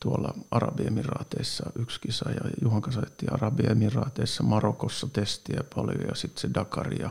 tuolla 0.00 0.34
Arabiemiraateissa 0.50 1.70
yksi 1.78 2.00
kisa 2.00 2.30
ja 2.30 2.50
Juhan 2.62 2.82
kanssa 2.82 3.00
ajettiin 3.00 3.32
Arabiemiraateissa 3.32 4.42
Marokossa 4.42 5.08
testiä 5.12 5.60
paljon 5.74 6.00
ja 6.08 6.14
sitten 6.14 6.40
se 6.40 6.50
Dakar 6.54 6.94
ja 6.94 7.10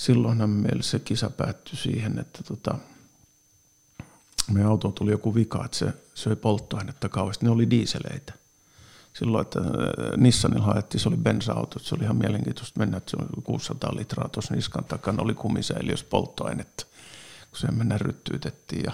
silloinhan 0.00 0.50
meillä 0.50 0.82
se 0.82 0.98
kisa 0.98 1.30
päättyi 1.30 1.76
siihen, 1.76 2.18
että 2.18 2.42
tota, 2.42 2.74
meidän 4.52 4.70
autoon 4.70 4.94
tuli 4.94 5.10
joku 5.10 5.34
vika, 5.34 5.64
että 5.64 5.76
se 5.76 5.92
söi 6.14 6.36
polttoainetta 6.36 7.08
kauheasti. 7.08 7.44
Ne 7.44 7.50
oli 7.50 7.70
diiseleitä. 7.70 8.32
Silloin, 9.12 9.42
että 9.42 9.58
äh, 9.58 9.66
Nissanilla 10.16 10.64
haettiin, 10.64 11.00
se 11.00 11.08
oli 11.08 11.16
bensa-auto, 11.16 11.78
se 11.78 11.94
oli 11.94 12.04
ihan 12.04 12.16
mielenkiintoista 12.16 12.78
mennä, 12.80 12.96
että 12.96 13.10
se 13.10 13.16
oli 13.16 13.42
600 13.42 13.96
litraa 13.96 14.28
tuossa 14.28 14.54
niskan 14.54 14.84
takana, 14.84 15.22
oli 15.22 15.34
kumisäiliössä 15.34 16.06
polttoainetta, 16.10 16.86
kun 17.50 17.58
se 17.58 17.70
mennä 17.70 17.98
ryttyytettiin. 17.98 18.82
Ja 18.84 18.92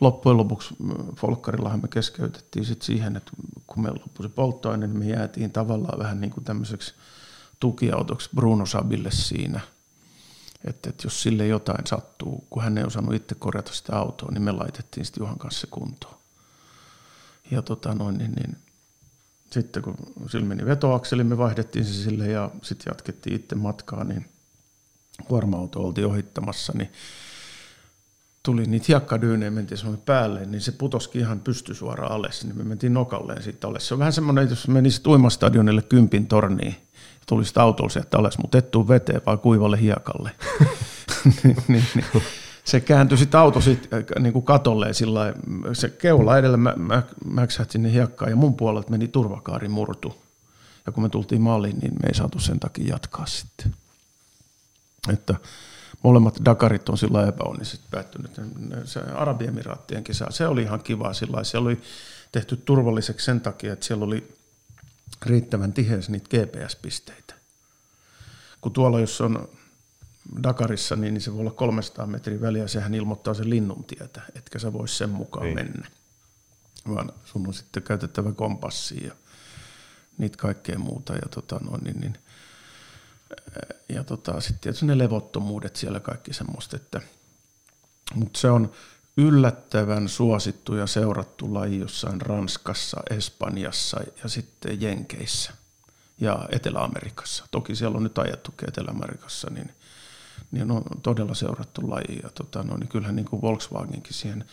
loppujen 0.00 0.36
lopuksi 0.36 0.74
äh, 0.84 1.16
Folkkarillahan 1.16 1.82
me 1.82 1.88
keskeytettiin 1.88 2.64
sit 2.64 2.82
siihen, 2.82 3.16
että 3.16 3.32
kun 3.66 3.82
me 3.82 3.90
loppui 3.90 4.22
se 4.22 4.28
polttoaine, 4.28 4.86
niin 4.86 4.98
me 4.98 5.06
jäätiin 5.06 5.50
tavallaan 5.50 5.98
vähän 5.98 6.20
niin 6.20 6.30
kuin 6.30 6.44
tämmöiseksi 6.44 6.94
tukiautoksi 7.60 8.30
Bruno 8.34 8.66
Sabille 8.66 9.10
siinä– 9.10 9.60
että, 10.64 10.90
että 10.90 11.06
jos 11.06 11.22
sille 11.22 11.46
jotain 11.46 11.86
sattuu, 11.86 12.46
kun 12.50 12.62
hän 12.62 12.78
ei 12.78 12.84
osannut 12.84 13.14
itse 13.14 13.34
korjata 13.34 13.72
sitä 13.72 13.96
autoa, 13.96 14.30
niin 14.32 14.42
me 14.42 14.52
laitettiin 14.52 15.04
sitten 15.04 15.20
Juhan 15.20 15.38
kanssa 15.38 15.60
se 15.60 15.66
kuntoon. 15.70 16.14
Ja 17.50 17.62
tota 17.62 17.94
noin, 17.94 18.18
niin, 18.18 18.32
niin, 18.32 18.56
sitten 19.50 19.82
kun 19.82 19.96
sillä 20.30 20.46
meni 20.46 20.64
vetoakseli, 20.64 21.24
me 21.24 21.38
vaihdettiin 21.38 21.84
se 21.84 21.92
sille 21.92 22.28
ja 22.28 22.50
sitten 22.62 22.90
jatkettiin 22.90 23.36
itse 23.36 23.54
matkaa, 23.54 24.04
niin 24.04 24.26
kuorma-auto 25.24 25.80
oltiin 25.80 26.06
ohittamassa, 26.06 26.72
niin 26.76 26.92
tuli 28.42 28.66
niitä 28.66 28.84
hiekkadyynejä, 28.88 29.50
mentiin 29.50 29.78
semmoinen 29.78 30.04
päälle, 30.04 30.46
niin 30.46 30.60
se 30.60 30.72
putoski 30.72 31.18
ihan 31.18 31.40
pystysuoraan 31.40 32.12
alas, 32.12 32.44
niin 32.44 32.56
me 32.56 32.64
mentiin 32.64 32.94
nokalleen 32.94 33.42
siitä 33.42 33.68
alas. 33.68 33.88
Se 33.88 33.94
on 33.94 33.98
vähän 33.98 34.12
semmoinen, 34.12 34.50
jos 34.50 34.68
menisit 34.68 35.06
uimastadionille 35.06 35.82
kympin 35.82 36.26
torniin, 36.26 36.76
tuli 37.26 37.44
sitä 37.44 37.62
autolla 37.62 37.90
sieltä 37.90 38.18
alas, 38.18 38.38
mutta 38.38 38.58
et 38.58 38.70
tuu 38.70 38.88
veteen, 38.88 39.20
vaan 39.26 39.38
kuivalle 39.38 39.80
hiekalle. 39.80 40.30
niin, 41.42 41.56
niin, 41.68 41.84
niin. 41.94 42.06
Se 42.64 42.80
kääntyi 42.80 43.18
sitten 43.18 43.40
auto 43.40 43.60
sit, 43.60 43.88
äh, 43.92 44.22
niin 44.22 44.32
kuin 44.32 44.44
katolle 44.44 44.92
sillä 44.92 45.34
se 45.72 45.88
keula 45.88 46.38
edellä 46.38 46.56
mä, 46.56 46.74
mä, 46.76 47.02
mäksähti 47.24 47.72
sinne 47.72 47.92
hiekkaan 47.92 48.30
ja 48.30 48.36
mun 48.36 48.54
puolelta 48.54 48.90
meni 48.90 49.08
turvakaari 49.08 49.68
murtu. 49.68 50.16
Ja 50.86 50.92
kun 50.92 51.02
me 51.02 51.08
tultiin 51.08 51.42
maaliin, 51.42 51.78
niin 51.78 51.92
me 51.92 52.08
ei 52.08 52.14
saatu 52.14 52.38
sen 52.38 52.60
takia 52.60 52.88
jatkaa 52.88 53.26
sitten. 53.26 53.74
Että 55.12 55.34
molemmat 56.02 56.38
Dakarit 56.44 56.88
on 56.88 56.98
sillä 56.98 57.26
epäonnisesti 57.26 57.84
päättynyt. 57.90 58.40
Se 58.84 59.00
Arabiemiraattien 59.00 60.04
kisa, 60.04 60.26
se 60.30 60.46
oli 60.46 60.62
ihan 60.62 60.82
kiva 60.82 61.12
sillä 61.12 61.44
Se 61.44 61.58
oli 61.58 61.80
tehty 62.32 62.56
turvalliseksi 62.56 63.26
sen 63.26 63.40
takia, 63.40 63.72
että 63.72 63.86
siellä 63.86 64.04
oli 64.04 64.34
riittävän 65.26 65.72
tiheässä 65.72 66.12
niitä 66.12 66.28
GPS-pisteitä. 66.28 67.34
Kun 68.60 68.72
tuolla, 68.72 69.00
jos 69.00 69.20
on 69.20 69.48
Dakarissa, 70.42 70.96
niin 70.96 71.20
se 71.20 71.32
voi 71.32 71.40
olla 71.40 71.50
300 71.50 72.06
metriä 72.06 72.40
väliä, 72.40 72.68
sehän 72.68 72.94
ilmoittaa 72.94 73.34
sen 73.34 73.50
linnun 73.50 73.84
tietä, 73.84 74.22
etkä 74.34 74.58
sä 74.58 74.72
voi 74.72 74.88
sen 74.88 75.10
mukaan 75.10 75.46
Ei. 75.46 75.54
mennä. 75.54 75.86
Vaan 76.88 77.12
sun 77.24 77.46
on 77.46 77.54
sitten 77.54 77.82
käytettävä 77.82 78.32
kompassia 78.32 79.06
ja 79.06 79.14
niitä 80.18 80.36
kaikkea 80.36 80.78
muuta. 80.78 81.12
Ja, 81.12 81.28
tota, 81.30 81.60
no, 81.70 81.78
niin, 81.84 82.00
niin, 82.00 82.18
ja 83.88 84.04
tota, 84.04 84.40
sitten 84.40 84.58
tietysti 84.60 84.86
ne 84.86 84.98
levottomuudet 84.98 85.76
siellä 85.76 86.00
kaikki 86.00 86.34
semmoista, 86.34 86.76
että 86.76 87.00
mutta 88.14 88.40
se 88.40 88.50
on, 88.50 88.72
yllättävän 89.16 90.08
suosittu 90.08 90.74
ja 90.74 90.86
seurattu 90.86 91.54
laji 91.54 91.78
jossain 91.78 92.20
Ranskassa, 92.20 93.00
Espanjassa 93.10 94.00
ja 94.22 94.28
sitten 94.28 94.80
Jenkeissä 94.80 95.52
ja 96.20 96.48
Etelä-Amerikassa. 96.52 97.44
Toki 97.50 97.76
siellä 97.76 97.96
on 97.96 98.02
nyt 98.02 98.18
ajettu 98.18 98.54
Etelä-Amerikassa, 98.68 99.50
niin, 99.50 99.72
niin 100.50 100.70
on 100.70 100.82
todella 101.02 101.34
seurattu 101.34 101.90
laji. 101.90 102.20
Ja 102.22 102.30
tota, 102.30 102.62
no, 102.62 102.76
niin 102.76 102.88
kyllähän 102.88 103.16
niin 103.16 103.26
kuin 103.26 103.42
Volkswagenkin 103.42 104.14
siihen 104.14 104.44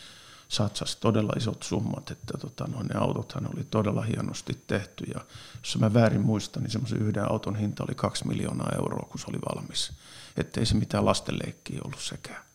satsasi 0.48 0.98
todella 1.00 1.32
isot 1.36 1.62
summat, 1.62 2.10
että 2.10 2.38
tota, 2.38 2.66
no, 2.66 2.82
ne 2.82 3.00
autothan 3.00 3.54
oli 3.54 3.64
todella 3.64 4.02
hienosti 4.02 4.62
tehty. 4.66 5.04
Ja 5.14 5.20
jos 5.64 5.78
mä 5.78 5.94
väärin 5.94 6.20
muistan, 6.20 6.62
niin 6.62 6.70
semmoisen 6.70 6.98
yhden 6.98 7.30
auton 7.30 7.56
hinta 7.56 7.84
oli 7.84 7.94
kaksi 7.94 8.26
miljoonaa 8.26 8.72
euroa, 8.78 9.08
kun 9.10 9.20
se 9.20 9.26
oli 9.28 9.38
valmis. 9.54 9.92
Että 10.36 10.60
ei 10.60 10.66
se 10.66 10.74
mitään 10.74 11.04
lastenleikkiä 11.04 11.80
ollut 11.84 12.00
sekään. 12.00 12.51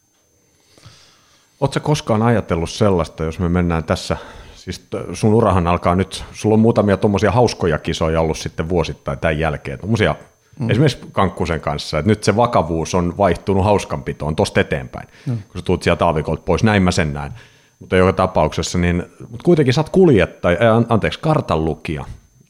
Oletko 1.61 1.79
koskaan 1.79 2.21
ajatellut 2.21 2.69
sellaista, 2.69 3.23
jos 3.23 3.39
me 3.39 3.49
mennään 3.49 3.84
tässä, 3.84 4.17
siis 4.55 4.88
sun 5.13 5.34
urahan 5.34 5.67
alkaa 5.67 5.95
nyt, 5.95 6.23
sulla 6.31 6.53
on 6.53 6.59
muutamia 6.59 6.97
tuommoisia 6.97 7.31
hauskoja 7.31 7.77
kisoja 7.77 8.21
ollut 8.21 8.38
sitten 8.38 8.69
vuosittain 8.69 9.19
tämän 9.19 9.39
jälkeen, 9.39 9.79
tuommoisia 9.79 10.15
mm. 10.59 10.69
esimerkiksi 10.69 11.07
Kankkusen 11.11 11.61
kanssa, 11.61 11.99
että 11.99 12.09
nyt 12.09 12.23
se 12.23 12.35
vakavuus 12.35 12.95
on 12.95 13.17
vaihtunut 13.17 13.63
hauskanpitoon 13.63 14.35
tosta 14.35 14.59
eteenpäin, 14.59 15.07
mm. 15.25 15.38
kun 15.38 15.61
sä 15.61 15.65
tuut 15.65 15.84
sieltä 15.84 16.05
aavikolta 16.05 16.41
pois, 16.41 16.63
näin 16.63 16.84
mä 16.84 16.91
sen 16.91 17.13
näin. 17.13 17.31
Mutta 17.79 17.95
joka 17.95 18.13
tapauksessa, 18.13 18.77
niin, 18.77 19.03
mutta 19.19 19.43
kuitenkin 19.43 19.73
sä 19.73 19.81
oot 19.81 19.89
kuljettaja, 19.89 20.81
anteeksi, 20.89 21.19
kartanlukija, 21.19 22.05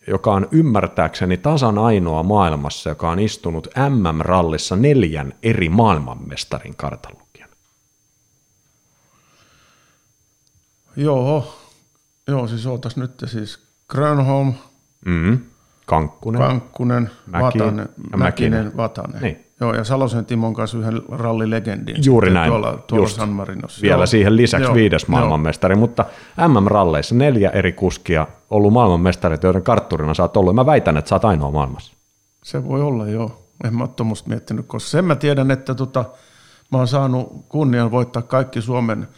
joka 0.08 0.34
on 0.34 0.48
ymmärtääkseni 0.52 1.38
tasan 1.38 1.78
ainoa 1.78 2.24
maailmassa, 2.24 2.90
joka 2.90 3.10
on 3.10 3.20
istunut 3.20 3.68
MM-rallissa 3.90 4.76
neljän 4.76 5.34
eri 5.44 5.70
maailmanmestarin 5.70 6.76
kartalla. 6.76 7.27
Joo, 10.98 11.54
joo 12.28 12.48
siis 12.48 12.66
ootas 12.66 12.98
nyt 12.98 13.12
siis 13.26 13.60
Grönholm, 13.90 14.54
mm-hmm. 15.06 15.40
Kankkunen, 15.86 16.42
Kankkunen 16.42 17.10
Mäki, 17.26 17.44
Vatanen, 17.44 17.90
ja 18.12 18.18
Mäkinen, 18.18 18.78
Vatanen. 18.78 19.22
Niin. 19.22 19.44
Joo, 19.60 19.74
ja 19.74 19.84
Salosen 19.84 20.26
Timon 20.26 20.54
kanssa 20.54 20.78
yhden 20.78 21.02
rallilegendin. 21.10 21.96
Juuri 22.06 22.34
näin, 22.34 22.52
tuolla, 22.52 22.84
tuolla 22.88 23.08
San 23.08 23.30
Marinossa. 23.30 23.82
Vielä 23.82 23.98
joo. 23.98 24.06
siihen 24.06 24.38
lisäksi 24.38 24.68
joo, 24.68 24.74
viides 24.74 25.08
maailmanmestari, 25.08 25.74
joo. 25.74 25.80
mutta 25.80 26.06
MM-ralleissa 26.48 27.16
neljä 27.16 27.50
eri 27.50 27.74
kuskia 27.74 28.28
ollut 28.50 28.74
maailmanmestarit, 28.74 29.44
joiden 29.44 29.64
kartturina 29.64 30.14
sä 30.14 30.24
oot 30.24 30.38
ollut. 30.38 30.56
Mä 30.56 30.66
väitän, 30.66 30.98
että 30.98 31.10
sä 31.10 31.16
oot 31.16 31.26
ainoa 31.26 31.52
maailmassa. 31.52 31.94
Se 32.44 32.68
voi 32.68 32.82
olla, 32.82 33.08
joo. 33.08 33.44
En 33.64 33.76
mä 33.76 33.84
ole 33.84 34.18
miettinyt, 34.26 34.66
koska 34.68 34.90
sen 34.90 35.06
mä 35.06 35.16
tiedän, 35.16 35.52
että 35.52 35.76
tota, 35.76 36.06
mä 36.72 36.78
oon 36.78 36.88
saanut 36.88 37.46
kunnian 37.50 37.92
voittaa 37.92 38.22
kaikki 38.22 38.62
Suomen– 38.62 39.08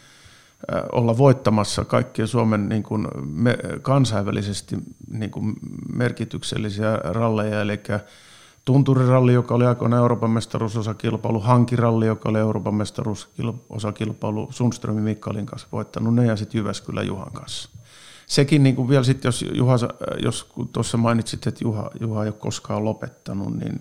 olla 0.92 1.18
voittamassa 1.18 1.84
kaikkia 1.84 2.26
Suomen 2.26 2.68
niin 2.68 2.82
kuin 2.82 3.08
me, 3.24 3.58
kansainvälisesti 3.82 4.76
niin 5.10 5.30
kuin 5.30 5.56
merkityksellisiä 5.92 6.96
ralleja, 6.96 7.60
eli 7.60 7.80
Tunturiralli, 8.64 9.32
joka 9.32 9.54
oli 9.54 9.66
aikoina 9.66 9.96
Euroopan 9.96 10.30
mestaruusosakilpailu, 10.30 11.40
Hankiralli, 11.40 12.06
joka 12.06 12.28
oli 12.28 12.38
Euroopan 12.38 12.74
mestaruusosakilpailu, 12.74 14.48
Sundströmin 14.50 15.02
Mikkalin 15.02 15.46
kanssa 15.46 15.68
voittanut 15.72 16.14
ne 16.14 16.26
ja 16.26 16.36
sitten 16.36 16.58
Jyväskylä 16.58 17.02
Juhan 17.02 17.32
kanssa. 17.32 17.68
Sekin 18.26 18.62
niin 18.62 18.76
kuin 18.76 18.88
vielä 18.88 19.04
sitten, 19.04 19.28
jos, 19.28 19.44
Juha, 19.54 19.76
jos 20.22 20.48
tuossa 20.72 20.96
mainitsit, 20.96 21.46
että 21.46 21.64
Juha, 21.64 21.90
Juha 22.00 22.22
ei 22.22 22.28
ole 22.28 22.36
koskaan 22.38 22.84
lopettanut, 22.84 23.56
niin 23.56 23.80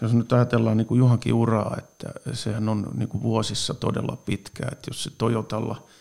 jos 0.00 0.12
nyt 0.12 0.32
ajatellaan 0.32 0.76
niin 0.76 0.86
kuin 0.86 0.98
Juhankin 0.98 1.34
uraa, 1.34 1.76
että 1.78 2.12
sehän 2.32 2.68
on 2.68 2.86
niin 2.94 3.08
kuin 3.08 3.22
vuosissa 3.22 3.74
todella 3.74 4.16
pitkä, 4.16 4.66
että 4.72 4.90
jos 4.90 5.04
se 5.04 5.10
Toyotalla– 5.18 5.82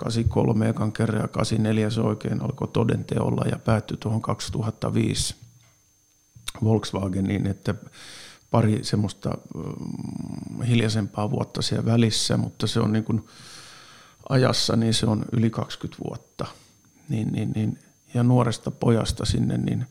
83 0.00 0.68
ekan 0.68 0.92
kerran 0.92 1.22
ja 1.22 1.28
84 1.28 1.90
se 1.90 2.00
oikein 2.00 2.42
alkoi 2.42 2.68
todenteolla 2.68 3.44
ja 3.50 3.58
päättyi 3.58 3.96
tuohon 3.96 4.22
2005 4.22 5.34
Volkswageniin, 6.64 7.46
että 7.46 7.74
pari 8.50 8.84
semmoista 8.84 9.38
mm, 9.54 10.62
hiljaisempaa 10.62 11.30
vuotta 11.30 11.62
siellä 11.62 11.84
välissä, 11.84 12.36
mutta 12.36 12.66
se 12.66 12.80
on 12.80 12.92
niin 12.92 13.04
kuin 13.04 13.28
ajassa, 14.28 14.76
niin 14.76 14.94
se 14.94 15.06
on 15.06 15.24
yli 15.32 15.50
20 15.50 16.04
vuotta. 16.04 16.46
Niin, 17.08 17.32
niin, 17.32 17.52
niin, 17.54 17.78
ja 18.14 18.22
nuoresta 18.22 18.70
pojasta 18.70 19.24
sinne, 19.24 19.58
niin 19.58 19.86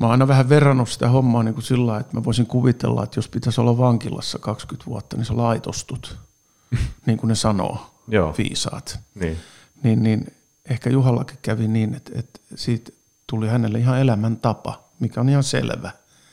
mä 0.00 0.06
oon 0.06 0.10
aina 0.10 0.28
vähän 0.28 0.48
verrannut 0.48 0.88
sitä 0.88 1.08
hommaa 1.08 1.42
niin 1.42 1.54
kuin 1.54 1.64
sillä 1.64 1.98
että 1.98 2.16
mä 2.16 2.24
voisin 2.24 2.46
kuvitella, 2.46 3.04
että 3.04 3.18
jos 3.18 3.28
pitäisi 3.28 3.60
olla 3.60 3.78
vankilassa 3.78 4.38
20 4.38 4.90
vuotta, 4.90 5.16
niin 5.16 5.24
sä 5.24 5.36
laitostut, 5.36 6.16
niin 7.06 7.18
kuin 7.18 7.28
ne 7.28 7.34
sanoo, 7.34 7.91
Joo. 8.08 8.34
viisaat. 8.38 8.98
Niin. 9.14 9.36
Niin, 9.82 10.02
niin 10.02 10.32
ehkä 10.70 10.90
Juhallakin 10.90 11.38
kävi 11.42 11.68
niin, 11.68 11.94
että, 11.94 12.12
että 12.14 12.40
siitä 12.54 12.92
tuli 13.26 13.48
hänelle 13.48 13.78
ihan 13.78 14.00
elämäntapa, 14.00 14.82
mikä 15.00 15.20
on 15.20 15.28
ihan 15.28 15.42
selvä. 15.42 15.90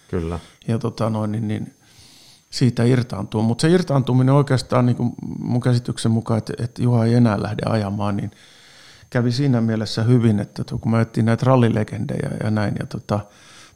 Kyllä. 0.07 0.39
Ja 0.67 0.79
tota 0.79 1.09
noin, 1.09 1.31
niin, 1.31 1.47
niin 1.47 1.73
siitä 2.49 2.83
irtaantuu. 2.83 3.41
Mutta 3.41 3.61
se 3.61 3.69
irtaantuminen 3.69 4.35
oikeastaan 4.35 4.85
niin 4.85 4.95
kuin 4.95 5.13
mun 5.39 5.61
käsityksen 5.61 6.11
mukaan, 6.11 6.37
että, 6.37 6.53
että 6.59 6.83
Juha 6.83 7.05
ei 7.05 7.13
enää 7.13 7.43
lähde 7.43 7.61
ajamaan, 7.65 8.17
niin 8.17 8.31
kävi 9.09 9.31
siinä 9.31 9.61
mielessä 9.61 10.03
hyvin, 10.03 10.39
että 10.39 10.63
kun 10.81 10.91
me 10.91 11.01
ettiin 11.01 11.25
näitä 11.25 11.45
rallilegendejä 11.45 12.29
ja 12.43 12.51
näin, 12.51 12.75
ja 12.79 12.85
tota, 12.85 13.19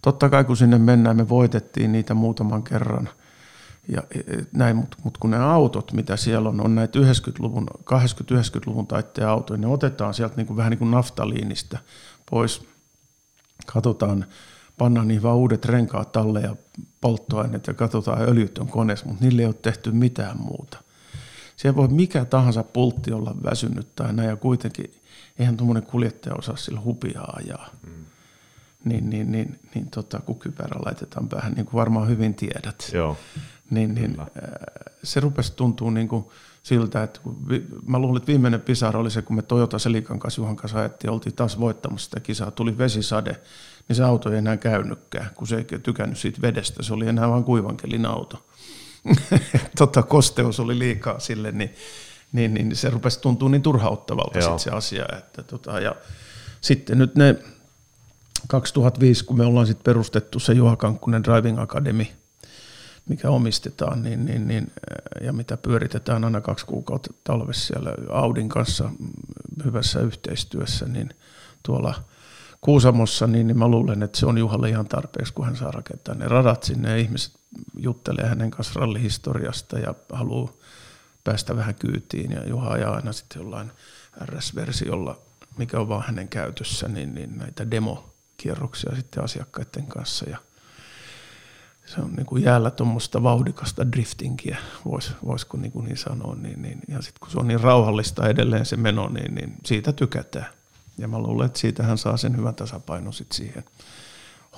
totta 0.02 0.30
kai 0.30 0.44
kun 0.44 0.58
sinne 0.58 0.78
mennään, 0.78 1.18
me 1.18 1.30
voitettiin 1.30 1.92
niitä 1.92 2.14
muutaman 2.14 2.64
kerran, 2.64 3.10
ja 3.88 4.04
e, 4.12 4.20
näin, 4.52 4.76
mutta 4.76 4.98
mut 5.04 5.18
kun 5.18 5.32
ne 5.32 5.38
autot, 5.38 5.94
mitä 5.94 6.18
siellä 6.18 6.50
on, 6.50 6.62
on 6.62 6.76
näitä 6.76 7.00
90-luvun, 7.00 7.68
80-90-luvun 7.80 8.88
taitteen 8.88 9.28
autoja, 9.28 9.58
ne 9.58 9.68
otetaan 9.68 10.14
sieltä 10.14 10.36
niin 10.36 10.48
kuin, 10.48 10.58
vähän 10.58 10.70
niin 10.70 10.80
kuin 10.80 10.92
naftaliinista 10.92 11.78
pois, 12.32 12.68
katsotaan, 13.66 14.26
pannaan 14.78 15.08
niihin 15.08 15.24
vaan 15.24 15.38
uudet 15.38 15.66
renkaat 15.66 16.12
talle 16.12 16.42
ja 16.42 16.56
polttoaineet 17.02 17.68
ja 17.68 17.74
katsotaan 17.74 18.22
öljytön 18.22 18.68
koneessa, 18.68 19.06
mutta 19.06 19.24
niille 19.26 19.42
ei 19.42 19.46
ole 19.46 19.56
tehty 19.62 19.92
mitään 19.92 20.38
muuta. 20.38 20.78
Siellä 21.56 21.76
voi 21.76 21.88
mikä 21.88 22.26
tahansa 22.26 22.64
pultti 22.64 23.14
olla 23.14 23.36
väsynyt 23.44 23.96
tai 23.96 24.14
näin, 24.14 24.30
ja 24.30 24.36
kuitenkin 24.36 24.94
eihän 25.40 25.58
tuommoinen 25.58 25.84
kuljettaja 25.84 26.36
osaa 26.36 26.56
sillä 26.56 26.82
hupiaa 26.82 27.34
ajaa. 27.36 27.70
Mm. 27.88 28.06
Niin, 28.86 29.10
niin, 29.10 29.32
niin, 29.32 29.60
niin 29.76 29.90
tota, 29.90 30.20
kun 30.20 30.40
kypärä 30.40 30.80
laitetaan 30.86 31.30
päähän, 31.30 31.54
niin 31.54 31.66
kuin 31.66 31.80
varmaan 31.80 32.08
hyvin 32.08 32.34
tiedät. 32.34 32.90
Joo. 32.94 33.18
Niin, 33.70 33.96
niin 33.96 34.20
äh, 34.20 34.28
se 35.04 35.20
rupesi 35.20 35.54
tuntua 35.56 35.92
niin 35.92 36.08
kuin 36.08 36.26
siltä, 36.64 37.04
että 37.04 37.20
kun 37.24 37.50
vi, 37.50 37.66
mä 37.88 38.00
luulin, 38.00 38.18
että 38.18 38.28
viimeinen 38.28 38.62
pisara 38.62 39.00
oli 39.00 39.12
se, 39.12 39.22
kun 39.22 39.36
me 39.36 39.42
Toyota 39.42 39.80
Selikan 39.80 40.20
kanssa 40.20 40.42
Juhan 40.42 40.56
kanssa 40.56 40.80
ajettiin, 40.80 41.12
oltiin 41.12 41.36
taas 41.36 41.60
voittamassa 41.60 42.06
sitä 42.06 42.20
kisaa, 42.20 42.52
tuli 42.52 42.78
vesisade, 42.78 43.42
niin 43.88 43.96
se 43.96 44.04
auto 44.04 44.32
ei 44.32 44.38
enää 44.38 44.58
käynytkään, 44.58 45.30
kun 45.36 45.48
se 45.48 45.56
ei 45.58 45.80
tykännyt 45.80 46.18
siitä 46.18 46.42
vedestä, 46.42 46.84
se 46.84 46.94
oli 46.94 47.08
enää 47.08 47.30
vain 47.30 47.44
kuivankelin 47.44 48.06
auto. 48.06 48.46
tota, 49.78 50.04
kosteus 50.04 50.60
oli 50.60 50.80
liikaa 50.80 51.20
sille, 51.20 51.52
niin, 51.52 51.76
niin, 52.32 52.54
niin 52.54 52.76
se 52.76 52.90
rupesi 52.90 53.22
tuntua 53.22 53.50
niin 53.50 53.62
turhauttavalta 53.62 54.42
sit 54.42 54.60
se 54.60 54.70
asia. 54.70 55.06
Että, 55.18 55.44
tota, 55.44 55.80
ja 55.80 55.96
sitten 56.62 56.98
nyt 56.98 57.16
ne 57.16 57.36
2005, 58.48 59.26
kun 59.26 59.38
me 59.38 59.46
ollaan 59.46 59.68
sitten 59.68 59.84
perustettu 59.84 60.40
se 60.40 60.54
Juha 60.54 60.76
Kankkunen 60.76 61.24
Driving 61.24 61.60
Academy, 61.60 62.06
mikä 63.10 63.30
omistetaan 63.30 64.04
niin, 64.04 64.26
niin, 64.26 64.48
niin, 64.48 64.72
ja 65.22 65.34
mitä 65.34 65.58
pyöritetään 65.58 66.24
aina 66.24 66.42
kaksi 66.42 66.66
kuukautta 66.66 67.14
talvessa 67.24 67.68
siellä 67.68 67.94
Audin 68.10 68.50
kanssa 68.50 68.90
hyvässä 69.66 70.00
yhteistyössä, 70.00 70.86
niin 70.86 71.10
tuolla– 71.64 71.94
Kuusamossa, 72.64 73.28
niin, 73.28 73.48
niin 73.48 73.58
mä 73.58 73.68
luulen, 73.68 74.04
että 74.04 74.20
se 74.20 74.26
on 74.26 74.38
Juhalle 74.38 74.70
ihan 74.70 74.88
tarpeeksi, 74.88 75.34
kun 75.34 75.46
hän 75.46 75.56
saa 75.56 75.72
rakentaa 75.72 76.16
ne 76.16 76.28
radat 76.28 76.64
sinne 76.64 76.90
ja 76.90 76.98
ihmiset 76.98 77.34
juttelee 77.78 78.26
hänen 78.26 78.52
kanssa 78.52 78.80
rallihistoriasta 78.80 79.80
ja 79.80 79.96
haluaa 80.12 80.54
päästä 81.24 81.56
vähän 81.56 81.76
kyytiin 81.76 82.32
ja 82.32 82.48
Juha 82.48 82.70
ajaa 82.70 82.96
aina 82.96 83.14
sitten 83.14 83.40
jollain 83.40 83.72
RS-versiolla, 84.26 85.18
mikä 85.58 85.80
on 85.80 85.90
vaan 85.90 86.04
hänen 86.04 86.28
käytössä, 86.28 86.88
niin, 86.88 87.16
niin 87.16 87.38
näitä 87.38 87.72
demokierroksia 87.72 88.96
sitten 88.96 89.24
asiakkaiden 89.24 89.88
kanssa 89.88 90.30
ja 90.30 90.38
se 91.96 92.02
on 92.02 92.14
niin 92.14 92.26
kuin 92.26 92.44
jäällä 92.44 92.72
tuommoista 92.72 93.24
vauhdikasta 93.24 93.92
driftingiä, 93.92 94.58
vois, 94.86 95.12
voisiko 95.26 95.58
niin, 95.58 95.72
kuin 95.72 95.86
niin 95.86 95.98
sanoa, 95.98 96.36
niin, 96.36 96.62
niin, 96.62 96.80
ja 96.88 97.02
sitten 97.02 97.20
kun 97.20 97.32
se 97.32 97.40
on 97.40 97.48
niin 97.48 97.62
rauhallista 97.62 98.30
edelleen 98.30 98.66
se 98.66 98.78
meno, 98.78 99.10
niin, 99.10 99.36
niin 99.36 99.54
siitä 99.66 99.94
tykätään. 99.94 100.48
Ja 100.98 101.08
mä 101.08 101.20
luulen, 101.20 101.46
että 101.46 101.60
siitä 101.60 101.84
hän 101.84 101.98
saa 101.98 102.18
sen 102.18 102.38
hyvän 102.38 102.56
tasapainon 102.56 103.14
sit 103.14 103.32
siihen 103.32 103.64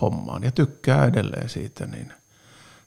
hommaan. 0.02 0.44
Ja 0.44 0.52
tykkää 0.52 1.06
edelleen 1.06 1.50
siitä, 1.50 1.86
niin 1.86 2.14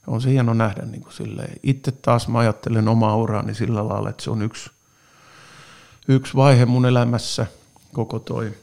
on 0.07 0.21
se 0.21 0.29
hieno 0.29 0.53
nähdä 0.53 0.85
niin 0.85 1.01
kuin 1.01 1.13
silleen. 1.13 1.53
Itse 1.63 1.91
taas 1.91 2.27
mä 2.27 2.39
ajattelen 2.39 2.87
omaa 2.87 3.15
uraani 3.15 3.55
sillä 3.55 3.87
lailla, 3.87 4.09
että 4.09 4.23
se 4.23 4.29
on 4.29 4.41
yksi, 4.41 4.69
yksi 6.07 6.35
vaihe 6.35 6.65
mun 6.65 6.85
elämässä, 6.85 7.45
koko 7.93 8.19
toi 8.19 8.53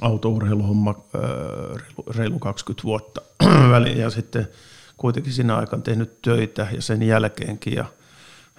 autourheiluhomma 0.00 0.94
reilu 2.16 2.38
20 2.38 2.84
vuotta 2.84 3.20
väliin 3.72 3.98
ja 3.98 4.10
sitten 4.10 4.48
kuitenkin 4.98 5.32
siinä 5.32 5.56
aikana 5.56 5.82
tehnyt 5.82 6.22
töitä 6.22 6.66
ja 6.72 6.82
sen 6.82 7.02
jälkeenkin 7.02 7.74
ja– 7.74 7.84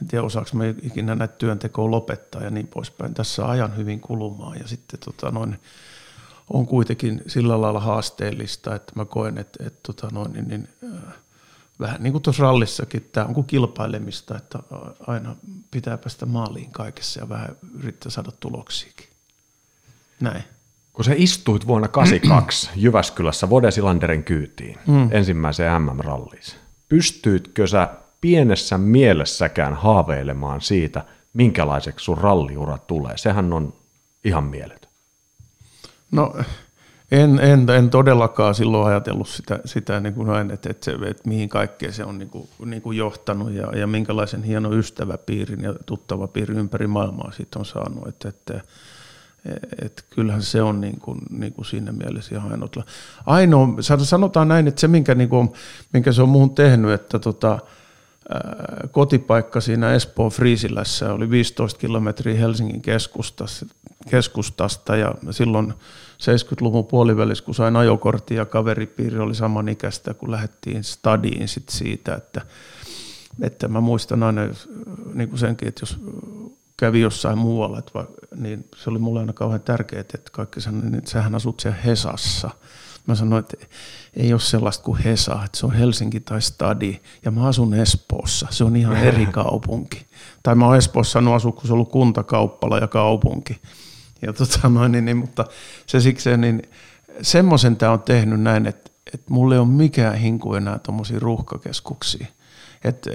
en 0.01 0.07
tiedä 0.07 0.23
osaako 0.23 0.49
me 0.53 0.75
ikinä 0.81 1.15
näitä 1.15 1.33
työntekoa 1.33 1.91
lopettaa 1.91 2.43
ja 2.43 2.49
niin 2.49 2.67
poispäin. 2.67 3.13
Tässä 3.13 3.45
ajan 3.45 3.77
hyvin 3.77 3.99
kulumaan 3.99 4.59
ja 4.59 4.67
sitten 4.67 4.99
tota 4.99 5.31
noin, 5.31 5.59
on 6.49 6.67
kuitenkin 6.67 7.21
sillä 7.27 7.61
lailla 7.61 7.79
haasteellista, 7.79 8.75
että 8.75 8.93
mä 8.95 9.05
koen, 9.05 9.37
että, 9.37 9.63
että 9.65 9.79
tota 9.83 10.07
noin, 10.11 10.33
niin, 10.33 10.47
niin, 10.47 10.67
äh, 10.83 11.13
vähän 11.79 12.03
niin 12.03 12.11
kuin 12.11 12.21
tuossa 12.21 12.43
rallissakin, 12.43 13.09
tämä 13.11 13.25
on 13.25 13.33
kuin 13.33 13.47
kilpailemista, 13.47 14.37
että 14.37 14.59
aina 15.07 15.35
pitää 15.71 15.97
päästä 15.97 16.25
maaliin 16.25 16.71
kaikessa 16.71 17.19
ja 17.19 17.29
vähän 17.29 17.55
yrittää 17.73 18.11
saada 18.11 18.31
tuloksiakin. 18.39 19.07
Näin. 20.19 20.43
Kun 20.99 21.05
sä 21.05 21.13
istuit 21.15 21.67
vuonna 21.67 21.87
82 21.87 22.69
Jyväskylässä 22.75 23.49
Vodesilanderin 23.49 24.23
kyytiin 24.23 24.77
mm. 24.87 25.07
ensimmäiseen 25.11 25.81
MM-ralliin, 25.81 26.43
pystyitkö 26.89 27.67
sä 27.67 27.89
pienessä 28.21 28.77
mielessäkään 28.77 29.73
haaveilemaan 29.73 30.61
siitä, 30.61 31.03
minkälaiseksi 31.33 32.03
sun 32.03 32.17
ralliura 32.17 32.77
tulee. 32.77 33.17
Sehän 33.17 33.53
on 33.53 33.73
ihan 34.23 34.43
mieletön. 34.43 34.91
No 36.11 36.35
en, 37.11 37.39
en, 37.39 37.69
en 37.69 37.89
todellakaan 37.89 38.55
silloin 38.55 38.87
ajatellut 38.87 39.29
sitä, 39.29 39.59
sitä 39.65 39.99
niin 39.99 40.13
kuin 40.13 40.27
näin, 40.27 40.51
että, 40.51 40.69
että, 40.69 40.85
se, 40.85 40.91
että 40.91 41.29
mihin 41.29 41.49
kaikkeen 41.49 41.93
se 41.93 42.03
on 42.03 42.17
niin 42.17 42.29
kuin, 42.29 42.49
niin 42.65 42.81
kuin 42.81 42.97
johtanut 42.97 43.51
ja, 43.51 43.77
ja 43.77 43.87
minkälaisen 43.87 44.43
hieno 44.43 44.73
ystäväpiirin 44.73 45.63
ja 45.63 45.73
tuttava 45.85 46.27
piiri 46.27 46.55
ympäri 46.55 46.87
maailmaa 46.87 47.31
siitä 47.31 47.59
on 47.59 47.65
saanut. 47.65 48.07
Että, 48.07 48.29
että, 48.29 48.61
että 49.85 50.03
kyllähän 50.09 50.43
se 50.43 50.61
on 50.61 50.81
niin 50.81 50.99
kuin, 50.99 51.19
niin 51.29 51.53
kuin 51.53 51.65
siinä 51.65 51.91
mielessä 51.91 52.35
ihan 52.35 52.51
ainoa. 52.51 52.83
Ainoa, 53.25 53.67
sanotaan 54.03 54.47
näin, 54.47 54.67
että 54.67 54.81
se 54.81 54.87
minkä, 54.87 55.15
niin 55.15 55.29
kuin, 55.29 55.49
minkä 55.93 56.11
se 56.11 56.21
on 56.21 56.29
muuhun 56.29 56.55
tehnyt, 56.55 56.91
että 56.91 57.19
tota, 57.19 57.59
kotipaikka 58.91 59.61
siinä 59.61 59.93
Espoon 59.93 60.31
Friisilässä 60.31 61.13
oli 61.13 61.29
15 61.29 61.79
kilometriä 61.79 62.39
Helsingin 62.39 62.81
keskustasta, 62.81 63.65
keskustasta 64.09 64.95
ja 64.95 65.15
silloin 65.31 65.73
70-luvun 66.19 66.85
puolivälissä, 66.85 67.43
kun 67.43 67.55
sain 67.55 67.75
ajokortin 67.75 68.37
ja 68.37 68.45
kaveripiiri 68.45 69.19
oli 69.19 69.35
samanikäistä, 69.35 70.13
kun 70.13 70.31
lähdettiin 70.31 70.83
stadiin 70.83 71.47
sit 71.47 71.69
siitä, 71.69 72.15
että, 72.15 72.41
että 73.41 73.67
mä 73.67 73.81
muistan 73.81 74.23
aina 74.23 74.41
niin 75.13 75.29
kuin 75.29 75.39
senkin, 75.39 75.67
että 75.67 75.81
jos 75.81 75.97
kävi 76.79 77.01
jossain 77.01 77.37
muualla, 77.37 77.79
että, 77.79 77.91
niin 78.35 78.65
se 78.75 78.89
oli 78.89 78.99
mulle 78.99 79.19
aina 79.19 79.33
kauhean 79.33 79.61
tärkeää, 79.61 80.01
että 80.01 80.17
kaikki 80.31 80.61
sanoivat, 80.61 80.93
että 80.93 81.09
sähän 81.09 81.35
asut 81.35 81.59
siellä 81.59 81.77
Hesassa– 81.85 82.49
Mä 83.09 83.15
sanoin, 83.15 83.39
että 83.39 83.57
ei 84.13 84.33
ole 84.33 84.41
sellaista 84.41 84.83
kuin 84.83 85.01
Hesa, 85.01 85.39
että 85.45 85.57
se 85.57 85.65
on 85.65 85.73
Helsinki 85.73 86.19
tai 86.19 86.41
Stadi. 86.41 86.99
Ja 87.25 87.31
mä 87.31 87.47
asun 87.47 87.73
Espoossa, 87.73 88.47
se 88.49 88.63
on 88.63 88.75
ihan 88.75 88.97
eri 88.97 89.25
kaupunki. 89.41 90.05
Tai 90.43 90.55
mä 90.55 90.65
oon 90.65 90.77
Espoossa 90.77 91.11
sanonut 91.11 91.35
asu, 91.35 91.51
kun 91.51 91.67
se 91.67 91.73
on 91.73 91.73
ollut 91.73 91.91
kuntakauppala 91.91 92.77
ja 92.77 92.87
kaupunki. 92.87 93.61
Ja 94.21 94.33
tota 94.33 94.69
noin, 94.69 94.91
niin, 94.91 95.05
niin, 95.05 95.17
mutta 95.17 95.45
se 95.85 95.99
siksi, 95.99 96.37
niin 96.37 96.61
semmoisen 97.21 97.75
tämä 97.77 97.91
on 97.91 98.01
tehnyt 98.01 98.41
näin, 98.41 98.67
että, 98.67 98.91
että 99.13 99.33
mulle 99.33 99.55
ei 99.55 99.59
ole 99.59 99.67
mikään 99.67 100.15
hinku 100.15 100.53
enää 100.53 100.79
tuommoisia 100.79 101.19
ruuhkakeskuksia. 101.19 102.27
Että 102.83 103.11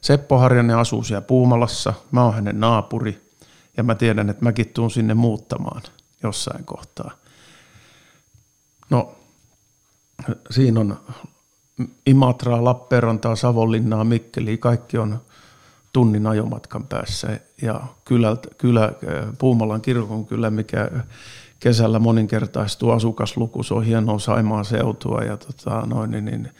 Seppo 0.00 0.38
Harjanne 0.38 0.74
asuu 0.74 1.04
siellä 1.04 1.22
Puumalassa, 1.22 1.94
mä 2.10 2.24
oon 2.24 2.34
hänen 2.34 2.60
naapuri 2.60 3.28
ja 3.76 3.82
mä 3.82 3.94
tiedän, 3.94 4.30
että 4.30 4.44
mäkin 4.44 4.68
tuun 4.68 4.90
sinne 4.90 5.14
muuttamaan 5.14 5.82
jossain 6.22 6.64
kohtaa. 6.64 7.10
No, 8.90 9.14
siinä 10.50 10.80
on 10.80 11.00
Imatraa, 12.06 12.64
Lappeenrantaa, 12.64 13.36
Savonlinnaa, 13.36 14.04
Mikkeliä, 14.04 14.56
kaikki 14.56 14.98
on 14.98 15.20
tunnin 15.92 16.26
ajomatkan 16.26 16.86
päässä. 16.86 17.40
Ja 17.62 17.80
kylä, 18.04 18.36
kylä, 18.58 18.92
Puumalan 19.38 19.80
kirkon 19.80 20.26
kylä, 20.26 20.50
mikä 20.50 20.90
kesällä 21.60 21.98
moninkertaistuu 21.98 22.90
asukasluku, 22.90 23.62
se 23.62 23.74
on 23.74 23.84
hienoa 23.84 24.18
Saimaan 24.18 24.64
seutua 24.64 25.22
ja 25.22 25.36
tota, 25.36 25.86
noin, 25.86 26.10
niin, 26.10 26.24
niin, 26.24 26.50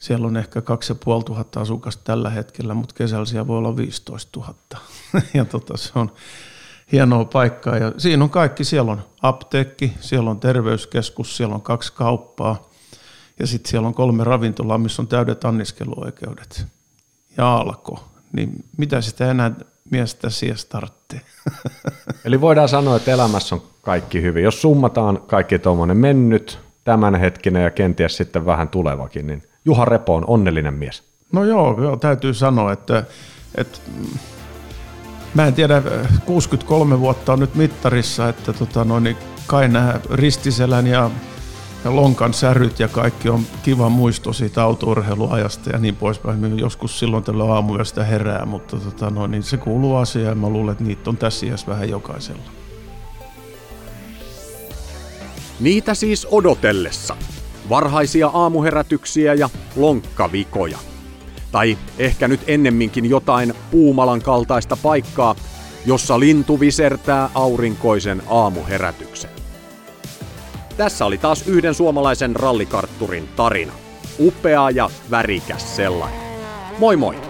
siellä 0.00 0.26
on 0.26 0.36
ehkä 0.36 0.60
2500 0.60 1.62
asukasta 1.62 2.04
tällä 2.04 2.30
hetkellä, 2.30 2.74
mutta 2.74 2.94
kesällä 2.94 3.24
siellä 3.24 3.46
voi 3.46 3.58
olla 3.58 3.76
15 3.76 4.40
000. 4.40 4.54
ja 5.34 5.44
tota, 5.44 5.76
se 5.76 5.90
on 5.94 6.12
hienoa 6.92 7.24
paikkaa. 7.24 7.76
Ja 7.76 7.92
siinä 7.98 8.24
on 8.24 8.30
kaikki, 8.30 8.64
siellä 8.64 8.92
on 8.92 9.02
apteekki, 9.22 9.92
siellä 10.00 10.30
on 10.30 10.40
terveyskeskus, 10.40 11.36
siellä 11.36 11.54
on 11.54 11.62
kaksi 11.62 11.92
kauppaa 11.92 12.70
ja 13.38 13.46
sitten 13.46 13.70
siellä 13.70 13.88
on 13.88 13.94
kolme 13.94 14.24
ravintolaa, 14.24 14.78
missä 14.78 15.02
on 15.02 15.08
täydet 15.08 15.44
anniskeluoikeudet. 15.44 16.66
Ja 17.36 17.56
alko. 17.56 18.04
Niin 18.32 18.64
mitä 18.76 19.00
sitä 19.00 19.30
enää 19.30 19.52
miestä 19.90 20.30
siellä 20.30 20.62
tarvitsee? 20.68 21.20
Eli 22.24 22.40
voidaan 22.40 22.68
sanoa, 22.68 22.96
että 22.96 23.12
elämässä 23.12 23.54
on 23.54 23.62
kaikki 23.82 24.22
hyvin. 24.22 24.44
Jos 24.44 24.62
summataan 24.62 25.22
kaikki 25.26 25.58
tuommoinen 25.58 25.96
mennyt, 25.96 26.58
tämänhetkinen 26.84 27.64
ja 27.64 27.70
kenties 27.70 28.16
sitten 28.16 28.46
vähän 28.46 28.68
tulevakin, 28.68 29.26
niin 29.26 29.49
Juha 29.64 29.84
Repo 29.84 30.14
on 30.14 30.24
onnellinen 30.26 30.74
mies. 30.74 31.02
No 31.32 31.44
joo, 31.44 31.82
joo 31.82 31.96
täytyy 31.96 32.34
sanoa, 32.34 32.72
että, 32.72 33.04
että 33.54 33.78
mä 35.34 35.46
en 35.46 35.54
tiedä, 35.54 35.82
63 36.26 37.00
vuotta 37.00 37.32
on 37.32 37.40
nyt 37.40 37.54
mittarissa, 37.54 38.28
että 38.28 38.52
tota, 38.52 38.84
noin, 38.84 39.04
niin 39.04 39.16
kai 39.46 39.68
nämä 39.68 40.00
ristiselän 40.10 40.86
ja, 40.86 41.10
ja 41.84 41.96
lonkan 41.96 42.34
säryt 42.34 42.80
ja 42.80 42.88
kaikki 42.88 43.28
on 43.28 43.42
kiva 43.62 43.88
muisto 43.88 44.32
siitä 44.32 44.62
autourheiluajasta 44.62 45.70
ja 45.70 45.78
niin 45.78 45.96
poispäin. 45.96 46.58
Joskus 46.58 46.98
silloin 46.98 47.24
tällä 47.24 47.44
aamuyöstä 47.54 48.04
herää, 48.04 48.46
mutta 48.46 48.76
tota, 48.76 49.10
noin, 49.10 49.30
niin 49.30 49.42
se 49.42 49.56
kuuluu 49.56 49.96
asiaan 49.96 50.28
ja 50.28 50.34
mä 50.34 50.48
luulen, 50.48 50.72
että 50.72 50.84
niitä 50.84 51.10
on 51.10 51.16
tässä 51.16 51.46
iässä 51.46 51.66
vähän 51.66 51.88
jokaisella. 51.88 52.42
Niitä 55.60 55.94
siis 55.94 56.26
odotellessa. 56.30 57.16
Varhaisia 57.70 58.28
aamuherätyksiä 58.28 59.34
ja 59.34 59.48
lonkkavikoja. 59.76 60.78
Tai 61.52 61.78
ehkä 61.98 62.28
nyt 62.28 62.40
ennemminkin 62.46 63.10
jotain 63.10 63.54
Puumalan 63.70 64.22
kaltaista 64.22 64.76
paikkaa, 64.82 65.34
jossa 65.86 66.20
lintu 66.20 66.60
visertää 66.60 67.30
aurinkoisen 67.34 68.22
aamuherätyksen. 68.28 69.30
Tässä 70.76 71.04
oli 71.04 71.18
taas 71.18 71.48
yhden 71.48 71.74
suomalaisen 71.74 72.36
rallikartturin 72.36 73.28
tarina. 73.36 73.72
Upea 74.18 74.70
ja 74.70 74.90
värikäs 75.10 75.76
sellainen. 75.76 76.20
Moi 76.78 76.96
moi! 76.96 77.29